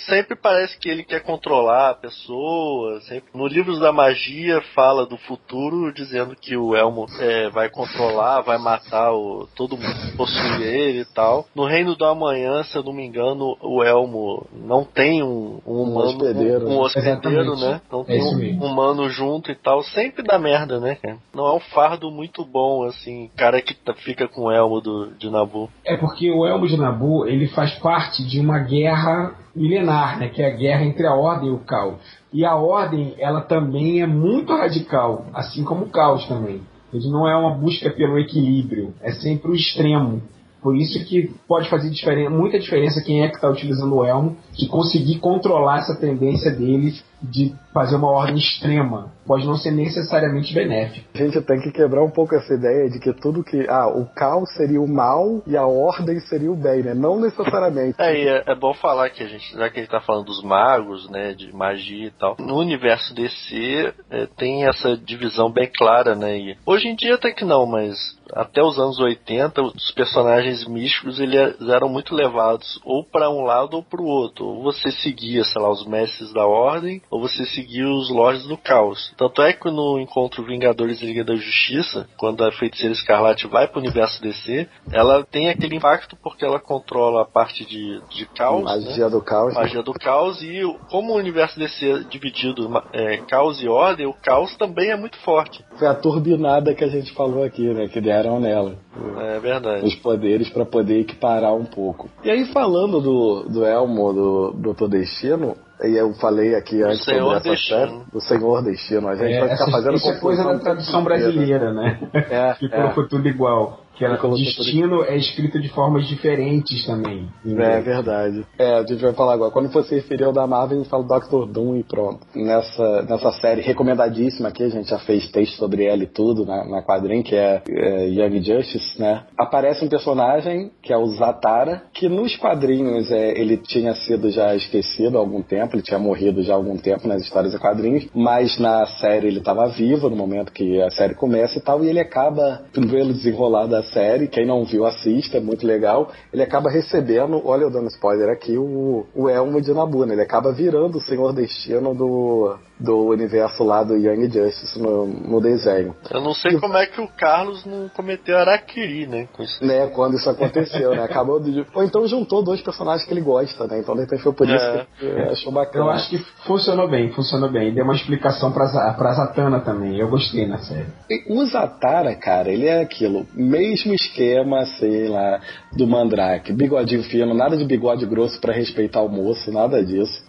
Sempre 0.08 0.36
parece 0.36 0.78
que 0.78 0.90
ele 0.90 1.04
quer 1.04 1.22
controlar 1.22 1.92
a 1.92 1.94
pessoa. 1.96 3.00
Sempre... 3.02 3.30
No 3.34 3.48
Livros 3.48 3.80
da 3.80 3.92
Magia 3.92 4.62
fala 4.74 5.06
do 5.06 5.18
futuro 5.18 5.94
dizendo 5.94 6.36
que 6.36 6.56
o 6.56 6.76
Elmo 6.76 7.06
é, 7.20 7.50
vai 7.50 7.70
controlar, 7.70 8.42
vai 8.42 8.58
matar 8.58 9.14
o, 9.14 9.48
todo 9.56 9.78
mundo 9.78 9.94
que 10.12 10.18
possui 10.18 10.64
ele 10.64 11.02
e 11.02 11.06
tal. 11.06 11.46
No 11.56 11.66
Reino 11.66 11.96
do 11.96 12.06
Amanhã, 12.06 12.64
se 12.64 12.76
eu 12.76 12.84
não 12.84 12.94
me 12.94 13.06
engano, 13.06 13.58
o 13.62 13.84
Elmo 13.84 14.46
não 14.54 14.84
tem 14.84 15.24
um, 15.24 15.60
um 15.66 15.82
humano, 15.84 16.10
hospedeiro, 16.10 16.66
um, 16.66 16.70
né? 16.70 16.76
um 16.76 16.80
hospedeiro, 16.80 17.56
né? 17.58 17.82
Não 17.92 18.02
É 18.02 18.06
tem 18.06 18.22
um 18.24 18.36
mesmo. 18.38 18.66
humano 18.66 19.10
junto 19.10 19.52
e 19.52 19.56
tal. 19.56 19.84
Sempre 19.84 20.24
dá 20.24 20.38
merda, 20.40 20.80
né, 20.80 20.96
cara? 20.96 21.18
Não 21.34 21.46
é 21.48 21.54
um 21.54 21.60
fardo 21.60 22.10
muito 22.12 22.44
bom, 22.46 22.84
assim, 22.84 23.30
cara 23.36 23.62
que 23.62 23.74
tá- 23.74 23.94
fica 23.94 24.28
com 24.28 24.44
o 24.44 24.52
Elmo 24.52 24.82
do, 24.82 25.12
de 25.18 25.30
Nabu. 25.30 25.70
É 25.86 25.98
porque 25.98 26.32
o 26.32 26.46
Elmo 26.46 26.68
de 26.68 26.78
Nabu 26.78 27.26
ele 27.28 27.48
faz 27.48 27.74
parte 27.80 28.25
de 28.26 28.40
uma 28.40 28.60
guerra 28.60 29.36
milenar, 29.56 30.20
né, 30.20 30.30
que 30.30 30.42
é 30.42 30.48
a 30.48 30.56
guerra 30.56 30.84
entre 30.84 31.08
a 31.08 31.14
Ordem 31.14 31.50
e 31.50 31.52
o 31.52 31.60
Caos. 31.60 31.98
E 32.34 32.44
a 32.44 32.56
Ordem, 32.56 33.16
ela 33.18 33.42
também 33.42 34.02
é 34.02 34.08
muito 34.08 34.54
radical, 34.54 35.28
assim 35.34 35.64
como 35.64 35.86
o 35.86 35.90
Caos 35.90 36.26
também. 36.28 36.62
Ele 36.94 37.10
não 37.10 37.28
é 37.28 37.36
uma 37.36 37.56
busca 37.56 37.90
pelo 37.90 38.20
equilíbrio, 38.20 38.94
é 39.02 39.12
sempre 39.12 39.52
o 39.52 39.56
extremo. 39.56 40.22
Por 40.62 40.76
isso 40.76 41.06
que 41.06 41.32
pode 41.48 41.70
fazer 41.70 41.90
diferen 41.92 42.28
muita 42.28 42.58
diferença 42.58 43.04
quem 43.04 43.24
é 43.24 43.28
que 43.28 43.36
está 43.36 43.48
utilizando 43.50 43.96
o 43.96 44.04
elmo, 44.04 44.36
de 44.54 44.68
conseguir 44.68 45.20
controlar 45.20 45.80
essa 45.80 45.96
tendência 45.96 46.52
dele 46.52 46.94
de 47.26 47.54
fazer 47.74 47.96
uma 47.96 48.10
ordem 48.10 48.38
extrema. 48.38 49.12
Pode 49.26 49.46
não 49.46 49.56
ser 49.56 49.72
necessariamente 49.72 50.54
benéfico. 50.54 51.08
A 51.14 51.18
gente 51.18 51.42
tem 51.42 51.60
que 51.60 51.72
quebrar 51.72 52.04
um 52.04 52.10
pouco 52.10 52.36
essa 52.36 52.54
ideia 52.54 52.90
de 52.90 53.00
que 53.00 53.12
tudo 53.14 53.44
que. 53.44 53.66
Ah, 53.68 53.88
o 53.88 54.06
caos 54.06 54.54
seria 54.54 54.80
o 54.80 54.88
mal 54.88 55.42
e 55.48 55.58
a 55.58 55.66
ordem 55.66 56.20
seria 56.22 56.52
o 56.52 56.56
bem, 56.56 56.84
né? 56.84 56.94
Não 56.94 57.20
necessariamente. 57.20 57.96
É, 58.00 58.18
e 58.18 58.28
é, 58.28 58.44
é 58.48 58.56
bom 58.56 58.74
falar 58.74 59.10
que 59.10 59.24
a 59.24 59.28
gente, 59.28 59.52
já 59.54 59.70
que 59.70 59.80
a 59.80 59.82
gente 59.82 59.92
tá 59.92 60.00
falando 60.00 60.26
dos 60.26 60.44
magos, 60.44 61.10
né, 61.10 61.34
de 61.34 61.54
magia 61.54 62.08
e 62.08 62.12
tal, 62.12 62.36
no 62.40 62.58
universo 62.58 63.14
DC 63.14 63.94
é, 64.10 64.28
tem 64.38 64.68
essa 64.68 64.96
divisão 64.96 65.52
bem 65.52 65.70
clara, 65.76 66.16
né, 66.16 66.38
e 66.38 66.58
hoje 66.66 66.88
em 66.88 66.96
dia 66.96 67.16
até 67.16 67.32
que 67.32 67.44
não, 67.44 67.66
mas 67.66 68.16
até 68.34 68.62
os 68.62 68.80
anos 68.80 69.00
80, 69.00 69.62
os 69.62 69.92
personagens 69.92 70.68
místicos 70.68 71.20
eles 71.20 71.56
eram 71.70 71.90
muito 71.90 72.16
levados 72.16 72.80
ou 72.84 73.04
para 73.04 73.30
um 73.30 73.44
lado 73.44 73.78
ou 73.78 73.84
para 73.84 74.02
o 74.02 74.06
outro, 74.06 74.46
ou 74.46 74.64
você 74.64 74.92
seguia, 74.92 75.44
sei 75.44 75.62
lá, 75.62 75.70
os 75.70 75.86
mestres 75.86 76.34
da 76.34 76.46
ordem, 76.46 77.02
ou 77.16 77.22
você 77.22 77.46
seguia 77.46 77.88
os 77.88 78.10
lords 78.10 78.46
do 78.46 78.58
caos. 78.58 79.14
Tanto 79.18 79.42
é 79.42 79.54
que 79.54 79.72
no 79.72 79.98
encontro 79.98 80.44
Vingadores 80.44 81.02
e 81.02 81.06
Liga 81.06 81.24
da 81.24 81.36
Justiça, 81.36 82.08
quando 82.18 82.44
a 82.44 82.52
Feiticeira 82.52 82.94
Escarlate 82.94 83.48
vai 83.48 83.68
para 83.68 83.80
o 83.80 83.82
universo 83.82 84.22
DC, 84.22 84.68
ela 84.92 85.24
tem 85.24 85.50
aquele 85.50 85.78
impacto 85.78 86.18
porque 86.22 86.44
ela 86.44 86.60
controla 86.60 87.22
a 87.22 87.26
parte 87.26 87.66
de, 87.66 88.02
de 88.10 88.26
caos, 88.26 88.66
né? 88.66 88.88
Magia 88.88 89.10
do 89.10 89.22
caos. 89.22 89.54
né? 89.54 89.62
magia 89.62 89.82
do 89.82 89.94
caos 89.94 90.42
e 90.44 90.62
como 90.90 91.14
o 91.14 91.18
universo 91.18 91.58
DC 91.58 91.90
é 91.90 92.00
dividido 92.00 92.70
é, 92.92 93.18
caos 93.30 93.64
e 93.64 93.68
ordem, 93.70 94.06
o 94.06 94.14
caos 94.14 94.56
também 94.58 94.92
é 94.92 94.98
muito 94.98 95.18
forte. 95.20 95.64
Foi 95.80 95.88
a 95.88 95.96
turbinada 95.96 96.76
que 96.76 96.84
a 96.84 96.90
gente 96.90 97.14
falou 97.14 97.44
aqui, 97.44 97.74
né? 97.74 97.88
Que 97.88 98.02
deram 98.02 98.42
nela. 98.42 98.76
É 99.18 99.40
verdade. 99.40 99.86
Os 99.86 99.96
poderes 99.96 100.50
para 100.50 100.66
poder 100.66 101.00
equiparar 101.00 101.56
um 101.56 101.66
pouco. 101.66 102.10
E 102.24 102.30
aí, 102.30 102.46
falando 102.48 103.00
do, 103.00 103.44
do 103.44 103.66
Elmo, 103.66 104.14
do 104.14 104.52
Doutor 104.54 104.90
Destino, 104.90 105.56
e 105.84 105.96
eu 105.96 106.14
falei 106.14 106.56
aqui 106.56 106.82
antes 106.82 107.04
Senhor 107.04 107.36
sobre 107.36 107.52
essa 107.54 107.62
série, 107.68 108.00
do 108.12 108.22
Senhor 108.22 108.64
Destino. 108.64 109.08
A 109.08 109.16
gente 109.16 109.34
É, 109.34 109.40
vai 109.40 109.50
ficar 109.50 109.64
essa- 109.64 109.72
fazendo 109.72 109.96
isso 109.96 110.10
é 110.10 110.20
coisa 110.20 110.44
confusão 110.44 110.58
da 110.58 110.64
tradução 110.64 111.02
o 111.02 111.04
tempo 111.06 111.16
inteiro. 111.16 111.34
brasileira, 111.34 111.74
né? 111.74 112.00
É, 112.30 112.54
que 112.60 112.66
é. 112.66 112.70
colocou 112.70 113.08
tudo 113.08 113.28
igual. 113.28 113.80
Que 113.96 114.04
ela, 114.04 114.18
destino 114.18 115.04
é 115.04 115.16
escrito 115.16 115.60
de 115.60 115.70
formas 115.70 116.08
diferentes 116.08 116.86
também. 116.86 117.28
É 117.46 117.82
verdade. 117.82 118.46
É, 118.58 118.76
a 118.76 118.82
gente 118.82 119.02
vai 119.02 119.14
falar 119.14 119.34
agora. 119.34 119.52
Quando 119.52 119.72
você 119.72 119.96
referir 119.96 120.26
ao 120.26 120.34
da 120.34 120.46
Marvel, 120.46 120.78
a 120.78 120.82
gente 120.82 120.90
fala 120.90 121.04
Doctor 121.04 121.46
Doom 121.48 121.78
e 121.78 121.84
pronto. 121.84 122.20
Nessa, 122.36 123.04
nessa 123.04 123.32
série 123.34 123.62
recomendadíssima 123.62 124.50
aqui, 124.50 124.64
a 124.64 124.70
gente 124.70 124.90
já 124.90 125.00
fez 125.00 125.30
texto 125.32 125.56
sobre 125.56 125.86
ela 125.86 126.04
e 126.04 126.08
tudo 126.08 126.46
na, 126.46 126.66
na 126.66 126.82
quadrinha, 126.82 127.24
que 127.24 127.36
é, 127.36 127.62
é 127.70 128.08
Young 128.10 128.44
Justice, 128.44 129.00
né? 129.00 129.24
Aparece 129.38 129.86
um 129.86 129.90
personagem 129.90 130.72
que 130.82 130.92
é 130.92 130.98
o 130.98 131.08
Zatara, 131.08 131.84
que 131.94 132.10
nos 132.10 132.36
quadrinhos 132.36 133.12
é, 133.12 133.40
ele 133.40 133.58
tinha 133.58 133.94
sido 133.96 134.30
já 134.30 134.56
esquecido 134.56 135.18
há 135.18 135.20
algum 135.20 135.42
tempo, 135.42 135.76
ele 135.76 135.84
tinha 135.84 136.00
morrido 136.00 136.44
já 136.44 136.54
há 136.54 136.56
algum 136.56 136.78
tempo 136.78 137.08
nas 137.08 137.22
histórias 137.22 137.54
e 137.54 137.60
quadrinhos, 137.60 138.08
mas 138.14 138.60
na 138.60 138.86
série 138.86 139.28
ele 139.28 139.40
estava 139.40 139.68
vivo 139.68 140.10
no 140.10 140.16
momento 140.16 140.52
que 140.52 140.82
a 140.82 140.90
série 140.92 141.16
começa 141.16 141.58
e 141.58 141.62
tal, 141.62 141.84
e 141.84 141.90
ele 141.90 142.00
acaba, 142.00 142.64
pelo 142.74 143.14
desenrolar 143.14 143.68
da 143.68 143.84
série, 143.86 144.28
quem 144.28 144.46
não 144.46 144.64
viu 144.66 144.86
assista, 144.86 145.38
é 145.38 145.40
muito 145.40 145.66
legal, 145.66 146.12
ele 146.34 146.44
acaba 146.44 146.70
recebendo, 146.70 147.42
olha 147.46 147.64
eu 147.64 147.72
dando 147.72 147.88
spoiler 147.88 148.30
aqui, 148.30 148.58
o, 148.58 149.06
o 149.16 149.30
Elmo 149.30 149.62
de 149.62 149.74
Nabu, 149.74 150.06
né? 150.06 150.14
Ele 150.14 150.22
acaba 150.22 150.52
virando 150.52 150.98
o 150.98 151.02
Senhor 151.02 151.34
Destino 151.34 151.94
do, 151.94 152.58
do 152.80 153.08
universo 153.08 153.64
lá 153.64 153.84
do 153.84 153.96
Young 153.96 154.30
Justice 154.30 154.78
no, 154.80 155.06
no 155.06 155.40
desenho. 155.42 155.96
Eu 156.12 156.22
não 156.22 156.34
sei 156.34 156.60
como 156.60 156.76
é 156.78 156.86
que 156.86 157.00
o 157.00 157.08
Carlos 157.08 157.66
não 157.66 157.90
cometeu 157.90 158.38
Araquiri, 158.38 159.08
né? 159.08 159.28
Com 159.34 159.44
isso. 159.44 159.64
Né, 159.66 159.88
quando 159.88 160.16
isso 160.16 160.30
aconteceu, 160.30 160.92
né? 160.92 161.04
Acabou 161.04 161.40
de. 161.40 161.66
Ou 161.74 161.84
então 161.84 162.06
juntou 162.08 162.44
dois 162.44 162.62
personagens 162.62 163.08
que 163.08 163.14
ele 163.14 163.22
gosta, 163.22 163.66
né? 163.68 163.80
Então 163.80 163.96
de 163.96 164.02
repente 164.02 164.22
foi 164.24 164.34
por 164.34 164.48
isso 164.48 164.56
É. 164.66 164.86
que 165.00 165.06
ele 165.06 165.30
achou 165.30 165.52
bacana. 165.52 165.86
Eu 165.86 165.90
acho 165.92 166.10
que 166.10 166.18
funcionou 166.46 166.90
bem, 166.90 167.12
funcionou 167.12 167.50
bem. 167.52 167.74
Deu 167.74 167.84
uma 167.84 167.96
explicação 167.96 168.52
pra, 168.52 168.68
pra 168.98 169.14
Zatanna 169.14 169.60
também. 169.62 169.98
Eu 169.98 170.10
gostei 170.10 170.46
na 170.48 170.58
série. 170.58 170.88
E 171.10 171.26
O 171.34 171.46
Zatara, 171.46 172.14
cara, 172.16 172.50
ele 172.52 172.68
é 172.68 172.82
aquilo, 172.82 173.26
mesmo 173.34 173.94
esquema, 173.94 174.66
sei 174.80 175.08
lá, 175.08 175.40
do 175.78 175.88
Mandrake. 175.88 176.52
Bigodinho 176.54 177.04
fino, 177.04 177.34
nada 177.34 177.56
de 177.56 177.64
bigode 177.66 178.06
grosso 178.06 178.40
pra 178.42 178.54
respeitar 178.54 179.02
o 179.02 179.10
moço, 179.10 179.52
nada 179.52 179.84
disso. 179.84 180.24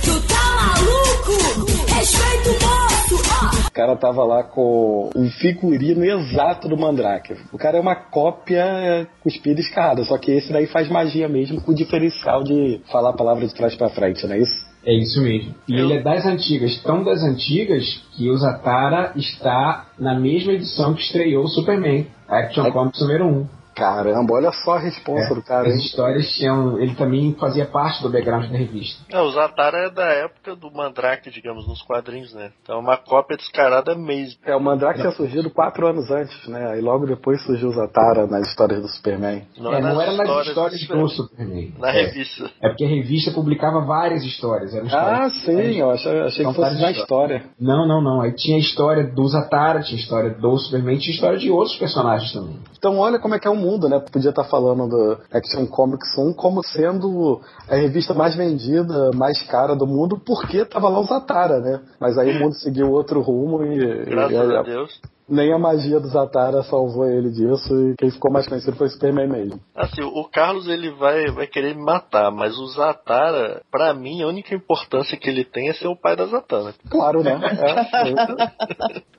Maluco? 0.66 1.64
Respeita 1.94 2.50
o 2.50 2.52
moço! 2.52 3.66
O 3.68 3.70
cara 3.72 3.94
tava 3.94 4.24
lá 4.24 4.42
com 4.42 5.10
um 5.14 5.30
figurino 5.30 6.04
exato 6.04 6.68
do 6.68 6.76
Mandrake. 6.76 7.36
O 7.52 7.58
cara 7.58 7.76
é 7.76 7.80
uma 7.80 7.94
cópia 7.94 9.06
cuspida 9.22 9.60
e 9.60 9.62
escarrada, 9.62 10.02
só 10.04 10.18
que 10.18 10.32
esse 10.32 10.52
daí 10.52 10.66
faz 10.66 10.88
magia 10.88 11.28
mesmo, 11.28 11.60
com 11.60 11.70
o 11.70 11.74
diferencial 11.74 12.42
de 12.42 12.80
falar 12.90 13.10
a 13.10 13.16
palavra 13.16 13.46
de 13.46 13.54
trás 13.54 13.76
pra 13.76 13.90
frente, 13.90 14.26
não 14.26 14.34
é 14.34 14.38
isso? 14.40 14.66
É 14.84 14.94
isso 14.94 15.20
mesmo. 15.20 15.54
E 15.68 15.74
ele 15.74 15.94
é 15.94 16.02
das 16.02 16.24
antigas, 16.26 16.80
tão 16.82 17.04
das 17.04 17.22
antigas 17.22 17.84
que 18.16 18.28
o 18.30 18.36
Zatara 18.36 19.12
está 19.14 19.86
na 19.98 20.18
mesma 20.18 20.52
edição 20.52 20.94
que 20.94 21.02
estreou 21.02 21.44
o 21.44 21.48
Superman, 21.48 22.06
Action 22.28 22.70
Comics 22.72 23.00
número 23.00 23.26
1. 23.26 23.55
Caramba, 23.76 24.32
olha 24.32 24.50
só 24.64 24.76
a 24.76 24.78
resposta 24.78 25.34
do 25.34 25.42
cara, 25.42 25.68
As 25.68 25.74
hein? 25.74 25.80
histórias 25.80 26.26
tinham. 26.34 26.80
Ele 26.80 26.94
também 26.94 27.36
fazia 27.38 27.66
parte 27.66 28.02
do 28.02 28.08
background 28.08 28.50
da 28.50 28.56
revista. 28.56 29.04
É, 29.10 29.20
o 29.20 29.30
Zatara 29.30 29.86
é 29.86 29.90
da 29.90 30.06
época 30.06 30.56
do 30.56 30.70
Mandrake, 30.72 31.30
digamos, 31.30 31.68
nos 31.68 31.82
quadrinhos, 31.82 32.32
né? 32.32 32.52
Então 32.62 32.76
é 32.76 32.78
uma 32.78 32.96
cópia 32.96 33.36
descarada 33.36 33.94
mesmo. 33.94 34.40
É, 34.46 34.56
o 34.56 34.60
Mandrake 34.60 35.00
tinha 35.00 35.12
surgido 35.12 35.50
quatro 35.50 35.86
anos 35.86 36.10
antes, 36.10 36.48
né? 36.48 36.70
Aí 36.70 36.80
logo 36.80 37.04
depois 37.04 37.44
surgiu 37.44 37.68
o 37.68 37.72
Zatara 37.72 38.26
nas 38.26 38.48
histórias 38.48 38.80
do 38.80 38.88
Superman. 38.88 39.46
Não, 39.58 39.74
é, 39.74 39.78
é 39.78 39.80
não 39.82 40.00
era 40.00 40.12
nas 40.12 40.26
histórias 40.26 40.46
histórias 40.48 40.88
do 40.88 40.96
do 40.96 41.08
Superman. 41.10 41.74
Na 41.78 41.90
é. 41.90 42.06
revista. 42.06 42.50
É 42.62 42.68
porque 42.68 42.84
a 42.84 42.88
revista 42.88 43.30
publicava 43.32 43.80
várias 43.80 44.24
histórias. 44.24 44.74
Eram 44.74 44.86
Ah, 44.86 45.26
histórias 45.26 45.32
sim, 45.44 45.80
eu 45.80 45.90
achei, 45.90 46.20
achei 46.22 46.46
que 46.46 46.54
fosse 46.54 46.60
várias 46.60 46.80
na 46.80 46.90
história. 46.92 47.44
Não, 47.60 47.86
não, 47.86 48.02
não. 48.02 48.22
Aí 48.22 48.32
tinha 48.32 48.56
a 48.56 48.60
história 48.60 49.04
do 49.04 49.28
Zatara, 49.28 49.82
tinha 49.82 49.98
a 49.98 50.00
história 50.00 50.30
do 50.30 50.56
Superman, 50.56 50.96
tinha 50.96 51.12
a 51.12 51.14
história 51.14 51.38
de 51.38 51.50
outros 51.50 51.76
personagens 51.76 52.32
também. 52.32 52.58
Então 52.78 52.98
olha 52.98 53.18
como 53.18 53.34
é 53.34 53.38
que 53.38 53.46
é 53.46 53.50
o 53.50 53.65
mundo, 53.66 53.88
né? 53.88 53.98
Podia 54.00 54.30
estar 54.30 54.44
falando 54.44 54.88
do 54.88 55.18
Action 55.32 55.66
Comics 55.66 56.16
1 56.16 56.32
como 56.34 56.62
sendo 56.62 57.40
a 57.68 57.74
revista 57.74 58.14
mais 58.14 58.36
vendida, 58.36 59.10
mais 59.14 59.42
cara 59.42 59.74
do 59.74 59.86
mundo, 59.86 60.20
porque 60.24 60.64
tava 60.64 60.88
lá 60.88 61.00
o 61.00 61.04
Zatara, 61.04 61.60
né? 61.60 61.80
Mas 62.00 62.16
aí 62.16 62.36
o 62.36 62.40
mundo 62.40 62.54
seguiu 62.54 62.90
outro 62.90 63.20
rumo 63.20 63.64
e, 63.64 64.04
Graças 64.06 64.32
e 64.32 64.56
a 64.56 64.62
Deus. 64.62 65.00
Nem 65.28 65.52
a 65.52 65.58
magia 65.58 66.00
do 66.00 66.08
Zatara 66.08 66.62
salvou 66.62 67.06
ele 67.06 67.30
disso 67.30 67.74
e 67.74 67.94
quem 67.96 68.10
ficou 68.10 68.32
mais 68.32 68.48
conhecido 68.48 68.76
foi 68.76 68.86
o 68.86 68.90
Superman 68.90 69.28
mesmo. 69.28 69.60
Assim, 69.74 70.02
o 70.02 70.24
Carlos 70.24 70.68
ele 70.68 70.90
vai, 70.92 71.26
vai 71.30 71.46
querer 71.46 71.74
me 71.74 71.82
matar, 71.82 72.30
mas 72.30 72.56
o 72.58 72.66
Zatara, 72.68 73.62
pra 73.70 73.92
mim, 73.92 74.22
a 74.22 74.28
única 74.28 74.54
importância 74.54 75.16
que 75.16 75.28
ele 75.28 75.44
tem 75.44 75.68
é 75.68 75.74
ser 75.74 75.88
o 75.88 75.96
pai 75.96 76.16
da 76.16 76.26
Zatanna. 76.26 76.74
Claro, 76.90 77.22
né? 77.22 77.36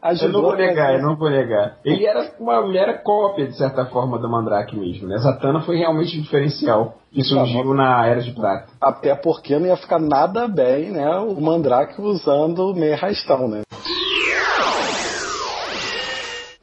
É, 0.07 0.09
Eu 0.09 0.11
Ajudou 0.11 0.41
não 0.41 0.49
vou 0.49 0.57
negar, 0.57 0.93
eu 0.93 1.01
não 1.01 1.15
vou 1.17 1.29
negar. 1.29 1.77
Ele 1.83 2.05
era 2.05 2.31
uma 2.39 2.65
mera 2.67 2.97
cópia, 2.97 3.47
de 3.47 3.57
certa 3.57 3.85
forma, 3.85 4.17
do 4.19 4.29
Mandrake 4.29 4.75
mesmo, 4.77 5.07
né? 5.07 5.17
Zatanna 5.17 5.61
foi 5.61 5.77
realmente 5.77 6.19
diferencial 6.21 6.95
que 7.11 7.23
surgiu 7.23 7.73
na 7.73 8.05
Era 8.05 8.21
de 8.21 8.31
Prata. 8.31 8.67
Até 8.79 9.15
porque 9.15 9.57
não 9.57 9.67
ia 9.67 9.75
ficar 9.75 9.99
nada 9.99 10.47
bem, 10.47 10.91
né? 10.91 11.17
O 11.17 11.41
Mandrake 11.41 11.99
usando 12.01 12.73
meia 12.75 12.95
rastão, 12.95 13.47
né? 13.47 13.61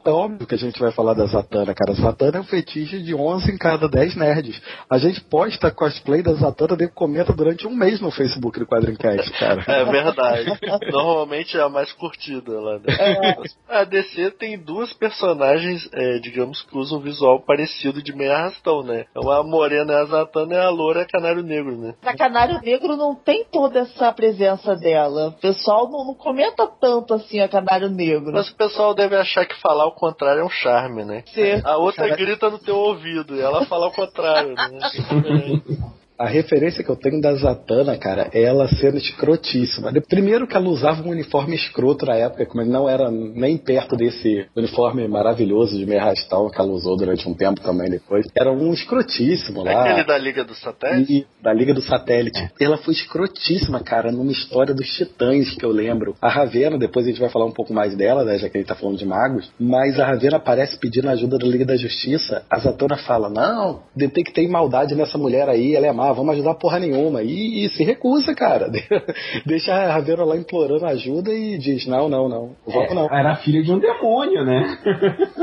É 0.05 0.09
óbvio 0.11 0.45
que 0.45 0.53
a 0.53 0.57
gente 0.57 0.79
vai 0.79 0.91
falar 0.91 1.15
da 1.15 1.25
Zatanna, 1.25 1.73
cara. 1.73 1.93
Zatanna 1.93 2.37
é 2.37 2.41
um 2.41 2.43
fetiche 2.43 3.01
de 3.01 3.15
11 3.15 3.51
em 3.51 3.57
cada 3.57 3.89
10 3.89 4.15
nerds. 4.15 4.61
A 4.87 4.99
gente 4.99 5.19
posta 5.21 5.71
cosplay 5.71 6.21
da 6.21 6.33
Zatanna 6.33 6.77
e 6.83 6.87
comenta 6.87 7.33
durante 7.33 7.65
um 7.65 7.75
mês 7.75 7.99
no 7.99 8.11
Facebook 8.11 8.59
do 8.59 8.67
Quadrincast, 8.67 9.31
cara. 9.31 9.63
É 9.67 9.83
verdade. 9.83 10.59
Normalmente 10.91 11.57
é 11.57 11.61
a 11.61 11.69
mais 11.69 11.91
curtida 11.93 12.51
lá. 12.51 12.77
Né? 12.77 13.35
A 13.67 13.83
DC 13.83 14.29
tem 14.31 14.59
duas 14.59 14.93
personagens, 14.93 15.89
é, 15.91 16.19
digamos, 16.19 16.61
que 16.61 16.77
usam 16.77 16.99
um 16.99 17.01
visual 17.01 17.41
parecido 17.41 18.01
de 18.03 18.15
meia 18.15 18.35
arrastão, 18.35 18.83
né? 18.83 19.05
Então 19.09 19.31
a 19.31 19.43
morena 19.43 19.93
é 19.93 20.01
a 20.01 20.05
Zatanna 20.05 20.53
e 20.53 20.59
a 20.59 20.69
loura 20.69 20.99
é 20.99 21.03
a 21.03 21.07
Canário 21.07 21.41
Negro, 21.41 21.75
né? 21.77 21.95
Na 22.03 22.15
Canário 22.15 22.61
Negro 22.61 22.95
não 22.95 23.15
tem 23.15 23.43
toda 23.51 23.79
essa 23.79 24.11
presença 24.11 24.75
dela. 24.75 25.29
O 25.29 25.41
pessoal 25.41 25.89
não, 25.89 26.05
não 26.05 26.13
comenta 26.13 26.67
tanto 26.79 27.15
assim 27.15 27.39
a 27.39 27.47
Canário 27.47 27.89
Negro. 27.89 28.31
Mas 28.31 28.49
o 28.49 28.55
pessoal 28.55 28.93
deve 28.93 29.15
achar 29.15 29.45
que 29.45 29.59
falar 29.59 29.87
o 29.87 29.94
contrário 29.95 30.41
é 30.41 30.45
um 30.45 30.49
charme, 30.49 31.03
né? 31.03 31.23
Sim. 31.33 31.61
A 31.63 31.77
outra 31.77 32.15
grita 32.15 32.49
no 32.49 32.59
teu 32.59 32.75
ouvido 32.75 33.35
e 33.35 33.41
ela 33.41 33.65
fala 33.65 33.87
o 33.87 33.91
contrário, 33.91 34.53
né? 34.53 34.79
A 36.17 36.27
referência 36.27 36.83
que 36.83 36.89
eu 36.89 36.95
tenho 36.95 37.19
da 37.19 37.33
Zatanna, 37.35 37.97
cara, 37.97 38.29
é 38.33 38.41
ela 38.41 38.67
sendo 38.67 38.97
escrotíssima. 38.97 39.91
Primeiro 40.07 40.47
que 40.47 40.55
ela 40.55 40.69
usava 40.69 41.03
um 41.03 41.11
uniforme 41.11 41.55
escroto 41.55 42.05
na 42.05 42.15
época, 42.15 42.45
como 42.45 42.61
ele 42.61 42.69
não 42.69 42.87
era 42.87 43.11
nem 43.11 43.57
perto 43.57 43.97
desse 43.97 44.47
uniforme 44.55 45.07
maravilhoso 45.07 45.77
de 45.77 45.85
meia 45.85 46.03
rastão 46.03 46.49
que 46.49 46.59
ela 46.59 46.71
usou 46.71 46.95
durante 46.95 47.27
um 47.27 47.33
tempo 47.33 47.59
também 47.61 47.89
depois. 47.89 48.25
Era 48.35 48.51
um 48.51 48.71
escrotíssimo 48.71 49.63
lá. 49.63 49.83
Aquele 49.83 50.03
da 50.05 50.17
Liga 50.17 50.43
do 50.43 50.55
Satélite? 50.55 51.13
E 51.13 51.43
da 51.43 51.53
Liga 51.53 51.73
do 51.73 51.81
Satélite. 51.81 52.49
Ela 52.59 52.77
foi 52.77 52.93
escrotíssima, 52.93 53.81
cara, 53.81 54.11
numa 54.11 54.31
história 54.31 54.73
dos 54.73 54.87
Titãs 54.87 55.53
que 55.55 55.65
eu 55.65 55.71
lembro. 55.71 56.15
A 56.21 56.29
Ravena, 56.29 56.77
depois 56.77 57.05
a 57.05 57.09
gente 57.09 57.19
vai 57.19 57.29
falar 57.29 57.45
um 57.45 57.51
pouco 57.51 57.73
mais 57.73 57.95
dela, 57.95 58.23
né, 58.23 58.37
já 58.37 58.49
que 58.49 58.57
ele 58.57 58.65
tá 58.65 58.75
falando 58.75 58.97
de 58.97 59.05
magos. 59.05 59.51
Mas 59.59 59.99
a 59.99 60.05
Ravena 60.05 60.37
aparece 60.37 60.79
pedindo 60.79 61.09
ajuda 61.09 61.37
da 61.37 61.45
Liga 61.45 61.65
da 61.65 61.75
Justiça. 61.75 62.43
A 62.49 62.59
Zatanna 62.59 62.97
fala: 62.97 63.29
Não, 63.29 63.81
tem 63.97 64.23
que 64.23 64.33
ter 64.33 64.47
maldade 64.47 64.95
nessa 64.95 65.17
mulher 65.17 65.49
aí, 65.49 65.75
ela 65.75 65.87
é 65.87 65.91
má, 65.91 66.04
vamos 66.13 66.33
ajudar 66.33 66.55
porra 66.55 66.79
nenhuma. 66.79 67.23
E, 67.23 67.65
e 67.65 67.69
se 67.69 67.83
recusa, 67.83 68.33
cara. 68.35 68.69
Deixa 69.45 69.73
a 69.73 69.93
Ravena 69.93 70.23
lá 70.23 70.35
implorando 70.35 70.85
ajuda 70.85 71.31
e 71.31 71.57
diz: 71.57 71.87
Não, 71.87 72.09
não, 72.09 72.27
não. 72.27 72.55
Eu 72.65 72.73
volto 72.73 72.93
não. 72.93 73.05
Era 73.05 73.35
filha 73.37 73.63
de 73.63 73.71
um 73.71 73.79
demônio, 73.79 74.43
né? 74.45 74.77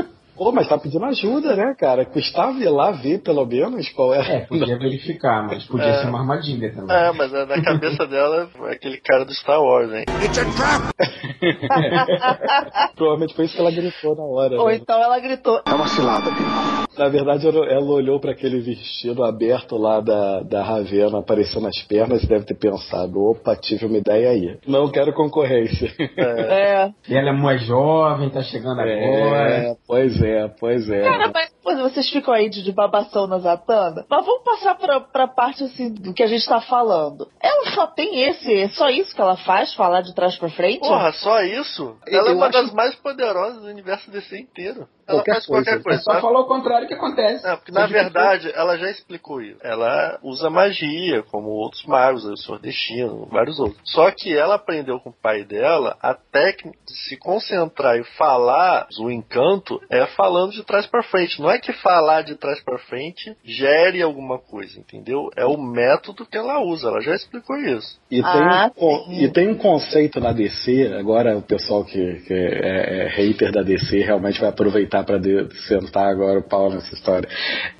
Pô, 0.35 0.51
mas 0.51 0.67
tá 0.67 0.77
pedindo 0.77 1.05
ajuda, 1.05 1.55
né, 1.55 1.75
cara? 1.77 2.05
Custava 2.05 2.57
ir 2.59 2.69
lá 2.69 2.91
ver 2.91 3.19
pelo 3.21 3.45
menos 3.45 3.87
qual 3.89 4.13
era. 4.13 4.27
É, 4.27 4.39
podia 4.41 4.77
verificar, 4.77 5.45
mas 5.47 5.63
podia 5.65 5.87
É. 5.87 6.01
ser 6.01 6.07
uma 6.07 6.19
armadilha 6.21 6.73
também. 6.73 6.95
É, 6.95 7.11
mas 7.11 7.33
é 7.33 7.45
na 7.45 7.61
cabeça 7.61 8.07
dela 8.07 8.49
é 8.65 8.71
aquele 8.71 8.97
cara 8.97 9.25
do 9.25 9.33
Star 9.33 9.61
Wars, 9.61 9.91
hein? 9.93 10.05
Provavelmente 12.95 13.35
foi 13.35 13.45
isso 13.45 13.55
que 13.55 13.61
ela 13.61 13.71
gritou 13.71 14.15
na 14.15 14.23
hora. 14.23 14.59
Ou 14.59 14.67
né? 14.67 14.75
então 14.75 15.01
ela 15.01 15.19
gritou. 15.19 15.61
É 15.65 15.73
uma 15.73 15.87
cilada, 15.87 16.29
Na 16.97 17.09
verdade, 17.09 17.47
ela 17.47 17.91
olhou 17.91 18.19
para 18.19 18.31
aquele 18.31 18.59
vestido 18.59 19.23
aberto 19.23 19.77
lá 19.77 19.99
da, 19.99 20.41
da 20.41 20.63
Ravena 20.63 21.19
aparecendo 21.19 21.67
as 21.67 21.81
pernas 21.83 22.23
e 22.23 22.27
deve 22.27 22.45
ter 22.45 22.55
pensado: 22.55 23.21
opa, 23.23 23.55
tive 23.55 23.85
uma 23.85 23.97
ideia 23.97 24.29
aí. 24.29 24.57
Não 24.67 24.89
quero 24.89 25.13
concorrência. 25.13 25.91
É. 26.17 26.89
E 27.07 27.15
ela 27.15 27.29
é 27.29 27.33
mais 27.33 27.63
jovem, 27.65 28.29
tá 28.29 28.41
chegando 28.41 28.79
agora. 28.79 28.93
É, 28.93 29.75
pois 29.87 30.21
é, 30.21 30.22
pois 30.59 30.89
é. 30.89 31.01
Cara, 31.03 31.31
mas 31.33 31.52
pois, 31.63 31.79
vocês 31.79 32.09
ficam 32.09 32.33
aí 32.33 32.49
de, 32.49 32.61
de 32.63 32.71
babação 32.71 33.25
na 33.27 33.39
Zatanna. 33.39 34.05
Mas 34.09 34.25
vamos 34.25 34.43
passar 34.43 34.75
pra, 34.75 34.99
pra 34.99 35.27
parte 35.27 35.63
assim 35.63 35.91
do 35.93 36.13
que 36.13 36.21
a 36.23 36.27
gente 36.27 36.47
tá 36.47 36.61
falando. 36.61 37.27
Ela 37.41 37.71
só 37.71 37.87
tem 37.87 38.21
esse, 38.23 38.53
é 38.53 38.69
só 38.69 38.89
isso 38.89 39.15
que 39.15 39.21
ela 39.21 39.37
faz, 39.37 39.73
falar 39.73 40.01
de 40.01 40.13
trás 40.13 40.35
pra 40.37 40.49
frente? 40.49 40.79
Porra, 40.79 41.11
só 41.13 41.41
isso? 41.41 41.95
Ela 42.07 42.29
é 42.29 42.31
Eu 42.31 42.35
uma 42.37 42.47
acho- 42.47 42.61
das 42.61 42.73
mais 42.73 42.95
poderosas 42.95 43.61
do 43.61 43.67
universo 43.67 44.11
DC 44.11 44.37
inteiro. 44.39 44.87
Ela 45.05 45.17
qualquer 45.17 45.33
faz 45.33 45.45
coisa. 45.45 45.65
qualquer 45.65 45.79
É 45.79 45.83
coisa. 45.83 46.01
só 46.01 46.13
Mas- 46.13 46.21
falar 46.21 46.39
o 46.39 46.45
contrário 46.47 46.87
que 46.87 46.93
acontece. 46.93 47.45
É, 47.45 47.55
porque 47.57 47.71
na 47.73 47.83
o 47.83 47.87
que 47.87 47.93
verdade 47.93 48.51
ela 48.55 48.77
já 48.77 48.89
explicou 48.89 49.41
isso. 49.41 49.59
Ela 49.61 50.17
usa 50.23 50.49
magia, 50.49 51.23
como 51.23 51.49
outros 51.49 51.83
magos, 51.85 52.23
o 52.23 52.37
Senhor 52.37 52.59
Destino, 52.59 53.25
vários 53.29 53.59
outros. 53.59 53.81
Só 53.91 54.09
que 54.11 54.33
ela 54.35 54.55
aprendeu 54.55 54.99
com 55.01 55.09
o 55.09 55.13
pai 55.13 55.43
dela 55.43 55.97
a 56.01 56.13
técnica 56.13 56.77
de 56.87 56.93
se 57.09 57.17
concentrar 57.17 57.97
e 57.97 58.03
falar 58.17 58.87
o 58.99 59.11
encanto 59.11 59.81
é 59.89 60.05
falando 60.05 60.51
de 60.53 60.63
trás 60.63 60.87
pra 60.87 61.03
frente. 61.03 61.41
Não 61.41 61.51
é 61.51 61.52
que 61.59 61.73
falar 61.73 62.21
de 62.23 62.35
trás 62.35 62.59
pra 62.63 62.77
frente 62.77 63.35
gere 63.43 64.01
alguma 64.01 64.37
coisa, 64.39 64.79
entendeu? 64.79 65.29
É 65.35 65.45
o 65.45 65.57
método 65.57 66.25
que 66.25 66.37
ela 66.37 66.59
usa. 66.61 66.87
Ela 66.87 67.01
já 67.01 67.13
explicou 67.15 67.55
isso. 67.57 67.99
E 68.09 68.21
tem, 68.21 68.23
Ah, 68.25 68.71
um, 68.75 68.79
con- 68.79 69.05
sim. 69.05 69.23
e 69.23 69.29
tem 69.31 69.49
um 69.49 69.55
conceito 69.57 70.19
na 70.19 70.31
DC, 70.31 70.93
agora 70.99 71.37
o 71.37 71.41
pessoal 71.41 71.83
que, 71.83 72.15
que 72.27 72.33
é, 72.33 73.03
é 73.05 73.07
hater 73.09 73.51
da 73.51 73.61
DC 73.61 74.01
realmente 74.03 74.39
vai 74.39 74.49
aproveitar 74.49 75.03
para 75.03 75.19
sentar 75.67 76.07
agora 76.07 76.39
o 76.39 76.43
pau 76.47 76.69
nessa 76.69 76.93
história, 76.93 77.27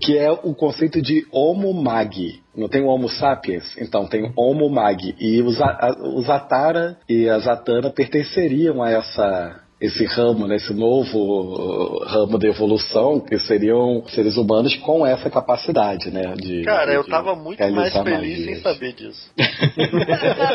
que 0.02 0.18
é 0.18 0.32
o 0.32 0.54
conceito 0.54 1.02
de 1.02 1.26
Homo 1.32 1.74
Magi. 1.74 2.42
Não 2.56 2.68
tem 2.70 2.84
o 2.84 2.88
Homo 2.88 3.10
sapiens? 3.10 3.76
Então 3.80 4.06
tem 4.06 4.24
o 4.26 4.32
Homo 4.38 4.70
Magi. 4.70 5.16
E 5.20 5.42
os, 5.42 5.60
A- 5.60 5.78
a- 5.88 6.08
os 6.16 6.30
Atara 6.30 6.98
e 7.10 7.28
a 7.28 7.40
Zatanna 7.40 7.90
pertenceriam 7.90 8.82
a 8.84 8.92
essa 8.92 9.63
esse 9.86 10.06
ramo, 10.06 10.48
né, 10.48 10.56
esse 10.56 10.74
novo 10.74 11.18
uh, 11.18 12.06
ramo 12.06 12.40
de 12.40 12.48
evolução, 12.48 13.20
que 13.20 13.38
seriam 13.38 14.02
seres 14.08 14.38
humanos 14.38 14.74
com 14.78 15.06
essa 15.06 15.30
capacidade, 15.30 16.10
né? 16.10 16.34
De, 16.38 16.64
Cara, 16.64 16.92
de- 16.92 16.96
eu 16.98 17.04
tava 17.04 17.36
muito 17.36 17.60
mais 17.72 17.92
feliz 17.94 18.38
sem 18.38 18.46
magias. 18.46 18.62
saber 18.62 18.94
disso. 18.94 19.30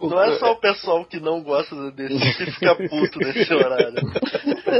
Não 0.00 0.22
é 0.22 0.38
só 0.38 0.52
o 0.52 0.56
pessoal 0.56 1.04
que 1.04 1.18
não 1.20 1.42
gosta 1.42 1.74
DC 1.92 2.18
que 2.34 2.50
fica 2.52 2.74
puto 2.74 3.18
nesse 3.18 3.52
horário. 3.54 3.94
É 4.66 4.78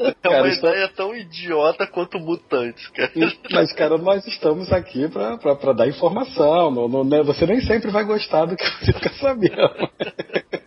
uma 0.00 0.22
Cara, 0.22 0.48
isso- 0.48 0.66
ideia 0.66 0.88
tão 0.88 1.14
idiota 1.14 1.86
quanto 1.86 2.18
mutantes, 2.18 2.86
cara. 2.88 3.10
Mas, 3.52 3.72
cara, 3.72 3.98
nós 3.98 4.26
estamos 4.26 4.72
aqui 4.72 5.08
pra, 5.08 5.36
pra, 5.38 5.54
pra 5.54 5.72
dar 5.72 5.88
informação. 5.88 6.70
Não, 6.70 6.88
não- 6.88 7.04
né, 7.04 7.22
você 7.22 7.46
nem 7.46 7.60
sempre 7.60 7.90
vai 7.90 8.04
gostar 8.04 8.46
do 8.46 8.56
que 8.56 8.64
você 8.64 8.92
fica 8.92 9.10
sabendo. 9.20 9.56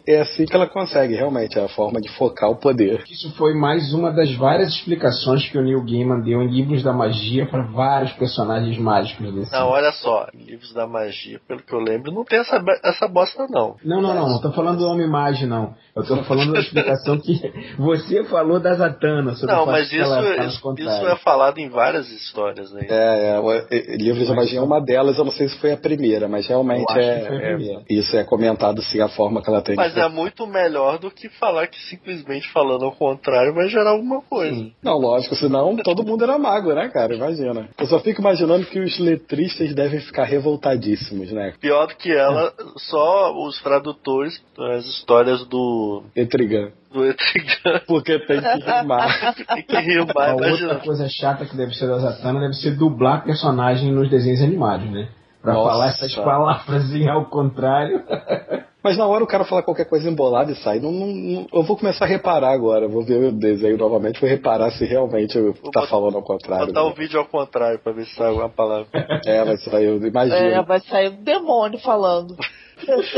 É 0.10 0.22
assim 0.22 0.43
que 0.43 0.55
ela 0.55 0.66
consegue, 0.66 1.14
realmente, 1.14 1.60
é 1.60 1.64
a 1.64 1.70
forma 1.70 2.01
de 2.01 2.10
focar 2.10 2.49
o 2.49 2.55
poder. 2.55 3.03
Isso 3.07 3.32
foi 3.36 3.53
mais 3.53 3.93
uma 3.93 4.12
das 4.12 4.34
várias 4.34 4.70
explicações 4.70 5.47
que 5.47 5.55
o 5.55 5.62
Neil 5.62 5.84
Gaiman 5.84 6.22
deu 6.22 6.41
em 6.41 6.47
livros 6.47 6.82
da 6.82 6.91
magia 6.91 7.45
para 7.45 7.62
vários 7.62 8.12
personagens 8.14 8.76
mágicos 8.80 9.32
desse. 9.36 9.51
Não, 9.51 9.68
olha 9.68 9.91
só, 9.91 10.26
livros 10.34 10.74
da 10.74 10.88
magia, 10.88 11.39
pelo 11.47 11.62
que 11.62 11.72
eu 11.72 11.80
lembro, 11.80 12.12
não 12.12 12.26
tem 12.26 12.39
essa, 12.39 12.60
essa 12.84 13.07
bosta 13.07 13.45
não. 13.51 13.76
Não, 13.86 14.01
não, 14.01 14.16
não, 14.16 14.30
não 14.30 14.41
tô 14.41 14.51
falando 14.51 14.80
do 14.80 14.88
Homem 14.88 15.07
Mage, 15.07 15.45
não. 15.45 15.76
Eu 16.00 16.06
tô 16.18 16.24
falando 16.24 16.54
da 16.54 16.60
explicação 16.60 17.20
que 17.20 17.39
você 17.78 18.24
falou 18.26 18.60
da 18.60 18.74
Zatanna. 18.74 19.36
Sobre 19.36 19.56
Não, 19.56 19.66
mas 19.66 19.91
isso, 19.91 20.02
ela 20.02 20.45
isso, 20.45 20.62
contrário. 20.62 20.93
isso 20.93 21.08
é 21.08 21.16
falado 21.18 21.58
em 21.60 21.70
várias 21.70 22.10
histórias, 22.12 22.72
né? 22.72 22.86
É, 22.89 23.36
é, 23.36 23.39
o- 23.39 23.52
é, 23.52 23.95
Livros 23.97 24.28
da 24.28 24.36
Magia 24.36 24.60
é 24.60 24.62
uma 24.62 24.80
delas, 24.80 25.18
eu 25.18 25.26
não 25.26 25.32
sei 25.32 25.47
se 25.47 25.58
foi 25.60 25.72
a 25.72 25.78
primeira, 25.78 26.28
mas 26.28 26.47
realmente 26.47 26.86
é, 26.97 27.54
é-. 27.54 27.84
Isso 27.89 28.16
é 28.18 28.24
comentado 28.24 28.82
sim, 28.82 29.02
a 29.02 29.10
forma 29.10 29.41
que 29.41 29.50
ela 29.50 29.62
tem 29.62 29.76
Mas 29.76 29.93
de 29.93 30.00
é 30.00 30.08
muito 30.10 30.45
melhor 30.47 30.97
do 31.00 31.10
que 31.12 31.30
falar 31.30 31.68
que 31.68 31.80
simplesmente 31.84 32.52
falando 32.52 32.86
ao 32.86 32.91
contrário 32.91 33.54
vai 33.54 33.68
gerar 33.70 33.91
alguma 33.91 34.22
coisa. 34.22 34.68
Não, 34.84 34.97
lógico, 34.97 35.36
senão 35.36 35.76
todo 35.78 36.04
mundo 36.06 36.24
era 36.24 36.38
mago, 36.38 36.74
né, 36.74 36.89
cara? 36.89 37.14
Imagina. 37.16 37.70
Eu 37.80 37.88
só 37.88 38.00
fico 38.00 38.22
imaginando 38.22 38.66
que 38.66 38.80
os 38.80 38.97
letristas 39.00 39.74
devem 39.74 40.00
ficar 40.00 40.26
revoltadíssimos, 40.26 41.32
né? 41.32 41.54
Pior 41.60 41.88
do 41.88 41.95
que 41.95 42.12
ela, 42.12 42.54
só 42.78 43.34
os 43.45 43.62
tradutores, 43.62 44.41
as 44.76 44.86
histórias 44.86 45.45
do, 45.47 45.89
Etrigan. 46.16 46.72
do 46.94 47.06
Etrigan 47.06 47.82
Porque 47.88 48.20
tem 48.20 48.42
que 48.42 48.48
rimar. 48.72 49.36
tem 49.36 49.64
que 49.64 49.78
rimar, 49.80 50.30
A 50.30 50.34
outra 50.34 50.48
imagina. 50.50 50.76
coisa 50.76 51.08
chata 51.10 51.46
que 51.46 51.56
deve 51.56 51.74
ser 51.74 51.88
da 51.88 51.98
Zatanna 52.00 52.40
deve 52.42 52.54
ser 52.56 52.72
dublar 52.78 53.24
personagem 53.24 53.92
nos 53.92 54.10
desenhos 54.10 54.42
animados, 54.42 54.90
né? 54.92 55.08
Pra 55.42 55.54
Nossa. 55.54 55.70
falar 55.70 55.88
essas 55.90 56.16
palavras 56.16 56.92
em 56.94 57.08
ao 57.08 57.26
contrário. 57.26 58.04
Mas 58.82 58.96
na 58.98 59.06
hora 59.06 59.22
o 59.24 59.28
cara 59.28 59.44
falar 59.44 59.62
qualquer 59.64 59.86
coisa 59.90 60.10
embolada 60.10 60.52
e 60.54 60.56
sai. 60.56 60.80
Não, 60.80 60.90
não- 60.92 61.08
não- 61.08 61.48
eu 61.54 61.64
vou 61.64 61.76
começar 61.78 62.06
a 62.06 62.08
reparar 62.08 62.52
agora. 62.54 62.88
Vou 62.88 63.04
ver 63.04 63.22
o 63.26 63.32
desenho 63.32 63.78
novamente, 63.78 64.20
vou 64.22 64.30
reparar 64.30 64.72
se 64.72 64.86
realmente 64.86 65.38
eu 65.38 65.54
tá 65.54 65.60
botar- 65.64 65.88
falando 65.88 66.16
ao 66.16 66.24
contrário. 66.24 66.68
Botar 66.68 66.84
o 66.86 66.90
né? 66.90 66.96
vídeo 66.98 67.20
ao 67.20 67.26
contrário 67.26 67.80
pra 67.80 67.92
ver 67.92 68.06
se 68.06 68.16
sai 68.16 68.28
alguma 68.28 68.48
palavra. 68.50 68.88
É, 69.26 69.44
vai 69.44 69.58
sair, 69.58 69.84
eu 69.86 69.98
imagino. 69.98 70.36
É, 70.38 70.62
vai 70.64 70.80
sair 70.80 71.10
um 71.10 71.24
demônio 71.24 71.78
falando. 71.80 72.36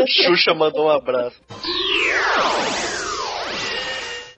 Xuxa 0.08 0.54
mandou 0.54 0.86
um 0.86 0.90
abraço. 0.90 1.36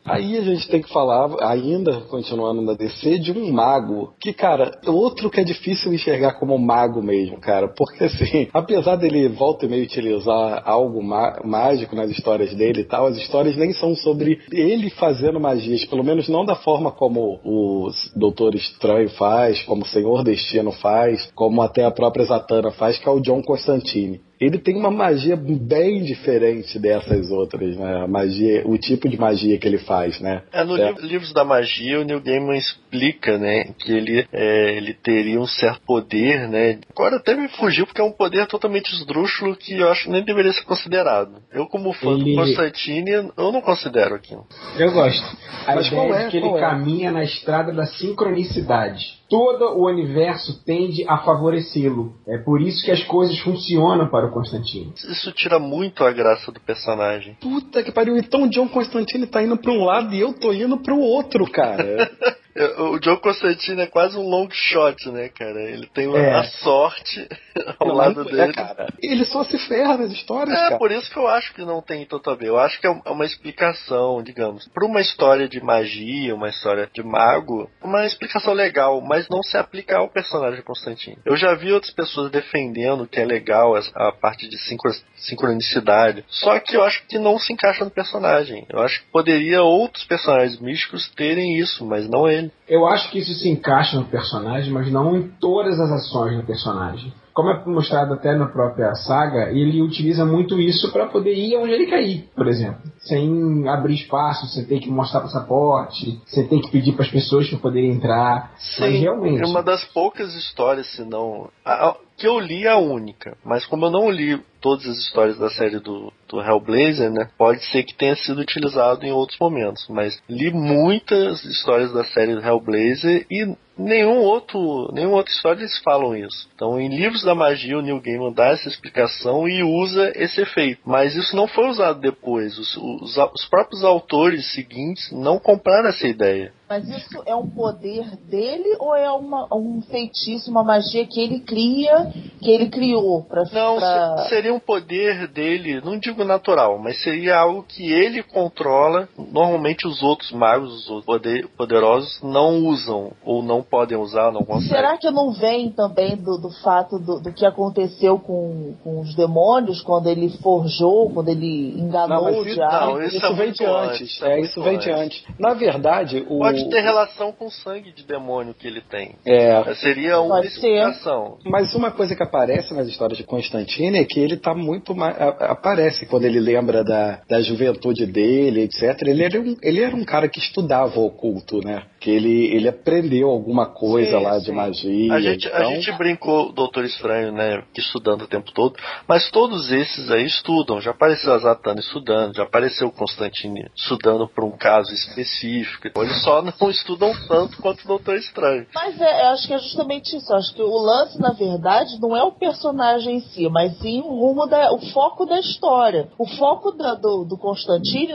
Aí 0.06 0.38
a 0.38 0.42
gente 0.42 0.68
tem 0.68 0.82
que 0.82 0.92
falar, 0.92 1.34
ainda 1.42 2.02
continuando 2.10 2.62
na 2.62 2.74
DC, 2.74 3.20
de 3.20 3.32
um 3.32 3.50
mago. 3.54 4.14
Que, 4.20 4.34
cara, 4.34 4.72
outro 4.86 5.30
que 5.30 5.40
é 5.40 5.44
difícil 5.46 5.94
enxergar 5.94 6.34
como 6.34 6.58
mago 6.58 7.02
mesmo, 7.02 7.40
cara. 7.40 7.70
Porque, 7.70 8.04
assim, 8.04 8.50
apesar 8.54 8.98
dele 8.98 9.30
volta 9.30 9.66
e 9.66 9.70
meio 9.70 9.84
utilizar 9.86 10.62
algo 10.66 11.02
má- 11.02 11.40
mágico 11.46 11.96
nas 11.96 12.10
histórias 12.12 12.54
dele 12.54 12.82
e 12.82 12.84
tal, 12.84 13.06
as 13.08 13.16
histórias 13.16 13.56
nem 13.56 13.72
são 13.72 13.96
sobre 13.96 14.42
ele 14.52 14.90
fazendo 14.90 15.40
magias. 15.40 15.86
Pelo 15.86 16.04
menos 16.04 16.28
não 16.28 16.44
da 16.44 16.56
forma 16.56 16.92
como 16.92 17.40
o 17.42 17.90
Doutor 18.14 18.56
Estranho 18.56 19.10
faz, 19.12 19.64
como 19.64 19.84
o 19.84 19.88
Senhor 19.88 20.22
Destino 20.22 20.74
faz, 20.74 21.32
como 21.34 21.62
até 21.62 21.86
a 21.86 21.92
própria 21.92 22.26
Zatanna 22.26 22.72
faz, 22.72 23.00
que 23.00 23.08
é 23.08 23.12
o 23.12 23.22
John 23.22 23.42
Constantine 23.42 24.20
ele 24.40 24.58
tem 24.58 24.76
uma 24.76 24.92
magia 24.92 25.36
bem 25.38 26.04
diferente 26.04 26.78
dessas 26.80 27.32
outras, 27.32 27.78
né? 27.78 28.04
A 28.04 28.08
magia, 28.08 28.64
o 28.66 28.78
tipo 28.78 29.08
de 29.08 29.18
magia 29.18 29.58
que 29.58 29.68
ele 29.68 29.78
faz, 29.78 30.20
né? 30.20 30.42
É, 30.52 30.64
no 30.64 30.76
É. 30.78 30.88
livro 30.88 31.06
Livros 31.06 31.34
da 31.34 31.44
Magia, 31.46 32.00
o 32.00 32.04
Neil 32.04 32.20
Gaiman 32.22 32.58
explica, 32.58 33.38
né, 33.38 33.66
que 33.80 33.92
ele, 33.92 34.26
é, 34.34 34.76
ele 34.76 34.94
teria 34.94 35.40
um 35.40 35.46
certo 35.48 35.82
poder, 35.86 36.48
né. 36.50 36.80
Agora 36.90 37.18
até 37.18 37.36
me 37.36 37.48
fugiu 37.50 37.86
porque 37.86 38.02
é 38.02 38.04
um 38.04 38.12
poder 38.12 38.46
totalmente 38.48 38.92
esdrúxulo 38.94 39.56
que 39.56 39.74
eu 39.78 39.90
acho 39.92 40.06
que 40.06 40.10
nem 40.12 40.24
deveria 40.24 40.52
ser 40.52 40.64
considerado. 40.66 41.36
Eu, 41.52 41.66
como 41.68 41.94
fã 41.94 42.12
Ele- 42.12 42.32
do 42.32 42.36
Constantine, 42.36 43.12
eu 43.12 43.52
não 43.52 43.62
considero 43.62 44.16
aquilo. 44.16 44.46
Eu 44.78 44.92
gosto. 44.92 45.24
A 45.68 45.76
Mas 45.76 45.88
ideia 45.88 46.02
qual 46.08 46.16
é 46.20 46.30
que 46.30 46.38
ele 46.38 46.48
é? 46.50 46.60
caminha 46.60 47.12
na 47.12 47.24
estrada 47.24 47.72
da 47.72 47.86
sincronicidade. 47.86 49.22
Todo 49.34 49.80
o 49.80 49.88
universo 49.88 50.64
tende 50.64 51.04
a 51.08 51.18
favorecê-lo. 51.18 52.14
É 52.28 52.38
por 52.38 52.62
isso 52.62 52.86
que 52.86 52.92
as 52.92 53.04
coisas 53.06 53.40
funcionam 53.40 54.08
para 54.08 54.28
o 54.28 54.32
Constantino. 54.32 54.94
Isso 54.96 55.32
tira 55.32 55.58
muito 55.58 56.04
a 56.04 56.12
graça 56.12 56.52
do 56.52 56.60
personagem. 56.60 57.36
Puta 57.42 57.82
que 57.82 57.92
pariu, 57.92 58.16
então 58.16 58.44
o 58.44 58.48
John 58.48 58.68
Constantine 58.68 59.26
tá 59.26 59.42
indo 59.42 59.58
pra 59.58 59.72
um 59.72 59.86
lado 59.86 60.14
e 60.14 60.20
eu 60.20 60.34
tô 60.34 60.54
indo 60.54 60.78
pro 60.78 61.00
outro, 61.00 61.50
cara. 61.50 62.12
O 62.78 63.00
John 63.00 63.18
Constantine 63.18 63.82
é 63.82 63.88
quase 63.88 64.16
um 64.18 64.28
long 64.30 64.48
shot, 64.52 65.10
né, 65.10 65.30
cara? 65.30 65.60
Ele 65.62 65.88
tem 65.88 66.08
uma- 66.08 66.20
É. 66.20 66.34
a 66.36 66.44
sorte 66.44 67.28
ao 67.80 67.88
Não, 67.88 67.96
lado 67.96 68.22
é, 68.22 68.24
dele. 68.32 68.54
cara. 68.54 68.88
Ele 69.02 69.26
só 69.26 69.44
se 69.44 69.58
ferra 69.68 69.98
nas 69.98 70.12
histórias, 70.12 70.56
É, 70.58 70.62
cara. 70.70 70.78
por 70.78 70.92
isso 70.92 71.10
que 71.12 71.18
eu 71.18 71.28
acho 71.28 71.54
que 71.54 71.64
não 71.66 71.82
tem 71.82 72.06
tanto 72.06 72.30
a 72.30 72.36
ver. 72.36 72.48
Eu 72.50 72.60
acho 72.60 72.80
que 72.80 72.88
é 72.88 72.94
é 73.06 73.10
uma 73.10 73.26
explicação, 73.26 74.22
digamos. 74.22 74.68
Para 74.68 74.86
uma 74.86 75.02
história 75.02 75.48
de 75.48 75.62
magia, 75.64 76.36
uma 76.36 76.50
história 76.50 76.88
de 76.94 77.02
mago, 77.04 77.70
uma 77.82 78.06
explicação 78.06 78.54
legal, 78.54 79.02
mas 79.02 79.28
não 79.30 79.42
se 79.42 79.58
aplica 79.58 79.98
ao 79.98 80.10
personagem 80.10 80.62
Constantino. 80.64 81.18
Eu 81.26 81.36
já 81.36 81.54
vi 81.56 81.72
outras 81.72 81.92
pessoas 81.94 82.30
defendendo 82.32 83.08
que 83.08 83.20
é 83.20 83.26
legal 83.26 83.74
a 83.96 84.12
parte 84.12 84.48
de 84.48 84.58
sincro- 84.60 84.94
sincronicidade, 85.18 86.24
só 86.28 86.60
que 86.60 86.76
eu 86.78 86.84
acho 86.84 87.06
que 87.08 87.18
não 87.18 87.38
se 87.40 87.52
encaixa 87.54 87.84
no 87.84 87.92
personagem. 87.92 88.66
Eu 88.70 88.80
acho 88.80 89.02
que 89.02 89.12
poderia 89.12 89.62
outros 89.64 90.04
personagens 90.06 90.60
místicos 90.60 91.10
terem 91.16 91.58
isso, 91.58 91.86
mas 91.86 92.08
não 92.08 92.28
ele. 92.28 92.43
Eu 92.68 92.86
acho 92.88 93.10
que 93.12 93.20
isso 93.20 93.34
se 93.34 93.50
encaixa 93.50 93.98
no 93.98 94.06
personagem, 94.06 94.72
mas 94.72 94.92
não 94.92 95.16
em 95.16 95.28
todas 95.40 95.80
as 95.80 95.92
ações 95.92 96.38
do 96.38 96.44
personagem. 96.44 97.14
Como 97.34 97.50
é 97.50 97.66
mostrado 97.66 98.14
até 98.14 98.36
na 98.36 98.46
própria 98.46 98.94
saga, 98.94 99.50
ele 99.50 99.82
utiliza 99.82 100.24
muito 100.24 100.60
isso 100.60 100.92
para 100.92 101.08
poder 101.08 101.34
ir 101.34 101.58
onde 101.58 101.72
ele 101.74 101.88
quer 101.88 102.02
ir, 102.04 102.30
por 102.36 102.48
exemplo. 102.48 102.80
Sem 103.00 103.68
abrir 103.68 103.96
espaço, 103.96 104.46
sem 104.48 104.66
ter 104.66 104.80
que 104.80 104.90
mostrar 104.90 105.22
passaporte, 105.22 106.22
sem 106.28 106.48
ter 106.48 106.62
que 106.62 106.70
pedir 106.70 106.94
para 106.94 107.06
as 107.06 107.12
pessoas 107.12 107.50
para 107.50 107.58
poderem 107.58 107.92
entrar. 107.92 108.52
Mas 108.80 109.00
realmente. 109.00 109.42
É 109.42 109.46
uma 109.48 109.64
das 109.64 109.84
poucas 109.86 110.36
histórias, 110.36 110.86
se 110.92 111.04
não. 111.04 111.50
a- 111.66 111.96
que 112.24 112.28
eu 112.28 112.40
li 112.40 112.66
é 112.66 112.70
a 112.70 112.78
única. 112.78 113.36
Mas 113.44 113.66
como 113.66 113.86
eu 113.86 113.92
não 113.92 114.10
li 114.10 114.42
todas 114.62 114.88
as 114.88 114.98
histórias 114.98 115.38
da 115.38 115.50
série 115.50 115.78
do, 115.80 116.14
do 116.30 116.42
Hellblazer, 116.42 117.12
né? 117.12 117.30
Pode 117.38 117.62
ser 117.66 117.84
que 117.84 117.94
tenha 117.94 118.16
sido 118.16 118.40
utilizado 118.40 119.06
em 119.06 119.12
outros 119.12 119.38
momentos. 119.38 119.86
Mas 119.90 120.18
li 120.30 120.50
muitas 120.50 121.44
histórias 121.44 121.92
da 121.92 122.06
série 122.06 122.34
do 122.34 122.42
Hellblazer 122.42 123.26
e 123.30 123.54
nenhum 123.78 124.20
outro, 124.20 124.90
nenhuma 124.94 125.18
outra 125.18 125.34
história 125.34 125.60
eles 125.60 125.78
falam 125.80 126.16
isso. 126.16 126.50
Então, 126.56 126.80
em 126.80 126.88
livros 126.88 127.24
da 127.24 127.36
magia, 127.36 127.78
o 127.78 127.82
Neil 127.82 128.00
Gaiman 128.00 128.32
dá 128.32 128.48
essa 128.48 128.70
explicação 128.70 129.46
e 129.46 129.62
usa 129.62 130.14
esse 130.16 130.40
efeito. 130.40 130.80
Mas 130.86 131.16
isso 131.16 131.36
não 131.36 131.46
foi 131.46 131.68
usado 131.68 132.00
depois. 132.00 132.58
Os, 132.58 132.78
os, 132.78 133.18
os 133.18 133.46
próprios 133.50 133.84
autores 133.84 134.50
seguintes 134.54 135.12
não 135.12 135.38
compraram 135.38 135.90
essa 135.90 136.08
ideia. 136.08 136.54
Mas 136.74 136.90
isso 136.90 137.22
é 137.28 137.36
um 137.36 137.48
poder 137.48 138.04
dele 138.28 138.78
ou 138.80 138.96
é 138.96 139.12
uma, 139.12 139.48
um 139.54 139.80
feitiço, 139.84 140.50
uma 140.50 140.64
magia 140.64 141.06
que 141.06 141.22
ele 141.22 141.40
cria, 141.42 142.12
que 142.42 142.50
ele 142.50 142.68
criou 142.70 143.22
pra. 143.24 143.44
Não, 143.52 143.78
pra... 143.78 144.18
se- 144.24 144.30
seria 144.30 144.52
um 144.52 144.60
poder 144.60 145.28
dele, 145.28 145.80
não 145.86 146.00
digo 146.00 146.24
natural, 146.24 146.80
mas 146.80 147.00
seria 147.04 147.38
algo 147.38 147.62
que 147.62 147.92
ele 147.92 148.24
controla. 148.24 149.08
Normalmente 149.32 149.86
os 149.88 150.02
outros 150.02 150.32
magos, 150.32 150.74
os 150.74 150.90
outros 150.90 151.06
poder- 151.06 151.48
poderosos, 151.56 152.20
não 152.24 152.66
usam, 152.66 153.12
ou 153.24 153.44
não 153.44 153.62
podem 153.62 153.98
usar, 153.98 154.32
não 154.32 154.42
conseguem. 154.44 154.70
Será 154.76 154.98
que 154.98 155.12
não 155.12 155.32
vem 155.32 155.70
também 155.70 156.16
do, 156.16 156.40
do 156.40 156.50
fato 156.64 156.98
do, 156.98 157.20
do 157.20 157.32
que 157.32 157.46
aconteceu 157.46 158.18
com, 158.18 158.74
com 158.84 159.00
os 159.02 159.14
demônios 159.16 159.80
quando 159.82 160.08
ele 160.08 160.30
forjou, 160.42 161.12
quando 161.12 161.30
ele 161.30 161.80
enganou 161.80 162.18
Não, 162.18 162.24
mas 162.24 162.36
o 162.38 162.46
isso- 162.48 162.56
diabo? 162.56 162.86
não, 162.94 163.02
isso 163.04 163.18
isso, 163.18 163.26
é 163.28 163.34
vem 163.34 163.52
de 163.52 163.64
antes. 163.64 164.02
antes, 164.02 164.22
É, 164.24 164.34
é 164.34 164.42
isso 164.42 164.62
vem 164.64 164.78
de 164.80 164.90
antes. 164.92 165.24
antes. 165.24 165.40
Na 165.40 165.54
verdade, 165.54 166.26
o. 166.30 166.40
Pode 166.40 166.63
ter 166.70 166.82
relação 166.82 167.32
com 167.32 167.46
o 167.46 167.52
sangue 167.52 167.92
de 167.92 168.04
demônio 168.06 168.54
que 168.54 168.68
ele 168.68 168.82
tem. 168.82 169.16
É, 169.26 169.74
Seria 169.76 170.20
uma 170.20 170.36
Pode 170.36 170.50
ser. 170.50 170.56
explicação. 170.56 171.38
Mas 171.46 171.74
uma 171.76 171.92
coisa 171.92 172.16
que 172.16 172.24
aparece 172.24 172.74
nas 172.74 172.88
histórias 172.88 173.18
de 173.18 173.24
Constantine 173.24 173.98
é 174.00 174.06
que 174.06 174.20
ele 174.20 174.38
tá 174.38 174.54
muito 174.54 174.96
mais. 174.96 175.16
a- 175.20 175.54
Aparece 175.54 176.06
quando 176.06 176.26
ele 176.26 176.40
lembra 176.40 176.84
da, 176.84 177.22
da 177.28 177.42
juventude 177.42 178.06
dele, 178.06 178.62
etc. 178.64 179.02
Ele 179.08 179.24
era, 179.24 179.40
um, 179.40 179.56
ele 179.62 179.82
era 179.84 179.96
um 179.96 180.04
cara 180.04 180.28
que 180.28 180.40
estudava 180.40 181.00
o 181.00 181.06
oculto, 181.06 181.60
né? 181.64 181.84
Que 182.00 182.10
ele, 182.10 182.54
ele 182.56 182.68
aprendeu 182.68 183.30
alguma 183.30 183.68
coisa 183.74 184.18
Sim, 184.18 184.24
lá 184.24 184.40
sim. 184.40 184.46
de 184.46 184.52
magia. 184.52 185.14
A 185.14 185.22
gente, 185.22 185.48
a 185.48 185.60
então- 185.60 185.76
gente 185.76 185.92
brincou, 185.98 186.52
Doutor 186.52 186.84
Estranho, 186.86 187.32
né, 187.32 187.64
estudando 187.78 188.24
o 188.24 188.28
tempo 188.28 188.52
todo, 188.54 188.76
mas 189.08 189.30
todos 189.32 189.72
esses 189.72 190.10
aí 190.12 190.26
estudam. 190.26 190.82
Já 190.82 190.92
apareceu 190.92 191.34
a 191.34 191.38
Zatanna 191.38 191.80
estudando, 191.80 192.36
já 192.36 192.44
apareceu 192.44 192.88
o 192.88 192.92
Constantine 192.92 193.68
estudando 193.76 194.28
por 194.28 194.44
um 194.44 194.52
caso 194.58 194.92
específico. 194.94 195.88
Eles 196.02 196.22
só 196.24 196.42
não 196.60 196.70
estudam 196.70 197.12
tanto 197.28 197.58
quanto 197.62 197.86
Doutor 197.88 198.16
Estranho. 198.16 198.66
Mas 198.74 199.00
é, 199.00 199.24
eu 199.26 199.30
acho 199.30 199.48
que 199.48 199.54
é 199.54 199.60
justamente 199.60 200.16
isso. 200.16 200.32
Eu 200.32 200.38
acho 200.38 200.54
que 200.54 200.62
o 200.62 200.78
lance, 200.78 201.20
na 201.20 201.32
verdade, 201.32 202.00
não 202.02 202.16
é 202.16 202.24
o 202.24 202.32
personagem 202.32 203.18
em 203.18 203.22
si, 203.22 203.48
mas 203.50 203.78
sim 203.80 204.02
o 204.02 204.10
rumo 204.10 204.46
da, 204.48 204.72
o 204.74 204.80
foco 204.92 205.26
da 205.26 205.40
história. 205.40 206.10
O 206.18 206.26
foco 206.28 206.72
da- 206.72 206.96
do, 206.96 207.26
do 207.26 207.38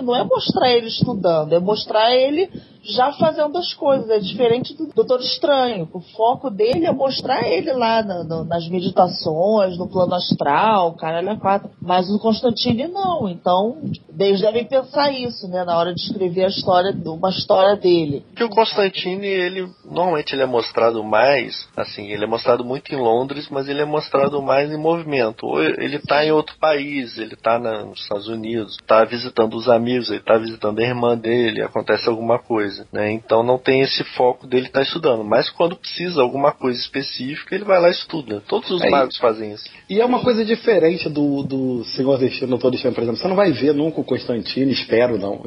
não 0.03 0.14
é 0.16 0.24
mostrar 0.24 0.70
ele 0.70 0.89
estudando, 0.89 1.53
é 1.53 1.59
mostrar 1.59 2.14
ele 2.14 2.51
já 2.89 3.12
fazendo 3.12 3.57
as 3.59 3.72
coisas. 3.74 4.09
É 4.11 4.18
diferente 4.18 4.74
do 4.74 4.86
Doutor 4.86 5.20
Estranho. 5.20 5.89
O 5.93 6.01
foco 6.01 6.51
dele 6.51 6.86
é 6.86 6.93
mostrar 6.93 7.47
ele 7.47 7.72
lá 7.72 8.03
nas 8.03 8.68
meditações, 8.68 9.76
no 9.76 9.89
plano 9.89 10.14
astral, 10.14 10.95
caralho, 10.95 11.30
é 11.30 11.36
quatro. 11.36 11.70
Mas 11.80 12.09
o 12.11 12.18
Constantine 12.18 12.89
não. 12.89 13.28
Então, 13.28 13.78
eles 14.18 14.41
devem 14.41 14.64
pensar 14.64 15.12
isso, 15.12 15.49
né, 15.49 15.64
na 15.64 15.76
hora 15.76 15.95
de 15.95 16.01
escrever 16.01 16.45
a 16.45 16.49
história, 16.49 16.95
uma 17.07 17.30
história 17.30 17.76
dele. 17.76 18.24
Porque 18.28 18.45
o 18.45 18.49
Constantine, 18.51 19.26
ele 19.26 19.68
normalmente 19.84 20.34
ele 20.34 20.43
é 20.43 20.47
mostrado 20.47 21.03
mais, 21.05 21.68
assim, 21.76 22.11
ele 22.11 22.24
é 22.24 22.26
mostrado 22.26 22.64
muito 22.64 22.93
em 22.95 22.97
Londres, 22.97 23.49
mas 23.51 23.68
ele 23.68 23.80
é 23.80 23.84
mostrado 23.84 24.41
mais 24.43 24.70
em 24.70 24.76
movimento. 24.76 25.47
Ou 25.47 25.62
ele 25.62 25.99
tá 25.99 26.24
em 26.24 26.30
outro 26.30 26.57
país, 26.59 27.18
ele 27.18 27.36
tá 27.36 27.59
na- 27.59 27.84
nos 27.84 28.01
Estados 28.01 28.28
Unidos, 28.28 28.76
tá 28.86 29.05
visitando 29.05 29.55
os 29.55 29.68
amigos, 29.68 30.11
ele 30.11 30.20
tá 30.20 30.36
visitando 30.39 30.78
a 30.78 30.82
irmã 30.82 31.16
dele, 31.16 31.62
acontece 31.62 32.09
alguma 32.09 32.39
coisa, 32.39 32.78
né? 32.93 33.11
Então 33.12 33.43
não 33.43 33.59
tem 33.59 33.81
esse 33.81 34.03
foco 34.16 34.47
dele 34.47 34.66
estar 34.66 34.83
estudando. 34.83 35.24
Mas 35.24 35.51
quando 35.51 35.76
precisa 35.76 36.22
alguma 36.22 36.53
coisa 36.53 36.79
específica, 36.79 37.55
ele 37.55 37.64
vai 37.64 37.81
lá 37.81 37.89
e 37.89 37.93
estuda. 37.93 38.43
Todos 38.49 38.70
os 38.70 38.83
É, 38.83 38.91
magos 38.91 39.16
fazem 39.18 39.53
isso. 39.53 39.64
E 39.89 40.01
é 40.01 40.05
uma 40.05 40.20
coisa 40.20 40.45
diferente 40.45 41.09
do, 41.09 41.43
do 41.43 41.85
Senhor 41.85 42.18
Destino 42.18 42.59
Todo 42.59 42.72
Destino, 42.72 42.93
por 42.95 43.03
exemplo. 43.03 43.20
Você 43.20 43.29
não 43.29 43.37
vai 43.37 43.53
ver 43.53 43.72
nunca 43.74 44.01
o 44.01 44.05
Constantino, 44.05 44.70
espero 44.70 45.18
não. 45.18 45.41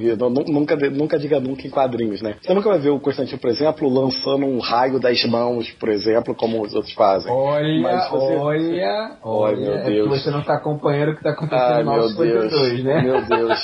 Nunca, 0.48 0.76
nunca 0.90 1.18
diga 1.20 1.40
nunca 1.40 1.66
em 1.66 1.70
quadrinhos, 1.70 2.22
né? 2.22 2.36
Você 2.42 2.54
nunca 2.54 2.70
vai 2.70 2.80
ver 2.80 2.90
o 2.90 3.00
Constantino, 3.00 3.40
por 3.40 3.50
exemplo, 3.50 3.90
lançando 3.90 4.46
um 4.46 4.60
raio 4.60 5.00
das 5.00 5.24
mãos, 5.26 5.70
por 5.72 5.90
exemplo, 5.90 6.34
como 6.36 6.62
os 6.62 6.74
outros 6.74 6.94
fazem. 6.94 7.32
Olha, 7.32 7.82
Mas 7.82 8.10
você- 8.10 8.36
olha, 8.36 9.18
Olha, 9.24 9.58
meu 9.58 9.74
É 9.76 9.84
que 9.84 9.90
Deus. 9.92 10.08
você 10.10 10.32
não 10.32 10.42
tá 10.42 10.56
acompanhando 10.56 11.12
o 11.12 11.16
que 11.16 11.24
tá 11.24 11.32
acontecendo 11.32 11.62
Ai, 11.74 11.84
no 11.84 11.92
meu 11.92 12.02
952, 12.02 12.52
Deus. 12.72 12.84
né? 12.84 13.02
Meu 13.02 13.22
Deus. 13.26 13.60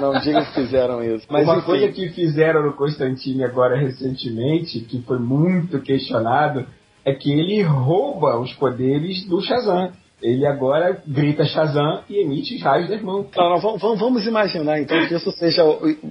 Não 0.00 0.20
diga 0.20 0.44
que 0.44 0.54
fizeram 0.54 1.02
isso. 1.04 1.26
Mas 1.30 1.44
Uma 1.44 1.56
enfim, 1.56 1.66
coisa 1.66 1.88
que 1.88 2.08
fizeram 2.10 2.62
no 2.62 2.72
Constantine 3.04 3.44
agora 3.44 3.76
recentemente, 3.76 4.80
que 4.80 5.02
foi 5.02 5.18
muito 5.18 5.80
questionado, 5.80 6.66
é 7.04 7.12
que 7.12 7.30
ele 7.30 7.62
rouba 7.62 8.38
os 8.38 8.52
poderes 8.54 9.26
do 9.26 9.40
Shazam. 9.42 9.92
Ele 10.22 10.46
agora 10.46 11.02
grita 11.06 11.44
Shazam 11.44 12.02
e 12.08 12.18
emite 12.20 12.54
os 12.56 12.62
raios 12.62 12.88
das 12.88 13.02
mãos. 13.02 13.26
Não, 13.36 13.50
não, 13.50 13.58
vamos- 13.58 14.00
vamos, 14.00 14.26
imaginar 14.26 14.80
então 14.80 15.06
que 15.06 15.14
isso 15.14 15.30
seja. 15.32 15.62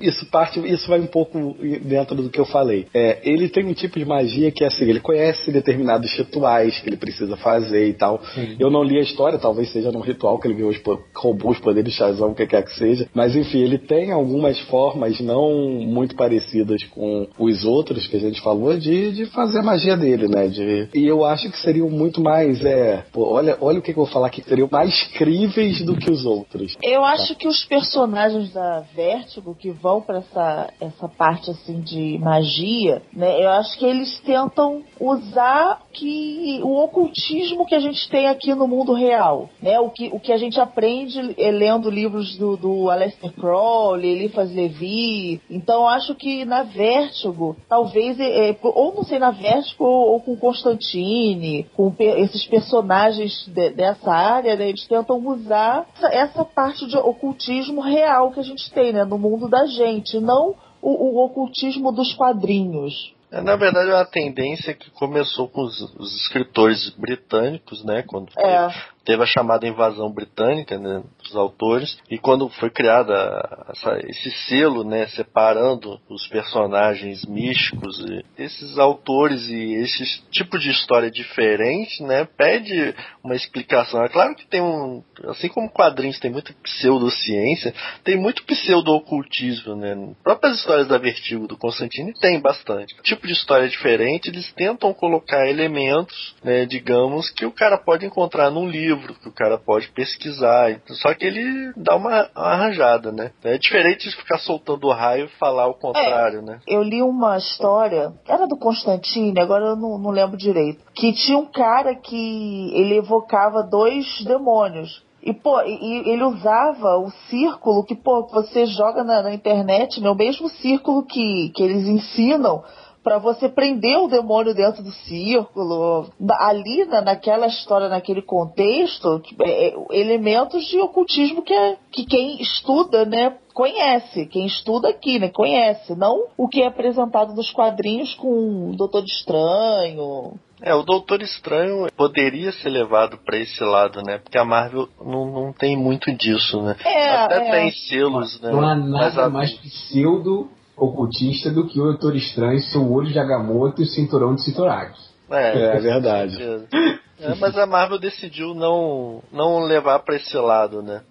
Isso 0.02 0.26
parte, 0.28 0.60
isso 0.60 0.88
vai 0.88 1.00
um 1.00 1.08
pouco 1.08 1.56
dentro 1.82 2.16
do 2.16 2.30
que 2.30 2.40
eu 2.40 2.46
falei. 2.46 2.88
É, 2.94 3.20
ele 3.24 3.50
tem 3.50 3.66
um 3.66 3.74
tipo 3.74 3.98
de 3.98 4.06
magia 4.06 4.52
que 4.52 4.64
é 4.64 4.68
assim, 4.68 4.86
ele 4.90 5.00
conhece 5.00 5.52
determinados 5.52 6.12
rituais 6.14 6.80
que 6.80 6.90
ele 6.90 6.98
precisa 6.98 7.36
fazer 7.38 7.88
e 7.88 7.94
tal. 7.94 8.22
Sim. 8.34 8.56
Eu 8.60 8.70
não 8.70 8.84
li 8.84 8.98
a 8.98 9.02
história, 9.02 9.40
talvez 9.40 9.72
seja 9.72 9.92
num 9.92 10.02
ritual 10.02 10.40
que 10.40 10.48
ele 10.48 10.56
ganhou 10.56 10.70
os, 10.72 10.82
roubou 11.16 11.52
os 11.52 11.60
poderes 11.60 11.92
de 11.92 11.98
Shazam, 11.98 12.32
o 12.32 12.36
que 12.36 12.46
quer 12.46 12.64
que 12.64 12.76
seja. 12.76 13.08
Mas 13.14 13.36
enfim, 13.36 13.60
ele 13.60 13.78
tem 13.78 14.12
algumas 14.12 14.60
formas 14.62 15.20
não 15.20 15.52
muito 15.86 16.16
parecidas 16.16 16.84
com 16.86 17.28
os 17.40 17.66
outros 17.66 18.08
que 18.08 18.18
a 18.18 18.20
gente 18.20 18.42
falou 18.42 18.78
de, 18.78 19.12
de 19.12 19.26
fazer 19.28 19.60
a 19.60 19.64
magia 19.64 19.98
dele, 19.98 20.28
né? 20.28 20.48
De, 20.48 20.88
e 20.94 21.06
eu 21.06 21.26
acho 21.26 21.50
que 21.50 21.58
seriam 21.60 21.90
muito 21.90 22.22
mais. 22.22 22.64
É, 22.64 23.04
pô, 23.12 23.28
olha, 23.34 23.58
olha 23.62 23.80
o 23.80 23.82
que, 23.82 23.93
que 23.94 24.00
eu 24.00 24.04
vou 24.06 24.14
falar 24.14 24.28
aqui, 24.28 24.42
seriam 24.44 24.68
mais 24.72 25.04
críveis 25.14 25.84
do 25.86 25.96
que 25.96 26.10
os 26.12 26.26
outros. 26.26 26.76
Eu 26.82 27.04
acho 27.04 27.36
que 27.36 27.48
os 27.48 27.64
personagens 27.66 28.52
da 28.54 28.82
Vertigo 28.96 29.56
que 29.56 29.72
vão 29.72 30.02
pra 30.02 30.18
essa, 30.18 30.74
essa 30.82 31.08
parte 31.08 31.52
assim 31.52 31.80
de 31.82 32.18
magia, 32.20 33.02
né? 33.14 33.44
Eu 33.44 33.50
acho 33.50 33.78
que 33.78 33.86
eles 33.86 34.20
tentam 34.22 34.84
usar 35.00 35.82
que 35.94 36.60
o 36.64 36.82
ocultismo 36.84 37.66
que 37.66 37.76
a 37.76 37.80
gente 37.80 38.10
tem 38.10 38.28
aqui 38.28 38.54
no 38.56 38.68
mundo 38.68 38.94
real, 38.94 39.50
né? 39.62 39.80
O 39.80 39.90
que, 39.90 40.10
o 40.12 40.20
que 40.20 40.32
a 40.32 40.38
gente 40.38 40.60
aprende 40.60 41.34
é, 41.38 41.52
lendo 41.52 41.90
livros 41.90 42.36
do, 42.38 42.58
do 42.58 42.90
Aleister 42.90 43.32
Crowley, 43.34 44.12
Eliphas 44.12 44.52
Levi. 44.54 45.42
Então 45.50 45.88
acho 45.88 46.16
que 46.16 46.46
na 46.46 46.64
Vertigo, 46.64 47.56
talvez 47.70 48.20
é, 48.20 48.50
é, 48.52 48.58
ou 48.62 48.94
não 48.96 49.04
sei 49.04 49.20
na 49.20 49.32
Vertigo 49.32 49.84
ou, 49.84 50.14
ou 50.14 50.20
com 50.22 50.36
Constantine, 50.36 51.66
com 51.76 51.94
esses 52.00 52.46
personagens 52.48 53.46
de- 53.48 53.70
dessa 53.84 54.12
área, 54.12 54.56
né, 54.56 54.70
eles 54.70 54.88
tentam 54.88 55.18
usar 55.28 55.86
essa, 56.12 56.46
parte 56.46 56.88
de 56.88 56.96
ocultismo 56.96 57.82
real 57.82 58.32
que 58.32 58.40
a 58.40 58.44
gente 58.44 58.72
tem, 58.72 58.94
né, 58.94 59.04
no 59.04 59.18
mundo 59.18 59.50
da 59.50 59.66
gente, 59.66 60.20
não 60.20 60.56
o, 60.82 60.90
o 60.90 61.26
ocultismo 61.26 61.92
dos 61.92 62.14
quadrinhos. 62.14 63.14
É, 63.30 63.42
Na 63.42 63.56
verdade, 63.58 63.90
é 63.90 63.96
uma 63.96 64.06
tendência 64.06 64.74
que 64.74 64.90
começou 64.92 65.50
com 65.50 65.64
os, 65.64 65.82
os 65.98 66.16
escritores 66.22 66.90
britânicos, 66.92 67.84
né? 67.84 68.04
Quando 68.04 68.30
É. 68.38 68.70
teve 69.04 69.24
a 69.24 69.26
chamada 69.26 69.68
invasão 69.68 70.12
britânica, 70.12 70.78
né? 70.78 71.02
Dos 71.24 71.36
autores. 71.36 71.98
E 72.12 72.18
quando 72.18 72.50
foi 72.50 72.70
criada 72.70 73.66
essa- 73.70 73.98
esse 74.08 74.30
selo, 74.48 74.84
né? 74.84 75.08
Separando 75.08 76.00
os 76.10 76.28
personagens 76.28 77.26
místicos, 77.26 77.98
esses 78.38 78.78
autores 78.78 79.48
e 79.48 79.74
esse 79.76 80.22
tipo 80.30 80.60
de 80.60 80.70
história 80.70 81.10
diferente, 81.10 82.04
né? 82.04 82.28
Pede 82.38 82.94
uma 83.24 83.36
explicação. 83.36 84.04
É 84.04 84.10
claro 84.10 84.36
que 84.36 84.46
tem 84.48 84.62
um. 84.62 85.02
Assim 85.30 85.48
como 85.48 85.70
quadrinhos 85.70 86.20
tem 86.20 86.30
muita 86.30 86.54
pseudociência, 86.62 87.74
tem 88.04 88.18
muito 88.18 88.44
pseudo-ocultismo, 88.44 89.76
né? 89.76 89.96
Próprias 90.24 90.58
histórias 90.58 90.88
da 90.88 90.98
Vertigo 90.98 91.48
do 91.48 91.58
Constantine 91.58 92.14
tem 92.20 92.40
bastante. 92.40 92.96
Tipo 93.04 93.28
de 93.28 93.34
história 93.34 93.68
diferente, 93.68 94.30
eles 94.30 94.52
tentam 94.54 94.94
colocar 94.94 95.48
elementos, 95.48 96.36
né, 96.44 96.66
digamos, 96.66 97.30
que 97.30 97.46
o 97.46 97.52
cara 97.52 97.78
pode 97.78 98.06
encontrar 98.06 98.50
num 98.52 98.68
livro, 98.70 99.14
que 99.16 99.30
o 99.30 99.34
cara 99.34 99.58
pode 99.58 99.88
pesquisar. 99.90 100.80
Só 100.88 101.13
que 101.16 101.26
ele 101.26 101.74
dá 101.76 101.96
uma, 101.96 102.30
uma 102.36 102.46
arranjada, 102.46 103.12
né? 103.12 103.32
É 103.44 103.58
diferente 103.58 104.10
de 104.10 104.16
ficar 104.16 104.38
soltando 104.40 104.88
o 104.88 104.92
raio 104.92 105.26
e 105.26 105.40
falar 105.40 105.68
o 105.68 105.74
contrário, 105.74 106.42
né? 106.42 106.60
Eu 106.68 106.82
li 106.82 107.02
uma 107.02 107.38
história, 107.38 108.14
era 108.28 108.48
do 108.48 108.58
Constantine, 108.58 109.40
agora 109.40 109.66
eu 109.66 109.76
não, 109.76 109.98
não 109.98 110.12
lembro 110.12 110.38
direito, 110.38 110.84
que 110.94 111.14
tinha 111.14 111.38
um 111.38 111.46
cara 111.46 111.96
que 111.96 112.72
ele 112.74 112.98
evocava 112.98 113.64
dois 113.64 114.06
demônios. 114.26 115.04
E, 115.26 115.34
pô, 115.34 115.62
e, 115.62 115.72
e 115.72 116.10
ele 116.10 116.24
usava 116.24 116.98
o 116.98 117.10
círculo 117.30 117.86
que, 117.86 117.96
pô, 117.96 118.28
você 118.28 118.66
joga 118.66 119.06
na, 119.06 119.24
na 119.24 119.34
internet, 119.34 120.02
né? 120.02 120.10
O 120.10 120.16
mesmo 120.16 120.50
círculo 120.50 121.06
que, 121.06 121.50
que 121.56 121.64
eles 121.64 121.88
ensinam 121.88 122.62
para 123.04 123.18
você 123.18 123.50
prender 123.50 123.98
o 123.98 124.08
demônio 124.08 124.54
dentro 124.54 124.82
do 124.82 124.92
círculo. 124.92 126.10
Da- 126.20 126.48
Ali, 126.48 126.86
na, 126.86 127.02
naquela 127.02 127.48
história, 127.48 127.90
naquele 127.90 128.22
contexto, 128.22 129.22
é, 129.42 129.68
é, 129.70 129.76
elementos 129.92 130.66
de 130.68 130.80
ocultismo 130.80 131.42
que, 131.42 131.54
é, 131.54 131.78
que 131.92 132.06
quem 132.06 132.42
estuda, 132.42 133.06
né, 133.06 133.36
conhece. 133.54 134.26
Quem 134.28 134.46
estuda 134.46 134.90
aqui, 134.90 135.20
né, 135.20 135.30
conhece. 135.30 135.96
Não 135.96 136.28
o 136.38 136.48
que 136.48 136.62
é 136.64 136.68
apresentado 136.68 137.34
nos 137.36 137.52
quadrinhos 137.52 138.14
com 138.16 138.70
o 138.72 138.76
Doutor 138.76 139.04
Estranho. 139.04 140.34
É, 140.62 140.74
o 140.74 140.82
Doutor 140.84 141.22
Estranho 141.22 141.88
poderia 141.98 142.52
ser 142.54 142.70
levado 142.70 143.18
pra 143.26 143.38
esse 143.38 143.62
lado, 143.64 144.02
né? 144.02 144.20
Porque 144.20 144.38
a 144.38 144.46
Marvel 144.46 144.88
não, 145.04 145.26
não 145.26 145.54
tem 145.54 145.76
muito 145.76 146.10
disso, 146.14 146.62
né? 146.62 146.78
É, 146.86 147.10
Até 147.18 147.48
é. 147.48 147.52
tem 147.52 147.72
selos, 147.72 148.40
né? 148.42 148.50
Não 148.50 148.62
há 148.62 148.74
nada 148.74 149.08
adultos. 149.26 149.34
mais 149.34 149.52
pseudo 149.56 150.50
ocultista 150.84 151.50
do 151.50 151.68
que 151.68 151.80
o 151.80 151.86
Doutor 151.86 152.16
Estranho, 152.16 152.60
seu 152.60 152.92
olho 152.92 153.12
de 153.12 153.20
Agamotto 153.20 153.82
e 153.82 153.86
o 153.86 153.88
cinturão 153.88 154.36
de 154.36 154.44
Citoraki. 154.44 155.00
É, 155.30 155.78
é 155.78 155.80
verdade. 155.80 156.38
É, 157.20 157.36
mas 157.36 157.58
a 157.58 157.66
Marvel 157.66 158.00
decidiu 158.00 158.54
não, 158.54 159.24
não 159.32 159.60
levar 159.60 160.00
pra 160.00 160.18
esse 160.18 160.36
lado, 160.36 160.82
né? 160.82 161.02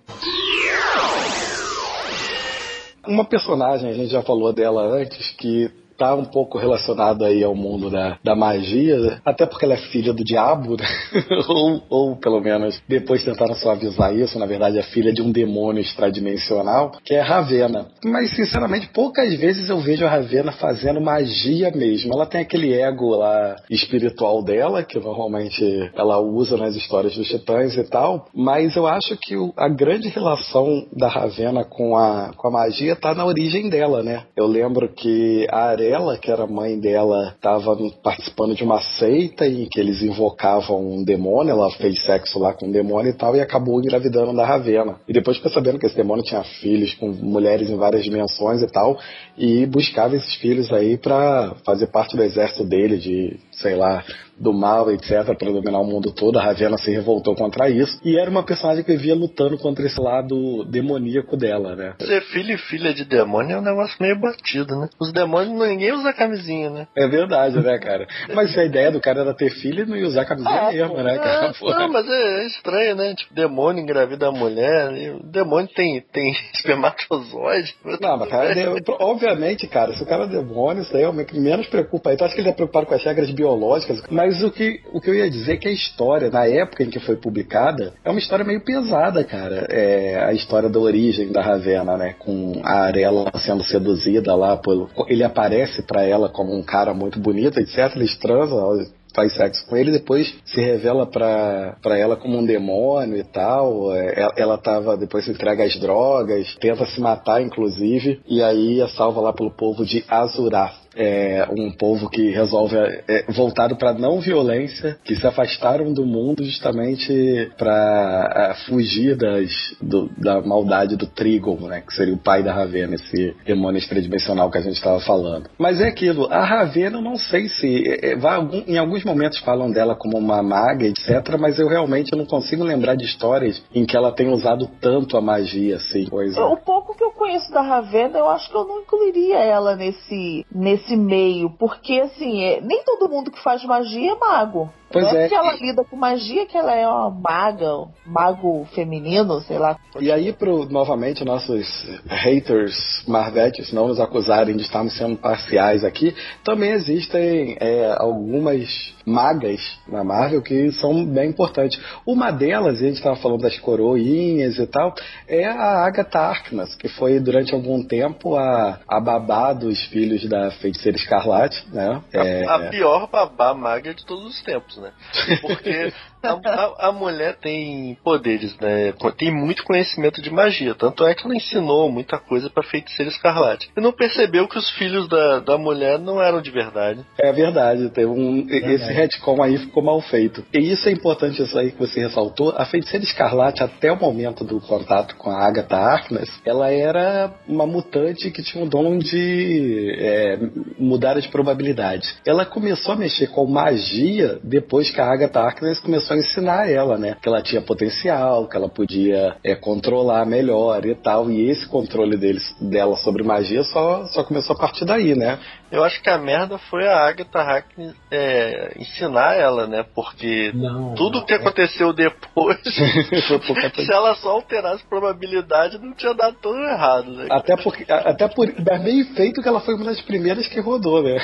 Uma 3.06 3.24
personagem, 3.24 3.88
a 3.88 3.94
gente 3.94 4.10
já 4.10 4.22
falou 4.22 4.52
dela 4.52 4.82
antes, 4.82 5.30
que 5.38 5.70
tá 6.02 6.16
um 6.16 6.24
pouco 6.24 6.58
relacionado 6.58 7.24
aí 7.24 7.44
ao 7.44 7.54
mundo 7.54 7.88
da, 7.88 8.18
da 8.24 8.34
magia, 8.34 9.20
até 9.24 9.46
porque 9.46 9.64
ela 9.64 9.74
é 9.74 9.88
filha 9.92 10.12
do 10.12 10.24
diabo, 10.24 10.76
né? 10.76 10.84
ou, 11.48 11.82
ou 11.88 12.16
pelo 12.16 12.40
menos 12.40 12.82
depois 12.88 13.22
tentaram 13.22 13.54
suavizar 13.54 14.12
isso, 14.12 14.36
na 14.36 14.46
verdade 14.46 14.78
é 14.78 14.82
filha 14.82 15.12
de 15.12 15.22
um 15.22 15.30
demônio 15.30 15.80
extradimensional, 15.80 16.90
que 17.04 17.14
é 17.14 17.20
Ravena. 17.20 17.86
Mas 18.04 18.34
sinceramente, 18.34 18.88
poucas 18.92 19.32
vezes 19.38 19.68
eu 19.70 19.78
vejo 19.78 20.04
a 20.04 20.10
Ravena 20.10 20.50
fazendo 20.50 21.00
magia 21.00 21.70
mesmo. 21.70 22.12
Ela 22.12 22.26
tem 22.26 22.40
aquele 22.40 22.74
ego 22.74 23.10
lá 23.14 23.54
espiritual 23.70 24.42
dela, 24.42 24.82
que 24.82 24.98
normalmente 24.98 25.62
ela 25.94 26.18
usa 26.18 26.56
nas 26.56 26.74
histórias 26.74 27.14
dos 27.14 27.28
titãs 27.28 27.76
e 27.76 27.84
tal, 27.84 28.26
mas 28.34 28.74
eu 28.74 28.88
acho 28.88 29.16
que 29.16 29.34
a 29.56 29.68
grande 29.68 30.08
relação 30.08 30.84
da 30.92 31.06
Ravena 31.06 31.64
com 31.64 31.96
a, 31.96 32.32
com 32.36 32.48
a 32.48 32.50
magia 32.50 32.96
tá 32.96 33.14
na 33.14 33.24
origem 33.24 33.68
dela, 33.68 34.02
né? 34.02 34.24
Eu 34.36 34.46
lembro 34.46 34.88
que 34.88 35.46
a 35.48 35.70
Are 35.70 35.91
ela, 35.92 36.16
que 36.16 36.30
era 36.30 36.46
mãe 36.46 36.78
dela, 36.78 37.32
estava 37.34 37.76
participando 38.02 38.54
de 38.54 38.64
uma 38.64 38.80
seita 38.80 39.46
em 39.46 39.66
que 39.66 39.78
eles 39.78 40.02
invocavam 40.02 40.80
um 40.80 41.04
demônio, 41.04 41.52
ela 41.52 41.70
fez 41.72 42.02
sexo 42.04 42.38
lá 42.38 42.52
com 42.52 42.66
um 42.66 42.72
demônio 42.72 43.10
e 43.10 43.12
tal, 43.12 43.36
e 43.36 43.40
acabou 43.40 43.80
engravidando 43.80 44.34
da 44.34 44.44
Ravena. 44.44 44.96
E 45.06 45.12
depois 45.12 45.36
ficou 45.36 45.52
sabendo 45.52 45.78
que 45.78 45.86
esse 45.86 45.96
demônio 45.96 46.24
tinha 46.24 46.42
filhos 46.42 46.94
com 46.94 47.08
mulheres 47.08 47.68
em 47.68 47.76
várias 47.76 48.04
dimensões 48.04 48.62
e 48.62 48.66
tal, 48.66 48.98
e 49.36 49.66
buscava 49.66 50.16
esses 50.16 50.34
filhos 50.36 50.72
aí 50.72 50.96
para 50.96 51.54
fazer 51.64 51.88
parte 51.88 52.16
do 52.16 52.22
exército 52.22 52.64
dele, 52.64 52.96
de, 52.96 53.38
sei 53.52 53.76
lá, 53.76 54.04
do 54.42 54.52
mal, 54.52 54.90
etc., 54.90 55.36
para 55.38 55.52
dominar 55.52 55.78
o 55.78 55.86
mundo 55.86 56.10
todo. 56.12 56.38
A 56.38 56.42
Ravena 56.42 56.76
se 56.76 56.90
revoltou 56.90 57.34
contra 57.36 57.70
isso. 57.70 58.00
E 58.04 58.18
era 58.18 58.28
uma 58.28 58.42
personagem 58.42 58.82
que 58.82 58.92
vivia 58.92 59.14
lutando 59.14 59.56
contra 59.56 59.86
esse 59.86 60.00
lado 60.00 60.64
demoníaco 60.64 61.36
dela, 61.36 61.76
né? 61.76 61.94
Ser 62.00 62.20
filho 62.22 62.54
e 62.54 62.58
filha 62.58 62.92
de 62.92 63.04
demônio 63.04 63.56
é 63.56 63.58
um 63.60 63.62
negócio 63.62 63.96
meio 64.00 64.18
batido, 64.18 64.74
né? 64.76 64.88
Os 65.00 65.12
demônios 65.12 65.52
ninguém 65.68 65.92
usa 65.92 66.12
camisinha, 66.12 66.70
né? 66.70 66.88
É 66.96 67.06
verdade, 67.06 67.60
né, 67.60 67.78
cara? 67.78 68.06
Mas 68.34 68.56
a 68.58 68.64
ideia 68.64 68.90
do 68.90 69.00
cara 69.00 69.20
era 69.20 69.34
ter 69.34 69.50
filho 69.50 69.84
e 69.84 69.86
não 69.86 70.08
usar 70.08 70.24
camisinha 70.24 70.60
ah, 70.60 70.72
mesmo, 70.72 70.96
né, 70.96 71.18
cara? 71.18 71.46
É, 71.46 71.78
não, 71.78 71.88
mas 71.88 72.08
é, 72.08 72.46
estranho, 72.46 72.96
né? 72.96 73.14
Tipo, 73.14 73.34
demônio 73.34 73.82
engravida 73.82 74.26
a 74.26 74.32
mulher. 74.32 74.92
E 74.96 75.10
o 75.10 75.22
demônio 75.22 75.68
tem, 75.74 76.00
tem 76.12 76.32
espermatozoide. 76.52 77.74
Não, 78.00 78.18
mas 78.18 78.28
cara, 78.28 78.52
obviamente, 78.98 79.68
cara, 79.68 79.92
se 79.92 80.02
o 80.02 80.06
cara 80.06 80.24
é 80.24 80.28
demônio, 80.28 80.82
isso 80.82 80.96
aí 80.96 81.04
é 81.04 81.08
o 81.08 81.24
que 81.24 81.38
menos 81.38 81.68
preocupa. 81.68 82.12
Então 82.12 82.26
acho 82.26 82.34
que 82.34 82.40
ele 82.40 82.48
é 82.48 82.52
preocupado 82.52 82.86
com 82.86 82.94
as 82.94 83.04
regras 83.04 83.30
biológicas. 83.30 84.02
Mas 84.10 84.31
o 84.40 84.50
que, 84.50 84.80
o 84.92 85.00
que 85.00 85.10
eu 85.10 85.14
ia 85.14 85.28
dizer 85.28 85.54
é 85.54 85.56
que 85.56 85.68
a 85.68 85.72
história, 85.72 86.30
na 86.30 86.46
época 86.46 86.84
em 86.84 86.90
que 86.90 87.00
foi 87.00 87.16
publicada, 87.16 87.92
é 88.04 88.10
uma 88.10 88.20
história 88.20 88.44
meio 88.44 88.64
pesada, 88.64 89.24
cara. 89.24 89.66
É 89.68 90.24
a 90.24 90.32
história 90.32 90.68
da 90.68 90.78
origem 90.78 91.32
da 91.32 91.42
Ravena, 91.42 91.96
né? 91.96 92.14
Com 92.18 92.60
a 92.64 92.84
Arela 92.84 93.30
sendo 93.38 93.64
seduzida 93.64 94.34
lá 94.34 94.56
pelo. 94.56 94.88
Ele 95.08 95.24
aparece 95.24 95.82
para 95.82 96.04
ela 96.04 96.28
como 96.28 96.56
um 96.56 96.62
cara 96.62 96.94
muito 96.94 97.18
bonito, 97.18 97.58
etc. 97.58 97.96
Eles 97.96 98.16
transam, 98.18 98.78
faz 99.14 99.34
sexo 99.34 99.66
com 99.66 99.76
ele 99.76 99.90
depois 99.90 100.34
se 100.44 100.60
revela 100.60 101.06
pra, 101.06 101.76
pra 101.82 101.98
ela 101.98 102.16
como 102.16 102.38
um 102.38 102.44
demônio 102.44 103.16
e 103.16 103.24
tal. 103.24 103.94
É, 103.94 104.20
ela, 104.20 104.32
ela 104.36 104.58
tava, 104.58 104.96
depois 104.96 105.24
se 105.24 105.30
entrega 105.30 105.64
às 105.64 105.78
drogas, 105.78 106.54
tenta 106.60 106.86
se 106.86 107.00
matar, 107.00 107.42
inclusive, 107.42 108.20
e 108.26 108.42
aí 108.42 108.80
é 108.80 108.88
salva 108.88 109.20
lá 109.20 109.32
pelo 109.32 109.50
povo 109.50 109.84
de 109.84 110.04
Azurath 110.08 110.81
é, 110.96 111.46
um 111.50 111.70
povo 111.70 112.08
que 112.08 112.30
resolve 112.30 112.76
é, 112.76 113.24
voltado 113.28 113.76
para 113.76 113.92
não 113.92 114.20
violência, 114.20 114.96
que 115.04 115.16
se 115.16 115.26
afastaram 115.26 115.92
do 115.92 116.04
mundo 116.04 116.44
justamente 116.44 117.50
para 117.56 118.52
é, 118.52 118.66
fugir 118.66 119.16
das, 119.16 119.50
do, 119.80 120.10
da 120.18 120.40
maldade 120.40 120.96
do 120.96 121.06
Trigon, 121.06 121.56
né, 121.68 121.82
que 121.86 121.94
seria 121.94 122.14
o 122.14 122.18
pai 122.18 122.42
da 122.42 122.52
Ravena, 122.52 122.94
esse 122.94 123.34
demônio 123.44 123.78
extradimensional 123.78 124.50
que 124.50 124.58
a 124.58 124.62
gente 124.62 124.76
estava 124.76 125.00
falando. 125.00 125.48
Mas 125.58 125.80
é 125.80 125.88
aquilo, 125.88 126.26
a 126.30 126.44
Ravena 126.44 126.98
eu 126.98 127.02
não 127.02 127.16
sei 127.16 127.48
se 127.48 127.88
é, 127.88 128.12
é 128.12 128.16
vai, 128.16 128.40
em 128.66 128.78
alguns 128.78 129.04
momentos 129.04 129.38
falam 129.38 129.70
dela 129.70 129.94
como 129.94 130.18
uma 130.18 130.42
maga, 130.42 130.86
etc, 130.86 131.36
mas 131.38 131.58
eu 131.58 131.68
realmente 131.68 132.16
não 132.16 132.24
consigo 132.24 132.64
lembrar 132.64 132.94
de 132.94 133.04
histórias 133.04 133.62
em 133.74 133.84
que 133.84 133.96
ela 133.96 134.12
tenha 134.12 134.30
usado 134.30 134.68
tanto 134.80 135.16
a 135.16 135.20
magia 135.20 135.76
assim. 135.76 136.06
Coisa. 136.06 136.40
O 136.40 136.56
pouco 136.56 136.91
que 137.02 137.06
eu 137.06 137.10
conheço 137.10 137.50
da 137.50 137.60
Ravena, 137.60 138.18
eu 138.18 138.28
acho 138.28 138.48
que 138.48 138.56
eu 138.56 138.64
não 138.64 138.80
incluiria 138.80 139.38
ela 139.38 139.74
nesse 139.74 140.46
nesse 140.54 140.96
meio, 140.96 141.50
porque 141.50 142.00
assim, 142.00 142.44
é, 142.44 142.60
nem 142.60 142.84
todo 142.84 143.08
mundo 143.08 143.30
que 143.30 143.42
faz 143.42 143.64
magia 143.64 144.12
é 144.12 144.14
mago. 144.14 144.70
Pois 144.92 145.04
não 145.04 145.20
é. 145.20 145.28
que 145.28 145.34
ela 145.34 145.54
lida 145.54 145.84
com 145.84 145.96
magia 145.96 146.46
que 146.46 146.56
ela 146.56 146.74
é 146.74 146.86
uma 146.86 147.10
maga, 147.10 147.76
um 147.76 147.88
mago 148.06 148.66
feminino, 148.74 149.40
sei 149.42 149.58
lá. 149.58 149.76
E 150.00 150.10
aí, 150.10 150.32
pro, 150.32 150.66
novamente, 150.66 151.24
nossos 151.24 151.66
haters 152.06 153.02
marvetes 153.06 153.72
não 153.72 153.88
nos 153.88 154.00
acusarem 154.00 154.56
de 154.56 154.62
estarmos 154.62 154.96
sendo 154.96 155.16
parciais 155.16 155.84
aqui, 155.84 156.14
também 156.44 156.72
existem 156.72 157.56
é, 157.60 157.94
algumas 157.98 158.92
magas 159.04 159.60
na 159.88 160.04
Marvel 160.04 160.42
que 160.42 160.70
são 160.72 161.04
bem 161.04 161.30
importantes. 161.30 161.80
Uma 162.06 162.30
delas, 162.30 162.80
a 162.80 162.84
gente 162.84 162.96
estava 162.96 163.16
falando 163.16 163.42
das 163.42 163.58
coroinhas 163.58 164.58
e 164.58 164.66
tal, 164.66 164.94
é 165.28 165.44
a 165.46 165.84
Agatha 165.84 166.18
Harkness, 166.18 166.74
que 166.76 166.88
foi 166.88 167.18
durante 167.20 167.54
algum 167.54 167.82
tempo 167.82 168.36
a, 168.36 168.80
a 168.88 169.00
babá 169.00 169.52
dos 169.52 169.84
filhos 169.86 170.28
da 170.28 170.50
feiticeira 170.52 170.96
Escarlate, 170.96 171.66
né? 171.72 172.00
A, 172.14 172.18
é... 172.18 172.46
a 172.46 172.58
pior 172.70 173.08
babá 173.10 173.54
maga 173.54 173.94
de 173.94 174.04
todos 174.04 174.26
os 174.26 174.42
tempos, 174.42 174.76
né? 174.82 174.92
Porque 175.40 175.92
a, 176.22 176.32
a, 176.32 176.88
a, 176.88 176.92
mulher 176.92 177.36
tem 177.36 177.96
poderes, 178.02 178.56
né? 178.58 178.92
Tem 179.16 179.32
muito 179.32 179.64
conhecimento 179.64 180.20
de 180.20 180.30
magia. 180.30 180.74
Tanto 180.74 181.06
é 181.06 181.14
que 181.14 181.24
ela 181.24 181.36
ensinou 181.36 181.90
muita 181.90 182.18
coisa 182.18 182.50
pra 182.50 182.62
feiticeira 182.62 183.10
escarlate. 183.10 183.70
E 183.76 183.80
não 183.80 183.92
percebeu 183.92 184.48
que 184.48 184.58
os 184.58 184.70
filhos 184.70 185.08
da, 185.08 185.40
da 185.40 185.58
mulher 185.58 185.98
não 185.98 186.20
eram 186.20 186.40
de 186.40 186.50
verdade. 186.50 187.00
É 187.18 187.32
verdade. 187.32 187.90
Tem 187.90 188.04
um, 188.04 188.46
esse 188.48 188.92
retcon 188.92 189.42
aí 189.42 189.58
ficou 189.58 189.82
mal 189.82 190.00
feito. 190.00 190.44
E 190.52 190.58
isso 190.58 190.88
é 190.88 190.92
importante, 190.92 191.42
isso 191.42 191.58
aí 191.58 191.70
que 191.70 191.78
você 191.78 192.00
ressaltou. 192.00 192.54
A 192.56 192.64
feiticeira 192.64 193.04
escarlate, 193.04 193.62
até 193.62 193.90
o 193.92 193.98
momento 193.98 194.44
do 194.44 194.60
contato 194.60 195.16
com 195.16 195.30
a 195.30 195.46
Agatha 195.46 195.76
Harkness, 195.76 196.30
ela 196.44 196.70
era 196.70 197.32
uma 197.46 197.66
mutante 197.66 198.30
que 198.30 198.42
tinha 198.42 198.64
o 198.64 198.68
dom 198.68 198.98
de 198.98 199.96
é, 199.98 200.38
mudar 200.78 201.16
as 201.16 201.26
probabilidades. 201.26 202.16
Ela 202.26 202.44
começou 202.44 202.94
a 202.94 202.96
mexer 202.96 203.28
com 203.28 203.46
magia 203.46 204.38
depois 204.42 204.72
depois 204.72 204.90
que 204.90 205.00
a 205.00 205.12
Agatha 205.12 205.40
Harkness 205.40 205.80
começou 205.80 206.11
a 206.12 206.16
ensinar 206.16 206.70
ela, 206.70 206.98
né? 206.98 207.16
Que 207.20 207.28
ela 207.28 207.42
tinha 207.42 207.60
potencial, 207.60 208.48
que 208.48 208.56
ela 208.56 208.68
podia 208.68 209.36
é, 209.44 209.54
controlar 209.54 210.24
melhor 210.26 210.84
e 210.86 210.94
tal. 210.94 211.30
E 211.30 211.50
esse 211.50 211.66
controle 211.66 212.16
deles, 212.16 212.54
dela 212.60 212.96
sobre 212.96 213.22
magia 213.22 213.62
só, 213.62 214.04
só 214.06 214.22
começou 214.22 214.54
a 214.54 214.58
partir 214.58 214.84
daí, 214.84 215.14
né? 215.14 215.38
Eu 215.72 215.82
acho 215.82 216.02
que 216.02 216.10
a 216.10 216.18
merda 216.18 216.58
foi 216.58 216.86
a 216.86 217.08
Agatha 217.08 217.38
Harkness 217.38 217.96
é, 218.10 218.74
ensinar 218.78 219.34
ela, 219.34 219.66
né? 219.66 219.82
Porque 219.94 220.52
não, 220.54 220.94
tudo 220.94 221.20
não, 221.20 221.24
que 221.24 221.32
aconteceu 221.32 221.88
é... 221.90 221.94
depois, 221.94 222.58
se 222.62 223.90
ela 223.90 224.14
só 224.16 224.32
alterasse 224.32 224.84
probabilidade, 224.84 225.78
não 225.78 225.94
tinha 225.94 226.12
dado 226.12 226.36
tão 226.42 226.54
errado, 226.62 227.10
né? 227.12 227.26
Até 227.30 227.56
porque, 227.56 227.90
até 227.90 228.28
por, 228.28 228.46
é 228.50 228.78
bem 228.78 229.02
feito 229.14 229.40
que 229.40 229.48
ela 229.48 229.60
foi 229.60 229.74
uma 229.74 229.86
das 229.86 230.02
primeiras 230.02 230.46
que 230.46 230.60
rodou, 230.60 231.02
né? 231.02 231.16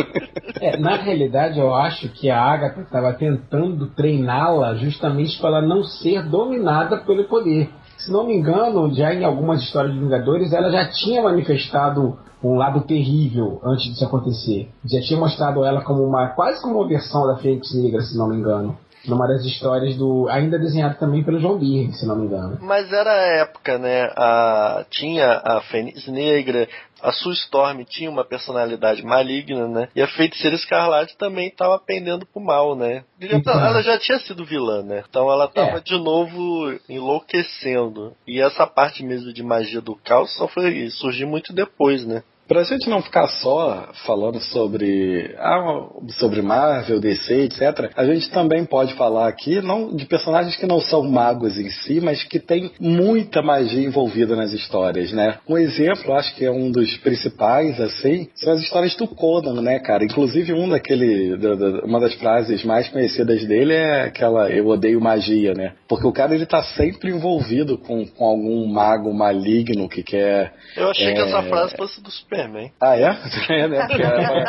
é, 0.60 0.76
na 0.76 0.96
realidade, 0.96 1.58
eu 1.58 1.74
acho 1.74 2.10
que 2.10 2.28
a 2.28 2.38
Agatha 2.38 2.82
estava 2.82 3.14
tentando 3.14 3.86
treiná-la 3.94 4.74
justamente 4.74 5.38
para 5.38 5.48
ela 5.48 5.62
não 5.62 5.82
ser 5.82 6.22
dominada 6.28 6.98
pelo 6.98 7.24
poder. 7.24 7.70
Se 7.96 8.12
não 8.12 8.26
me 8.26 8.36
engano, 8.36 8.94
já 8.94 9.14
em 9.14 9.24
algumas 9.24 9.62
histórias 9.62 9.94
de 9.94 10.00
Vingadores, 10.00 10.52
ela 10.52 10.70
já 10.70 10.86
tinha 10.90 11.22
manifestado 11.22 12.25
um 12.42 12.56
lado 12.56 12.82
terrível 12.82 13.60
antes 13.64 13.84
disso 13.84 14.04
acontecer. 14.04 14.68
Já 14.84 15.00
tinha 15.00 15.18
mostrado 15.18 15.64
ela 15.64 15.82
como 15.82 16.04
uma 16.04 16.28
quase 16.28 16.60
como 16.62 16.78
uma 16.78 16.88
versão 16.88 17.26
da 17.26 17.36
Fênix 17.36 17.74
Negra, 17.74 18.02
se 18.02 18.16
não 18.16 18.28
me 18.28 18.36
engano 18.36 18.76
numa 19.08 19.26
das 19.26 19.44
histórias 19.44 19.96
do. 19.96 20.28
ainda 20.28 20.58
desenhado 20.58 20.98
também 20.98 21.22
pelo 21.22 21.40
João 21.40 21.58
Byrne, 21.58 21.94
se 21.94 22.06
não 22.06 22.16
me 22.16 22.26
engano. 22.26 22.58
Mas 22.60 22.92
era 22.92 23.10
a 23.10 23.40
época, 23.40 23.78
né? 23.78 24.10
A, 24.16 24.84
tinha 24.90 25.40
a 25.44 25.60
Fênix 25.62 26.06
Negra, 26.06 26.68
a 27.02 27.12
Sue 27.12 27.32
Storm 27.34 27.84
tinha 27.84 28.10
uma 28.10 28.24
personalidade 28.24 29.04
maligna, 29.04 29.68
né? 29.68 29.88
E 29.94 30.02
a 30.02 30.08
Feiticeira 30.08 30.56
Escarlate 30.56 31.16
também 31.16 31.48
estava 31.48 31.78
pendendo 31.78 32.26
pro 32.26 32.40
mal, 32.40 32.74
né? 32.74 33.04
Então, 33.20 33.52
ela 33.58 33.82
já 33.82 33.98
tinha 33.98 34.18
sido 34.18 34.44
vilã, 34.44 34.82
né? 34.82 35.04
Então 35.08 35.30
ela 35.30 35.44
estava 35.44 35.78
é. 35.78 35.80
de 35.80 35.98
novo 35.98 36.78
enlouquecendo. 36.88 38.14
E 38.26 38.40
essa 38.40 38.66
parte 38.66 39.04
mesmo 39.04 39.32
de 39.32 39.42
magia 39.42 39.80
do 39.80 39.94
caos 39.96 40.34
só 40.36 40.48
foi 40.48 40.88
surgir 40.90 41.26
muito 41.26 41.52
depois, 41.52 42.04
né? 42.06 42.22
Pra 42.48 42.62
gente 42.62 42.88
não 42.88 43.02
ficar 43.02 43.26
só 43.28 43.88
falando 44.06 44.40
sobre, 44.40 45.34
ah, 45.38 45.84
sobre 46.18 46.40
Marvel, 46.42 47.00
DC, 47.00 47.42
etc., 47.42 47.90
a 47.96 48.04
gente 48.04 48.30
também 48.30 48.64
pode 48.64 48.94
falar 48.94 49.26
aqui 49.28 49.60
não 49.60 49.94
de 49.94 50.06
personagens 50.06 50.56
que 50.56 50.66
não 50.66 50.80
são 50.80 51.02
magos 51.02 51.58
em 51.58 51.68
si, 51.70 52.00
mas 52.00 52.22
que 52.22 52.38
tem 52.38 52.70
muita 52.78 53.42
magia 53.42 53.84
envolvida 53.84 54.36
nas 54.36 54.52
histórias, 54.52 55.12
né? 55.12 55.38
Um 55.48 55.58
exemplo, 55.58 56.14
acho 56.14 56.34
que 56.36 56.44
é 56.44 56.50
um 56.50 56.70
dos 56.70 56.96
principais, 56.98 57.80
assim, 57.80 58.28
são 58.36 58.52
as 58.52 58.60
histórias 58.60 58.94
do 58.94 59.08
Conan, 59.08 59.60
né, 59.60 59.80
cara? 59.80 60.04
Inclusive, 60.04 60.52
um 60.52 60.68
daquele, 60.68 61.36
da- 61.36 61.54
da- 61.56 61.84
uma 61.84 61.98
das 61.98 62.14
frases 62.14 62.64
mais 62.64 62.88
conhecidas 62.88 63.44
dele 63.44 63.72
é 63.74 64.02
aquela 64.02 64.48
eu 64.50 64.66
odeio 64.68 65.00
magia, 65.00 65.52
né? 65.52 65.72
Porque 65.88 66.06
o 66.06 66.12
cara 66.12 66.34
ele 66.34 66.46
tá 66.46 66.62
sempre 66.62 67.10
envolvido 67.10 67.76
com, 67.78 68.06
com 68.06 68.24
algum 68.24 68.66
mago 68.66 69.12
maligno 69.12 69.88
que 69.88 70.02
quer. 70.04 70.52
Eu 70.76 70.90
achei 70.90 71.12
que 71.12 71.20
é, 71.20 71.24
essa 71.24 71.42
frase 71.42 71.76
fosse 71.76 72.00
do 72.00 72.10
Superman. 72.36 72.70
Ah, 72.80 72.96
é? 72.96 73.16
É, 73.48 73.68
né? 73.68 73.86
Porque 73.86 74.02
é, 74.02 74.06
uma, 74.08 74.40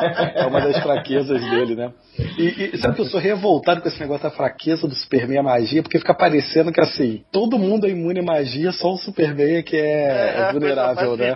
é 0.42 0.46
uma 0.48 0.62
das 0.62 0.82
fraquezas 0.84 1.40
dele, 1.50 1.76
né? 1.76 1.92
E, 2.38 2.72
e 2.74 2.78
sabe 2.78 2.96
que 2.96 3.02
eu 3.02 3.06
sou 3.06 3.20
revoltado 3.20 3.82
com 3.82 3.88
esse 3.88 4.00
negócio 4.00 4.24
da 4.24 4.36
fraqueza 4.36 4.88
do 4.88 4.96
Superman 4.96 5.36
e 5.36 5.40
a 5.40 5.44
magia, 5.44 5.84
porque 5.84 6.00
fica 6.00 6.14
parecendo 6.14 6.72
que 6.72 6.82
assim, 6.82 7.24
todo 7.32 7.58
mundo 7.60 7.86
é 7.86 7.90
imune 7.90 8.20
à 8.20 8.24
magia, 8.24 8.72
só 8.72 8.92
o 8.94 8.98
Superman 8.98 9.58
é 9.58 9.64
que 9.64 9.76
é, 9.78 10.10
a 10.10 10.34
coisa 10.34 10.52
vulnerável, 10.52 11.18
né? 11.18 11.36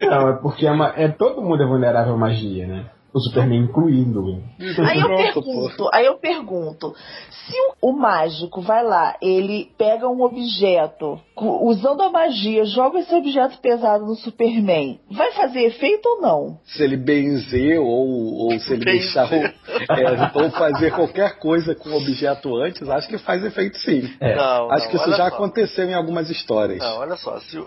Não, 0.00 0.28
é 0.30 0.40
porque 0.40 0.66
é, 0.66 0.70
uma- 0.70 0.94
é 0.96 1.08
todo 1.08 1.42
mundo 1.42 1.62
é 1.62 1.66
vulnerável 1.66 2.14
à 2.14 2.16
magia, 2.16 2.66
né? 2.66 2.84
O 3.12 3.18
Superman 3.18 3.64
incluído. 3.64 4.42
Aí 4.86 5.00
eu 5.00 5.08
pergunto, 5.08 5.90
aí 5.92 6.06
eu 6.06 6.18
pergunto, 6.18 6.94
se 7.30 7.54
o, 7.82 7.90
o 7.90 7.92
mágico 7.92 8.60
vai 8.60 8.84
lá, 8.84 9.16
ele 9.20 9.68
pega 9.76 10.08
um 10.08 10.22
objeto, 10.22 11.18
usando 11.36 12.02
a 12.02 12.10
magia, 12.10 12.64
joga 12.64 13.00
esse 13.00 13.14
objeto 13.14 13.58
pesado 13.60 14.06
no 14.06 14.14
Superman, 14.14 15.00
vai 15.10 15.32
fazer 15.32 15.62
efeito 15.62 16.06
ou 16.06 16.20
não? 16.20 16.58
Se 16.64 16.84
ele 16.84 16.96
benzer 16.96 17.80
ou, 17.80 18.34
ou 18.44 18.58
se 18.60 18.72
ele 18.74 18.84
Benzer. 18.84 19.00
deixar 19.02 19.32
o, 19.32 19.34
é, 19.34 20.30
ou 20.34 20.50
fazer 20.50 20.92
qualquer 20.92 21.38
coisa 21.38 21.74
com 21.74 21.90
o 21.90 21.96
objeto 21.96 22.54
antes, 22.56 22.88
acho 22.88 23.08
que 23.08 23.18
faz 23.18 23.44
efeito 23.44 23.76
sim. 23.78 24.02
É. 24.20 24.36
Não, 24.36 24.70
acho 24.70 24.84
não, 24.84 24.90
que 24.90 24.96
isso 24.96 25.10
já 25.10 25.28
só. 25.28 25.34
aconteceu 25.34 25.88
em 25.88 25.94
algumas 25.94 26.30
histórias. 26.30 26.78
Não, 26.78 26.98
olha 26.98 27.16
só, 27.16 27.38
se 27.40 27.58
o, 27.58 27.66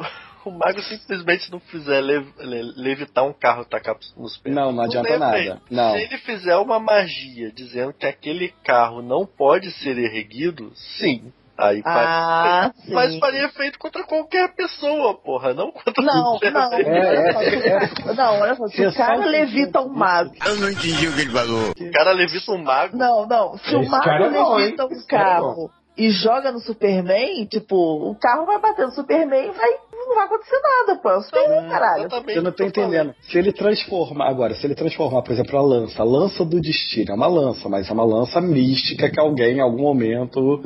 o 0.49 0.51
mago 0.57 0.81
simplesmente 0.83 1.51
não 1.51 1.59
fizer 1.59 1.99
lev- 2.01 2.33
le- 2.39 2.73
levitar 2.75 3.23
um 3.23 3.33
carro 3.33 3.63
e 3.63 3.65
tacar 3.65 3.95
nos 4.17 4.37
pés. 4.37 4.53
Não, 4.55 4.71
não 4.71 4.83
adianta 4.83 5.07
tem 5.09 5.19
nada. 5.19 5.61
Não. 5.69 5.91
Se 5.93 5.97
ele 6.03 6.17
fizer 6.19 6.55
uma 6.57 6.79
magia 6.79 7.51
dizendo 7.51 7.93
que 7.93 8.05
aquele 8.05 8.53
carro 8.63 9.01
não 9.01 9.25
pode 9.25 9.71
ser 9.71 9.97
erguido, 9.97 10.71
sim. 10.97 11.31
Aí 11.55 11.83
faz. 11.83 12.07
Ah, 12.09 12.71
sim. 12.83 12.93
Mas 12.93 13.15
faria 13.19 13.45
efeito 13.45 13.77
contra 13.77 14.03
qualquer 14.03 14.55
pessoa, 14.55 15.13
porra, 15.13 15.53
não 15.53 15.71
contra 15.71 16.03
Não, 16.03 16.31
o 16.31 16.33
Superman. 16.33 16.69
não, 16.71 16.73
É, 16.79 17.29
é, 17.67 17.87
se- 17.87 18.13
não, 18.15 18.39
olha 18.39 18.55
só, 18.55 18.67
se 18.67 18.77
Você 18.77 18.87
o 18.87 18.93
cara 18.95 19.25
levita 19.25 19.79
um 19.81 19.89
mago. 19.89 20.31
O 20.31 21.91
cara 21.91 22.11
levita 22.11 22.51
um 22.51 22.57
mago. 22.63 22.97
Não, 22.97 23.27
não, 23.27 23.57
se 23.59 23.75
o 23.75 23.81
Esse 23.81 23.89
mago 23.91 24.03
cara 24.03 24.25
é 24.25 24.29
bom, 24.31 24.55
levita 24.55 24.83
hein? 24.83 24.89
um 24.91 24.95
é 24.99 25.05
carro 25.07 25.71
e 25.95 26.09
joga 26.09 26.51
no 26.51 26.59
Superman, 26.59 27.45
tipo, 27.45 27.75
o 28.09 28.15
carro 28.15 28.47
vai 28.47 28.59
bater 28.59 28.87
no 28.87 28.91
Superman 28.93 29.45
e 29.49 29.51
vai, 29.51 29.69
não 30.07 30.15
vai 30.15 30.25
acontecer 30.25 30.59
nada, 30.61 30.99
pô. 31.01 31.09
É 31.09 31.17
o 31.17 31.21
Superman, 31.21 31.69
caralho. 31.69 32.07
Eu 32.27 32.41
não 32.43 32.51
tô 32.51 32.63
entendendo. 32.63 33.15
Se 33.21 33.37
ele 33.37 33.51
transformar, 33.51 34.29
agora, 34.29 34.55
se 34.55 34.65
ele 34.65 34.75
transformar, 34.75 35.21
por 35.21 35.31
exemplo, 35.31 35.57
a 35.57 35.61
lança, 35.61 36.01
a 36.01 36.05
lança 36.05 36.45
do 36.45 36.59
destino, 36.59 37.11
é 37.11 37.15
uma 37.15 37.27
lança, 37.27 37.69
mas 37.69 37.89
é 37.89 37.93
uma 37.93 38.05
lança 38.05 38.39
mística 38.41 39.09
que 39.09 39.19
alguém 39.19 39.57
em 39.57 39.61
algum 39.61 39.83
momento 39.83 40.63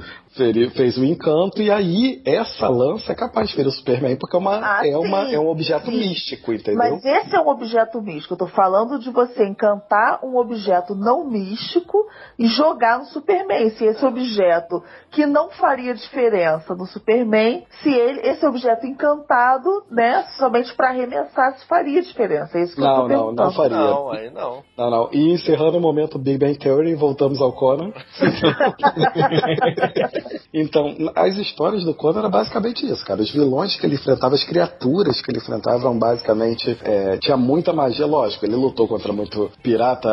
fez 0.76 0.98
um 0.98 1.04
encanto, 1.04 1.62
e 1.62 1.72
aí 1.72 2.22
essa 2.26 2.68
lança 2.68 3.12
é 3.12 3.16
capaz 3.16 3.50
de 3.50 3.56
ferir 3.56 3.70
o 3.70 3.72
Superman, 3.72 4.16
porque 4.18 4.36
é, 4.36 4.40
uma, 4.40 4.58
Ah, 4.58 4.88
é, 4.88 4.96
uma, 4.96 5.32
é 5.32 5.40
um 5.40 5.48
objeto 5.48 5.90
sim. 5.90 5.98
místico, 5.98 6.54
entendeu? 6.54 6.78
Mas 6.78 7.04
esse 7.04 7.36
é 7.36 7.40
um 7.40 7.48
objeto 7.48 8.00
místico. 8.02 8.36
Eu 8.36 8.38
tô 8.38 8.48
falando 8.48 9.00
de 9.00 9.10
você 9.10 9.46
encantar 9.46 10.24
um 10.24 10.38
objeto 10.38 10.94
não 10.94 11.28
místico 11.28 12.06
e 12.38 12.46
jogar 12.48 13.00
no 13.00 13.06
Superman. 13.06 13.72
Se 13.72 13.86
esse 13.86 14.06
objeto 14.06 14.84
que 15.10 15.26
não 15.26 15.50
faria 15.50 15.94
diferença 15.96 16.76
no 16.76 16.86
Superman, 16.86 17.66
se 17.82 17.90
ele, 17.90 18.22
esse 18.22 18.46
objeto 18.46 18.86
encantado, 18.86 19.27
né, 19.92 20.26
somente 20.38 20.74
pra 20.76 20.90
arremessar, 20.90 21.58
se 21.58 21.66
faria 21.66 22.02
diferença. 22.02 22.58
É 22.58 22.64
isso 22.64 22.76
que 22.76 22.82
eu 22.82 22.86
Não, 22.86 22.96
tô 22.96 23.02
não, 23.02 23.08
perguntando. 23.08 23.44
não 23.44 23.52
faria. 23.54 23.78
Não, 23.78 24.12
aí 24.12 24.30
não. 24.32 24.64
Não, 24.78 24.92
não. 24.92 25.10
E 25.12 25.32
encerrando 25.32 25.78
o 25.78 25.82
momento 25.82 26.18
Big 26.20 26.38
Bang 26.38 26.58
Theory, 26.58 26.96
voltamos 26.96 27.42
ao 27.42 27.52
Conan. 27.54 27.92
então, 30.54 30.96
as 31.16 31.36
histórias 31.38 31.84
do 31.84 31.94
Conan 31.94 32.20
era 32.20 32.30
basicamente 32.30 32.86
isso, 32.90 33.06
cara. 33.06 33.22
Os 33.22 33.32
vilões 33.32 33.76
que 33.76 33.86
ele 33.86 33.96
enfrentava, 33.96 34.36
as 34.36 34.44
criaturas 34.44 35.22
que 35.22 35.32
ele 35.32 35.40
enfrentava 35.40 35.80
eram 35.80 35.98
basicamente. 35.98 36.78
é, 36.84 37.18
tinha 37.18 37.38
muita 37.38 37.74
magia, 37.74 38.06
lógico. 38.06 38.46
Ele 38.46 38.56
lutou 38.56 38.88
contra 38.88 39.12
muito 39.14 39.50
pirata, 39.62 40.10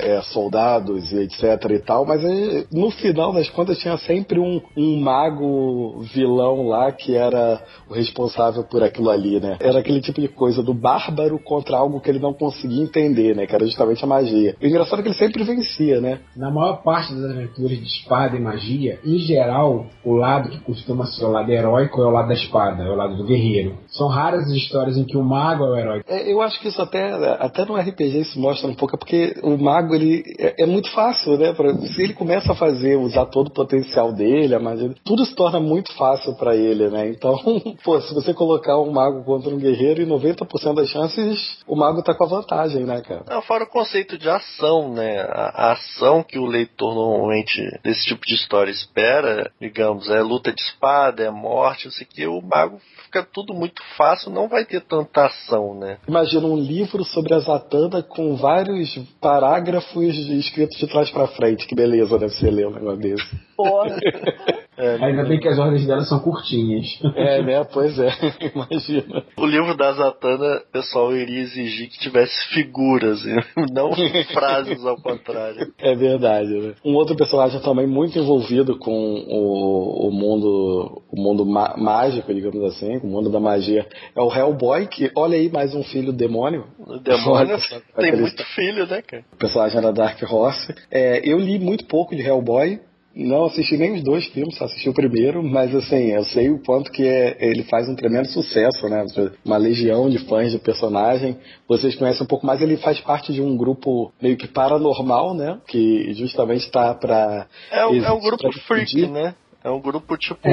é, 0.00 0.20
soldados 0.22 1.12
e 1.12 1.18
etc 1.24 1.70
e 1.70 1.78
tal, 1.80 2.04
mas 2.04 2.22
é, 2.24 2.66
no 2.72 2.90
final 2.90 3.32
das 3.32 3.48
contas 3.50 3.78
tinha 3.78 3.96
sempre 3.98 4.38
um, 4.38 4.60
um 4.76 5.00
mago 5.00 6.00
vilão 6.12 6.68
lá 6.68 6.92
que 6.92 7.16
era 7.16 7.60
o 7.88 7.94
responsável 7.94 8.53
por 8.62 8.82
aquilo 8.82 9.10
ali, 9.10 9.40
né? 9.40 9.56
Era 9.60 9.78
aquele 9.80 10.00
tipo 10.00 10.20
de 10.20 10.28
coisa 10.28 10.62
do 10.62 10.72
bárbaro 10.74 11.38
contra 11.38 11.76
algo 11.76 12.00
que 12.00 12.08
ele 12.10 12.18
não 12.18 12.32
conseguia 12.32 12.82
entender, 12.82 13.34
né? 13.34 13.46
Que 13.46 13.54
era 13.54 13.64
justamente 13.66 14.04
a 14.04 14.06
magia. 14.06 14.54
E 14.60 14.66
o 14.66 14.68
engraçado 14.68 15.00
é 15.00 15.02
que 15.02 15.08
ele 15.08 15.16
sempre 15.16 15.42
vencia, 15.44 16.00
né? 16.00 16.20
Na 16.36 16.50
maior 16.50 16.82
parte 16.82 17.14
das 17.14 17.30
aventuras 17.30 17.78
de 17.78 17.84
espada 17.84 18.36
e 18.36 18.40
magia, 18.40 18.98
em 19.04 19.18
geral, 19.18 19.86
o 20.04 20.14
lado 20.14 20.50
que 20.50 20.60
costuma 20.60 21.06
ser 21.06 21.24
o 21.24 21.30
lado 21.30 21.50
heróico 21.50 22.00
é 22.00 22.06
o 22.06 22.10
lado 22.10 22.28
da 22.28 22.34
espada, 22.34 22.82
é 22.82 22.90
o 22.90 22.94
lado 22.94 23.16
do 23.16 23.24
guerreiro. 23.24 23.78
São 23.88 24.08
raras 24.08 24.44
as 24.44 24.50
histórias 24.52 24.96
em 24.96 25.04
que 25.04 25.16
o 25.16 25.24
mago 25.24 25.64
é 25.64 25.70
o 25.70 25.76
herói. 25.76 26.02
É, 26.08 26.32
eu 26.32 26.40
acho 26.42 26.60
que 26.60 26.68
isso 26.68 26.80
até, 26.80 27.12
até 27.40 27.64
no 27.64 27.76
RPG 27.76 28.20
isso 28.20 28.38
mostra 28.40 28.68
um 28.68 28.74
pouco, 28.74 28.94
é 28.96 28.98
porque 28.98 29.34
o 29.42 29.56
mago 29.56 29.94
ele 29.94 30.22
é, 30.38 30.62
é 30.64 30.66
muito 30.66 30.90
fácil, 30.92 31.36
né? 31.38 31.52
Pra- 31.52 31.74
se 31.74 32.02
ele 32.02 32.14
começa 32.14 32.52
a 32.52 32.54
fazer, 32.54 32.96
usar 32.96 33.26
todo 33.26 33.48
o 33.48 33.52
potencial 33.52 34.12
dele, 34.12 34.54
a 34.54 34.60
magia, 34.60 34.94
tudo 35.04 35.24
se 35.24 35.34
torna 35.34 35.60
muito 35.60 35.92
fácil 35.96 36.34
pra 36.34 36.54
ele, 36.56 36.88
né? 36.88 37.08
Então, 37.08 37.38
pô, 37.84 38.00
se 38.00 38.12
você 38.14 38.32
colocar 38.44 38.78
um 38.78 38.90
mago 38.90 39.24
contra 39.24 39.50
um 39.50 39.58
guerreiro, 39.58 40.02
em 40.02 40.06
90% 40.06 40.74
das 40.74 40.88
chances 40.88 41.58
o 41.66 41.74
mago 41.74 42.02
tá 42.02 42.14
com 42.14 42.24
a 42.24 42.28
vantagem, 42.28 42.84
né, 42.84 43.00
cara? 43.00 43.24
Não, 43.28 43.40
fora 43.42 43.64
o 43.64 43.68
conceito 43.68 44.18
de 44.18 44.28
ação, 44.28 44.92
né? 44.92 45.20
A, 45.20 45.68
a 45.68 45.72
ação 45.72 46.22
que 46.22 46.38
o 46.38 46.44
leitor 46.44 46.94
normalmente 46.94 47.62
desse 47.82 48.04
tipo 48.06 48.26
de 48.26 48.34
história 48.34 48.70
espera, 48.70 49.50
digamos, 49.60 50.10
é 50.10 50.20
luta 50.20 50.52
de 50.52 50.60
espada, 50.60 51.24
é 51.24 51.30
morte, 51.30 51.86
não 51.86 51.92
sei 51.92 52.06
o 52.06 52.08
que, 52.08 52.26
o 52.26 52.42
mago 52.42 52.78
fica 53.04 53.22
tudo 53.22 53.54
muito 53.54 53.82
fácil, 53.96 54.30
não 54.30 54.48
vai 54.48 54.64
ter 54.64 54.80
tanta 54.82 55.26
ação, 55.26 55.74
né? 55.74 55.98
Imagina 56.06 56.46
um 56.46 56.56
livro 56.56 57.04
sobre 57.04 57.32
a 57.34 57.38
Zatanna 57.38 58.02
com 58.02 58.36
vários 58.36 58.94
parágrafos 59.20 60.14
escritos 60.14 60.78
de 60.78 60.86
trás 60.86 61.10
pra 61.10 61.28
frente. 61.28 61.66
Que 61.66 61.74
beleza 61.74 62.18
deve 62.18 62.34
ser 62.34 62.50
ler 62.50 62.66
um 62.66 62.72
negócio 62.72 63.00
desse. 63.00 63.24
Porra. 63.56 63.96
Ainda 64.76 65.24
bem 65.24 65.38
que 65.38 65.48
as 65.48 65.58
ordens 65.58 65.86
dela 65.86 66.02
são 66.02 66.18
curtinhas. 66.20 66.86
É, 67.14 67.42
né? 67.42 67.64
Pois 67.64 67.98
é, 67.98 68.10
imagina. 68.54 69.24
O 69.36 69.46
livro 69.46 69.76
da 69.76 69.92
Zatanna, 69.92 70.62
o 70.68 70.72
pessoal 70.72 71.14
iria 71.14 71.40
exigir 71.40 71.88
que 71.88 71.98
tivesse 71.98 72.48
figuras, 72.52 73.24
e 73.24 73.34
não 73.72 73.92
frases 74.32 74.84
ao 74.84 74.96
contrário. 74.96 75.72
É 75.78 75.94
verdade, 75.94 76.48
né? 76.48 76.74
Um 76.84 76.94
outro 76.94 77.16
personagem 77.16 77.60
também 77.60 77.86
muito 77.86 78.18
envolvido 78.18 78.78
com 78.78 78.92
o, 78.92 80.08
o 80.08 80.10
mundo 80.10 81.02
o 81.10 81.20
mundo 81.20 81.46
mágico, 81.46 82.34
digamos 82.34 82.62
assim, 82.64 82.98
com 82.98 83.06
o 83.06 83.10
mundo 83.10 83.30
da 83.30 83.38
magia, 83.38 83.86
é 84.16 84.20
o 84.20 84.32
Hellboy, 84.32 84.86
que 84.86 85.10
olha 85.16 85.36
aí 85.36 85.50
mais 85.50 85.74
um 85.74 85.82
filho 85.84 86.12
demônio. 86.12 86.64
O 86.78 86.98
demônio 86.98 87.56
tem 87.96 88.16
muito 88.16 88.44
filho, 88.54 88.86
né, 88.86 89.02
cara? 89.02 89.24
O 89.32 89.36
personagem 89.36 89.78
era 89.78 89.92
Dark 89.92 90.20
Horse. 90.22 90.74
É, 90.90 91.20
eu 91.24 91.38
li 91.38 91.58
muito 91.58 91.84
pouco 91.86 92.14
de 92.14 92.22
Hellboy. 92.22 92.80
Não 93.14 93.44
assisti 93.44 93.76
nem 93.76 93.94
os 93.94 94.02
dois 94.02 94.26
filmes, 94.26 94.56
só 94.56 94.64
assisti 94.64 94.88
o 94.88 94.94
primeiro, 94.94 95.42
mas 95.42 95.74
assim, 95.74 96.10
eu 96.10 96.24
sei 96.24 96.50
o 96.50 96.58
quanto 96.58 96.90
que 96.90 97.06
é- 97.06 97.36
ele 97.38 97.62
faz 97.64 97.88
um 97.88 97.94
tremendo 97.94 98.26
sucesso, 98.28 98.88
né? 98.88 99.04
Uma 99.44 99.56
legião 99.56 100.10
de 100.10 100.18
fãs 100.18 100.52
do 100.52 100.58
personagem. 100.58 101.36
Vocês 101.68 101.94
conhecem 101.94 102.24
um 102.24 102.26
pouco 102.26 102.44
mais, 102.44 102.60
ele 102.60 102.76
faz 102.76 102.98
parte 103.00 103.32
de 103.32 103.40
um 103.40 103.56
grupo 103.56 104.12
meio 104.20 104.36
que 104.36 104.48
paranormal, 104.48 105.34
né? 105.34 105.58
Que 105.68 106.12
justamente 106.14 106.64
está 106.64 106.92
para 106.94 107.46
É, 107.70 107.80
é 107.80 108.10
um 108.12 108.20
grupo 108.20 108.50
freak, 108.66 109.06
né? 109.06 109.34
É 109.64 109.70
um 109.70 109.80
grupo 109.80 110.14
tipo. 110.18 110.46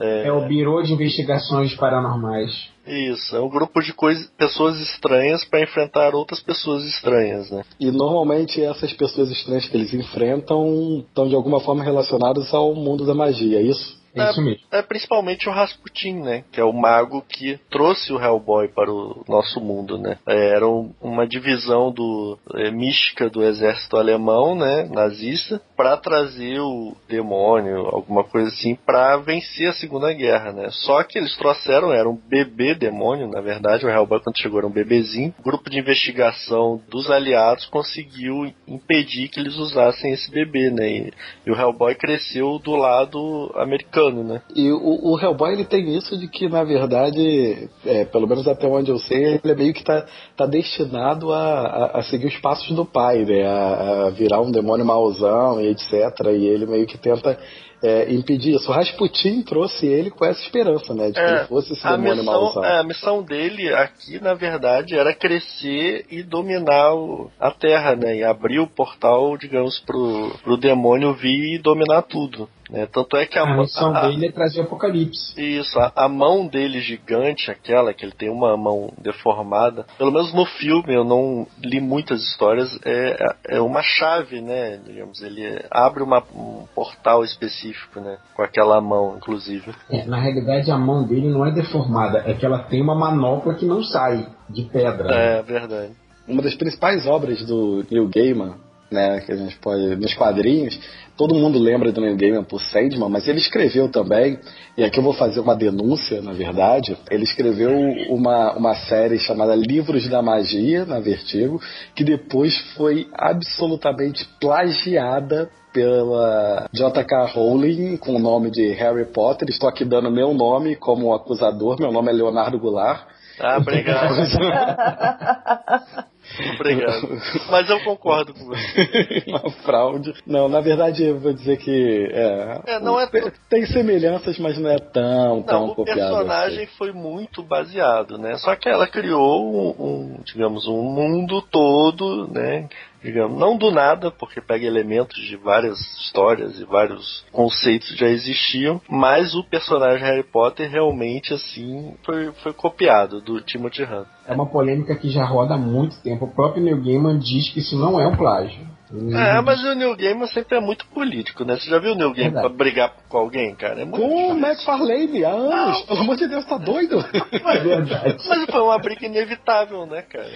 é, 0.00 0.28
É 0.28 0.32
o 0.32 0.46
Biro 0.48 0.82
de 0.82 0.94
Investigações 0.94 1.74
Paranormais. 1.74 2.70
Isso, 2.86 3.36
é 3.36 3.40
um 3.40 3.48
grupo 3.50 3.82
de 3.82 3.92
coisa, 3.92 4.26
pessoas 4.38 4.80
estranhas 4.80 5.44
para 5.44 5.60
enfrentar 5.60 6.14
outras 6.14 6.40
pessoas 6.40 6.84
estranhas, 6.84 7.50
né? 7.50 7.64
E 7.78 7.90
normalmente 7.90 8.62
essas 8.62 8.92
pessoas 8.94 9.30
estranhas 9.30 9.68
que 9.68 9.76
eles 9.76 9.92
enfrentam 9.92 11.04
estão 11.06 11.28
de 11.28 11.34
alguma 11.34 11.60
forma 11.60 11.84
relacionadas 11.84 12.54
ao 12.54 12.74
mundo 12.74 13.04
da 13.04 13.14
magia, 13.14 13.58
é 13.58 13.62
isso? 13.62 13.98
É 14.16 14.30
isso 14.30 14.42
mesmo. 14.42 14.62
É 14.72 14.82
principalmente 14.82 15.48
o 15.48 15.52
Rasputin, 15.52 16.14
né? 16.20 16.44
Que 16.52 16.60
é 16.60 16.64
o 16.64 16.72
mago 16.72 17.22
que 17.28 17.58
trouxe 17.70 18.12
o 18.12 18.20
Hellboy 18.20 18.68
para 18.68 18.90
o 18.90 19.24
nosso 19.28 19.60
mundo, 19.60 19.98
né? 19.98 20.18
É, 20.26 20.48
era 20.54 20.66
um- 20.68 20.92
uma 21.00 21.26
divisão 21.26 21.90
do 21.92 22.38
é, 22.54 22.70
mística 22.70 23.28
do 23.28 23.42
exército 23.42 23.96
alemão, 23.96 24.54
né? 24.54 24.88
Nazista, 24.90 25.60
para 25.76 25.96
trazer 25.96 26.60
o 26.60 26.96
demônio, 27.08 27.86
alguma 27.92 28.24
coisa 28.24 28.48
assim, 28.48 28.74
para 28.74 29.16
vencer 29.18 29.68
a 29.68 29.72
Segunda 29.72 30.12
Guerra, 30.12 30.52
né? 30.52 30.68
Só 30.70 31.02
que 31.02 31.18
eles 31.18 31.36
trouxeram, 31.36 31.92
era 31.92 32.08
um 32.08 32.16
bebê 32.16 32.74
demônio, 32.74 33.28
na 33.28 33.40
verdade, 33.40 33.84
o 33.84 33.88
Hellboy 33.90 34.20
quando 34.20 34.38
chegou 34.38 34.58
era 34.58 34.66
um 34.66 34.70
bebezinho. 34.72 35.34
O 35.38 35.42
grupo 35.42 35.68
de 35.70 35.78
investigação 35.78 36.80
dos 36.88 37.10
aliados 37.10 37.66
conseguiu 37.66 38.52
impedir 38.66 39.28
que 39.28 39.40
eles 39.40 39.56
usassem 39.56 40.12
esse 40.12 40.30
bebê, 40.30 40.70
né? 40.70 40.88
E, 40.88 41.12
e 41.46 41.50
o 41.50 41.54
Hellboy 41.58 41.94
cresceu 41.94 42.58
do 42.58 42.74
lado 42.76 43.52
americano, 43.56 44.05
né? 44.22 44.42
E 44.54 44.70
o, 44.72 45.12
o 45.12 45.18
Hellboy 45.20 45.52
ele 45.52 45.64
tem 45.64 45.96
isso 45.96 46.16
de 46.18 46.28
que, 46.28 46.48
na 46.48 46.64
verdade, 46.64 47.68
é, 47.84 48.04
pelo 48.04 48.26
menos 48.26 48.46
até 48.46 48.66
onde 48.66 48.90
eu 48.90 48.98
sei, 48.98 49.24
ele 49.42 49.52
é 49.52 49.54
meio 49.54 49.72
que 49.74 49.84
tá, 49.84 50.04
tá 50.36 50.46
destinado 50.46 51.32
a, 51.32 51.60
a, 51.60 51.98
a 51.98 52.02
seguir 52.04 52.26
os 52.26 52.36
passos 52.38 52.74
do 52.74 52.84
pai, 52.84 53.24
né? 53.24 53.46
A, 53.46 54.06
a 54.06 54.10
virar 54.10 54.40
um 54.40 54.50
demônio 54.50 54.84
mauzão 54.84 55.60
e 55.60 55.68
etc. 55.68 55.92
E 56.34 56.46
ele 56.46 56.66
meio 56.66 56.86
que 56.86 56.98
tenta 56.98 57.38
é, 57.82 58.10
impedir 58.12 58.54
isso. 58.54 58.70
O 58.70 58.74
Rasputin 58.74 59.42
trouxe 59.42 59.86
ele 59.86 60.10
com 60.10 60.24
essa 60.24 60.40
esperança, 60.40 60.94
né? 60.94 61.08
De 61.08 61.12
que 61.12 61.20
ele 61.20 61.44
fosse 61.46 61.72
esse 61.74 61.86
É, 61.86 61.90
a 61.90 61.96
demônio 61.96 62.16
missão, 62.18 62.40
mauzão. 62.42 62.64
é, 62.64 62.80
a 62.80 62.82
missão 62.82 63.22
dele 63.22 63.72
aqui, 63.74 64.18
na 64.20 64.32
verdade, 64.34 64.94
era 64.96 65.14
crescer 65.14 66.06
e 66.10 66.22
dominar 66.22 66.94
o- 66.94 67.30
a 67.38 67.50
Terra, 67.50 67.94
né? 67.94 68.16
E 68.16 68.24
abrir 68.24 68.60
o 68.60 68.66
portal, 68.66 69.36
digamos, 69.36 69.78
pro, 69.80 70.30
pro 70.42 70.56
demônio 70.56 71.12
vir 71.12 71.54
e 71.54 71.58
dominar 71.58 72.02
tudo. 72.02 72.48
Né? 72.70 72.86
Tanto 72.92 73.16
é 73.16 73.24
que 73.26 73.38
a, 73.38 73.42
A 73.42 73.46
mão- 73.46 73.60
missão 73.60 73.94
a- 73.94 74.08
dele 74.08 74.26
é 74.26 74.32
trazer 74.32 74.60
o 74.60 74.64
apocalipse. 74.64 75.32
Isso, 75.40 75.78
a, 75.78 75.92
a 75.94 76.08
mão 76.08 76.46
dele 76.48 76.80
gigante, 76.80 77.50
aquela 77.50 77.94
que 77.94 78.04
ele 78.04 78.12
tem 78.12 78.28
uma 78.28 78.56
mão 78.56 78.92
deformada, 78.98 79.86
pelo 79.96 80.10
menos 80.10 80.32
no 80.34 80.44
filme 80.44 80.94
eu 80.94 81.04
não 81.04 81.46
li 81.62 81.80
muitas 81.80 82.20
histórias, 82.22 82.68
é, 82.84 83.16
é 83.56 83.60
uma 83.60 83.82
chave, 83.82 84.40
né? 84.40 84.80
Digamos, 84.84 85.22
ele 85.22 85.64
abre 85.70 86.02
uma- 86.02 86.22
um 86.34 86.64
portal 86.74 87.22
específico, 87.24 88.00
né? 88.00 88.18
Com 88.34 88.42
aquela 88.42 88.80
mão, 88.80 89.16
inclusive. 89.16 89.72
É, 89.90 90.04
na 90.04 90.18
realidade, 90.20 90.70
a 90.70 90.76
mão 90.78 91.04
dele 91.06 91.28
não 91.28 91.46
é 91.46 91.52
deformada, 91.52 92.22
é 92.26 92.34
que 92.34 92.44
ela 92.44 92.58
tem 92.64 92.82
uma 92.82 92.94
manopla 92.94 93.54
que 93.54 93.64
não 93.64 93.82
sai 93.84 94.26
de 94.50 94.62
pedra. 94.64 95.12
É 95.14 95.42
verdade. 95.42 95.92
uma 96.28 96.42
das 96.42 96.56
principais 96.56 97.06
obras 97.06 97.44
do 97.46 97.84
Neil 97.88 98.08
Gaiman, 98.12 98.54
né, 98.90 99.20
que 99.20 99.30
a 99.32 99.36
gente 99.36 99.56
pode 99.58 99.94
nos 99.96 100.12
quadrinhos, 100.14 100.76
todo 101.16 101.34
mundo 101.34 101.58
lembra 101.58 101.90
do 101.90 102.00
Neil 102.00 102.16
Gaiman 102.16 102.44
por 102.44 102.60
Sandman, 102.60 103.08
mas 103.08 103.26
ele 103.26 103.38
escreveu 103.38 103.88
também, 103.88 104.38
e 104.76 104.84
aqui 104.84 104.98
eu 104.98 105.02
vou 105.02 105.12
fazer 105.12 105.40
uma 105.40 105.56
denúncia, 105.56 106.20
na 106.20 106.32
verdade, 106.32 106.96
ele 107.10 107.24
escreveu 107.24 107.72
uma, 108.10 108.52
uma 108.52 108.74
série 108.74 109.18
chamada 109.18 109.54
Livros 109.54 110.08
da 110.08 110.22
Magia, 110.22 110.84
na 110.84 111.00
Vertigo, 111.00 111.60
que 111.94 112.04
depois 112.04 112.56
foi 112.76 113.08
absolutamente 113.14 114.28
plagiada 114.40 115.48
pela 115.72 116.68
J.K. 116.72 117.26
Rowling 117.34 117.96
com 117.98 118.16
o 118.16 118.18
nome 118.18 118.50
de 118.50 118.72
Harry 118.72 119.04
Potter. 119.04 119.48
Estou 119.50 119.68
aqui 119.68 119.84
dando 119.84 120.10
meu 120.10 120.32
nome 120.32 120.74
como 120.74 121.12
acusador. 121.12 121.78
Meu 121.78 121.92
nome 121.92 122.10
é 122.10 122.14
Leonardo 122.14 122.58
Goulart. 122.58 123.06
Ah, 123.38 123.58
obrigado. 123.58 124.14
obrigado. 126.54 127.08
Mas 127.50 127.68
eu 127.68 127.80
concordo 127.84 128.34
com 128.34 128.46
você. 128.46 129.24
uma 129.28 129.50
fraude. 129.62 130.14
Não, 130.26 130.48
na 130.48 130.60
verdade 130.60 131.04
eu 131.04 131.18
vou 131.18 131.32
dizer 131.32 131.56
que 131.58 132.08
é, 132.12 132.60
É, 132.66 132.80
não 132.80 133.00
é 133.00 133.06
tem, 133.06 133.32
tem 133.48 133.66
semelhanças, 133.66 134.38
mas 134.38 134.58
não 134.58 134.70
é 134.70 134.78
tão, 134.78 135.42
tão 135.42 135.60
Não, 135.60 135.72
o 135.72 135.74
copiado. 135.74 135.98
personagem 135.98 136.64
assim. 136.64 136.72
foi 136.76 136.92
muito 136.92 137.42
baseado, 137.42 138.18
né? 138.18 138.36
Só 138.38 138.54
que 138.56 138.68
ela 138.68 138.86
criou 138.86 139.44
um, 139.44 139.84
um, 139.84 140.20
digamos, 140.24 140.66
um 140.66 140.82
mundo 140.82 141.42
todo, 141.42 142.28
né? 142.28 142.68
Digamos, 143.06 143.38
não 143.38 143.56
do 143.56 143.70
nada, 143.70 144.10
porque 144.10 144.40
pega 144.40 144.66
elementos 144.66 145.16
de 145.16 145.36
várias 145.36 145.78
histórias 146.00 146.58
e 146.58 146.64
vários 146.64 147.24
conceitos 147.30 147.92
que 147.92 148.00
já 148.00 148.08
existiam, 148.08 148.80
mas 148.88 149.32
o 149.36 149.44
personagem 149.44 150.04
Harry 150.04 150.24
Potter 150.24 150.68
realmente, 150.68 151.32
assim, 151.32 151.94
foi, 152.04 152.32
foi 152.42 152.52
copiado 152.52 153.20
do 153.20 153.40
Timothy 153.40 153.84
Hunt. 153.84 154.08
É 154.26 154.34
uma 154.34 154.46
polêmica 154.46 154.96
que 154.96 155.08
já 155.08 155.24
roda 155.24 155.54
há 155.54 155.56
muito 155.56 156.02
tempo. 156.02 156.24
O 156.24 156.34
próprio 156.34 156.64
Neil 156.64 156.82
Gaiman 156.82 157.16
diz 157.20 157.48
que 157.50 157.60
isso 157.60 157.78
não 157.78 158.00
é 158.00 158.08
um 158.08 158.16
plágio. 158.16 158.66
Ele 158.92 159.16
É, 159.16 159.40
mas 159.40 159.62
o 159.64 159.74
Neil 159.74 159.96
Gaiman 159.96 160.26
sempre 160.28 160.56
é 160.56 160.60
muito 160.60 160.86
político, 160.86 161.44
né? 161.44 161.56
Você 161.56 161.68
já 161.68 161.78
viu 161.78 161.92
o 161.92 161.96
Gaiman 161.96 162.14
Verdade. 162.14 162.48
pra 162.48 162.56
brigar 162.56 162.92
com 163.08 163.18
alguém, 163.18 163.54
cara? 163.54 163.82
É 163.82 163.86
Com 163.86 164.32
o. 164.32 164.38
McFarlane 164.38 165.24
há 165.24 165.30
anos. 165.30 165.82
Pelo 165.82 166.00
amor 166.00 166.16
de 166.16 166.28
Deus, 166.28 166.44
tá 166.46 166.56
doido? 166.56 166.96
É 167.46 167.58
verdade. 167.58 168.16
Mas 168.28 168.44
foi 168.46 168.60
uma 168.60 168.78
briga 168.78 169.06
inevitável, 169.06 169.86
né, 169.86 170.02
cara? 170.02 170.28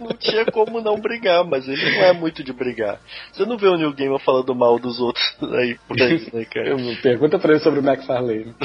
Não 0.00 0.08
tinha 0.18 0.44
como 0.46 0.80
não 0.80 0.98
brigar, 1.00 1.44
mas 1.44 1.68
ele 1.68 1.82
não 1.96 2.04
é 2.04 2.12
muito 2.12 2.42
de 2.42 2.52
brigar. 2.52 2.98
Você 3.32 3.44
não 3.44 3.56
vê 3.56 3.68
o 3.68 3.76
Neil 3.76 3.92
Gaiman 3.94 4.18
falando 4.18 4.54
mal 4.54 4.78
dos 4.78 4.98
outros 5.00 5.24
aí 5.54 5.76
por 5.86 6.00
aí, 6.00 6.26
né, 6.32 6.44
cara? 6.44 6.76
Pergunta 7.02 7.38
pra 7.38 7.52
ele 7.52 7.60
sobre 7.60 7.80
o 7.80 7.86
McFarlane. 7.86 8.54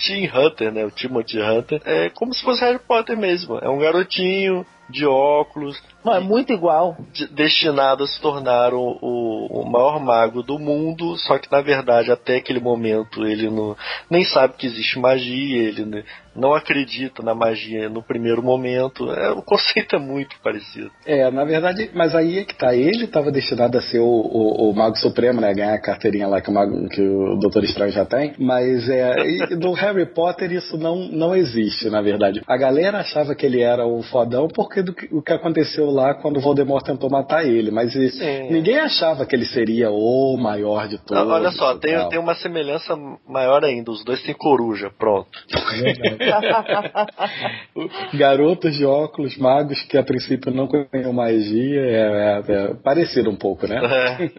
Tim 0.00 0.28
Hunter, 0.34 0.72
né? 0.72 0.84
O 0.84 0.90
Timothy 0.90 1.40
Hunter, 1.40 1.80
é 1.84 2.08
como 2.10 2.32
se 2.32 2.42
fosse 2.42 2.64
Harry 2.64 2.78
Potter 2.78 3.16
mesmo. 3.16 3.58
É 3.58 3.68
um 3.68 3.78
garotinho 3.78 4.64
de 4.88 5.06
óculos, 5.06 5.80
Não, 6.04 6.14
é 6.14 6.20
muito 6.20 6.52
igual. 6.52 6.96
de- 7.12 7.26
destinado 7.28 8.04
a 8.04 8.06
se 8.06 8.20
tornar 8.20 8.72
o, 8.72 8.98
o- 9.02 9.60
o 9.62 9.70
maior 9.70 10.00
mago 10.00 10.42
do 10.42 10.58
mundo, 10.58 11.16
só 11.18 11.38
que 11.38 11.50
na 11.50 11.60
verdade 11.60 12.10
até 12.10 12.36
aquele 12.36 12.60
momento 12.60 13.26
ele 13.26 13.50
não, 13.50 13.76
nem 14.10 14.24
sabe 14.24 14.54
que 14.56 14.66
existe 14.66 14.98
magia, 14.98 15.62
ele 15.68 16.04
não 16.34 16.54
acredita 16.54 17.22
na 17.22 17.34
magia 17.34 17.88
no 17.88 18.02
primeiro 18.02 18.42
momento. 18.42 19.10
É, 19.10 19.30
o 19.32 19.42
conceito 19.42 19.94
é 19.96 19.98
muito 19.98 20.36
parecido. 20.42 20.90
É, 21.04 21.30
na 21.30 21.44
verdade, 21.44 21.90
mas 21.94 22.14
aí 22.14 22.38
é 22.38 22.44
que 22.44 22.54
tá. 22.54 22.74
Ele 22.74 23.06
tava 23.06 23.30
destinado 23.32 23.76
a 23.76 23.82
ser 23.82 23.98
o, 23.98 24.04
o, 24.06 24.70
o 24.70 24.74
Mago 24.74 24.96
Supremo, 24.96 25.40
né? 25.40 25.52
Ganhar 25.52 25.74
a 25.74 25.80
carteirinha 25.80 26.28
lá 26.28 26.40
que 26.40 26.48
o, 26.50 26.52
Mago, 26.54 26.88
que 26.88 27.02
o 27.02 27.36
Doutor 27.36 27.64
Estranho 27.64 27.92
já 27.92 28.04
tem. 28.04 28.32
Mas 28.38 28.88
é, 28.88 29.12
e 29.26 29.56
do 29.56 29.72
Harry 29.74 30.06
Potter 30.06 30.52
isso 30.52 30.78
não, 30.78 30.96
não 31.08 31.34
existe, 31.34 31.90
na 31.90 32.00
verdade. 32.00 32.40
A 32.46 32.56
galera 32.56 32.98
achava 33.00 33.34
que 33.34 33.44
ele 33.44 33.60
era 33.60 33.84
o 33.86 34.02
fodão 34.04 34.46
porque 34.48 34.82
do 34.82 34.94
que, 34.94 35.08
o 35.14 35.20
que 35.20 35.32
aconteceu 35.32 35.89
lá 35.90 36.14
quando 36.14 36.38
o 36.38 36.40
Voldemort 36.40 36.84
tentou 36.84 37.10
matar 37.10 37.44
ele. 37.46 37.70
Mas 37.70 37.94
e- 37.94 38.10
Sim. 38.10 38.50
ninguém 38.50 38.78
achava 38.78 39.24
que 39.26 39.34
ele 39.34 39.44
seria 39.46 39.90
o 39.90 40.36
maior 40.38 40.88
de 40.88 40.98
todos. 40.98 41.24
Não, 41.24 41.32
olha 41.34 41.50
só, 41.52 41.74
tem, 41.76 42.08
tem 42.08 42.18
uma 42.18 42.34
semelhança 42.34 42.96
maior 43.28 43.64
ainda. 43.64 43.90
Os 43.90 44.04
dois 44.04 44.22
têm 44.22 44.34
coruja, 44.34 44.90
pronto. 44.98 45.28
Garotos 48.14 48.74
de 48.76 48.84
óculos, 48.84 49.36
magos 49.36 49.82
que 49.84 49.96
a 49.96 50.02
princípio 50.02 50.52
não 50.52 50.66
conheciam 50.66 51.12
magia, 51.12 51.80
é, 51.80 52.42
é- 52.48 52.52
é 52.70 52.74
parecido 52.74 53.30
um 53.30 53.36
pouco, 53.36 53.66
né? 53.66 53.80
É, 53.82 54.30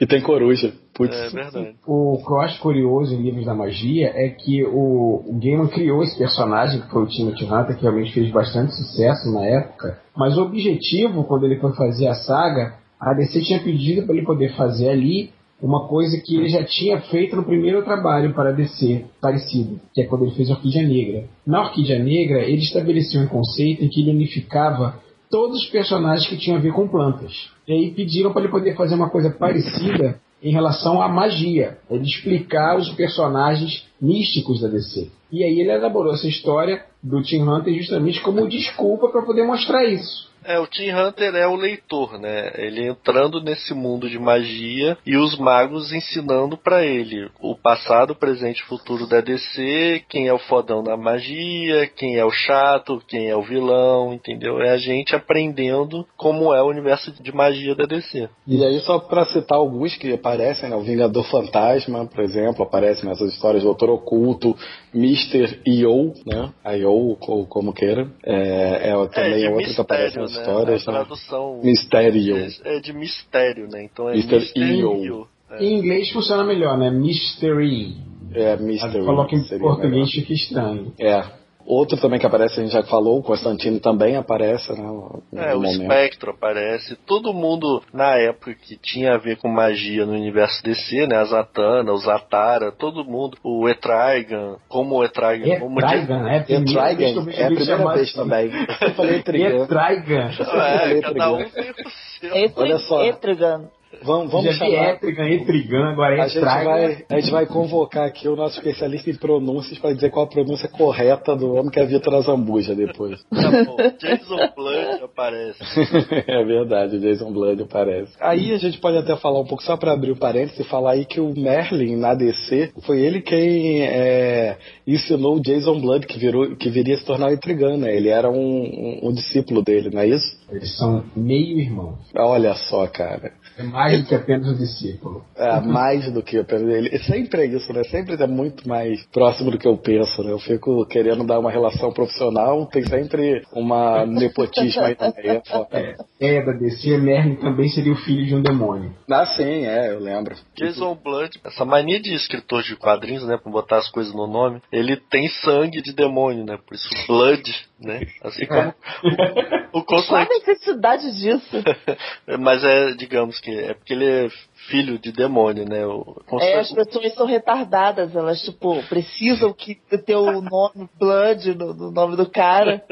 e 0.00 0.06
tem 0.06 0.20
coruja. 0.20 0.72
Putz. 0.94 1.14
é 1.16 1.28
verdade. 1.28 1.74
O 1.86 2.22
que 2.24 2.32
eu 2.32 2.40
acho 2.40 2.60
curioso 2.60 3.14
em 3.14 3.22
Livros 3.22 3.46
da 3.46 3.54
Magia 3.54 4.12
é 4.14 4.28
que 4.28 4.64
o, 4.64 5.22
o 5.26 5.38
Gaiman 5.40 5.68
criou 5.68 6.02
esse 6.02 6.18
personagem, 6.18 6.80
que 6.80 6.90
foi 6.90 7.02
o 7.02 7.06
Timothy 7.06 7.44
Hunter, 7.44 7.76
que 7.76 7.82
realmente 7.82 8.12
fez 8.12 8.30
bastante 8.30 8.74
sucesso 8.74 9.32
na 9.32 9.44
época. 9.44 9.98
Mas 10.16 10.36
o 10.36 10.42
objetivo, 10.42 11.24
quando 11.24 11.46
ele 11.46 11.60
foi 11.60 11.72
fazer 11.74 12.08
a 12.08 12.14
saga, 12.14 12.74
a 13.00 13.14
DC 13.14 13.40
tinha 13.42 13.62
pedido 13.62 14.04
para 14.04 14.14
ele 14.14 14.26
poder 14.26 14.54
fazer 14.56 14.88
ali 14.90 15.30
uma 15.62 15.86
coisa 15.86 16.18
que 16.24 16.36
ele 16.36 16.48
já 16.48 16.64
tinha 16.64 17.00
feito 17.02 17.36
no 17.36 17.44
primeiro 17.44 17.82
trabalho 17.84 18.32
para 18.32 18.48
a 18.48 18.52
DC, 18.52 19.04
parecido, 19.20 19.78
que 19.92 20.02
é 20.02 20.06
quando 20.06 20.24
ele 20.24 20.34
fez 20.34 20.50
Orquídea 20.50 20.82
Negra. 20.82 21.24
Na 21.46 21.62
Orquídea 21.62 21.98
Negra, 21.98 22.42
ele 22.42 22.62
estabeleceu 22.62 23.20
um 23.20 23.26
conceito 23.26 23.84
em 23.84 23.88
que 23.88 24.00
ele 24.00 24.10
unificava 24.10 24.98
todos 25.30 25.62
os 25.62 25.66
personagens 25.70 26.28
que 26.28 26.38
tinham 26.38 26.58
a 26.58 26.60
ver 26.60 26.72
com 26.72 26.88
plantas. 26.88 27.50
E 27.68 27.72
aí 27.72 27.90
pediram 27.90 28.32
para 28.32 28.42
ele 28.42 28.50
poder 28.50 28.74
fazer 28.74 28.94
uma 28.94 29.10
coisa 29.10 29.30
parecida 29.30 30.18
em 30.42 30.52
relação 30.52 31.02
à 31.02 31.08
magia, 31.08 31.78
ele 31.90 32.04
explicar 32.04 32.78
os 32.78 32.88
personagens 32.90 33.86
místicos 34.00 34.60
da 34.60 34.68
DC. 34.68 35.10
E 35.32 35.44
aí 35.44 35.60
ele 35.60 35.70
elaborou 35.70 36.14
essa 36.14 36.26
história 36.26 36.84
do 37.02 37.22
Tim 37.22 37.42
Hunter 37.42 37.74
justamente 37.74 38.20
como 38.20 38.48
desculpa 38.48 39.08
para 39.08 39.22
poder 39.22 39.44
mostrar 39.44 39.84
isso. 39.84 40.30
É, 40.44 40.58
o 40.58 40.66
Tim 40.66 40.90
Hunter 40.90 41.34
é 41.34 41.46
o 41.46 41.54
leitor, 41.54 42.18
né? 42.18 42.52
Ele 42.56 42.88
entrando 42.88 43.42
nesse 43.42 43.74
mundo 43.74 44.08
de 44.08 44.18
magia 44.18 44.96
e 45.04 45.16
os 45.16 45.38
magos 45.38 45.92
ensinando 45.92 46.56
pra 46.56 46.84
ele 46.84 47.30
o 47.40 47.54
passado, 47.54 48.12
o 48.12 48.16
presente 48.16 48.60
e 48.60 48.64
o 48.64 48.66
futuro 48.66 49.06
da 49.06 49.20
DC, 49.20 50.02
quem 50.08 50.28
é 50.28 50.32
o 50.32 50.38
fodão 50.38 50.82
da 50.82 50.96
magia, 50.96 51.86
quem 51.94 52.16
é 52.16 52.24
o 52.24 52.30
chato, 52.30 53.02
quem 53.06 53.28
é 53.28 53.36
o 53.36 53.42
vilão, 53.42 54.14
entendeu? 54.14 54.60
É 54.60 54.70
a 54.70 54.78
gente 54.78 55.14
aprendendo 55.14 56.06
como 56.16 56.54
é 56.54 56.62
o 56.62 56.68
universo 56.68 57.12
de 57.22 57.34
magia 57.34 57.74
da 57.74 57.84
DC. 57.84 58.28
E 58.46 58.64
aí, 58.64 58.80
só 58.80 58.98
pra 58.98 59.26
citar 59.26 59.58
alguns 59.58 59.96
que 59.96 60.12
aparecem, 60.12 60.70
né? 60.70 60.76
O 60.76 60.82
Vingador 60.82 61.24
Fantasma, 61.30 62.06
por 62.06 62.24
exemplo, 62.24 62.62
aparece 62.62 63.04
nessas 63.04 63.32
histórias, 63.32 63.62
Doutor 63.62 63.89
Oculto, 63.90 64.56
Mr. 64.94 65.60
E.O., 65.66 66.14
né? 66.26 66.52
I.O., 66.78 67.16
co- 67.16 67.46
como 67.46 67.72
queira. 67.72 68.08
É, 68.24 68.90
é 68.90 69.06
também 69.08 69.38
de 69.38 69.44
é 69.46 69.50
outro 69.50 69.74
que 69.74 69.80
aparece 69.80 70.16
nas 70.18 70.34
né? 70.34 70.40
histórias. 70.40 70.88
A 70.88 70.92
né? 70.92 70.98
tradução 70.98 71.60
Mistério. 71.62 72.36
é, 72.36 72.76
é 72.76 72.80
de 72.80 72.92
mistério, 72.92 73.68
né? 73.68 73.84
Então 73.84 74.08
é 74.08 74.14
Mr. 74.14 74.36
Mr. 74.36 74.60
E.O.. 74.60 75.04
E.O.. 75.04 75.26
Em 75.58 75.78
inglês 75.78 76.10
funciona 76.12 76.44
melhor, 76.44 76.78
né? 76.78 76.90
Mystery. 76.90 77.96
É, 78.32 78.56
Mystery. 78.56 79.04
Coloca 79.04 79.34
em 79.34 79.42
português 79.58 79.92
melhor. 79.92 80.06
fica 80.08 80.32
estranho. 80.32 80.92
É. 80.98 81.39
Outro 81.70 81.96
também 82.00 82.18
que 82.18 82.26
aparece, 82.26 82.58
a 82.58 82.64
gente 82.64 82.72
já 82.72 82.82
falou, 82.82 83.20
o 83.20 83.22
Constantino 83.22 83.78
também 83.78 84.16
aparece, 84.16 84.72
né? 84.72 84.82
No 84.82 85.22
É, 85.36 85.54
o 85.54 85.60
momento. 85.60 85.82
Espectro 85.82 86.32
aparece. 86.32 86.96
Todo 87.06 87.32
mundo 87.32 87.80
na 87.94 88.16
época 88.16 88.52
que 88.54 88.76
tinha 88.76 89.14
a 89.14 89.18
ver 89.18 89.36
com 89.36 89.48
magia 89.48 90.04
no 90.04 90.12
universo 90.14 90.60
DC, 90.64 91.06
né? 91.06 91.18
A 91.18 91.24
Zatanna, 91.26 91.92
o 91.92 91.96
Zatara, 91.98 92.72
todo 92.72 93.04
mundo. 93.04 93.38
O 93.44 93.68
Etrigan, 93.68 94.56
como 94.68 94.96
o 94.96 95.04
Etrigan. 95.04 95.60
como 95.60 95.78
Etrigan, 95.78 96.28
é 96.28 96.38
a 96.38 96.42
primeira 96.42 96.94
vez 96.96 97.16
Etrigan, 97.16 97.30
é 97.30 97.44
a 97.44 97.46
primeira 97.46 97.92
vez 97.94 98.08
assim. 98.08 98.16
também. 98.16 98.50
Eu 98.80 98.94
falei 98.94 99.16
Etrigan. 99.18 99.62
Etrigan. 99.62 100.30
É, 100.40 101.00
cada 101.02 101.32
um 101.32 101.44
tem 101.50 101.70
o 101.70 101.90
seu. 102.18 102.52
Olha 102.56 102.78
só. 102.78 103.04
Etrigan. 103.04 103.70
Vamos, 104.02 104.30
vamos 104.32 104.46
Já 104.46 104.52
chamar. 104.52 104.94
Etrigan, 104.94 105.28
Etrigan, 105.28 105.84
agora 105.90 106.16
é 106.16 106.20
A 106.20 106.28
gente, 106.28 106.40
vai, 106.42 107.04
a 107.08 107.20
gente 107.20 107.30
vai 107.30 107.46
convocar 107.46 108.06
aqui 108.06 108.28
o 108.28 108.36
nosso 108.36 108.58
especialista 108.58 109.10
em 109.10 109.14
pronúncias 109.16 109.78
para 109.78 109.92
dizer 109.94 110.10
qual 110.10 110.24
a 110.26 110.28
pronúncia 110.28 110.68
correta 110.68 111.34
do 111.36 111.54
homem 111.54 111.70
que 111.70 111.80
é 111.80 111.84
Vitor 111.86 112.14
Azambuja 112.14 112.74
depois. 112.74 113.20
Tá 113.30 113.50
bom. 113.64 113.76
Jason 113.98 114.36
Blood 114.54 115.02
aparece. 115.04 115.58
é 116.26 116.44
verdade, 116.44 116.98
Jason 116.98 117.32
Blood 117.32 117.62
aparece. 117.62 118.12
Aí 118.20 118.52
a 118.52 118.58
gente 118.58 118.78
pode 118.78 118.96
até 118.98 119.16
falar 119.16 119.40
um 119.40 119.44
pouco, 119.46 119.62
só 119.62 119.76
para 119.76 119.92
abrir 119.92 120.10
o 120.12 120.16
parênteses, 120.16 120.60
e 120.60 120.64
falar 120.64 120.92
aí 120.92 121.04
que 121.04 121.20
o 121.20 121.32
Merlin 121.34 121.96
na 121.96 122.14
DC 122.14 122.72
foi 122.86 123.00
ele 123.00 123.20
quem 123.22 123.82
é, 123.82 124.56
ensinou 124.86 125.36
o 125.36 125.40
Jason 125.42 125.80
Blood, 125.80 126.06
que, 126.06 126.18
virou, 126.18 126.54
que 126.56 126.68
viria 126.70 126.96
se 126.96 127.04
tornar 127.04 127.28
o 127.30 127.34
Intrigano, 127.34 127.78
né? 127.78 127.96
Ele 127.96 128.08
era 128.08 128.30
um, 128.30 128.36
um- 128.36 129.08
um 129.08 129.12
discípulo 129.12 129.62
dele, 129.62 129.90
não 129.92 130.00
é 130.00 130.08
isso? 130.08 130.39
Eles 130.50 130.76
são 130.76 131.04
meio 131.14 131.58
irmãos. 131.58 131.98
Olha 132.14 132.54
só, 132.54 132.86
cara. 132.86 133.32
É 133.58 133.62
mais 133.62 134.00
do 134.00 134.08
que 134.08 134.14
apenas 134.14 134.48
um 134.48 134.56
discípulo. 134.56 135.24
É, 135.36 135.60
mais 135.60 136.10
do 136.12 136.22
que 136.22 136.42
penso. 136.44 136.64
Ele 136.68 136.98
sempre 137.00 137.42
é 137.42 137.46
isso, 137.46 137.72
né? 137.72 137.84
Sempre 137.84 138.14
é 138.14 138.26
muito 138.26 138.66
mais 138.68 139.04
próximo 139.12 139.50
do 139.50 139.58
que 139.58 139.68
eu 139.68 139.76
penso, 139.76 140.22
né? 140.22 140.32
Eu 140.32 140.38
fico 140.38 140.86
querendo 140.86 141.24
dar 141.24 141.38
uma 141.38 141.50
relação 141.50 141.92
profissional, 141.92 142.66
tem 142.66 142.86
sempre 142.86 143.42
uma 143.52 144.06
nepotismo 144.06 144.82
aí 144.82 144.96
no 144.98 145.14
meio. 145.14 145.42
é. 145.72 145.96
É, 146.20 146.44
da 146.44 146.52
DC, 146.52 146.98
Merlin 146.98 147.36
também 147.36 147.68
seria 147.68 147.92
o 147.92 147.96
filho 147.96 148.26
de 148.26 148.34
um 148.34 148.42
demônio. 148.42 148.92
Ah, 149.10 149.26
sim, 149.26 149.66
é, 149.66 149.92
eu 149.92 149.98
lembro. 149.98 150.34
Jason 150.56 150.94
Blood, 150.94 151.40
essa 151.44 151.64
mania 151.64 152.00
de 152.00 152.14
escritor 152.14 152.62
de 152.62 152.76
quadrinhos, 152.76 153.26
né, 153.26 153.36
pra 153.36 153.50
botar 153.50 153.78
as 153.78 153.90
coisas 153.90 154.12
no 154.14 154.26
nome, 154.26 154.60
ele 154.72 154.96
tem 154.96 155.28
sangue 155.28 155.80
de 155.82 155.92
demônio, 155.92 156.44
né, 156.44 156.58
por 156.66 156.74
isso 156.74 156.88
Blood, 157.06 157.50
né, 157.80 158.00
assim 158.22 158.46
como 158.46 158.74
o, 159.72 159.78
o 159.78 159.84
Qual 159.84 160.02
a 160.16 160.24
necessidade 160.24 161.10
disso? 161.18 161.56
mas 162.38 162.62
é, 162.64 162.92
digamos 162.94 163.40
que, 163.40 163.50
é 163.50 163.74
porque 163.74 163.92
ele 163.94 164.06
é 164.06 164.28
filho 164.68 164.98
de 164.98 165.10
demônio, 165.10 165.64
né, 165.64 165.86
o 165.86 166.16
É, 166.40 166.58
as 166.60 166.70
pessoas 166.72 167.14
são 167.14 167.26
retardadas, 167.26 168.14
elas, 168.14 168.40
tipo, 168.42 168.82
precisam 168.88 169.52
que 169.52 169.74
ter 170.04 170.16
o 170.16 170.40
nome 170.42 170.88
Blood 170.98 171.54
no, 171.54 171.72
no 171.74 171.90
nome 171.90 172.16
do 172.16 172.28
cara. 172.28 172.82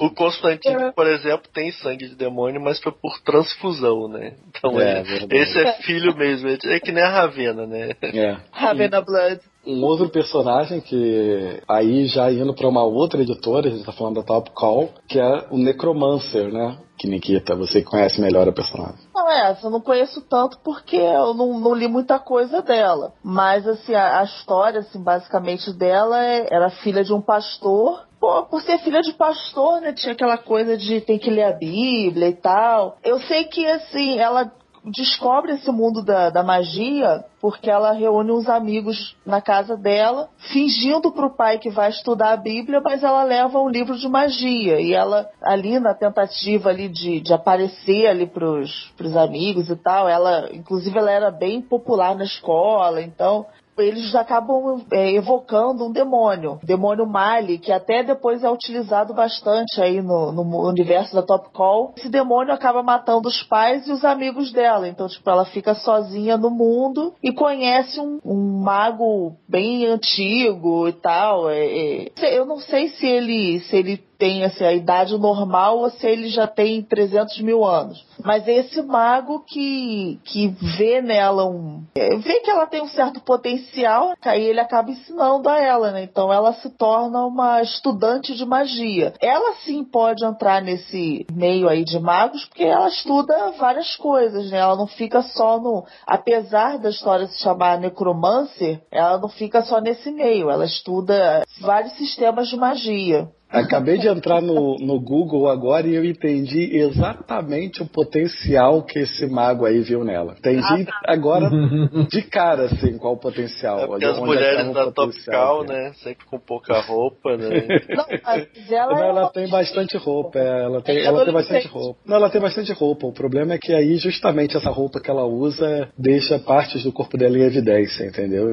o 0.00 0.10
Constantino, 0.10 0.92
por 0.94 1.06
exemplo, 1.06 1.48
tem 1.52 1.70
sangue 1.72 2.08
de 2.08 2.14
demônio, 2.16 2.60
mas 2.60 2.80
foi 2.80 2.92
por 2.92 3.20
transfusão, 3.20 4.08
né, 4.08 4.34
então 4.48 4.80
É, 4.80 5.00
ele- 5.00 5.28
esse 5.38 5.58
é 5.58 5.72
filho 5.82 6.16
mesmo, 6.16 6.48
é 6.48 6.80
que 6.80 6.90
nem 6.92 7.04
a 7.04 7.10
Ravena, 7.10 7.66
né, 7.66 7.90
É. 8.02 8.36
Ravenna 8.50 9.00
Blood. 9.02 9.40
Um 9.68 9.84
outro 9.84 10.08
personagem 10.08 10.80
que 10.80 11.62
aí 11.68 12.06
já 12.06 12.32
indo 12.32 12.54
para 12.54 12.66
uma 12.66 12.82
outra 12.82 13.20
editora, 13.20 13.68
a 13.68 13.70
gente 13.70 13.84
tá 13.84 13.92
falando 13.92 14.14
da 14.14 14.22
Top 14.22 14.50
Call, 14.52 14.88
que 15.06 15.20
é 15.20 15.46
o 15.50 15.58
Necromancer, 15.58 16.50
né? 16.50 16.78
Que 16.96 17.06
Nikita, 17.06 17.54
você 17.54 17.82
conhece 17.82 18.18
melhor 18.18 18.48
a 18.48 18.52
personagem. 18.52 18.98
Não, 19.14 19.30
é, 19.30 19.56
eu 19.62 19.68
não 19.70 19.82
conheço 19.82 20.22
tanto 20.22 20.58
porque 20.64 20.96
eu 20.96 21.34
não, 21.34 21.60
não 21.60 21.74
li 21.74 21.86
muita 21.86 22.18
coisa 22.18 22.62
dela. 22.62 23.12
Mas, 23.22 23.68
assim, 23.68 23.94
a, 23.94 24.20
a 24.20 24.24
história, 24.24 24.80
assim, 24.80 25.02
basicamente 25.02 25.70
dela 25.74 26.24
é, 26.24 26.46
era 26.50 26.70
filha 26.70 27.04
de 27.04 27.12
um 27.12 27.20
pastor. 27.20 28.06
Pô, 28.18 28.44
por 28.46 28.62
ser 28.62 28.78
filha 28.78 29.02
de 29.02 29.12
pastor, 29.12 29.82
né, 29.82 29.92
tinha 29.92 30.12
aquela 30.12 30.38
coisa 30.38 30.78
de 30.78 31.00
tem 31.02 31.18
que 31.18 31.30
ler 31.30 31.44
a 31.44 31.52
Bíblia 31.52 32.28
e 32.28 32.34
tal. 32.34 32.96
Eu 33.04 33.20
sei 33.20 33.44
que, 33.44 33.64
assim, 33.66 34.18
ela 34.18 34.50
descobre 34.90 35.52
esse 35.52 35.70
mundo 35.70 36.02
da, 36.02 36.30
da 36.30 36.42
magia 36.42 37.24
porque 37.40 37.70
ela 37.70 37.92
reúne 37.92 38.32
uns 38.32 38.48
amigos 38.48 39.16
na 39.24 39.40
casa 39.40 39.76
dela, 39.76 40.28
fingindo 40.52 41.12
pro 41.12 41.34
pai 41.36 41.58
que 41.58 41.70
vai 41.70 41.90
estudar 41.90 42.32
a 42.32 42.36
Bíblia, 42.36 42.80
mas 42.82 43.02
ela 43.02 43.22
leva 43.22 43.60
um 43.60 43.68
livro 43.68 43.96
de 43.96 44.08
magia. 44.08 44.80
E 44.80 44.92
ela, 44.92 45.28
ali 45.42 45.78
na 45.78 45.94
tentativa 45.94 46.70
ali 46.70 46.88
de, 46.88 47.20
de 47.20 47.32
aparecer 47.32 48.06
ali 48.06 48.26
pros, 48.26 48.92
pros 48.96 49.16
amigos 49.16 49.70
e 49.70 49.76
tal, 49.76 50.08
ela, 50.08 50.48
inclusive 50.52 50.98
ela 50.98 51.10
era 51.10 51.30
bem 51.30 51.62
popular 51.62 52.16
na 52.16 52.24
escola, 52.24 53.00
então 53.00 53.46
eles 53.78 54.14
acabam 54.14 54.84
é, 54.92 55.12
evocando 55.12 55.86
um 55.86 55.92
demônio, 55.92 56.58
demônio 56.62 57.06
Mali, 57.06 57.58
que 57.58 57.72
até 57.72 58.02
depois 58.02 58.42
é 58.42 58.50
utilizado 58.50 59.14
bastante 59.14 59.80
aí 59.80 60.02
no, 60.02 60.32
no 60.32 60.68
universo 60.68 61.14
da 61.14 61.22
Top 61.22 61.50
Call. 61.52 61.94
Esse 61.96 62.08
demônio 62.08 62.52
acaba 62.52 62.82
matando 62.82 63.28
os 63.28 63.42
pais 63.42 63.86
e 63.86 63.92
os 63.92 64.04
amigos 64.04 64.52
dela, 64.52 64.88
então 64.88 65.08
tipo 65.08 65.28
ela 65.28 65.44
fica 65.44 65.74
sozinha 65.74 66.36
no 66.36 66.50
mundo 66.50 67.14
e 67.22 67.32
conhece 67.32 68.00
um, 68.00 68.18
um 68.24 68.62
mago 68.62 69.36
bem 69.48 69.86
antigo 69.86 70.88
e 70.88 70.92
tal. 70.92 71.48
É, 71.50 72.08
é. 72.16 72.38
Eu 72.38 72.44
não 72.44 72.58
sei 72.58 72.88
se 72.88 73.06
ele 73.06 73.60
se 73.60 73.76
ele 73.76 74.07
tem 74.18 74.44
assim, 74.44 74.64
a 74.64 74.72
idade 74.72 75.16
normal 75.16 75.78
ou 75.78 75.90
se 75.90 76.06
ele 76.06 76.28
já 76.28 76.46
tem 76.46 76.82
300 76.82 77.40
mil 77.40 77.64
anos. 77.64 78.04
Mas 78.24 78.46
é 78.48 78.54
esse 78.54 78.82
mago 78.82 79.44
que, 79.46 80.18
que 80.24 80.48
vê 80.76 81.00
nela 81.00 81.46
um. 81.48 81.84
é, 81.94 82.16
vê 82.16 82.40
que 82.40 82.50
ela 82.50 82.66
tem 82.66 82.82
um 82.82 82.88
certo 82.88 83.20
potencial, 83.20 84.12
aí 84.22 84.42
ele 84.42 84.60
acaba 84.60 84.90
ensinando 84.90 85.48
a 85.48 85.60
ela, 85.60 85.92
né? 85.92 86.02
Então 86.02 86.32
ela 86.32 86.52
se 86.54 86.68
torna 86.70 87.24
uma 87.24 87.62
estudante 87.62 88.34
de 88.34 88.44
magia. 88.44 89.14
Ela 89.20 89.54
sim 89.64 89.84
pode 89.84 90.24
entrar 90.24 90.60
nesse 90.60 91.24
meio 91.32 91.68
aí 91.68 91.84
de 91.84 91.98
magos, 92.00 92.44
porque 92.46 92.64
ela 92.64 92.88
estuda 92.88 93.52
várias 93.52 93.94
coisas, 93.96 94.50
né? 94.50 94.58
Ela 94.58 94.76
não 94.76 94.86
fica 94.86 95.22
só 95.22 95.60
no. 95.60 95.84
Apesar 96.04 96.78
da 96.78 96.90
história 96.90 97.28
se 97.28 97.40
chamar 97.40 97.78
necromancer, 97.78 98.80
ela 98.90 99.18
não 99.18 99.28
fica 99.28 99.62
só 99.62 99.80
nesse 99.80 100.10
meio. 100.10 100.50
Ela 100.50 100.64
estuda 100.64 101.44
vários 101.60 101.92
sistemas 101.94 102.48
de 102.48 102.56
magia. 102.56 103.28
Acabei 103.50 103.96
de 103.98 104.06
entrar 104.08 104.42
no, 104.42 104.76
no 104.78 105.00
Google 105.00 105.48
agora 105.48 105.86
e 105.86 105.94
eu 105.94 106.04
entendi 106.04 106.76
exatamente 106.76 107.82
o 107.82 107.86
potencial 107.86 108.82
que 108.82 108.98
esse 108.98 109.26
mago 109.26 109.64
aí 109.64 109.80
viu 109.80 110.04
nela. 110.04 110.34
Entendi 110.38 110.86
agora 111.06 111.48
de 112.10 112.22
cara, 112.22 112.64
assim, 112.66 112.98
qual 112.98 113.14
o 113.14 113.18
potencial. 113.18 113.78
é 113.80 113.86
porque 113.86 114.04
as 114.04 114.18
é 114.18 114.20
mulheres 114.20 114.66
da 114.74 114.84
Top 114.92 114.94
potencial 114.94 115.32
Cal, 115.32 115.60
aqui. 115.62 115.72
né, 115.72 115.92
sempre 116.02 116.26
com 116.26 116.38
pouca 116.38 116.78
roupa, 116.80 117.36
né, 117.38 117.48
Não, 117.88 118.04
mas 118.22 118.46
ela, 118.70 118.92
Não, 118.92 118.98
é 119.02 119.08
ela 119.08 119.20
uma- 119.22 119.30
tem 119.30 119.48
bastante 119.48 119.96
roupa, 119.96 120.38
é, 120.38 120.64
ela 120.64 120.82
tem, 120.82 120.98
É 120.98 121.04
ela 121.04 121.24
tem 121.24 121.32
bastante 121.32 121.66
roupa. 121.68 122.00
Não, 122.06 122.16
ela 122.16 122.30
tem 122.30 122.40
bastante 122.40 122.72
roupa. 122.72 123.06
O 123.06 123.12
problema 123.12 123.54
é 123.54 123.58
que 123.58 123.72
aí 123.72 123.96
justamente 123.96 124.56
essa 124.56 124.70
roupa 124.70 125.00
que 125.00 125.10
ela 125.10 125.24
usa 125.24 125.88
deixa 125.96 126.38
partes 126.38 126.82
do 126.84 126.92
corpo 126.92 127.16
dela 127.16 127.38
em 127.38 127.42
evidência, 127.42 128.04
entendeu? 128.04 128.52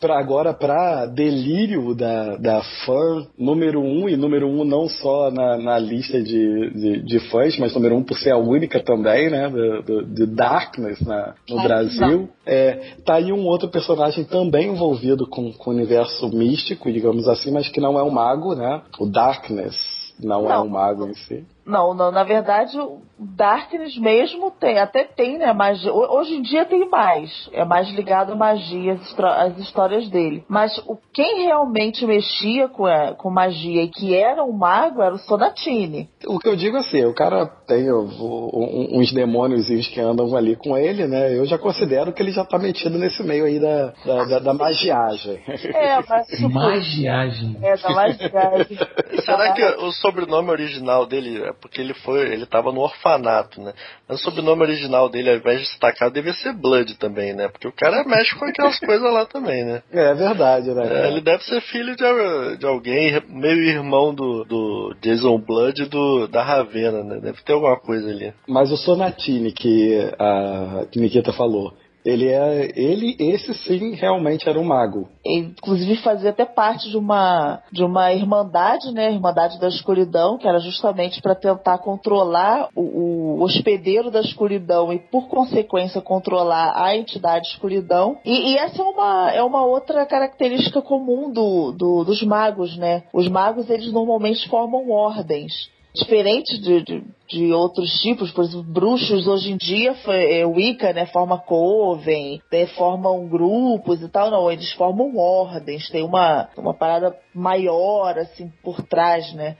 Pra 0.00 0.18
agora, 0.18 0.54
pra 0.54 1.06
delírio 1.06 1.94
da, 1.94 2.36
da 2.36 2.62
fã 2.86 3.26
número 3.38 3.80
um, 3.80 4.08
e 4.08 4.16
número 4.16 4.46
um 4.48 4.62
não 4.64 4.88
só 4.88 5.30
na, 5.30 5.56
na 5.58 5.78
lista 5.78 6.22
de, 6.22 6.70
de, 6.70 7.02
de 7.02 7.18
fãs, 7.30 7.58
mas 7.58 7.74
número 7.74 7.96
um 7.96 8.04
por 8.04 8.16
ser 8.16 8.30
a 8.30 8.36
única 8.36 8.80
também, 8.80 9.28
né, 9.28 9.48
do, 9.48 9.82
do- 9.82 10.04
de 10.06 10.26
Darkness 10.26 11.00
na, 11.00 11.34
no 11.50 11.58
Ai, 11.58 11.66
Brasil. 11.66 12.28
É, 12.46 12.94
tá 13.04 13.14
aí 13.14 13.32
um 13.32 13.44
outro 13.46 13.68
personagem 13.68 14.24
também 14.24 14.68
envolvido 14.68 15.26
com, 15.26 15.52
com 15.52 15.70
o 15.70 15.74
universo 15.74 16.28
místico, 16.28 16.92
digamos 16.92 17.26
assim, 17.26 17.50
mas 17.50 17.68
que 17.68 17.80
não 17.80 17.98
é 17.98 18.02
um 18.02 18.10
mago, 18.10 18.54
né? 18.54 18.82
O 19.00 19.06
Darkness 19.06 19.74
não, 20.22 20.46
é 20.50 20.54
Não. 20.54 20.66
um 20.66 20.68
mago 20.68 21.06
em 21.06 21.14
si. 21.14 21.44
Não, 21.68 21.92
não, 21.94 22.10
na 22.10 22.24
verdade, 22.24 22.78
o 22.80 23.02
Darkness 23.18 23.96
mesmo 23.98 24.50
tem, 24.50 24.78
até 24.78 25.04
tem, 25.04 25.36
né, 25.38 25.52
magia. 25.52 25.92
Ho- 25.92 26.16
Hoje 26.18 26.34
em 26.36 26.42
dia 26.42 26.64
tem 26.64 26.88
mais, 26.88 27.48
é 27.52 27.64
mais 27.64 27.88
ligado 27.90 28.32
à 28.32 28.36
magia, 28.36 28.94
as, 28.94 29.02
histó- 29.02 29.26
as 29.26 29.58
histórias 29.58 30.08
dele. 30.08 30.44
Mas 30.48 30.76
o, 30.86 30.96
quem 31.12 31.44
realmente 31.44 32.06
mexia 32.06 32.68
com, 32.68 32.86
a- 32.86 33.12
com 33.14 33.28
magia 33.28 33.82
e 33.82 33.88
que 33.88 34.14
era 34.14 34.42
um 34.42 34.52
mago 34.52 35.02
era 35.02 35.14
o 35.14 35.18
Sonatine. 35.18 36.08
O 36.26 36.38
que 36.38 36.48
eu 36.48 36.56
digo 36.56 36.76
é 36.76 36.80
assim, 36.80 37.04
o 37.04 37.12
cara 37.14 37.44
tem 37.66 37.90
o- 37.90 38.08
o- 38.08 38.98
uns 38.98 39.12
demôniozinhos 39.12 39.88
que 39.88 40.00
andam 40.00 40.34
ali 40.36 40.56
com 40.56 40.76
ele, 40.76 41.06
né? 41.06 41.36
Eu 41.36 41.44
já 41.44 41.58
considero 41.58 42.12
que 42.12 42.22
ele 42.22 42.30
já 42.32 42.44
tá 42.44 42.58
metido 42.58 42.98
nesse 42.98 43.22
meio 43.22 43.44
aí 43.44 43.60
da, 43.60 43.92
da, 44.06 44.24
da, 44.24 44.38
da 44.38 44.54
magiagem. 44.54 45.42
É, 45.74 45.98
mas 46.08 46.26
tipo, 46.34 46.48
Magiagem. 46.48 47.58
é 47.62 47.76
da 47.76 47.90
magiagem. 47.90 48.78
Será 49.24 49.52
que 49.52 49.62
o 49.84 49.92
sobrenome 49.92 50.50
original 50.50 51.04
dele 51.04 51.42
é 51.42 51.52
porque 51.60 51.80
ele 51.80 51.94
foi, 51.94 52.32
ele 52.32 52.46
tava 52.46 52.72
no 52.72 52.80
orfanato, 52.80 53.60
né? 53.60 53.72
Mas 54.08 54.20
o 54.20 54.22
sobrenome 54.22 54.62
original 54.62 55.08
dele, 55.08 55.30
ao 55.30 55.36
invés 55.36 55.60
de 55.60 55.66
destacar, 55.66 56.10
devia 56.10 56.32
ser 56.34 56.52
Blood 56.52 56.96
também, 56.98 57.34
né? 57.34 57.48
Porque 57.48 57.68
o 57.68 57.72
cara 57.72 58.04
mexe 58.04 58.34
com 58.36 58.44
aquelas 58.44 58.78
coisas 58.80 59.12
lá 59.12 59.26
também, 59.26 59.64
né? 59.64 59.82
É 59.92 60.14
verdade, 60.14 60.70
né? 60.70 61.04
É, 61.04 61.08
ele 61.08 61.20
deve 61.20 61.44
ser 61.44 61.60
filho 61.62 61.94
de, 61.96 62.56
de 62.58 62.66
alguém, 62.66 63.22
meio 63.28 63.64
irmão 63.64 64.14
do, 64.14 64.44
do 64.44 64.96
Jason 65.00 65.38
Blood 65.38 65.82
e 65.82 65.86
do, 65.86 66.26
da 66.28 66.42
Ravena, 66.42 67.02
né? 67.02 67.20
Deve 67.20 67.42
ter 67.42 67.52
alguma 67.52 67.78
coisa 67.78 68.08
ali. 68.08 68.32
Mas 68.46 68.70
o 68.70 68.76
Sonatini 68.76 69.52
que 69.52 70.10
a 70.18 70.86
que 70.90 70.98
Nikita 71.00 71.32
falou, 71.32 71.74
ele 72.08 72.26
é. 72.26 72.72
Ele, 72.74 73.16
esse 73.18 73.52
sim, 73.52 73.94
realmente 73.94 74.48
era 74.48 74.58
um 74.58 74.64
mago. 74.64 75.08
Inclusive 75.24 75.96
fazia 75.96 76.30
até 76.30 76.46
parte 76.46 76.88
de 76.88 76.96
uma 76.96 77.60
de 77.70 77.84
uma 77.84 78.12
irmandade, 78.12 78.90
né? 78.92 79.12
Irmandade 79.12 79.60
da 79.60 79.68
escuridão, 79.68 80.38
que 80.38 80.48
era 80.48 80.58
justamente 80.58 81.20
para 81.20 81.34
tentar 81.34 81.78
controlar 81.78 82.70
o, 82.74 82.82
o, 82.82 83.42
hospedeiro 83.42 84.10
da 84.10 84.20
escuridão 84.20 84.90
e, 84.92 84.98
por 84.98 85.28
consequência, 85.28 86.00
controlar 86.00 86.72
a 86.82 86.96
entidade 86.96 87.48
escuridão. 87.48 88.16
E, 88.24 88.52
e 88.52 88.56
essa 88.56 88.80
é 88.80 88.84
uma, 88.84 89.30
é 89.32 89.42
uma 89.42 89.64
outra 89.66 90.06
característica 90.06 90.80
comum 90.80 91.30
do, 91.30 91.72
do, 91.72 92.04
dos 92.04 92.22
magos, 92.22 92.76
né? 92.78 93.02
Os 93.12 93.28
magos, 93.28 93.68
eles 93.68 93.92
normalmente 93.92 94.48
formam 94.48 94.90
ordens 94.90 95.68
diferente 95.98 96.58
de, 96.58 96.82
de, 96.82 97.04
de, 97.28 97.52
outros 97.52 98.00
tipos, 98.00 98.30
por 98.30 98.44
exemplo, 98.44 98.62
bruxos 98.62 99.26
hoje 99.26 99.52
em 99.52 99.56
dia, 99.56 99.94
é, 100.06 100.46
Wicca, 100.46 100.92
né, 100.92 101.06
forma 101.06 101.38
coven, 101.38 102.40
né, 102.50 102.66
formam 102.68 103.28
grupos 103.28 104.02
e 104.02 104.08
tal, 104.08 104.30
não, 104.30 104.50
eles 104.50 104.72
formam 104.72 105.16
ordens, 105.16 105.88
tem 105.90 106.04
uma, 106.04 106.48
uma 106.56 106.74
parada 106.74 107.16
maior, 107.34 108.18
assim, 108.18 108.50
por 108.62 108.82
trás, 108.82 109.32
né. 109.34 109.56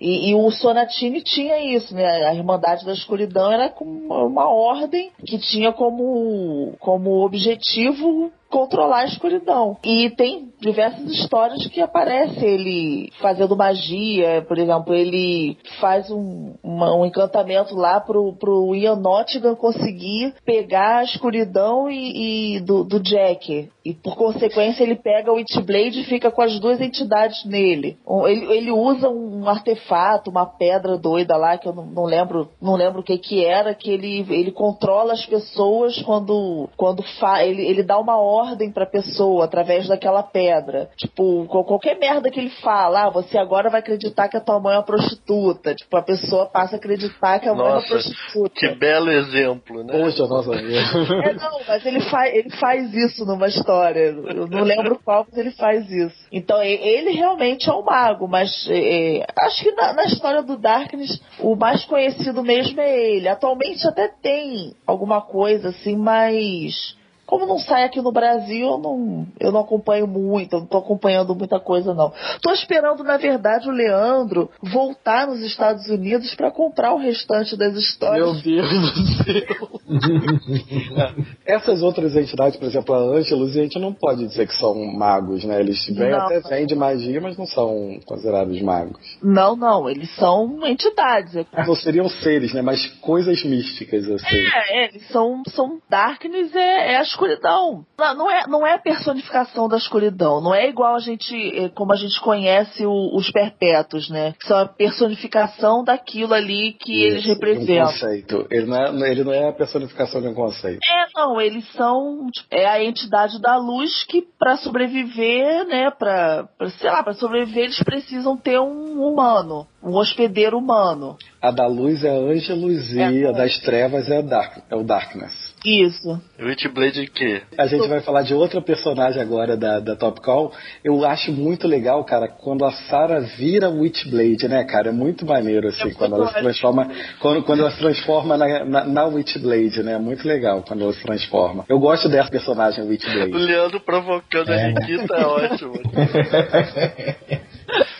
E, 0.00 0.30
e, 0.30 0.34
o 0.34 0.50
Sonatini 0.50 1.20
tinha 1.22 1.76
isso, 1.76 1.94
né? 1.94 2.06
A 2.24 2.34
Irmandade 2.34 2.86
da 2.86 2.92
Escuridão 2.94 3.52
era 3.52 3.70
uma 3.78 4.48
ordem 4.48 5.12
que 5.26 5.38
tinha 5.38 5.74
como, 5.74 6.74
como 6.80 7.22
objetivo 7.22 8.32
controlar 8.50 9.02
a 9.02 9.04
escuridão. 9.06 9.76
E 9.84 10.10
tem 10.10 10.50
diversas 10.60 11.10
histórias 11.10 11.66
que 11.68 11.80
aparece 11.80 12.44
ele 12.44 13.10
fazendo 13.20 13.56
magia, 13.56 14.44
por 14.46 14.58
exemplo, 14.58 14.92
ele 14.92 15.56
faz 15.80 16.10
um, 16.10 16.54
uma, 16.62 16.94
um 16.94 17.06
encantamento 17.06 17.74
lá 17.74 18.00
pro, 18.00 18.34
pro 18.34 18.74
Ian 18.74 18.96
Nottingham 18.96 19.54
conseguir 19.54 20.34
pegar 20.44 20.98
a 20.98 21.04
escuridão 21.04 21.88
e, 21.88 22.56
e 22.56 22.60
do, 22.60 22.84
do, 22.84 23.00
Jack. 23.00 23.70
E 23.82 23.94
por 23.94 24.16
consequência 24.16 24.82
ele 24.82 24.96
pega 24.96 25.32
o 25.32 25.36
Witchblade 25.36 26.00
e 26.00 26.04
fica 26.04 26.30
com 26.30 26.42
as 26.42 26.58
duas 26.60 26.80
entidades 26.80 27.44
nele. 27.46 27.96
Ele, 28.26 28.52
ele 28.52 28.70
usa 28.70 29.08
um 29.08 29.48
artefato, 29.48 30.30
uma 30.30 30.44
pedra 30.44 30.98
doida 30.98 31.36
lá, 31.36 31.56
que 31.56 31.66
eu 31.66 31.72
não, 31.72 31.86
não 31.86 32.04
lembro 32.04 32.50
não 32.60 32.74
lembro 32.74 33.00
o 33.00 33.04
que 33.04 33.16
que 33.16 33.44
era, 33.44 33.74
que 33.74 33.90
ele, 33.90 34.26
ele 34.28 34.52
controla 34.52 35.14
as 35.14 35.24
pessoas 35.24 36.00
quando, 36.02 36.68
quando 36.76 37.02
fa, 37.18 37.42
ele, 37.42 37.62
ele 37.62 37.82
dá 37.82 37.98
uma 37.98 38.18
ordem 38.18 38.39
ordem 38.40 38.70
pra 38.70 38.86
pessoa 38.86 39.44
através 39.44 39.88
daquela 39.88 40.22
pedra. 40.22 40.90
Tipo, 40.96 41.46
qualquer 41.46 41.98
merda 41.98 42.30
que 42.30 42.40
ele 42.40 42.50
fala, 42.62 43.06
ah, 43.06 43.10
você 43.10 43.38
agora 43.38 43.70
vai 43.70 43.80
acreditar 43.80 44.28
que 44.28 44.36
a 44.36 44.40
tua 44.40 44.60
mãe 44.60 44.74
é 44.74 44.78
uma 44.78 44.84
prostituta. 44.84 45.74
Tipo, 45.74 45.96
a 45.96 46.02
pessoa 46.02 46.46
passa 46.46 46.76
a 46.76 46.78
acreditar 46.78 47.38
que 47.40 47.48
a 47.48 47.54
mãe 47.54 47.66
é 47.66 47.72
uma 47.72 47.82
prostituta. 47.82 48.50
Que 48.54 48.74
belo 48.74 49.10
exemplo, 49.10 49.84
né? 49.84 49.92
Poxa, 49.92 50.26
nossa. 50.26 50.54
é, 50.54 51.32
não, 51.34 51.60
mas 51.66 51.84
ele, 51.84 52.00
faz 52.00 52.34
ele 52.34 52.50
faz 52.50 52.94
isso 52.94 53.24
numa 53.24 53.48
história. 53.48 54.00
Eu 54.00 54.46
não 54.46 54.62
lembro 54.62 54.98
qual, 55.04 55.26
mas 55.28 55.38
ele 55.38 55.50
faz 55.52 55.90
isso. 55.90 56.16
Então, 56.32 56.62
ele 56.62 57.10
realmente 57.12 57.68
é 57.68 57.72
um 57.72 57.82
mago, 57.82 58.26
mas 58.26 58.66
é, 58.68 59.18
é, 59.18 59.26
acho 59.38 59.62
que 59.62 59.72
na, 59.72 59.92
na 59.92 60.04
história 60.04 60.42
do 60.42 60.56
Darkness, 60.56 61.20
o 61.38 61.56
mais 61.56 61.84
conhecido 61.84 62.42
mesmo 62.42 62.80
é 62.80 63.14
ele. 63.14 63.28
Atualmente 63.28 63.86
até 63.86 64.08
tem 64.08 64.74
alguma 64.86 65.20
coisa 65.20 65.68
assim, 65.68 65.96
mas 65.96 66.96
como 67.30 67.46
não 67.46 67.58
sai 67.60 67.84
aqui 67.84 68.02
no 68.02 68.10
Brasil, 68.10 68.66
eu 68.66 68.78
não, 68.78 69.26
eu 69.38 69.52
não 69.52 69.60
acompanho 69.60 70.04
muito, 70.04 70.56
eu 70.56 70.60
não 70.60 70.66
tô 70.66 70.78
acompanhando 70.78 71.32
muita 71.32 71.60
coisa, 71.60 71.94
não. 71.94 72.12
Tô 72.42 72.50
esperando, 72.50 73.04
na 73.04 73.16
verdade, 73.16 73.68
o 73.68 73.72
Leandro 73.72 74.50
voltar 74.60 75.28
nos 75.28 75.40
Estados 75.40 75.86
Unidos 75.88 76.34
para 76.34 76.50
comprar 76.50 76.92
o 76.92 76.98
restante 76.98 77.56
das 77.56 77.76
histórias. 77.76 78.26
Meu 78.26 78.42
Deus 78.42 78.94
do 78.94 79.06
céu! 79.22 79.70
Essas 81.46 81.82
outras 81.82 82.16
entidades, 82.16 82.58
por 82.58 82.66
exemplo, 82.66 82.96
a 82.96 82.98
Angelus, 82.98 83.56
a 83.56 83.62
gente 83.62 83.78
não 83.78 83.92
pode 83.92 84.26
dizer 84.26 84.48
que 84.48 84.56
são 84.56 84.74
magos, 84.92 85.44
né? 85.44 85.60
Eles 85.60 85.86
vêm 85.88 86.12
até 86.12 86.40
vêm 86.40 86.66
de 86.66 86.74
magia, 86.74 87.20
mas 87.20 87.38
não 87.38 87.46
são 87.46 88.00
considerados 88.06 88.60
magos. 88.60 89.18
Não, 89.22 89.54
não, 89.54 89.88
eles 89.88 90.12
são 90.16 90.66
entidades. 90.66 91.46
Não 91.64 91.76
seriam 91.76 92.08
seres, 92.08 92.52
né? 92.52 92.60
Mas 92.60 92.84
coisas 93.00 93.44
místicas, 93.44 94.10
assim. 94.10 94.36
É, 94.36 94.80
é 94.80 94.88
eles 94.88 95.06
são, 95.08 95.42
são 95.46 95.78
Darkness, 95.88 96.54
é, 96.56 96.94
é 96.94 96.96
as 96.96 97.19
escuridão. 97.20 97.84
Não 97.98 98.30
é, 98.30 98.46
não 98.46 98.66
é 98.66 98.74
a 98.74 98.78
personificação 98.78 99.68
da 99.68 99.76
escuridão. 99.76 100.40
Não 100.40 100.54
é 100.54 100.68
igual 100.68 100.94
a 100.94 100.98
gente, 100.98 101.34
eh, 101.34 101.68
como 101.68 101.92
a 101.92 101.96
gente 101.96 102.18
conhece 102.20 102.86
o, 102.86 103.16
os 103.16 103.30
perpétuos, 103.30 104.08
né? 104.08 104.34
Que 104.40 104.46
são 104.46 104.58
a 104.58 104.66
personificação 104.66 105.84
daquilo 105.84 106.32
ali 106.32 106.72
que 106.72 106.92
Isso, 106.92 107.14
eles 107.14 107.26
representam. 107.26 107.84
Um 107.84 107.92
conceito. 107.92 108.46
Ele 108.50 108.66
não, 108.66 108.76
é, 108.76 109.10
ele 109.10 109.24
não 109.24 109.32
é 109.32 109.48
a 109.48 109.52
personificação 109.52 110.20
de 110.22 110.28
um 110.28 110.34
conceito. 110.34 110.80
É, 110.84 111.06
não. 111.14 111.40
Eles 111.40 111.70
são 111.72 112.26
tipo, 112.32 112.48
é 112.50 112.66
a 112.66 112.82
entidade 112.82 113.40
da 113.40 113.56
luz 113.56 114.04
que, 114.04 114.22
para 114.38 114.56
sobreviver, 114.56 115.66
né? 115.66 115.90
Para, 115.90 116.48
sei 116.78 116.90
lá, 116.90 117.02
para 117.02 117.14
sobreviver 117.14 117.64
eles 117.64 117.82
precisam 117.82 118.36
ter 118.36 118.58
um 118.58 119.02
humano, 119.02 119.66
um 119.82 119.94
hospedeiro 119.94 120.58
humano. 120.58 121.16
A 121.42 121.50
da 121.50 121.66
luz 121.66 122.04
é 122.04 122.10
a 122.10 122.18
Angelus 122.18 122.92
e 122.92 123.00
é, 123.00 123.28
a 123.28 123.32
das 123.32 123.58
trevas 123.60 124.10
é, 124.10 124.18
a 124.18 124.22
dark, 124.22 124.58
é 124.70 124.76
o 124.76 124.82
Darkness. 124.82 125.49
Isso. 125.64 126.20
Witchblade 126.38 127.06
que? 127.08 127.42
A 127.58 127.66
gente 127.66 127.86
vai 127.86 128.00
falar 128.00 128.22
de 128.22 128.32
outra 128.32 128.62
personagem 128.62 129.20
agora 129.20 129.56
da, 129.56 129.78
da 129.78 129.94
Top 129.94 130.20
Call. 130.20 130.52
Eu 130.82 131.04
acho 131.04 131.30
muito 131.32 131.68
legal, 131.68 132.02
cara, 132.04 132.28
quando 132.28 132.64
a 132.64 132.72
Sarah 132.72 133.20
vira 133.20 133.68
Witchblade, 133.68 134.48
né, 134.48 134.64
cara? 134.64 134.88
É 134.88 134.92
muito 134.92 135.26
maneiro, 135.26 135.68
assim, 135.68 135.90
é 135.90 135.94
quando 135.94 136.14
ela 136.14 136.28
se 136.28 136.34
transforma. 136.34 136.90
Quando, 137.20 137.42
quando 137.42 137.60
ela 137.60 137.70
se 137.70 137.78
transforma 137.78 138.36
na, 138.36 138.64
na, 138.64 138.84
na 138.84 139.04
Witchblade, 139.04 139.82
né? 139.82 139.92
É 139.92 139.98
muito 139.98 140.26
legal 140.26 140.62
quando 140.66 140.82
ela 140.82 140.92
se 140.92 141.02
transforma. 141.02 141.66
Eu 141.68 141.78
gosto 141.78 142.08
dessa 142.08 142.30
personagem, 142.30 142.86
Witchblade. 142.86 143.32
O 143.32 143.38
Leandro 143.38 143.80
provocando 143.80 144.50
é. 144.50 144.64
a 144.64 144.68
Nikita 144.68 145.14
é 145.14 145.26
ótimo. 145.26 145.74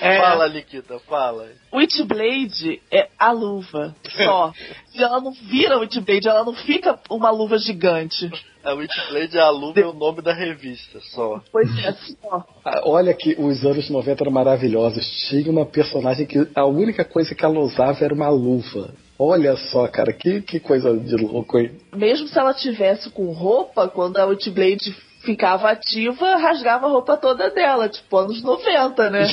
É... 0.00 0.18
Fala, 0.18 0.48
Nikita, 0.48 0.98
fala. 1.00 1.48
Witchblade 1.72 2.80
é 2.90 3.08
a 3.18 3.32
luva, 3.32 3.94
só. 4.16 4.52
Se 4.86 5.02
ela 5.02 5.20
não 5.20 5.30
vira 5.30 5.78
Witchblade, 5.78 6.26
ela 6.26 6.44
não 6.44 6.54
fica 6.54 6.98
uma 7.10 7.30
luva 7.30 7.49
gigante. 7.58 8.30
A 8.62 8.74
Witchblade 8.74 9.38
é 9.38 9.40
a 9.40 9.48
luva 9.48 9.80
e 9.80 9.82
é 9.82 9.86
o 9.86 9.94
nome 9.94 10.20
da 10.20 10.34
revista, 10.34 11.00
só. 11.00 11.40
Pois 11.50 11.66
é, 11.78 11.92
só. 11.92 12.44
Ah, 12.62 12.82
olha 12.84 13.14
que 13.14 13.34
os 13.38 13.64
anos 13.64 13.88
90 13.88 14.22
eram 14.22 14.30
maravilhosos. 14.30 15.02
Tinha 15.30 15.50
uma 15.50 15.64
personagem 15.64 16.26
que 16.26 16.46
a 16.54 16.66
única 16.66 17.02
coisa 17.02 17.34
que 17.34 17.42
ela 17.42 17.58
usava 17.58 18.04
era 18.04 18.12
uma 18.12 18.28
luva. 18.28 18.92
Olha 19.18 19.56
só, 19.56 19.88
cara, 19.88 20.12
que, 20.12 20.42
que 20.42 20.60
coisa 20.60 20.94
de 20.94 21.16
louco, 21.16 21.58
hein? 21.58 21.72
Mesmo 21.96 22.28
se 22.28 22.38
ela 22.38 22.52
tivesse 22.52 23.08
com 23.08 23.32
roupa, 23.32 23.88
quando 23.88 24.18
a 24.18 24.26
Witchblade 24.26 24.94
ficava 25.22 25.70
ativa, 25.70 26.36
rasgava 26.36 26.86
a 26.86 26.90
roupa 26.90 27.16
toda 27.16 27.50
dela, 27.50 27.88
tipo 27.88 28.16
anos 28.16 28.42
90, 28.42 29.10
né? 29.10 29.26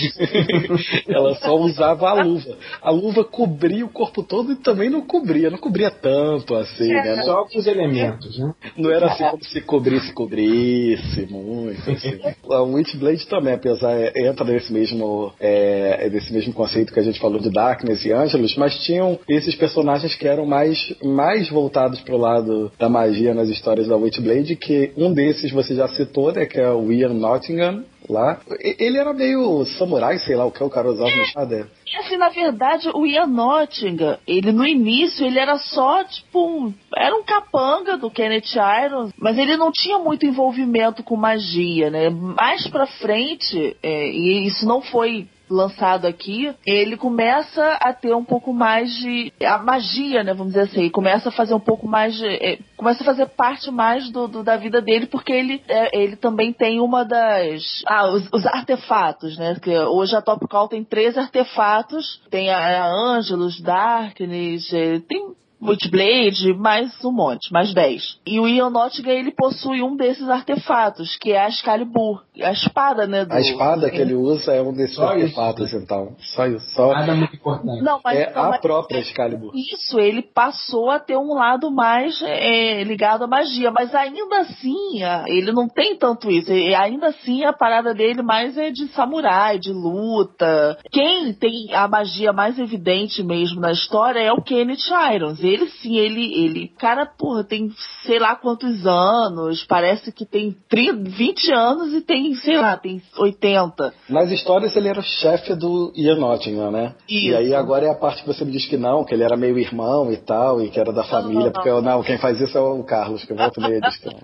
ela 1.07 1.35
só 1.35 1.55
usava 1.55 2.09
a 2.09 2.23
luva. 2.23 2.57
A 2.81 2.91
luva 2.91 3.23
cobria 3.23 3.85
o 3.85 3.89
corpo 3.89 4.23
todo 4.23 4.51
e 4.51 4.55
também 4.55 4.89
não 4.89 5.01
cobria, 5.01 5.49
não 5.49 5.57
cobria 5.57 5.89
tanto 5.89 6.55
assim, 6.55 6.91
é, 6.91 7.03
né? 7.03 7.23
Só 7.23 7.45
com 7.45 7.57
os 7.57 7.67
elementos, 7.67 8.37
né? 8.37 8.53
Não 8.75 8.91
era 8.91 9.07
assim 9.07 9.23
como 9.23 9.43
se 9.43 9.61
cobrisse, 9.61 10.13
cobrisse 10.13 11.25
muito, 11.29 11.89
assim. 11.89 12.19
A 12.51 12.61
Witchblade 12.61 13.27
também, 13.27 13.53
apesar, 13.53 13.93
é, 13.93 14.27
entra 14.27 14.45
nesse 14.45 14.71
mesmo, 14.71 15.33
é, 15.39 16.09
nesse 16.09 16.33
mesmo 16.33 16.53
conceito 16.53 16.93
que 16.93 16.99
a 16.99 17.03
gente 17.03 17.19
falou 17.19 17.39
de 17.39 17.49
Darkness 17.49 18.03
e 18.05 18.11
Angelus, 18.11 18.55
mas 18.57 18.77
tinham 18.83 19.19
esses 19.27 19.55
personagens 19.55 20.15
que 20.15 20.27
eram 20.27 20.45
mais, 20.45 20.93
mais 21.03 21.49
voltados 21.49 22.01
pro 22.01 22.17
lado 22.17 22.71
da 22.77 22.89
magia 22.89 23.33
nas 23.33 23.49
histórias 23.49 23.87
da 23.87 23.95
Witchblade, 23.95 24.55
que 24.55 24.91
um 24.97 25.13
desses 25.13 25.51
vocês 25.51 25.76
já 25.77 25.87
citou, 25.87 26.31
né? 26.31 26.45
Que 26.45 26.59
é 26.59 26.69
o 26.71 26.91
Ian 26.91 27.13
Nottingham 27.13 27.83
lá. 28.09 28.39
Ele 28.59 28.97
era 28.97 29.13
meio 29.13 29.65
samurai, 29.65 30.17
sei 30.19 30.35
lá 30.35 30.45
o 30.45 30.51
que 30.51 30.63
o 30.63 30.69
cara 30.69 30.89
usava. 30.89 31.09
É. 31.09 31.65
E 31.85 31.97
assim, 31.97 32.17
na 32.17 32.29
verdade, 32.29 32.89
o 32.93 33.05
Ian 33.05 33.27
Nottingham, 33.27 34.17
ele 34.27 34.51
no 34.51 34.65
início, 34.65 35.25
ele 35.25 35.39
era 35.39 35.57
só, 35.57 36.03
tipo, 36.03 36.45
um, 36.45 36.73
era 36.95 37.15
um 37.15 37.23
capanga 37.23 37.97
do 37.97 38.11
Kenneth 38.11 38.55
Irons, 38.85 39.11
mas 39.17 39.37
ele 39.37 39.57
não 39.57 39.71
tinha 39.71 39.97
muito 39.97 40.25
envolvimento 40.25 41.03
com 41.03 41.15
magia, 41.15 41.89
né? 41.89 42.09
Mais 42.09 42.67
pra 42.67 42.87
frente, 42.87 43.75
é, 43.81 44.09
e 44.09 44.45
isso 44.45 44.65
não 44.65 44.81
foi 44.81 45.27
lançado 45.49 46.05
aqui, 46.05 46.53
ele 46.65 46.97
começa 46.97 47.77
a 47.81 47.93
ter 47.93 48.13
um 48.13 48.23
pouco 48.23 48.53
mais 48.53 48.91
de 48.97 49.31
a 49.43 49.57
magia, 49.57 50.23
né? 50.23 50.33
Vamos 50.33 50.53
dizer 50.53 50.65
assim, 50.69 50.89
começa 50.89 51.29
a 51.29 51.31
fazer 51.31 51.53
um 51.53 51.59
pouco 51.59 51.87
mais 51.87 52.15
de, 52.15 52.25
é, 52.27 52.59
começa 52.75 53.01
a 53.03 53.05
fazer 53.05 53.27
parte 53.27 53.71
mais 53.71 54.09
do, 54.11 54.27
do- 54.27 54.43
da 54.43 54.57
vida 54.57 54.81
dele, 54.81 55.05
porque 55.07 55.31
ele 55.31 55.61
é, 55.67 55.97
ele 55.97 56.15
também 56.15 56.51
tem 56.53 56.79
uma 56.79 57.03
das 57.03 57.61
ah, 57.87 58.07
os, 58.07 58.27
os 58.31 58.45
artefatos, 58.45 59.37
né? 59.37 59.55
Que 59.61 59.77
hoje 59.77 60.15
a 60.15 60.21
Top 60.21 60.47
Call 60.47 60.67
tem 60.67 60.83
três 60.83 61.17
artefatos, 61.17 62.21
tem 62.29 62.49
a, 62.49 62.83
a 62.83 62.87
Angelus, 62.87 63.59
Darkness, 63.61 64.71
é, 64.73 64.99
tem 64.99 65.35
Witchblade, 65.61 66.53
mais 66.53 66.93
um 67.03 67.11
monte, 67.11 67.51
mais 67.51 67.73
10. 67.73 68.19
E 68.25 68.39
o 68.39 68.47
Ian 68.47 68.69
Nottingham, 68.69 69.11
ele 69.13 69.31
possui 69.31 69.81
um 69.81 69.95
desses 69.95 70.29
artefatos, 70.29 71.15
que 71.17 71.31
é 71.31 71.39
a 71.43 71.47
Excalibur, 71.49 72.23
a 72.41 72.51
espada, 72.51 73.07
né? 73.07 73.25
do- 73.25 73.33
A 73.33 73.39
espada 73.39 73.89
que 73.89 73.97
ele 73.97 74.13
usa 74.13 74.53
é 74.53 74.61
um 74.61 74.71
desses 74.73 74.95
Só 74.95 75.15
isso. 75.15 75.23
artefatos, 75.39 75.73
então. 75.73 76.15
Só 76.19 76.45
isso. 76.47 76.65
Só 76.75 76.91
Nada 76.93 77.15
muito 77.15 77.35
importante. 77.35 77.81
Não, 77.83 77.99
mas, 78.03 78.17
é 78.19 78.33
não, 78.33 78.43
a 78.43 78.49
mas 78.49 78.61
própria 78.61 78.99
Excalibur. 78.99 79.51
isso, 79.55 79.99
ele 79.99 80.21
passou 80.21 80.89
a 80.89 80.99
ter 80.99 81.17
um 81.17 81.33
lado 81.33 81.71
mais 81.71 82.21
é, 82.21 82.83
ligado 82.83 83.23
à 83.23 83.27
magia, 83.27 83.71
mas 83.71 83.93
ainda 83.95 84.39
assim, 84.41 85.01
ele 85.27 85.51
não 85.51 85.67
tem 85.67 85.95
tanto 85.97 86.29
isso. 86.29 86.51
E 86.51 86.73
ainda 86.75 87.07
assim, 87.07 87.43
a 87.43 87.53
parada 87.53 87.93
dele 87.93 88.21
mais 88.21 88.57
é 88.57 88.69
de 88.69 88.87
samurai, 88.89 89.57
de 89.59 89.71
luta. 89.73 90.77
Quem 90.91 91.33
tem 91.33 91.73
a 91.73 91.87
magia 91.87 92.31
mais 92.31 92.59
evidente 92.59 93.23
mesmo 93.23 93.59
na 93.59 93.71
história 93.71 94.19
é 94.19 94.31
o 94.31 94.41
Kenneth 94.41 94.87
Irons. 95.15 95.46
Ele 95.47 95.67
sim, 95.67 95.97
ele, 95.97 96.33
ele, 96.43 96.67
cara, 96.79 97.05
porra, 97.05 97.43
tem 97.43 97.69
sei 98.03 98.19
lá 98.19 98.35
quantos 98.35 98.85
anos, 98.85 99.63
parece 99.65 100.11
que 100.11 100.25
tem 100.25 100.55
30, 100.69 101.09
20 101.09 101.51
anos 101.51 101.93
e 101.93 102.01
tem, 102.01 102.33
sei 102.35 102.57
lá, 102.57 102.75
tem 102.77 103.01
80. 103.17 103.93
Nas 104.09 104.31
histórias 104.31 104.75
ele 104.75 104.87
era 104.89 104.99
o 104.99 105.03
chefe 105.03 105.55
do 105.55 105.91
Ian 105.95 106.17
Nottingham, 106.17 106.71
né? 106.71 106.95
E 107.07 107.27
Isso. 107.27 107.37
aí 107.37 107.53
agora 107.53 107.85
é 107.85 107.89
a 107.89 107.95
parte 107.95 108.21
que 108.21 108.27
você 108.27 108.43
me 108.45 108.51
diz 108.51 108.65
que 108.65 108.77
não, 108.77 109.03
que 109.03 109.13
ele 109.13 109.23
era 109.23 109.35
meio 109.37 109.57
irmão 109.57 110.11
e 110.11 110.17
tal, 110.17 110.61
e 110.61 110.69
que 110.69 110.79
era 110.79 110.91
da 110.91 111.03
família, 111.03 111.45
não, 111.45 111.51
porque 111.51 111.69
eu, 111.69 111.81
não, 111.81 112.03
quem 112.03 112.17
faz 112.17 112.39
isso 112.39 112.57
é 112.57 112.61
o 112.61 112.83
Carlos, 112.83 113.23
que 113.23 113.33
volta 113.33 113.59
e 113.59 113.63
meia 113.63 113.81
diz 113.81 113.97
que 113.97 114.05
não. 114.07 114.19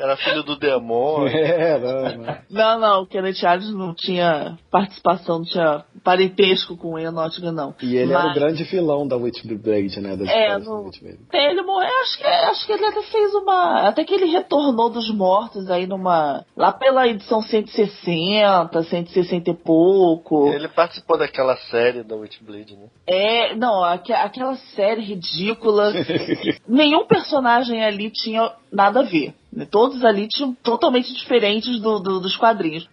Era 0.00 0.16
filho 0.16 0.42
do 0.42 0.56
demônio. 0.56 1.30
É, 1.60 1.78
não, 1.78 2.02
não. 2.02 2.36
Não, 2.50 2.80
não, 2.80 3.02
o 3.02 3.06
Kenneth 3.06 3.42
Irons 3.42 3.74
não 3.74 3.94
tinha 3.94 4.58
participação, 4.70 5.38
não 5.38 5.44
tinha 5.44 5.84
parentesco 6.02 6.76
com 6.76 6.94
o 6.94 6.98
Ian 6.98 7.10
Nottingham, 7.12 7.52
não. 7.52 7.74
E 7.82 7.96
ele 7.96 8.12
era 8.12 8.22
o 8.22 8.26
Mas- 8.26 8.34
grande 8.34 8.64
vilão 8.64 9.06
da 9.06 9.16
Witchblade, 9.16 10.00
né? 10.00 10.16
É, 10.28 10.58
no- 10.58 10.90
ele 11.32 11.62
morreu, 11.62 11.88
acho 12.02 12.18
que, 12.18 12.24
acho 12.26 12.66
que 12.66 12.72
ele 12.72 12.84
até 12.86 13.02
fez 13.02 13.34
uma. 13.34 13.88
Até 13.88 14.04
que 14.04 14.12
ele 14.14 14.26
retornou 14.26 14.90
dos 14.90 15.08
mortos 15.14 15.70
aí 15.70 15.86
numa. 15.86 16.44
Lá 16.56 16.72
pela 16.72 17.06
edição 17.06 17.40
160, 17.42 18.82
160 18.82 19.50
e 19.50 19.54
pouco. 19.54 20.48
Ele 20.48 20.68
participou 20.68 21.16
daquela 21.18 21.56
série 21.56 22.02
da 22.02 22.16
Witchblade, 22.16 22.76
né? 22.76 22.86
É, 23.06 23.54
não, 23.54 23.82
aque- 23.84 24.12
aquela 24.12 24.56
série 24.74 25.02
ridícula. 25.02 25.92
Nenhum 26.68 27.06
personagem 27.06 27.84
ali 27.84 28.10
tinha 28.10 28.52
nada 28.72 29.00
a 29.00 29.02
ver. 29.04 29.34
né? 29.52 29.66
Todos 29.70 30.04
ali 30.04 30.28
tinham 30.28 30.54
totalmente 30.62 31.12
diferentes 31.14 31.80
do- 31.80 31.98
do- 32.00 32.20
dos 32.20 32.36
quadrinhos. 32.36 32.88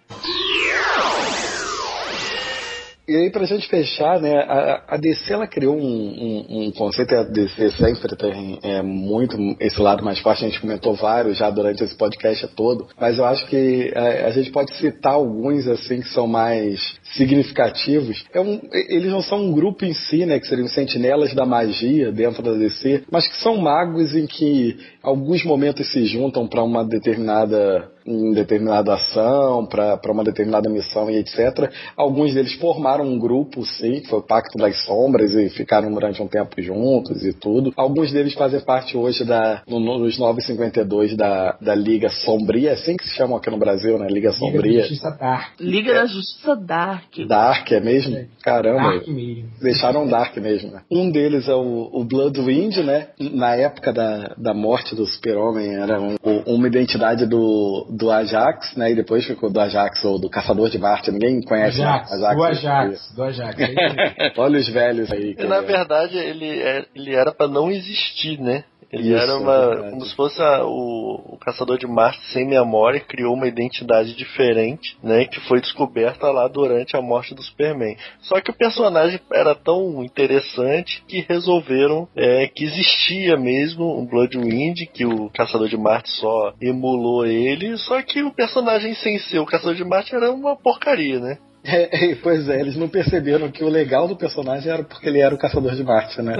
E 3.07 3.15
aí, 3.15 3.29
pra 3.31 3.45
gente 3.45 3.69
fechar, 3.69 4.19
né, 4.19 4.35
a, 4.35 4.83
a 4.85 4.97
DC 4.97 5.31
ela 5.31 5.47
criou 5.47 5.77
um, 5.77 5.81
um, 5.81 6.67
um 6.67 6.71
conceito, 6.71 7.15
a 7.15 7.23
DC 7.23 7.71
sempre 7.71 8.17
tem 8.17 8.59
é, 8.61 8.81
muito 8.81 9.37
esse 9.61 9.79
lado 9.79 10.03
mais 10.03 10.19
forte, 10.19 10.43
a 10.43 10.49
gente 10.49 10.59
comentou 10.59 10.93
vários 10.93 11.37
já 11.37 11.49
durante 11.49 11.81
esse 11.81 11.95
podcast 11.95 12.45
todo, 12.49 12.85
mas 12.99 13.17
eu 13.17 13.23
acho 13.23 13.47
que 13.47 13.93
a, 13.95 14.27
a 14.27 14.31
gente 14.31 14.51
pode 14.51 14.73
citar 14.75 15.13
alguns 15.13 15.65
assim 15.69 16.01
que 16.01 16.09
são 16.09 16.27
mais 16.27 16.81
significativos. 17.13 18.25
É 18.33 18.39
um, 18.39 18.59
eles 18.89 19.11
não 19.11 19.21
são 19.21 19.45
um 19.45 19.51
grupo 19.51 19.85
em 19.85 19.93
si, 19.93 20.25
né, 20.25 20.39
que 20.39 20.47
seriam 20.47 20.67
sentinelas 20.67 21.33
da 21.33 21.45
magia 21.45 22.11
dentro 22.11 22.43
da 22.43 22.53
DC, 22.53 23.03
mas 23.11 23.27
que 23.27 23.41
são 23.41 23.57
magos 23.57 24.15
em 24.15 24.27
que 24.27 24.77
alguns 25.01 25.43
momentos 25.43 25.91
se 25.91 26.05
juntam 26.05 26.47
para 26.47 26.63
uma 26.63 26.83
determinada 26.83 27.91
em 28.05 28.31
determinada 28.31 28.93
ação, 28.93 29.65
para 29.65 29.99
uma 30.11 30.23
determinada 30.23 30.69
missão 30.69 31.09
e 31.09 31.17
etc. 31.17 31.69
Alguns 31.97 32.33
deles 32.33 32.53
formaram 32.53 33.03
um 33.03 33.19
grupo, 33.19 33.65
sim, 33.65 33.99
que 33.99 34.07
foi 34.07 34.19
o 34.19 34.21
Pacto 34.25 34.57
das 34.57 34.85
Sombras, 34.85 35.33
e 35.33 35.49
ficaram 35.49 35.91
durante 35.91 36.23
um 36.23 36.27
tempo 36.27 36.61
juntos 36.61 37.25
e 37.25 37.33
tudo. 37.33 37.73
Alguns 37.75 38.09
deles 38.13 38.33
fazem 38.33 38.61
parte 38.61 38.95
hoje 38.95 39.25
da, 39.25 39.61
no, 39.67 39.81
nos 39.81 40.17
952 40.17 41.17
da, 41.17 41.57
da 41.59 41.75
Liga 41.75 42.07
Sombria, 42.07 42.69
é 42.69 42.73
assim 42.75 42.95
que 42.95 43.05
se 43.05 43.13
chamam 43.13 43.35
aqui 43.35 43.49
no 43.49 43.57
Brasil, 43.57 43.99
né? 43.99 44.07
Liga 44.09 44.27
Liga 44.27 44.31
da 44.31 44.33
Sombria. 44.33 44.81
Justiça 44.81 45.11
Dark. 45.11 45.59
Liga 45.59 45.93
da 45.93 46.05
Justiça 46.05 46.55
Dark. 46.55 46.96
Dark, 47.27 47.71
é 47.71 47.79
mesmo? 47.79 48.17
Caramba. 48.43 48.91
Dark 48.93 49.07
mesmo. 49.07 49.49
Deixaram 49.61 50.07
Dark 50.07 50.35
mesmo, 50.37 50.71
né? 50.71 50.81
Um 50.91 51.09
deles 51.11 51.47
é 51.47 51.53
o, 51.55 51.89
o 51.91 52.03
Bloodwind, 52.03 52.77
né? 52.77 53.07
Na 53.19 53.55
época 53.55 53.91
da, 53.93 54.33
da 54.37 54.53
morte 54.53 54.95
do 54.95 55.05
Super-Homem, 55.05 55.75
era 55.75 55.99
um- 56.01 56.15
uma 56.45 56.67
identidade 56.67 57.25
do, 57.25 57.87
do 57.89 58.11
Ajax, 58.11 58.75
né? 58.75 58.91
E 58.91 58.95
depois 58.95 59.25
ficou 59.25 59.49
do 59.49 59.59
Ajax 59.59 60.03
ou 60.05 60.19
do 60.19 60.29
Caçador 60.29 60.69
de 60.69 60.77
Marte. 60.77 61.11
Ninguém 61.11 61.41
conhece 61.41 61.81
Ajax, 61.81 62.11
né? 62.11 62.17
do 62.35 62.43
Ajax, 62.43 63.13
do 63.15 63.23
Ajax. 63.23 63.59
É. 63.59 64.33
Olha 64.37 64.59
os 64.59 64.69
velhos 64.69 65.11
aí. 65.11 65.35
que- 65.35 65.43
E 65.43 65.47
na 65.47 65.61
verdade 65.61 66.17
ele, 66.17 66.47
é, 66.59 66.85
ele 66.95 67.13
era 67.15 67.31
pra 67.31 67.47
não 67.47 67.69
existir, 67.71 68.39
né? 68.39 68.63
Ele 68.91 69.09
Isso, 69.13 69.21
era 69.21 69.31
é 69.33 69.35
uma. 69.35 69.67
verdade. 69.69 69.89
como 69.91 70.05
se 70.05 70.15
fosse 70.15 70.41
a- 70.41 70.63
o, 70.65 71.33
o 71.33 71.37
Caçador 71.39 71.77
de 71.77 71.85
Marte 71.85 72.19
sem 72.31 72.47
memória, 72.47 72.99
criou 73.01 73.33
uma 73.33 73.47
identidade 73.47 74.15
diferente, 74.15 74.97
né? 75.03 75.25
Que 75.25 75.39
foi 75.41 75.59
descoberta 75.59 76.31
lá 76.31 76.47
durante 76.47 76.95
a 76.95 77.01
morte 77.01 77.35
do 77.35 77.43
Superman. 77.43 77.97
Só 78.21 78.39
que 78.39 78.49
o 78.49 78.53
personagem 78.57 79.19
era 79.33 79.53
tão 79.53 80.03
interessante 80.03 81.03
que 81.07 81.25
resolveram 81.27 82.07
é, 82.15 82.47
que 82.47 82.63
existia 82.63 83.35
mesmo 83.35 83.99
um 83.99 84.05
Bloodwind, 84.05 84.85
que 84.93 85.05
o 85.05 85.29
Caçador 85.31 85.67
de 85.67 85.77
Marte 85.77 86.09
só 86.11 86.53
emulou 86.61 87.25
ele, 87.25 87.77
só 87.77 88.01
que 88.01 88.23
o 88.23 88.31
personagem 88.33 88.93
sem 88.95 89.19
ser 89.19 89.39
o 89.39 89.45
Caçador 89.45 89.75
de 89.75 89.83
Marte 89.83 90.15
era 90.15 90.31
uma 90.31 90.55
porcaria, 90.55 91.19
né? 91.19 91.37
É, 91.67 92.11
é, 92.11 92.15
pois 92.15 92.47
é, 92.47 92.61
eles 92.61 92.77
não 92.77 92.87
perceberam 92.87 93.51
que 93.51 93.61
o 93.61 93.67
legal 93.67 94.07
do 94.07 94.15
personagem 94.15 94.71
era 94.71 94.83
porque 94.83 95.09
ele 95.09 95.19
era 95.19 95.35
o 95.35 95.37
Caçador 95.37 95.75
de 95.75 95.83
Marte, 95.83 96.21
né? 96.21 96.33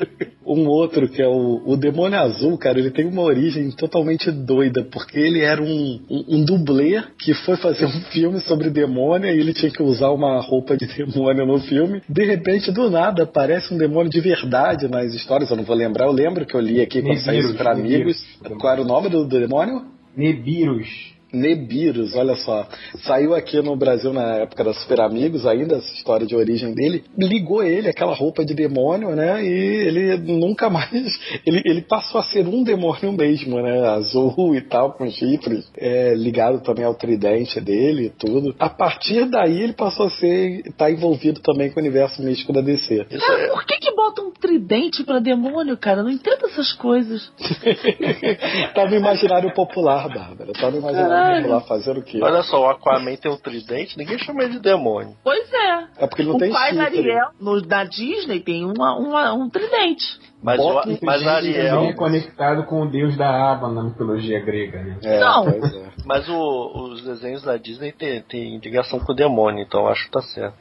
um 0.46 0.68
outro 0.68 1.08
que 1.08 1.22
é 1.22 1.26
o, 1.26 1.62
o 1.64 1.74
Demônio 1.74 2.18
Azul, 2.18 2.58
cara, 2.58 2.78
ele 2.78 2.90
tem 2.90 3.06
uma 3.06 3.22
origem 3.22 3.70
totalmente 3.70 4.30
doida, 4.30 4.84
porque 4.84 5.18
ele 5.18 5.40
era 5.40 5.62
um, 5.62 6.00
um, 6.10 6.36
um 6.36 6.44
dublê 6.44 7.02
que 7.18 7.32
foi 7.32 7.56
fazer 7.56 7.86
um 7.86 8.00
filme 8.12 8.40
sobre 8.40 8.68
demônio 8.68 9.30
e 9.30 9.40
ele 9.40 9.54
tinha 9.54 9.72
que 9.72 9.82
usar 9.82 10.10
uma 10.10 10.38
roupa 10.42 10.76
de 10.76 10.86
demônio 10.86 11.46
no 11.46 11.60
filme. 11.60 12.02
De 12.06 12.24
repente, 12.26 12.70
do 12.70 12.90
nada, 12.90 13.22
aparece 13.22 13.72
um 13.72 13.78
demônio 13.78 14.10
de 14.10 14.20
verdade 14.20 14.86
nas 14.86 15.14
histórias, 15.14 15.50
eu 15.50 15.56
não 15.56 15.64
vou 15.64 15.74
lembrar, 15.74 16.04
eu 16.04 16.12
lembro 16.12 16.44
que 16.44 16.54
eu 16.54 16.60
li 16.60 16.82
aqui 16.82 17.00
quando 17.00 17.18
saiu 17.20 17.54
pra 17.54 17.72
amigos. 17.72 18.22
Nebiros. 18.42 18.60
Qual 18.60 18.72
era 18.72 18.82
o 18.82 18.84
nome 18.84 19.08
do, 19.08 19.24
do 19.24 19.40
demônio? 19.40 19.82
Nebiros. 20.14 21.13
Nebiros, 21.34 22.14
olha 22.14 22.36
só. 22.36 22.66
Saiu 23.02 23.34
aqui 23.34 23.60
no 23.60 23.76
Brasil 23.76 24.12
na 24.12 24.36
época 24.36 24.64
da 24.64 24.72
Super 24.72 25.00
Amigos, 25.00 25.46
ainda 25.46 25.76
essa 25.76 25.92
história 25.94 26.26
de 26.26 26.36
origem 26.36 26.72
dele. 26.72 27.04
Ligou 27.18 27.62
ele, 27.62 27.88
aquela 27.88 28.14
roupa 28.14 28.44
de 28.44 28.54
demônio, 28.54 29.10
né? 29.10 29.44
E 29.44 29.48
ele 29.48 30.16
nunca 30.16 30.70
mais. 30.70 30.94
Ele, 31.46 31.60
ele 31.64 31.82
passou 31.82 32.20
a 32.20 32.24
ser 32.24 32.46
um 32.46 32.62
demônio 32.62 33.12
mesmo, 33.12 33.60
né? 33.60 33.86
Azul 33.88 34.54
e 34.54 34.60
tal, 34.60 34.92
com 34.92 35.10
chifres. 35.10 35.68
É, 35.76 36.14
ligado 36.14 36.62
também 36.62 36.84
ao 36.84 36.94
tridente 36.94 37.60
dele 37.60 38.06
e 38.06 38.10
tudo. 38.10 38.54
A 38.58 38.68
partir 38.68 39.24
daí 39.26 39.62
ele 39.62 39.72
passou 39.72 40.06
a 40.06 40.10
ser. 40.10 40.62
tá 40.76 40.90
envolvido 40.90 41.40
também 41.40 41.70
com 41.70 41.80
o 41.80 41.82
universo 41.82 42.22
místico 42.22 42.52
da 42.52 42.60
DC. 42.60 43.04
Cara, 43.04 43.48
por 43.52 43.64
que 43.66 43.78
que 43.78 43.94
bota 43.94 44.22
um 44.22 44.30
tridente 44.30 45.02
pra 45.04 45.18
demônio, 45.18 45.76
cara? 45.76 46.02
Não 46.02 46.10
entendo 46.10 46.46
essas 46.46 46.72
coisas. 46.72 47.30
tá 48.74 48.86
no 48.88 48.96
imaginário 48.96 49.52
popular, 49.52 50.08
Bárbara. 50.08 50.52
Tá 50.52 50.70
no 50.70 50.78
imaginário 50.78 51.23
Caralho. 51.24 51.42
popular 51.42 51.60
fazendo 51.66 52.00
o 52.00 52.02
quê? 52.02 52.20
Olha 52.22 52.42
só, 52.42 52.60
o 52.62 52.68
Aquaman 52.70 53.16
tem 53.16 53.30
um 53.30 53.36
tridente, 53.36 53.96
ninguém 53.98 54.18
chama 54.18 54.42
ele 54.44 54.52
de 54.54 54.60
demônio. 54.60 55.16
Pois 55.24 55.52
é. 55.52 55.84
É 55.98 56.06
porque 56.06 56.22
ele 56.22 56.28
não 56.30 56.36
o 56.36 56.38
tem 56.38 56.52
pai 56.52 56.70
chifre. 56.72 56.84
Ariel, 56.86 57.28
no, 57.40 57.60
da 57.62 57.84
Disney, 57.84 58.40
tem 58.40 58.64
uma, 58.64 58.96
uma- 58.98 59.32
um 59.34 59.48
tridente. 59.48 60.04
Mas, 60.42 60.58
Bota 60.58 60.88
o, 60.90 60.98
mas 61.02 61.20
também 61.22 61.54
é 61.54 61.70
Ariel, 61.70 61.94
conectado 61.96 62.64
com 62.66 62.82
o 62.82 62.90
deus 62.90 63.16
da 63.16 63.28
água 63.30 63.70
na 63.70 63.82
mitologia 63.82 64.38
grega, 64.44 64.82
né? 64.82 64.98
É, 65.02 65.18
Não. 65.18 65.44
pois 65.44 65.74
é. 65.74 65.88
mas 66.04 66.28
o- 66.28 66.90
os 66.92 67.02
desenhos 67.02 67.42
da 67.42 67.56
Disney 67.56 67.92
tem, 67.92 68.20
tem 68.22 68.58
ligação 68.58 69.00
com 69.00 69.12
o 69.12 69.16
demônio, 69.16 69.64
então 69.64 69.88
acho 69.88 70.04
que 70.04 70.10
tá 70.10 70.20
certo. 70.20 70.58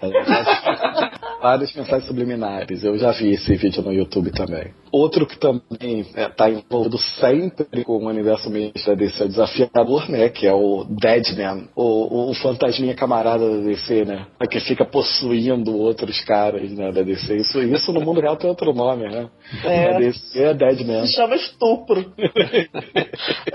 Várias 1.43 1.75
mensagens 1.75 2.07
subliminares. 2.07 2.85
Eu 2.85 2.97
já 2.97 3.11
vi 3.11 3.31
esse 3.31 3.53
vídeo 3.57 3.83
no 3.83 3.91
YouTube 3.91 4.31
também. 4.31 4.73
Outro 4.89 5.27
que 5.27 5.37
também 5.37 6.05
está 6.15 6.49
envolvido 6.49 6.97
sempre 7.19 7.83
com 7.83 7.97
o 7.97 8.07
universo 8.07 8.49
misto 8.49 8.85
da 8.85 8.93
DC, 8.93 9.23
é 9.23 9.25
o 9.25 9.27
desafiador, 9.27 10.09
né? 10.09 10.29
Que 10.29 10.47
é 10.47 10.53
o 10.53 10.85
Deadman, 10.85 11.67
o, 11.75 12.29
o 12.29 12.33
fantasminha 12.35 12.95
camarada 12.95 13.57
da 13.57 13.57
DC, 13.57 14.05
né? 14.05 14.25
Que 14.49 14.61
fica 14.61 14.85
possuindo 14.85 15.75
outros 15.75 16.23
caras 16.23 16.71
né, 16.71 16.93
da 16.93 17.01
DC. 17.01 17.35
Isso, 17.35 17.59
isso 17.61 17.91
no 17.91 17.99
mundo 17.99 18.21
real 18.21 18.37
tem 18.37 18.49
outro 18.49 18.71
nome, 18.71 19.09
né? 19.09 19.29
É. 19.65 19.95
A 19.95 19.99
DC 19.99 20.39
é 20.41 20.53
Deadman. 20.53 21.05
Se 21.07 21.13
chama 21.15 21.35
estupro. 21.35 22.13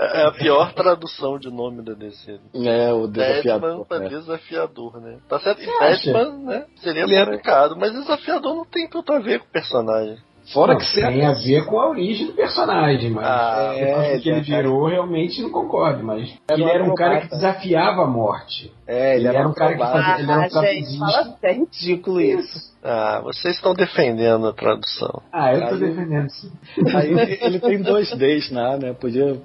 É 0.01 0.23
a 0.23 0.31
pior 0.31 0.73
tradução 0.73 1.37
de 1.37 1.49
nome 1.49 1.83
da 1.83 1.93
DC. 1.93 2.39
É, 2.55 2.91
o 2.93 3.07
Deadman 3.07 3.41
desafiador. 3.43 3.85
pra 3.85 3.99
né? 3.99 4.09
desafiador, 4.09 5.01
né? 5.01 5.17
Tá 5.27 5.39
certo 5.39 5.59
que? 5.59 5.79
Deadman, 5.79 6.45
né? 6.45 6.65
Seria 6.77 7.03
Ele 7.03 7.15
era- 7.15 7.25
complicado, 7.25 7.75
mas 7.79 7.91
desafiador 7.93 8.55
não 8.55 8.65
tem 8.65 8.87
tanto 8.87 9.11
a 9.13 9.19
ver 9.19 9.39
com 9.39 9.45
o 9.45 9.49
personagem. 9.51 10.17
Fora 10.53 10.71
Não, 10.73 10.79
que 10.79 10.85
você 10.85 11.01
tem 11.05 11.23
a 11.23 11.33
ver 11.33 11.63
com 11.65 11.79
a 11.79 11.89
origem 11.89 12.25
do 12.25 12.33
personagem, 12.33 13.11
mas 13.11 13.23
Ah, 13.23 13.71
é, 13.77 14.15
o 14.17 14.21
que 14.21 14.29
ele 14.29 14.39
é, 14.39 14.41
virou 14.41 14.87
realmente 14.87 15.43
não 15.43 15.51
concordo, 15.51 16.03
mas 16.03 16.27
Era 16.49 16.59
ele 16.59 16.69
era 16.69 16.83
um 16.83 16.95
cara 16.95 17.21
que 17.21 17.27
desafiava 17.27 18.01
a 18.03 18.07
morte. 18.07 18.73
É, 18.87 19.17
Ele 19.17 19.27
era 19.27 19.47
um 19.47 19.53
cara 19.53 19.73
que 19.73 19.77
fazia- 19.79 20.19
ele 20.23 20.31
era 20.31 20.39
um 20.39 20.43
Ah, 20.43 20.47
gente, 20.65 20.97
fala 20.97 21.37
é 21.43 21.53
ridículo 21.53 22.19
isso. 22.19 22.73
Ah, 22.83 23.21
vocês 23.23 23.55
estão 23.57 23.75
defendendo 23.75 24.47
a 24.47 24.53
tradução. 24.53 25.21
Ah, 25.31 25.53
eu 25.53 25.67
tô 25.67 25.73
Aí- 25.75 25.79
defendendo 25.81 26.29
sim. 26.31 26.51
Aí 26.95 27.11
ele- 27.11 27.37
ele 27.43 27.59
tem 27.59 27.81
dois 27.83 28.09
Ds 28.17 28.49
lá, 28.51 28.75
né? 28.77 28.93
Podia. 28.93 29.37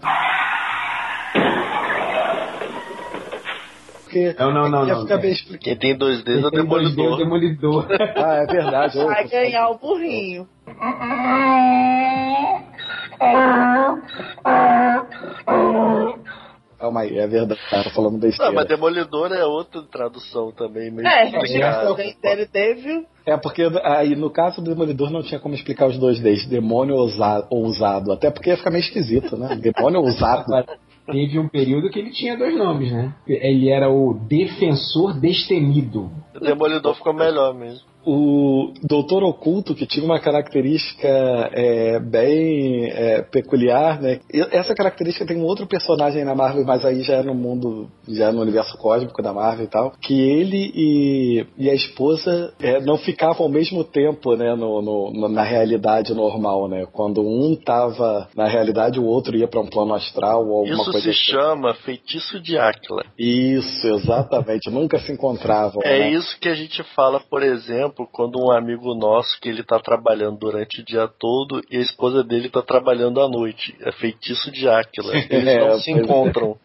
Porque 4.15 4.37
Não, 4.39 4.53
não, 4.53 4.69
não, 4.69 4.87
ia 4.87 4.95
não, 4.95 5.03
ficar 5.03 5.19
bem 5.19 5.33
explicado. 5.33 5.65
Quem 5.65 5.77
tem 5.77 5.97
dois 5.99 6.23
dedos 6.23 6.45
é 6.45 6.47
o 6.47 6.51
Demolidor. 6.51 7.17
demolidor. 7.19 7.87
Ah, 8.17 8.35
é 8.37 8.47
verdade. 8.47 8.97
Vai 9.05 9.27
ganhar 9.29 9.69
o 9.71 9.79
burrinho. 9.79 10.47
Calma 16.79 17.01
aí, 17.01 17.19
é 17.19 17.27
verdade. 17.27 17.61
Tava 17.71 17.91
falando 17.91 18.15
Não, 18.15 18.21
besteira. 18.21 18.53
mas 18.53 18.67
Demolidor 18.67 19.33
é 19.33 19.45
outra 19.45 19.83
tradução 19.83 20.53
também, 20.53 20.91
meio 20.91 21.07
É, 21.07 21.31
Daredevil. 22.23 23.07
É 23.27 23.37
porque 23.39 23.63
aí 23.85 24.15
no 24.15 24.29
caso 24.31 24.61
do 24.61 24.71
Demolidor 24.71 25.11
não 25.11 25.23
tinha 25.23 25.41
como 25.41 25.55
explicar 25.55 25.87
os 25.87 25.99
dois 25.99 26.21
Ds, 26.21 26.47
demônio 26.47 26.97
ousa- 26.97 27.47
ousado. 27.51 28.13
Até 28.13 28.31
porque 28.31 28.51
ia 28.51 28.57
ficar 28.57 28.71
meio 28.71 28.83
esquisito, 28.83 29.37
né? 29.37 29.57
Demônio 29.57 30.01
ousado. 30.01 30.45
Teve 31.07 31.39
um 31.39 31.49
período 31.49 31.91
que 31.91 31.99
ele 31.99 32.11
tinha 32.11 32.37
dois 32.37 32.57
nomes, 32.57 32.91
né? 32.91 33.15
Ele 33.27 33.69
era 33.69 33.91
o 33.91 34.15
Defensor 34.15 35.19
Destemido. 35.21 36.11
O 36.35 36.41
Demolidor 36.41 36.95
ficou 36.95 37.13
melhor 37.13 37.55
mesmo. 37.55 37.94
O 38.07 38.73
Doutor 38.83 39.23
Oculto, 39.23 39.75
que 39.75 39.87
tinha 39.87 40.05
uma 40.05 40.21
característica 40.21 41.09
é, 41.53 41.99
bem 42.01 42.87
é, 42.91 43.23
peculiar, 43.23 44.01
né? 44.01 44.21
Essa 44.53 44.75
característica 44.75 45.27
tem 45.27 45.37
um 45.37 45.45
outro 45.45 45.67
personagem 45.67 46.25
na 46.25 46.35
Marvel, 46.35 46.65
mas 46.65 46.85
aí 46.85 47.03
já 47.03 47.15
é 47.17 47.23
no 47.23 47.35
mundo, 47.35 47.89
já 48.09 48.29
é 48.29 48.33
no 48.33 48.43
universo 48.43 48.77
cósmico 48.79 49.23
da 49.23 49.33
Marvel 49.33 49.65
e 49.65 49.69
tal, 49.69 49.93
que 50.01 50.21
ele 50.21 50.71
e, 50.75 51.47
e 51.57 51.71
a 51.71 51.75
esposa 51.75 52.53
é, 52.61 52.81
não 52.81 52.97
ficavam 52.99 53.47
ao 53.47 53.53
mesmo 53.53 53.83
tempo, 53.85 54.35
né, 54.37 54.55
no, 54.55 54.83
no- 54.83 55.29
na 55.29 55.43
realidade 55.43 56.13
normal, 56.15 56.69
né? 56.69 56.87
Quando 56.93 57.21
um 57.23 57.57
tava 57.57 58.29
na 58.37 58.47
realidade, 58.47 58.99
o 59.01 59.05
outro 59.05 59.37
ia 59.37 59.49
para 59.49 59.61
um 59.61 59.67
plano 59.67 59.95
astral 59.95 60.47
ou 60.47 60.59
alguma 60.59 60.75
Isso 60.75 60.85
coisa 60.85 61.01
se 61.01 61.11
assim. 61.11 61.19
chama 61.33 61.75
feitiço 61.75 62.41
de 62.41 62.59
Áquila. 62.59 63.05
Isso, 63.19 63.87
exatamente. 63.87 64.71
Nunca 64.71 64.99
se 64.99 65.13
encontravam. 65.13 65.81
É 65.85 66.01
né? 66.01 66.11
isso 66.11 66.39
que 66.41 66.49
a 66.49 66.55
gente 66.55 66.83
fala, 66.95 67.21
por 67.21 67.43
exemplo, 67.43 67.94
quando 68.13 68.39
um 68.41 68.51
amigo 68.51 68.95
nosso 68.95 69.39
que 69.41 69.49
ele 69.49 69.63
tá 69.63 69.79
trabalhando 69.79 70.39
durante 70.39 70.81
o 70.81 70.85
dia 70.85 71.09
todo 71.09 71.63
e 71.71 71.77
a 71.77 71.81
esposa 71.81 72.23
dele 72.25 72.49
tá 72.49 72.63
trabalhando 72.63 73.21
à 73.21 73.29
noite. 73.29 73.75
É 73.81 73.93
feitiço 73.93 74.51
de 74.51 74.69
Áquila. 74.69 75.15
Eles 75.31 75.47
É, 75.47 75.69
não 75.69 75.81
se 75.81 75.91
é. 75.91 75.95
encontram. 75.95 76.57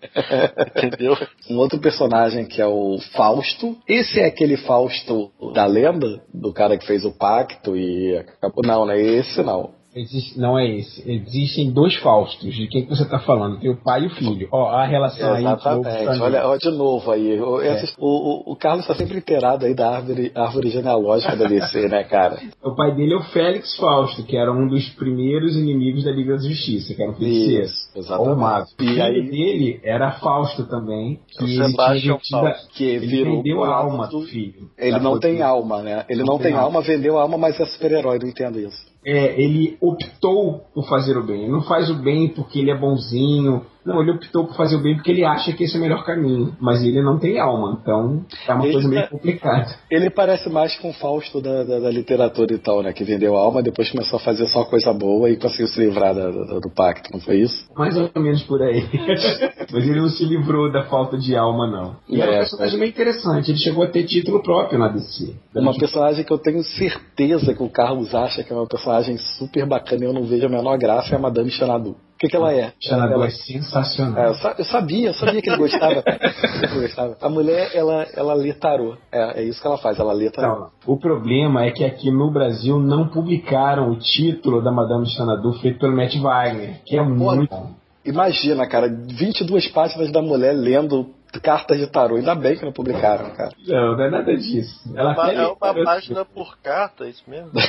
Entendeu? 0.76 1.16
Um 1.50 1.58
outro 1.58 1.80
personagem 1.80 2.46
que 2.46 2.62
é 2.62 2.68
o 2.68 2.98
Fausto. 3.16 3.78
Esse 3.88 4.20
é 4.20 4.26
aquele 4.26 4.58
Fausto 4.58 5.32
da 5.54 5.66
lenda, 5.66 6.22
do 6.34 6.52
cara 6.54 6.78
que 6.78 6.86
fez 6.86 7.06
o 7.06 7.12
pacto 7.12 7.76
e 7.76 8.18
acabou. 8.18 8.64
Não, 8.66 8.86
não 8.86 8.94
é 8.94 9.02
esse 9.02 9.42
não. 9.44 9.79
Existe, 10.00 10.40
não 10.40 10.58
é 10.58 10.68
esse. 10.68 11.04
Existem 11.10 11.72
dois 11.72 11.96
Faustos. 11.98 12.56
De 12.56 12.68
quem 12.68 12.84
que 12.84 12.90
você 12.90 13.04
tá 13.08 13.20
falando? 13.20 13.60
Tem 13.60 13.70
o 13.70 13.76
pai 13.84 14.04
e 14.04 14.08
o 14.08 14.10
filho. 14.12 14.48
Ó, 14.52 14.68
a 14.70 14.86
relação 14.86 15.34
aí. 15.34 15.44
Exatamente. 15.44 16.22
Olha, 16.22 16.48
olha 16.48 16.58
de 16.60 16.72
novo 16.72 17.12
aí. 17.12 17.40
O, 17.42 17.62
essas- 17.62 17.94
o, 17.98 18.08
o- 18.50 18.54
o 18.54 18.56
Carlos 18.56 18.82
está 18.82 18.96
sempre 18.96 19.18
inteirado 19.18 19.66
aí 19.66 19.74
da 19.74 19.90
árvore, 19.96 20.32
árvore 20.36 20.70
genealógica 20.70 21.36
da 21.36 21.46
DC, 21.48 21.88
né, 21.90 22.04
cara? 22.04 22.38
O 22.64 22.76
pai 22.76 22.96
dele 22.96 23.14
é 23.14 23.18
o 23.18 23.24
Félix 23.24 23.76
Fausto, 23.78 24.24
que 24.24 24.38
era 24.38 24.52
um 24.52 24.68
dos 24.68 24.88
primeiros 24.90 25.56
inimigos 25.56 26.04
da 26.04 26.12
Liga 26.12 26.36
da 26.38 26.42
Justiça, 26.44 26.94
que 26.94 27.02
era 27.02 27.12
um 27.12 27.16
feiticeiro. 27.16 27.66
Isso, 27.66 27.90
exatamente. 27.96 28.74
O 28.80 28.84
E 28.84 29.02
aí- 29.02 29.30
dele 29.30 29.80
era 29.84 30.12
Fausto 30.20 30.64
também. 30.68 31.20
O 31.40 31.46
Que 31.46 31.56
Sebastian 31.58 32.00
tinha 32.00 32.14
vendido- 32.16 32.40
Fausto, 32.54 32.74
que 32.74 32.84
ele 32.84 33.24
vendeu 33.24 33.64
a 33.64 33.76
alma 33.76 34.08
do- 34.08 34.22
do 34.22 34.28
filho. 34.28 34.70
Ele 34.78 35.00
não 35.00 35.12
foi 35.12 35.20
tem 35.20 35.36
pro- 35.38 35.46
alma, 35.46 35.82
né? 35.82 36.06
Ele 36.10 36.20
não, 36.22 36.34
Não 36.34 36.38
tem 36.38 36.52
tem 36.52 36.60
alma, 36.60 36.82
vendeu 36.82 37.18
a 37.18 37.22
alma, 37.24 37.38
mas 37.38 37.60
é 37.60 37.66
super-herói, 37.66 38.20
não 38.22 38.30
entendo 38.30 38.60
isso. 38.60 38.89
É, 39.06 39.42
ele 39.42 39.78
optou 39.80 40.66
por 40.74 40.88
fazer 40.88 41.18
o 41.18 41.24
bem. 41.24 41.44
Ele 41.44 41.52
não 41.52 41.62
faz 41.62 41.90
o 41.90 41.96
bem 41.96 42.28
porque 42.28 42.60
ele 42.60 42.72
é 42.72 42.78
bonzinho. 42.78 43.66
Não, 43.86 44.02
ele 44.02 44.12
optou 44.12 44.46
por 44.46 44.56
fazer 44.56 44.76
o 44.76 44.82
bem 44.82 44.96
porque 44.96 45.10
ele 45.12 45.24
acha 45.24 45.54
que 45.54 45.64
esse 45.64 45.76
é 45.76 45.80
o 45.80 45.82
melhor 45.82 46.04
caminho. 46.06 46.56
Mas 46.60 46.84
ele 46.84 47.02
não 47.02 47.18
tem 47.18 47.40
alma, 47.40 47.80
então 47.82 48.26
é 48.48 48.54
uma 48.54 48.64
Ele 48.66 48.74
coisa 48.74 48.88
meio 48.90 49.02
tá- 49.04 49.08
complicada. 49.08 49.76
Ele 49.90 50.10
parece 50.10 50.50
mais 50.50 50.76
com 50.78 50.90
o 50.90 50.94
Fausto 50.94 51.42
da, 51.42 51.64
da, 51.64 51.80
da 51.80 51.90
literatura 51.90 52.54
e 52.54 52.58
tal, 52.58 52.84
né? 52.84 52.92
Que 52.94 53.04
vendeu 53.04 53.38
a 53.38 53.40
alma, 53.42 53.64
depois 53.64 53.90
começou 53.90 54.18
a 54.18 54.20
fazer 54.22 54.46
só 54.48 54.64
coisa 54.66 54.94
boa 54.94 55.30
e 55.30 55.38
conseguiu 55.38 55.68
se 55.68 55.80
livrar 55.80 56.14
da- 56.14 56.30
do 56.30 56.70
pacto, 56.76 57.10
não 57.14 57.20
foi 57.22 57.38
isso? 57.38 57.68
Mais 57.76 57.96
ou 57.98 58.10
menos 58.22 58.44
por 58.44 58.62
aí. 58.62 58.84
Mas 59.72 59.84
ele 59.88 60.00
não 60.02 60.10
se 60.10 60.26
livrou 60.26 60.72
da 60.72 60.84
falta 60.84 61.18
de 61.18 61.36
alma, 61.36 61.66
não. 61.68 61.96
E 62.10 62.22
era 62.22 62.32
um 62.32 62.36
É, 62.36 62.38
personagem 62.40 62.80
meio 62.80 62.90
interessante. 62.90 63.52
Ele 63.52 63.60
chegou 63.60 63.84
a 63.84 63.88
ter 63.88 64.04
título 64.04 64.42
próprio 64.44 64.78
na 64.78 64.90
DC. 64.90 65.34
Uma 65.56 65.74
personagem 65.78 66.24
que 66.26 66.32
eu 66.34 66.38
tenho 66.38 66.64
certeza 66.64 67.54
que 67.54 67.64
o 67.64 67.70
Carlos 67.70 68.14
acha 68.14 68.44
que 68.44 68.52
é 68.52 68.56
uma 68.56 68.68
personagem 68.68 69.18
super 69.18 69.66
bacana 69.66 70.04
e 70.04 70.08
eu 70.08 70.14
não 70.14 70.24
vejo 70.26 70.46
a 70.46 70.50
menor 70.50 70.78
graça 70.78 71.14
é 71.14 71.18
a 71.18 71.22
Madame 71.22 71.50
Xanadu. 71.50 71.96
O 72.20 72.22
que, 72.22 72.28
que 72.28 72.36
ela 72.36 72.54
é? 72.54 72.74
Xanadu 72.82 73.14
ela, 73.14 73.28
é 73.28 73.30
sensacional. 73.30 74.22
é, 74.22 74.28
eu, 74.28 74.34
sa- 74.34 74.54
eu 74.58 74.66
sabia, 74.66 75.08
eu 75.08 75.14
sabia 75.14 75.42
que 75.42 75.50
ele 75.50 75.56
gostava. 75.58 76.04
Ele 76.70 76.82
gostava. 76.82 77.16
A 77.22 77.30
mulher, 77.30 77.70
ela, 77.74 78.06
ela 78.14 78.34
lê 78.34 78.52
tarô. 78.54 78.98
É, 79.10 79.40
é 79.40 79.44
isso 79.46 79.62
que 79.62 79.66
ela 79.66 79.78
faz, 79.78 79.98
ela 79.98 80.12
lê 80.12 80.30
tarô. 80.30 80.60
Não, 80.60 80.70
o 80.86 80.98
problema 81.00 81.64
é 81.64 81.72
que 81.72 81.86
aqui 81.86 82.12
no 82.12 82.30
Brasil 82.30 82.78
não 82.78 83.08
publicaram 83.08 83.90
o 83.90 83.96
título 83.98 84.62
da 84.62 84.70
Madame 84.70 85.08
Xanadu 85.10 85.54
feito 85.62 85.80
pelo 85.80 85.96
Matt 85.96 86.14
Wagner, 86.18 86.82
que 86.86 86.98
é 86.98 87.02
muito 87.02 87.50
bom. 87.50 87.72
Imagina, 88.04 88.68
cara, 88.68 88.90
22 88.90 89.70
páginas 89.70 90.12
da 90.12 90.22
mulher 90.22 90.52
lendo 90.54 91.12
cartas 91.42 91.78
de 91.78 91.88
tarô. 91.88 92.18
Ainda 92.18 92.36
bem 92.36 92.58
que 92.58 92.66
não 92.66 92.74
publicaram, 92.74 93.30
cara. 93.30 93.52
Não, 93.66 93.96
não 93.96 94.04
é 94.04 94.10
nada 94.10 94.36
disso. 94.36 94.78
Ela, 94.94 95.14
Uma- 95.14 95.24
até 95.24 95.36
é 95.36 95.48
uma 95.48 95.86
página 95.86 96.26
por 96.26 96.58
carta, 96.58 97.06
é 97.06 97.10
isso 97.12 97.24
mesmo? 97.30 97.52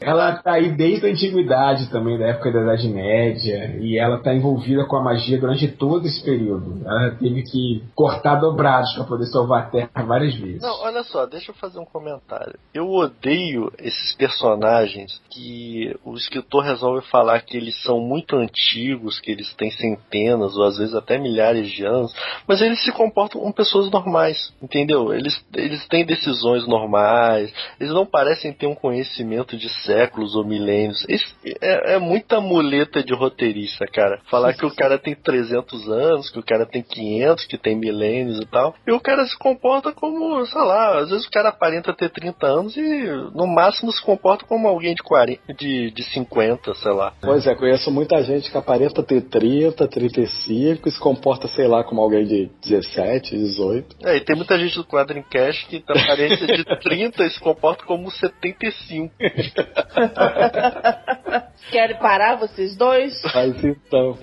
ela 0.00 0.36
tá 0.36 0.52
aí 0.52 0.70
desde 0.70 1.06
a 1.06 1.10
antiguidade 1.10 1.90
também, 1.90 2.18
da 2.18 2.26
época 2.26 2.52
da 2.52 2.62
Idade 2.62 2.88
Média, 2.88 3.76
e 3.80 3.98
ela 3.98 4.18
tá 4.18 4.34
envolvida 4.34 4.84
com 4.84 4.96
a 4.96 5.02
magia 5.02 5.38
durante 5.38 5.68
todo 5.68 6.06
esse 6.06 6.22
período. 6.24 6.82
Ela 6.84 7.10
teve 7.12 7.42
que 7.42 7.82
cortar 7.94 8.36
dobrados 8.36 8.92
para 8.94 9.04
poder 9.04 9.26
salvar 9.26 9.62
a 9.62 9.66
Terra 9.66 9.90
várias 10.06 10.34
vezes. 10.34 10.62
Não, 10.62 10.82
olha 10.82 11.02
só, 11.04 11.26
deixa 11.26 11.50
eu 11.50 11.54
fazer 11.54 11.78
um 11.78 11.84
comentário. 11.84 12.58
Eu 12.72 12.90
odeio 12.90 13.72
esses 13.78 14.14
personagens 14.16 15.20
que 15.30 15.94
o 16.04 16.14
escritor 16.14 16.64
resolve 16.64 17.06
falar 17.08 17.40
que 17.40 17.56
eles 17.56 17.80
são 17.82 18.00
muito 18.00 18.36
antigos, 18.36 19.20
que 19.20 19.30
eles 19.30 19.54
têm 19.54 19.70
centenas 19.70 20.56
ou 20.56 20.64
às 20.64 20.78
vezes 20.78 20.94
até 20.94 21.18
milhares 21.18 21.70
de 21.70 21.84
anos, 21.84 22.14
mas 22.46 22.60
eles 22.60 22.82
se 22.84 22.92
comportam 22.92 23.40
como 23.40 23.52
pessoas 23.52 23.90
normais, 23.90 24.52
entendeu? 24.62 25.12
Eles, 25.12 25.44
eles 25.54 25.86
têm 25.88 26.04
decisões 26.04 26.66
normais, 26.66 27.52
eles 27.80 27.92
não 27.92 28.06
parecem 28.06 28.52
ter 28.52 28.66
um 28.66 28.74
conhecimento 28.74 29.56
de 29.56 29.68
séculos 29.96 30.34
ou 30.34 30.44
milênios. 30.44 31.04
Isso 31.08 31.26
é, 31.60 31.94
é 31.94 31.98
muita 31.98 32.40
muleta 32.40 33.02
de 33.02 33.14
roteirista, 33.14 33.86
cara. 33.86 34.20
Falar 34.30 34.52
que 34.52 34.66
o 34.66 34.74
cara 34.74 34.98
tem 34.98 35.14
300 35.14 35.88
anos, 35.88 36.30
que 36.30 36.38
o 36.38 36.42
cara 36.42 36.66
tem 36.66 36.82
500, 36.82 37.46
que 37.46 37.56
tem 37.56 37.74
milênios 37.74 38.38
e 38.38 38.46
tal, 38.46 38.74
e 38.86 38.92
o 38.92 39.00
cara 39.00 39.24
se 39.26 39.36
comporta 39.38 39.92
como, 39.92 40.44
sei 40.46 40.60
lá, 40.60 40.98
às 40.98 41.10
vezes 41.10 41.26
o 41.26 41.30
cara 41.30 41.48
aparenta 41.48 41.94
ter 41.94 42.10
30 42.10 42.46
anos 42.46 42.76
e 42.76 43.06
no 43.34 43.46
máximo 43.46 43.90
se 43.90 44.02
comporta 44.02 44.44
como 44.44 44.68
alguém 44.68 44.94
de 44.94 45.02
40, 45.02 45.54
de, 45.54 45.90
de 45.90 46.02
50, 46.04 46.74
sei 46.74 46.92
lá. 46.92 47.12
Pois 47.20 47.46
é, 47.46 47.54
conheço 47.54 47.90
muita 47.90 48.22
gente 48.22 48.50
que 48.50 48.58
aparenta 48.58 49.02
ter 49.02 49.22
30, 49.22 49.88
35 49.88 50.88
e 50.88 50.92
se 50.92 51.00
comporta, 51.00 51.48
sei 51.48 51.66
lá, 51.66 51.82
como 51.84 52.02
alguém 52.02 52.26
de 52.26 52.50
17, 52.62 53.36
18. 53.36 53.96
É, 54.04 54.16
e 54.16 54.20
tem 54.20 54.36
muita 54.36 54.58
gente 54.58 54.76
do 54.76 54.84
quadro 54.84 55.18
em 55.18 55.22
cash 55.22 55.64
que 55.64 55.80
tem 55.80 56.02
aparência 56.02 56.46
de 56.46 56.64
30 56.82 57.24
e 57.24 57.30
se 57.30 57.40
comporta 57.40 57.84
como 57.84 58.10
75. 58.10 59.14
Querem 61.70 61.96
parar 61.98 62.36
vocês 62.36 62.76
dois? 62.76 63.12
Mas 63.34 63.64
então. 63.64 64.16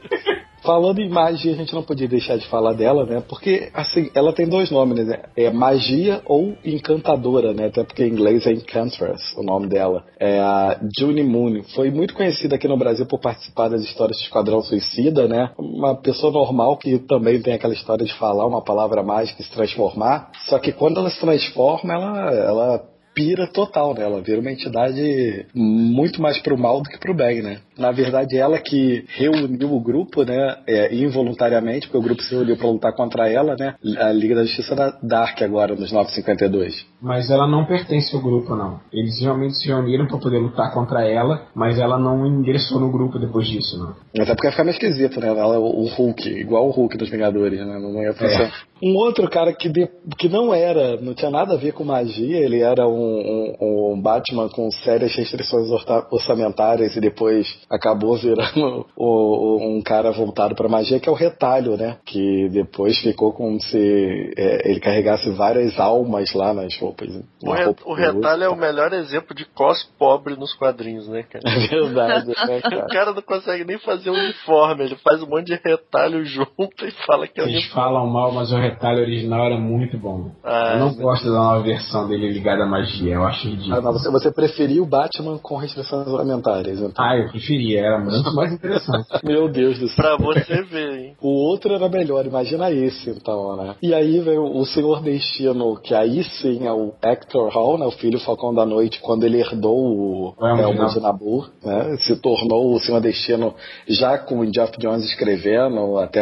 Falando 0.63 0.99
em 0.99 1.09
magia, 1.09 1.51
a 1.51 1.55
gente 1.55 1.73
não 1.73 1.83
podia 1.83 2.07
deixar 2.07 2.37
de 2.37 2.47
falar 2.47 2.71
dela, 2.71 3.05
né? 3.05 3.21
Porque, 3.27 3.69
assim, 3.73 4.09
ela 4.15 4.31
tem 4.31 4.47
dois 4.47 4.71
nomes, 4.71 5.05
né? 5.05 5.23
É 5.35 5.51
magia 5.51 6.21
ou 6.25 6.55
encantadora, 6.63 7.53
né? 7.53 7.65
Até 7.65 7.83
porque 7.83 8.05
em 8.05 8.11
inglês 8.11 8.47
é 8.47 8.53
Enchantress, 8.53 9.37
o 9.37 9.43
nome 9.43 9.67
dela. 9.67 10.05
É 10.17 10.39
a 10.39 10.79
Juni 10.97 11.21
Moon. 11.21 11.63
Foi 11.75 11.91
muito 11.91 12.13
conhecida 12.13 12.55
aqui 12.55 12.67
no 12.67 12.77
Brasil 12.77 13.05
por 13.05 13.19
participar 13.19 13.67
das 13.67 13.81
histórias 13.81 14.17
de 14.17 14.23
Esquadrão 14.23 14.61
Suicida, 14.61 15.27
né? 15.27 15.51
Uma 15.59 15.95
pessoa 15.95 16.31
normal 16.31 16.77
que 16.77 16.97
também 16.99 17.41
tem 17.41 17.55
aquela 17.55 17.73
história 17.73 18.05
de 18.05 18.13
falar 18.13 18.47
uma 18.47 18.63
palavra 18.63 19.03
mágica 19.03 19.41
e 19.41 19.45
se 19.45 19.51
transformar. 19.51 20.31
Só 20.47 20.57
que 20.59 20.71
quando 20.71 20.97
ela 20.97 21.09
se 21.09 21.19
transforma, 21.19 21.93
ela, 21.93 22.31
ela 22.31 22.92
pira 23.13 23.47
total, 23.47 23.93
né? 23.93 24.03
Ela 24.03 24.21
vira 24.21 24.41
uma 24.41 24.51
entidade 24.51 25.45
muito 25.53 26.21
mais 26.21 26.39
pro 26.39 26.57
mal 26.57 26.81
do 26.81 26.89
que 26.89 26.99
pro 26.99 27.13
bem, 27.13 27.41
né? 27.41 27.59
Na 27.77 27.91
verdade, 27.91 28.37
ela 28.37 28.59
que 28.59 29.05
reuniu 29.09 29.73
o 29.73 29.79
grupo, 29.79 30.23
né? 30.23 30.57
É, 30.67 30.93
involuntariamente, 30.95 31.87
porque 31.87 31.97
o 31.97 32.01
grupo 32.01 32.21
se 32.21 32.33
reuniu 32.35 32.57
pra 32.57 32.69
lutar 32.69 32.93
contra 32.93 33.29
ela, 33.29 33.55
né? 33.55 33.75
A 33.97 34.11
Liga 34.11 34.35
da 34.35 34.43
Justiça 34.43 34.75
da 34.75 34.91
Dark 35.01 35.41
agora, 35.41 35.75
nos 35.75 35.91
952. 35.91 36.85
Mas 37.01 37.29
ela 37.29 37.47
não 37.47 37.65
pertence 37.65 38.15
ao 38.15 38.21
grupo, 38.21 38.55
não. 38.55 38.79
Eles 38.91 39.19
realmente 39.19 39.57
se 39.57 39.67
reuniram 39.67 40.07
pra 40.07 40.17
poder 40.17 40.37
lutar 40.37 40.73
contra 40.73 41.05
ela, 41.05 41.47
mas 41.55 41.79
ela 41.79 41.97
não 41.97 42.25
ingressou 42.25 42.79
no 42.79 42.91
grupo 42.91 43.19
depois 43.19 43.47
disso, 43.47 43.77
não. 43.77 43.95
Até 44.21 44.35
porque 44.35 44.51
fica 44.51 44.63
meio 44.63 44.73
esquisito, 44.73 45.19
né? 45.19 45.27
Ela, 45.27 45.59
o 45.59 45.85
Hulk, 45.87 46.29
igual 46.29 46.67
o 46.67 46.71
Hulk 46.71 46.97
dos 46.97 47.09
Vingadores, 47.09 47.59
né? 47.59 47.79
Não 47.79 48.01
ia 48.01 48.13
funcionar. 48.13 48.53
Um 48.83 48.97
outro 48.97 49.29
cara 49.29 49.53
que, 49.53 49.69
de- 49.69 49.87
que 50.17 50.27
não 50.27 50.53
era, 50.53 50.97
não 50.99 51.13
tinha 51.13 51.31
nada 51.31 51.53
a 51.53 51.57
ver 51.57 51.71
com 51.71 51.85
magia, 51.85 52.37
ele 52.37 52.59
era 52.61 52.85
um, 52.87 53.55
um- 53.61 53.93
um 53.93 54.01
Batman 54.01 54.49
com 54.49 54.69
sérias 54.71 55.15
restrições 55.15 55.69
orta- 55.71 56.05
orçamentárias 56.11 56.95
e 56.95 56.99
depois 56.99 57.47
acabou 57.69 58.17
virando 58.17 58.85
o- 58.97 59.05
o- 59.05 59.77
um 59.77 59.81
cara 59.81 60.11
voltado 60.11 60.53
pra 60.55 60.67
magia, 60.67 60.99
que 60.99 61.07
é 61.07 61.11
o 61.11 61.15
Retalho, 61.15 61.77
né? 61.77 61.97
Que 62.05 62.49
depois 62.49 62.97
ficou 62.99 63.31
como 63.31 63.59
se 63.61 64.33
é, 64.37 64.69
ele 64.69 64.79
carregasse 64.81 65.29
várias 65.31 65.79
almas 65.79 66.33
lá 66.33 66.53
nas 66.53 66.77
roupas. 66.77 67.07
O, 67.41 67.51
re- 67.53 67.63
roupa 67.65 67.81
o 67.85 67.93
retalho 67.93 68.43
é 68.43 68.49
o 68.49 68.55
melhor 68.57 68.91
exemplo 68.91 69.33
de 69.35 69.45
cos 69.45 69.83
pobre 69.97 70.35
nos 70.35 70.53
quadrinhos, 70.55 71.07
né, 71.07 71.23
cara? 71.23 71.43
É 71.53 71.67
verdade, 71.69 72.27
né, 72.27 72.33
O 72.57 72.69
cara? 72.69 72.87
cara 72.87 73.13
não 73.13 73.21
consegue 73.21 73.63
nem 73.63 73.77
fazer 73.79 74.09
um 74.09 74.13
uniforme, 74.13 74.83
ele 74.83 74.95
faz 74.97 75.23
um 75.23 75.27
monte 75.27 75.47
de 75.47 75.59
retalho 75.63 76.25
junto 76.25 76.85
e 76.85 76.91
fala 77.05 77.27
que 77.27 77.39
é 77.39 77.43
Eles 77.43 77.55
uniforme. 77.63 77.73
falam 77.85 78.07
mal, 78.07 78.31
mas 78.33 78.51
o 78.51 78.55
retalho 78.57 78.72
original 78.81 79.45
era 79.45 79.57
muito 79.57 79.97
bom. 79.97 80.31
Ah, 80.43 80.73
eu 80.73 80.79
não 80.79 80.93
gosto 80.93 81.25
da 81.25 81.31
nova 81.31 81.63
versão 81.63 82.07
dele 82.07 82.31
ligada 82.31 82.63
à 82.63 82.65
magia, 82.65 83.15
eu 83.15 83.23
acho 83.23 83.47
ridículo. 83.47 83.75
Ah, 83.75 83.81
não, 83.81 83.93
você, 83.93 84.09
você 84.09 84.31
preferiu 84.31 84.83
o 84.83 84.87
Batman 84.87 85.37
com 85.37 85.57
restrições 85.57 86.07
orçamentárias, 86.07 86.79
então. 86.79 87.05
Ah, 87.05 87.17
eu 87.17 87.29
preferia, 87.29 87.81
era 87.81 87.99
muito 87.99 88.33
mais 88.35 88.53
interessante. 88.53 89.07
Meu 89.23 89.49
Deus 89.49 89.79
do 89.79 89.87
céu. 89.87 90.17
Pra 90.17 90.17
você 90.17 90.61
ver, 90.63 90.97
hein? 90.97 91.15
O 91.21 91.29
outro 91.29 91.73
era 91.73 91.89
melhor, 91.89 92.25
imagina 92.25 92.71
esse 92.71 93.09
então, 93.09 93.55
né? 93.55 93.75
E 93.81 93.93
aí 93.93 94.19
veio 94.19 94.43
o 94.43 94.65
Senhor 94.65 95.01
Destino, 95.01 95.79
que 95.81 95.93
aí 95.93 96.23
sim 96.23 96.65
é 96.65 96.71
o 96.71 96.93
Hector 97.01 97.49
Hall, 97.49 97.77
né? 97.77 97.85
O 97.85 97.91
filho 97.91 98.19
Falcão 98.19 98.53
da 98.53 98.65
Noite, 98.65 98.99
quando 99.01 99.25
ele 99.25 99.39
herdou 99.39 99.77
o 99.77 100.33
Elmo 100.39 100.55
de 100.55 100.61
Elmo 100.63 100.89
de 100.89 100.99
Nabur, 100.99 101.51
né? 101.63 101.97
Se 101.99 102.15
tornou 102.17 102.73
o 102.73 102.79
Senhor 102.79 103.01
Destino 103.01 103.53
já 103.87 104.17
com 104.17 104.39
o 104.39 104.53
Geoff 104.53 104.77
Jones 104.79 105.05
escrevendo, 105.05 105.97
até 105.97 106.21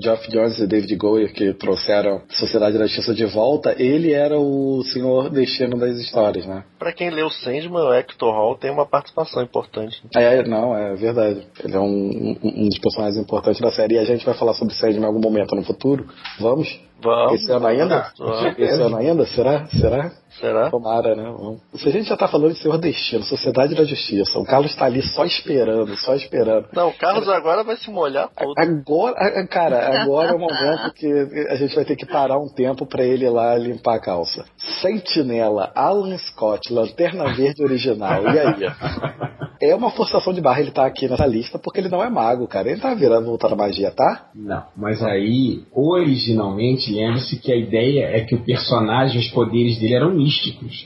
Geoff 0.00 0.30
Jones 0.30 0.58
e 0.58 0.66
David 0.66 0.94
Goyer 0.96 1.32
que 1.32 1.52
trouxeram 1.54 1.87
Sociedade 2.28 2.76
da 2.78 2.86
Justiça 2.86 3.14
de 3.14 3.24
volta, 3.24 3.74
ele 3.78 4.12
era 4.12 4.38
o 4.38 4.82
Senhor 4.84 5.30
Destino 5.30 5.78
das 5.78 5.96
histórias, 5.98 6.46
né? 6.46 6.64
Pra 6.78 6.92
quem 6.92 7.10
leu 7.10 7.30
Sandman, 7.30 7.82
o 7.82 7.92
Hector 7.92 8.32
Hall 8.32 8.56
tem 8.56 8.70
uma 8.70 8.86
participação 8.86 9.42
importante. 9.42 10.02
É, 10.14 10.42
não, 10.46 10.76
é 10.76 10.94
verdade. 10.94 11.46
Ele 11.64 11.74
é 11.76 11.80
um, 11.80 11.84
um- 11.84 12.38
um 12.64 12.68
dos 12.68 12.78
personagens 12.78 13.16
importantes 13.16 13.60
da 13.60 13.70
série 13.70 13.94
e 13.94 13.98
a 13.98 14.04
gente 14.04 14.24
vai 14.24 14.34
falar 14.34 14.54
sobre 14.54 14.74
Sandman 14.74 15.02
em 15.02 15.06
algum 15.06 15.20
momento 15.20 15.54
no 15.54 15.62
futuro. 15.64 16.06
Vamos? 16.40 16.80
Vamos. 17.02 17.34
Esse 17.34 17.50
ano 17.52 17.66
ainda? 17.66 18.12
Vamos. 18.18 18.58
Esse 18.58 18.80
ano 18.82 18.96
ainda? 18.96 19.26
Será? 19.26 19.66
Será? 19.68 20.12
Será? 20.40 20.70
Tomara, 20.70 21.14
né? 21.14 21.24
Vamos. 21.24 21.60
Se 21.76 21.88
a 21.88 21.92
gente 21.92 22.08
já 22.08 22.16
tá 22.16 22.28
falando 22.28 22.52
de 22.52 22.58
Senhor 22.58 22.78
Destino, 22.78 23.22
Sociedade 23.24 23.74
da 23.74 23.84
Justiça, 23.84 24.38
o 24.38 24.44
Carlos 24.44 24.74
tá 24.74 24.84
ali 24.84 25.02
só 25.02 25.24
esperando, 25.24 25.96
só 25.96 26.14
esperando. 26.14 26.68
Não, 26.72 26.88
o 26.88 26.94
Carlos 26.94 27.28
agora 27.28 27.64
vai 27.64 27.76
se 27.76 27.90
molhar 27.90 28.28
todo. 28.36 28.54
Agora, 28.56 29.46
cara, 29.48 30.02
agora 30.02 30.30
é 30.30 30.34
o 30.34 30.38
momento 30.38 30.92
que 30.94 31.06
a 31.50 31.56
gente 31.56 31.74
vai 31.74 31.84
ter 31.84 31.96
que 31.96 32.06
parar 32.06 32.38
um 32.38 32.48
tempo 32.48 32.86
pra 32.86 33.04
ele 33.04 33.24
ir 33.24 33.30
lá 33.30 33.56
limpar 33.56 33.96
a 33.96 34.00
calça. 34.00 34.44
Sentinela, 34.80 35.72
Alan 35.74 36.16
Scott, 36.18 36.72
Lanterna 36.72 37.34
Verde 37.34 37.62
original, 37.62 38.22
e 38.24 38.38
aí? 38.38 38.54
É 39.60 39.74
uma 39.74 39.90
forçação 39.90 40.32
de 40.32 40.40
barra 40.40 40.60
ele 40.60 40.70
tá 40.70 40.86
aqui 40.86 41.08
nessa 41.08 41.26
lista 41.26 41.58
porque 41.58 41.80
ele 41.80 41.88
não 41.88 42.02
é 42.02 42.08
mago, 42.08 42.46
cara. 42.46 42.70
Ele 42.70 42.80
tá 42.80 42.94
virando 42.94 43.26
voltar 43.26 43.52
à 43.52 43.56
magia, 43.56 43.90
tá? 43.90 44.28
Não, 44.32 44.62
mas 44.76 45.02
aí, 45.02 45.64
originalmente, 45.72 46.92
lembre-se 46.94 47.40
que 47.40 47.52
a 47.52 47.56
ideia 47.56 48.04
é 48.04 48.20
que 48.20 48.36
o 48.36 48.44
personagem, 48.44 49.18
os 49.18 49.28
poderes 49.30 49.78
dele 49.80 49.94
eram 49.94 50.14
místicos. 50.14 50.27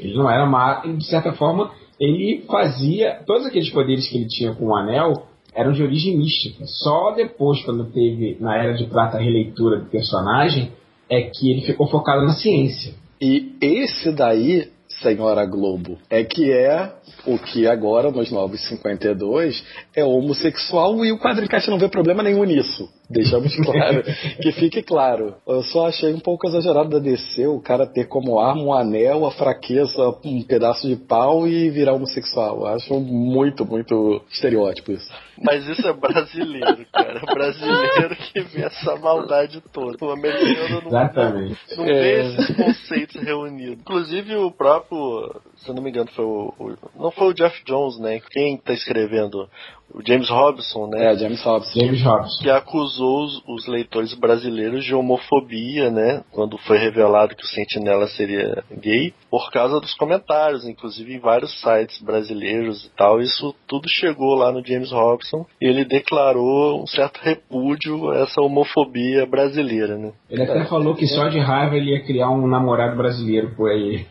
Ele 0.00 0.14
não 0.14 0.30
era 0.30 0.82
ele, 0.84 0.96
de 0.96 1.06
certa 1.06 1.32
forma, 1.32 1.70
ele 1.98 2.44
fazia. 2.46 3.20
Todos 3.26 3.46
aqueles 3.46 3.70
poderes 3.70 4.08
que 4.08 4.16
ele 4.16 4.26
tinha 4.26 4.54
com 4.54 4.66
o 4.66 4.76
anel 4.76 5.26
eram 5.54 5.72
de 5.72 5.82
origem 5.82 6.16
mística. 6.16 6.64
Só 6.66 7.12
depois, 7.12 7.62
quando 7.62 7.84
teve, 7.92 8.36
na 8.40 8.56
Era 8.56 8.72
de 8.74 8.86
Prata, 8.86 9.18
a 9.18 9.20
releitura 9.20 9.78
do 9.78 9.86
personagem, 9.86 10.72
é 11.08 11.22
que 11.22 11.50
ele 11.50 11.62
ficou 11.62 11.86
focado 11.86 12.24
na 12.24 12.32
ciência. 12.32 12.94
E 13.20 13.54
esse 13.60 14.10
daí, 14.12 14.68
senhora 15.00 15.44
Globo, 15.46 15.98
é 16.08 16.24
que 16.24 16.50
é 16.50 16.92
o 17.26 17.38
que 17.38 17.66
agora, 17.66 18.10
nos 18.10 18.30
952, 18.30 19.64
é 19.94 20.04
homossexual 20.04 21.04
e 21.04 21.12
o 21.12 21.18
quadrincast 21.18 21.70
não 21.70 21.78
vê 21.78 21.88
problema 21.88 22.22
nenhum 22.22 22.44
nisso. 22.44 22.88
Deixamos 23.10 23.54
claro, 23.64 24.02
que 24.40 24.52
fique 24.52 24.82
claro. 24.82 25.34
Eu 25.46 25.62
só 25.64 25.86
achei 25.88 26.12
um 26.14 26.20
pouco 26.20 26.46
exagerado 26.46 26.88
da 26.88 26.98
DC 26.98 27.46
o 27.46 27.60
cara 27.60 27.86
ter 27.86 28.06
como 28.06 28.38
arma 28.40 28.62
um 28.62 28.72
anel, 28.72 29.26
a 29.26 29.30
fraqueza, 29.30 30.08
um 30.24 30.42
pedaço 30.42 30.86
de 30.88 30.96
pau 30.96 31.46
e 31.46 31.68
virar 31.70 31.92
homossexual. 31.94 32.60
Eu 32.60 32.66
acho 32.68 32.94
muito, 33.00 33.64
muito 33.66 34.22
estereótipo 34.30 34.92
isso. 34.92 35.12
Mas 35.42 35.66
isso 35.66 35.86
é 35.86 35.92
brasileiro, 35.92 36.86
cara. 36.92 37.20
Brasileiro 37.20 38.16
que 38.16 38.40
vê 38.40 38.62
essa 38.62 38.96
maldade 38.96 39.62
toda. 39.72 39.96
O 40.00 40.10
americano 40.10 40.80
não, 40.82 40.88
Exatamente. 40.88 41.58
não 41.76 41.84
É. 41.84 41.92
vê 41.92 42.20
esses 42.22 42.56
conceitos 42.56 43.20
reunidos. 43.22 43.78
Inclusive 43.80 44.36
o 44.36 44.50
próprio, 44.50 45.40
se 45.62 45.68
eu 45.68 45.74
não 45.74 45.82
me 45.82 45.90
engano, 45.90 46.10
foi 46.14 46.24
o, 46.24 46.52
o- 46.58 46.76
não 46.98 47.10
foi 47.10 47.28
o 47.28 47.34
Jeff 47.34 47.62
Jones, 47.64 47.98
né? 47.98 48.20
Quem 48.30 48.56
tá 48.56 48.72
escrevendo? 48.72 49.48
O 49.94 50.00
James 50.06 50.30
Robson, 50.30 50.86
né? 50.86 51.12
É, 51.12 51.16
James 51.18 51.42
Robson. 51.42 51.78
James 51.78 52.02
Robson. 52.02 52.42
que 52.42 52.48
acusou 52.48 53.24
os, 53.24 53.42
os 53.46 53.66
leitores 53.68 54.14
brasileiros 54.14 54.84
de 54.84 54.94
homofobia, 54.94 55.90
né? 55.90 56.22
Quando 56.32 56.56
foi 56.58 56.78
revelado 56.78 57.36
que 57.36 57.44
o 57.44 57.46
Sentinela 57.48 58.06
seria 58.08 58.64
gay, 58.80 59.12
por 59.30 59.50
causa 59.50 59.78
dos 59.80 59.92
comentários, 59.94 60.66
inclusive 60.66 61.14
em 61.14 61.18
vários 61.18 61.60
sites 61.60 62.00
brasileiros 62.00 62.86
e 62.86 62.90
tal. 62.96 63.20
Isso 63.20 63.54
tudo 63.68 63.86
chegou 63.86 64.34
lá 64.34 64.50
no 64.50 64.64
James 64.66 64.90
Robson 64.90 65.44
e 65.60 65.66
ele 65.66 65.84
declarou 65.84 66.82
um 66.82 66.86
certo 66.86 67.18
repúdio 67.22 68.10
a 68.12 68.20
essa 68.20 68.40
homofobia 68.40 69.26
brasileira, 69.26 69.98
né? 69.98 70.12
Ele 70.30 70.42
até 70.42 70.64
falou 70.64 70.94
que 70.94 71.06
só 71.06 71.28
de 71.28 71.38
raiva 71.38 71.76
ele 71.76 71.90
ia 71.90 72.02
criar 72.02 72.30
um 72.30 72.46
namorado 72.46 72.96
brasileiro 72.96 73.54
por 73.54 73.70
aí. 73.70 74.06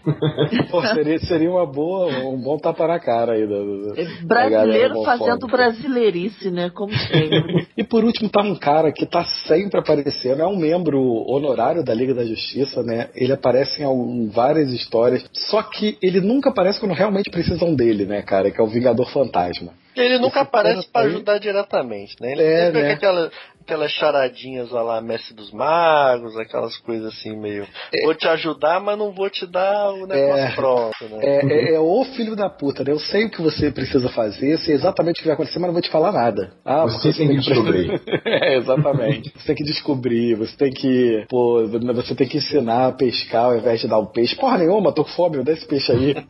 Pô, 0.69 0.83
seria, 0.85 1.17
seria 1.19 1.40
uma 1.47 1.65
boa, 1.65 2.07
um 2.27 2.37
bom 2.41 2.57
tapa 2.57 2.87
na 2.87 2.99
cara 2.99 3.33
aí. 3.33 3.45
Do, 3.47 3.89
do, 3.89 3.95
galera 3.95 4.25
Brasileiro 4.25 5.03
fazendo 5.03 5.47
brasileirice, 5.47 6.49
né? 6.51 6.69
Como 6.69 6.93
sempre. 6.93 7.67
E 7.77 7.83
por 7.83 8.03
último 8.03 8.29
tá 8.29 8.41
um 8.41 8.55
cara 8.55 8.91
que 8.91 9.05
tá 9.05 9.23
sempre 9.47 9.79
aparecendo, 9.79 10.41
é 10.41 10.45
um 10.45 10.57
membro 10.57 10.99
honorário 11.27 11.83
da 11.83 11.93
Liga 11.93 12.13
da 12.13 12.23
Justiça, 12.23 12.83
né? 12.83 13.09
Ele 13.15 13.33
aparece 13.33 13.81
em 13.81 13.85
algum- 13.85 14.29
várias 14.29 14.71
histórias, 14.71 15.25
só 15.33 15.63
que 15.63 15.97
ele 16.01 16.19
nunca 16.21 16.49
aparece 16.49 16.79
quando 16.79 16.93
realmente 16.93 17.29
precisam 17.31 17.73
dele, 17.73 18.05
né, 18.05 18.21
cara? 18.21 18.51
Que 18.51 18.59
é 18.59 18.63
o 18.63 18.67
Vingador 18.67 19.09
Fantasma. 19.11 19.73
Ele 19.95 20.19
nunca 20.19 20.39
Esse 20.41 20.47
aparece 20.47 20.89
aí- 20.93 21.05
ajudar 21.07 21.37
diretamente, 21.39 22.15
né? 22.21 22.31
Ele 22.33 22.43
É, 22.43 22.65
sempre 22.65 22.81
né? 22.83 22.91
aquela, 22.91 23.31
aquelas 23.61 23.91
charadinhas 23.91 24.69
lá, 24.71 24.81
lá, 24.81 25.01
Mestre 25.01 25.33
dos 25.35 25.51
Magos, 25.51 26.37
aquelas 26.37 26.75
coisas 26.77 27.13
assim 27.13 27.35
meio. 27.37 27.67
Vou 28.03 28.15
te 28.15 28.27
ajudar, 28.27 28.79
mas 28.79 28.97
não 28.97 29.11
vou 29.11 29.29
te 29.29 29.45
dar 29.45 29.91
o 29.91 30.05
negócio 30.05 30.43
É. 30.43 30.55
pronto, 30.55 31.05
né? 31.09 31.17
É, 31.21 31.45
é, 31.45 31.75
é 31.75 31.79
o 31.79 32.03
filho 32.15 32.35
da 32.35 32.49
puta, 32.49 32.83
né? 32.83 32.91
Eu 32.91 32.99
sei 32.99 33.25
o 33.25 33.29
que 33.29 33.41
você 33.41 33.71
precisa 33.71 34.09
fazer, 34.09 34.57
sei 34.59 34.75
exatamente 34.75 35.19
o 35.19 35.21
que 35.21 35.27
vai 35.27 35.35
acontecer, 35.35 35.59
mas 35.59 35.67
não 35.67 35.73
vou 35.73 35.81
te 35.81 35.89
falar 35.89 36.11
nada. 36.11 36.53
Ah, 36.65 36.83
Você 36.83 37.09
porque 37.09 37.17
tem 37.19 37.27
que 37.29 37.35
descobrir. 37.37 38.01
é, 38.25 38.57
exatamente. 38.57 39.31
Você 39.35 39.47
tem 39.47 39.55
que 39.55 39.63
descobrir, 39.63 40.35
você 40.35 40.57
tem 40.57 40.71
que. 40.71 41.25
Pô, 41.29 41.65
você 41.67 42.15
tem 42.15 42.27
que 42.27 42.37
ensinar 42.37 42.87
a 42.87 42.91
pescar 42.91 43.45
ao 43.45 43.57
invés 43.57 43.81
de 43.81 43.87
dar 43.87 43.99
o 43.99 44.07
peixe. 44.07 44.35
Porra 44.35 44.57
nenhuma, 44.57 44.91
tô 44.93 45.03
com 45.03 45.11
fome, 45.11 45.37
me 45.37 45.43
dá 45.43 45.51
esse 45.53 45.67
peixe 45.67 45.91
aí. 45.91 46.15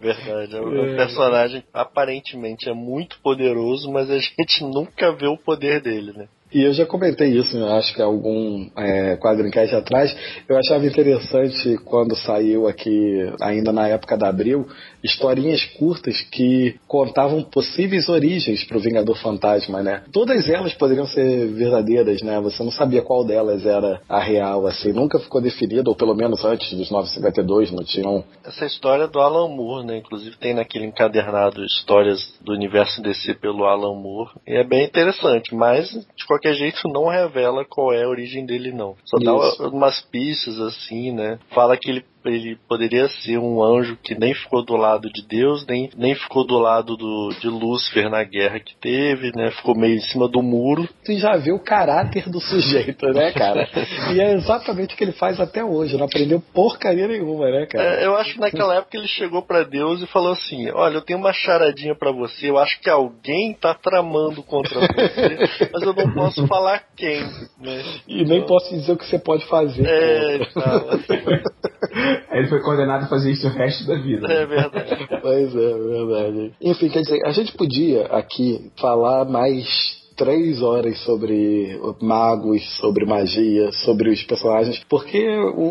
Verdade. 0.00 0.56
O 0.56 0.96
personagem 0.96 1.64
aparentemente 1.72 2.68
é 2.68 2.72
muito 2.72 3.18
poderoso, 3.22 3.90
mas 3.90 4.10
a 4.10 4.18
gente 4.18 4.64
nunca 4.64 5.12
vê 5.12 5.26
o 5.26 5.37
poder 5.38 5.80
dele, 5.80 6.12
né? 6.12 6.28
E 6.52 6.62
eu 6.62 6.72
já 6.72 6.86
comentei 6.86 7.28
isso, 7.28 7.56
eu 7.56 7.68
acho 7.72 7.94
que 7.94 8.00
algum 8.00 8.68
é, 8.76 9.16
quadrincast 9.16 9.74
atrás. 9.74 10.16
Eu 10.48 10.56
achava 10.56 10.86
interessante 10.86 11.76
quando 11.84 12.16
saiu 12.16 12.66
aqui, 12.66 13.30
ainda 13.40 13.72
na 13.72 13.88
época 13.88 14.16
da 14.16 14.28
Abril, 14.28 14.66
historinhas 15.02 15.64
curtas 15.78 16.20
que 16.22 16.76
contavam 16.86 17.42
possíveis 17.42 18.08
origens 18.08 18.64
para 18.64 18.78
o 18.78 18.80
Vingador 18.80 19.16
Fantasma, 19.16 19.82
né? 19.82 20.02
Todas 20.12 20.48
elas 20.48 20.72
poderiam 20.74 21.06
ser 21.06 21.48
verdadeiras, 21.48 22.22
né? 22.22 22.40
Você 22.40 22.62
não 22.62 22.70
sabia 22.70 23.02
qual 23.02 23.24
delas 23.24 23.66
era 23.66 24.00
a 24.08 24.20
real, 24.20 24.66
assim. 24.66 24.92
Nunca 24.92 25.18
ficou 25.18 25.40
definido, 25.40 25.90
ou 25.90 25.96
pelo 25.96 26.14
menos 26.14 26.44
antes 26.44 26.72
dos 26.72 26.90
952 26.90 27.70
não 27.72 27.84
tinham. 27.84 28.24
Essa 28.44 28.64
história 28.64 29.06
do 29.06 29.20
Alan 29.20 29.48
Moore, 29.48 29.86
né? 29.86 29.98
Inclusive 29.98 30.36
tem 30.36 30.54
naquele 30.54 30.86
encadernado 30.86 31.64
Histórias 31.64 32.34
do 32.40 32.52
Universo 32.52 33.02
DC 33.02 33.34
pelo 33.34 33.64
Alan 33.64 33.94
Moore. 33.94 34.30
E 34.46 34.54
é 34.54 34.64
bem 34.64 34.84
interessante, 34.84 35.54
mas 35.54 35.90
de 35.90 36.26
qualquer 36.26 36.37
jeito 36.54 36.88
não 36.88 37.08
revela 37.08 37.64
qual 37.64 37.92
é 37.92 38.04
a 38.04 38.08
origem 38.08 38.44
dele, 38.46 38.72
não. 38.72 38.96
Só 39.04 39.16
Isso. 39.18 39.62
dá 39.62 39.68
umas 39.68 40.00
pistas 40.00 40.58
assim, 40.60 41.12
né? 41.12 41.38
Fala 41.50 41.76
que 41.76 41.90
ele 41.90 42.04
ele 42.28 42.56
poderia 42.68 43.08
ser 43.08 43.38
um 43.38 43.62
anjo 43.62 43.96
que 44.02 44.14
nem 44.14 44.34
ficou 44.34 44.64
do 44.64 44.76
lado 44.76 45.10
de 45.10 45.26
Deus, 45.26 45.66
nem, 45.66 45.90
nem 45.96 46.14
ficou 46.14 46.46
do 46.46 46.58
lado 46.58 46.96
do, 46.96 47.30
de 47.40 47.48
Lúcifer 47.48 48.10
na 48.10 48.22
guerra 48.24 48.60
que 48.60 48.76
teve, 48.76 49.32
né? 49.34 49.50
Ficou 49.50 49.74
meio 49.74 49.96
em 49.96 50.00
cima 50.00 50.28
do 50.28 50.42
muro. 50.42 50.88
Tu 51.04 51.18
já 51.18 51.36
vê 51.36 51.52
o 51.52 51.58
caráter 51.58 52.28
do 52.28 52.40
sujeito, 52.40 53.06
né, 53.08 53.32
cara? 53.32 53.68
e 54.14 54.20
é 54.20 54.34
exatamente 54.34 54.94
o 54.94 54.96
que 54.96 55.04
ele 55.04 55.12
faz 55.12 55.40
até 55.40 55.64
hoje. 55.64 55.96
Não 55.96 56.06
aprendeu 56.06 56.42
porcaria 56.52 57.08
nenhuma, 57.08 57.50
né, 57.50 57.66
cara? 57.66 58.00
É, 58.00 58.06
eu 58.06 58.16
acho 58.16 58.34
que 58.34 58.40
naquela 58.40 58.76
época 58.76 58.96
ele 58.96 59.08
chegou 59.08 59.42
pra 59.42 59.62
Deus 59.62 60.02
e 60.02 60.06
falou 60.06 60.32
assim: 60.32 60.70
Olha, 60.70 60.94
eu 60.94 61.02
tenho 61.02 61.18
uma 61.18 61.32
charadinha 61.32 61.94
pra 61.94 62.12
você. 62.12 62.50
Eu 62.50 62.58
acho 62.58 62.80
que 62.80 62.90
alguém 62.90 63.54
tá 63.54 63.74
tramando 63.74 64.42
contra 64.42 64.80
você, 64.80 65.68
mas 65.72 65.82
eu 65.82 65.94
não 65.94 66.14
posso 66.14 66.46
falar 66.46 66.82
quem. 66.96 67.22
Né? 67.60 67.82
E 68.06 68.24
nem 68.24 68.44
posso 68.46 68.70
dizer 68.70 68.92
o 68.92 68.96
que 68.96 69.06
você 69.06 69.18
pode 69.18 69.44
fazer. 69.46 69.86
É, 69.86 70.38
cara. 70.52 70.98
Aí 72.30 72.38
ele 72.40 72.48
foi 72.48 72.60
condenado 72.60 73.04
a 73.04 73.08
fazer 73.08 73.32
isso 73.32 73.46
o 73.46 73.50
resto 73.50 73.86
da 73.86 73.96
vida. 73.96 74.26
É 74.32 74.46
verdade. 74.46 75.08
Pois 75.20 75.54
é, 75.54 75.74
verdade. 75.74 76.52
Enfim, 76.60 76.88
quer 76.88 77.02
dizer, 77.02 77.24
a 77.26 77.32
gente 77.32 77.52
podia 77.52 78.06
aqui 78.06 78.70
falar 78.80 79.24
mais 79.24 79.97
três 80.18 80.60
horas 80.60 80.98
sobre 81.04 81.78
magos, 82.02 82.60
sobre 82.78 83.06
magia, 83.06 83.70
sobre 83.84 84.10
os 84.10 84.22
personagens, 84.24 84.82
porque 84.90 85.24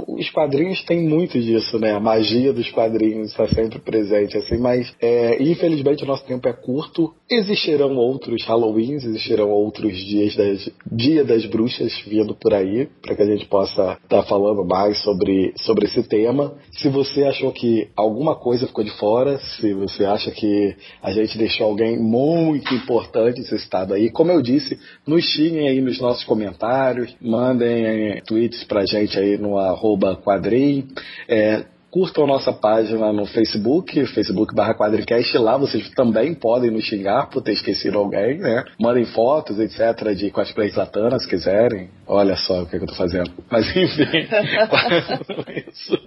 os 0.07 0.29
quadrinhos 0.29 0.81
têm 0.85 1.07
muito 1.07 1.37
disso, 1.39 1.77
né? 1.77 1.93
A 1.93 1.99
magia 1.99 2.53
dos 2.53 2.71
quadrinhos 2.71 3.29
está 3.29 3.45
sempre 3.49 3.79
presente, 3.79 4.37
assim, 4.37 4.57
mas 4.57 4.91
é, 5.01 5.43
infelizmente 5.43 6.03
o 6.03 6.07
nosso 6.07 6.25
tempo 6.25 6.47
é 6.47 6.53
curto. 6.53 7.13
Existirão 7.29 7.97
outros 7.97 8.45
Halloweens, 8.45 9.03
existirão 9.03 9.49
outros 9.49 9.97
dias 9.97 10.35
das 10.35 10.69
Dia 10.89 11.25
das 11.25 11.45
Bruxas 11.45 11.93
vindo 12.07 12.33
por 12.33 12.53
aí, 12.53 12.87
para 13.01 13.15
que 13.15 13.21
a 13.21 13.25
gente 13.25 13.45
possa 13.47 13.97
estar 14.01 14.23
falando 14.23 14.65
mais 14.65 14.97
sobre, 15.03 15.53
sobre 15.57 15.85
esse 15.85 16.03
tema. 16.03 16.53
Se 16.71 16.87
você 16.87 17.25
achou 17.25 17.51
que 17.51 17.89
alguma 17.95 18.35
coisa 18.35 18.65
ficou 18.65 18.83
de 18.83 18.91
fora, 18.91 19.37
se 19.37 19.73
você 19.73 20.05
acha 20.05 20.31
que 20.31 20.75
a 21.03 21.11
gente 21.11 21.37
deixou 21.37 21.67
alguém 21.67 21.99
muito 21.99 22.73
importante 22.73 23.43
citado 23.43 23.93
aí, 23.93 24.09
como 24.09 24.31
eu 24.31 24.36
disse, 24.41 24.79
nos 25.05 25.23
xinguem 25.23 25.67
aí 25.67 25.81
nos 25.81 25.99
nossos 25.99 26.23
comentários, 26.23 27.15
mandem 27.21 27.85
eh, 27.85 28.21
tweets 28.25 28.63
pra 28.63 28.85
gente 28.85 29.17
aí 29.17 29.37
no 29.37 29.57
arroba 29.57 30.15
quadrim. 30.15 30.87
É, 31.27 31.65
Curtam 31.89 32.27
nossa 32.27 32.51
página 32.51 33.13
no 33.13 33.25
Facebook, 33.25 34.05
Facebook 34.07 34.53
barra 34.53 34.75
Quadrincast, 34.75 35.37
lá 35.37 35.57
vocês 35.57 35.89
também 35.91 36.33
podem 36.33 36.69
nos 36.69 36.83
xingar 36.83 37.29
por 37.29 37.41
ter 37.41 37.53
esquecido 37.53 37.97
alguém, 37.97 38.37
né? 38.39 38.65
Mandem 38.77 39.05
fotos, 39.05 39.57
etc, 39.57 40.13
de 40.13 40.29
cosplay 40.29 40.69
satana, 40.69 41.17
se 41.17 41.27
quiserem. 41.27 41.89
Olha 42.05 42.35
só 42.35 42.63
o 42.63 42.65
que, 42.65 42.77
que 42.77 42.83
eu 42.83 42.87
tô 42.87 42.93
fazendo. 42.93 43.31
Mas 43.49 43.73
enfim, 43.75 44.03
isso. 45.71 45.97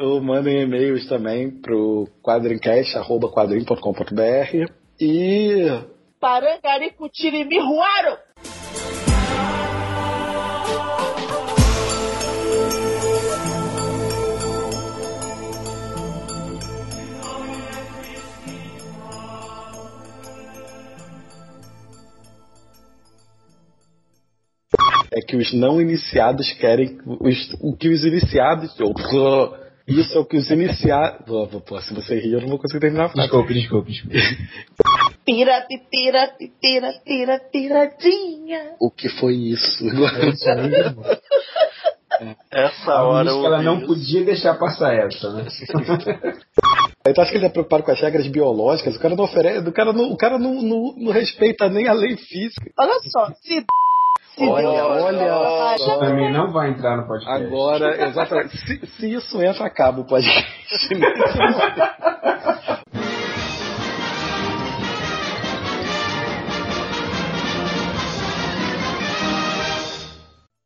Ou 0.00 0.20
mandem 0.22 0.62
e-mails 0.62 1.06
também 1.06 1.50
pro 1.50 2.08
quadrincast, 2.22 2.96
arroba 2.96 3.30
quadrim.com.br 3.30 4.72
e 4.98 5.97
Parangaricutiri 6.20 7.44
Miruaro! 7.44 8.18
é 25.10 25.20
que 25.20 25.36
os 25.36 25.52
não 25.54 25.80
iniciados 25.80 26.52
querem 26.54 26.98
os- 27.06 27.54
o 27.60 27.74
que 27.76 27.88
os 27.88 28.04
iniciados. 28.04 28.74
Isso 29.88 30.18
é 30.18 30.20
o 30.20 30.24
que 30.26 30.36
os 30.36 30.50
iniciados. 30.50 31.24
Pô, 31.26 31.80
se 31.80 31.94
você 31.94 32.20
rir, 32.20 32.34
eu 32.34 32.40
não 32.42 32.48
vou 32.48 32.58
conseguir 32.58 32.80
terminar 32.80 33.06
a 33.06 33.08
frase. 33.08 33.28
Desculpe, 33.28 33.54
desculpe, 33.54 33.90
desculpe. 33.90 34.18
Pira, 35.24 35.66
pira, 35.90 36.30
pira, 36.60 36.92
pira, 37.04 37.40
piradinha. 37.50 38.74
O 38.80 38.90
que 38.90 39.08
foi 39.08 39.34
isso? 39.34 39.84
Essa 42.50 42.90
Ela 42.90 43.02
hora 43.06 43.24
disse 43.24 43.36
eu 43.36 43.40
que 43.40 43.46
ela 43.46 43.62
não 43.62 43.78
isso. 43.78 43.86
podia 43.86 44.24
deixar 44.24 44.54
passar 44.54 44.92
essa, 44.94 45.32
né? 45.32 45.46
Aí 47.06 47.14
tu 47.14 47.20
acha 47.20 47.30
que 47.30 47.36
ele 47.36 47.46
tá 47.46 47.50
preocupado 47.50 47.84
com 47.84 47.92
as 47.92 48.00
regras 48.00 48.26
biológicas? 48.26 48.96
O 48.96 49.00
cara 49.00 49.14
não 49.14 49.24
oferece. 49.24 49.68
O 49.68 49.72
cara 49.72 49.92
não, 49.92 50.12
o 50.12 50.16
cara 50.16 50.38
não, 50.38 50.54
não, 50.62 50.94
não 50.96 51.12
respeita 51.12 51.68
nem 51.68 51.88
a 51.88 51.92
lei 51.92 52.16
física. 52.16 52.70
Olha 52.78 52.98
só, 53.10 53.32
se. 53.42 53.64
Olha, 54.40 54.86
olha 54.86 55.74
Isso 55.76 55.86
já- 55.86 55.98
também 55.98 56.32
não 56.32 56.52
vai 56.52 56.70
entrar 56.70 56.96
no 56.96 57.06
podcast. 57.06 57.44
Agora, 57.46 58.04
exatamente. 58.08 58.56
Se, 58.58 58.86
se 58.86 59.12
isso 59.14 59.42
entra, 59.42 59.66
acaba 59.66 60.00
o 60.00 60.04
podcast. 60.04 60.48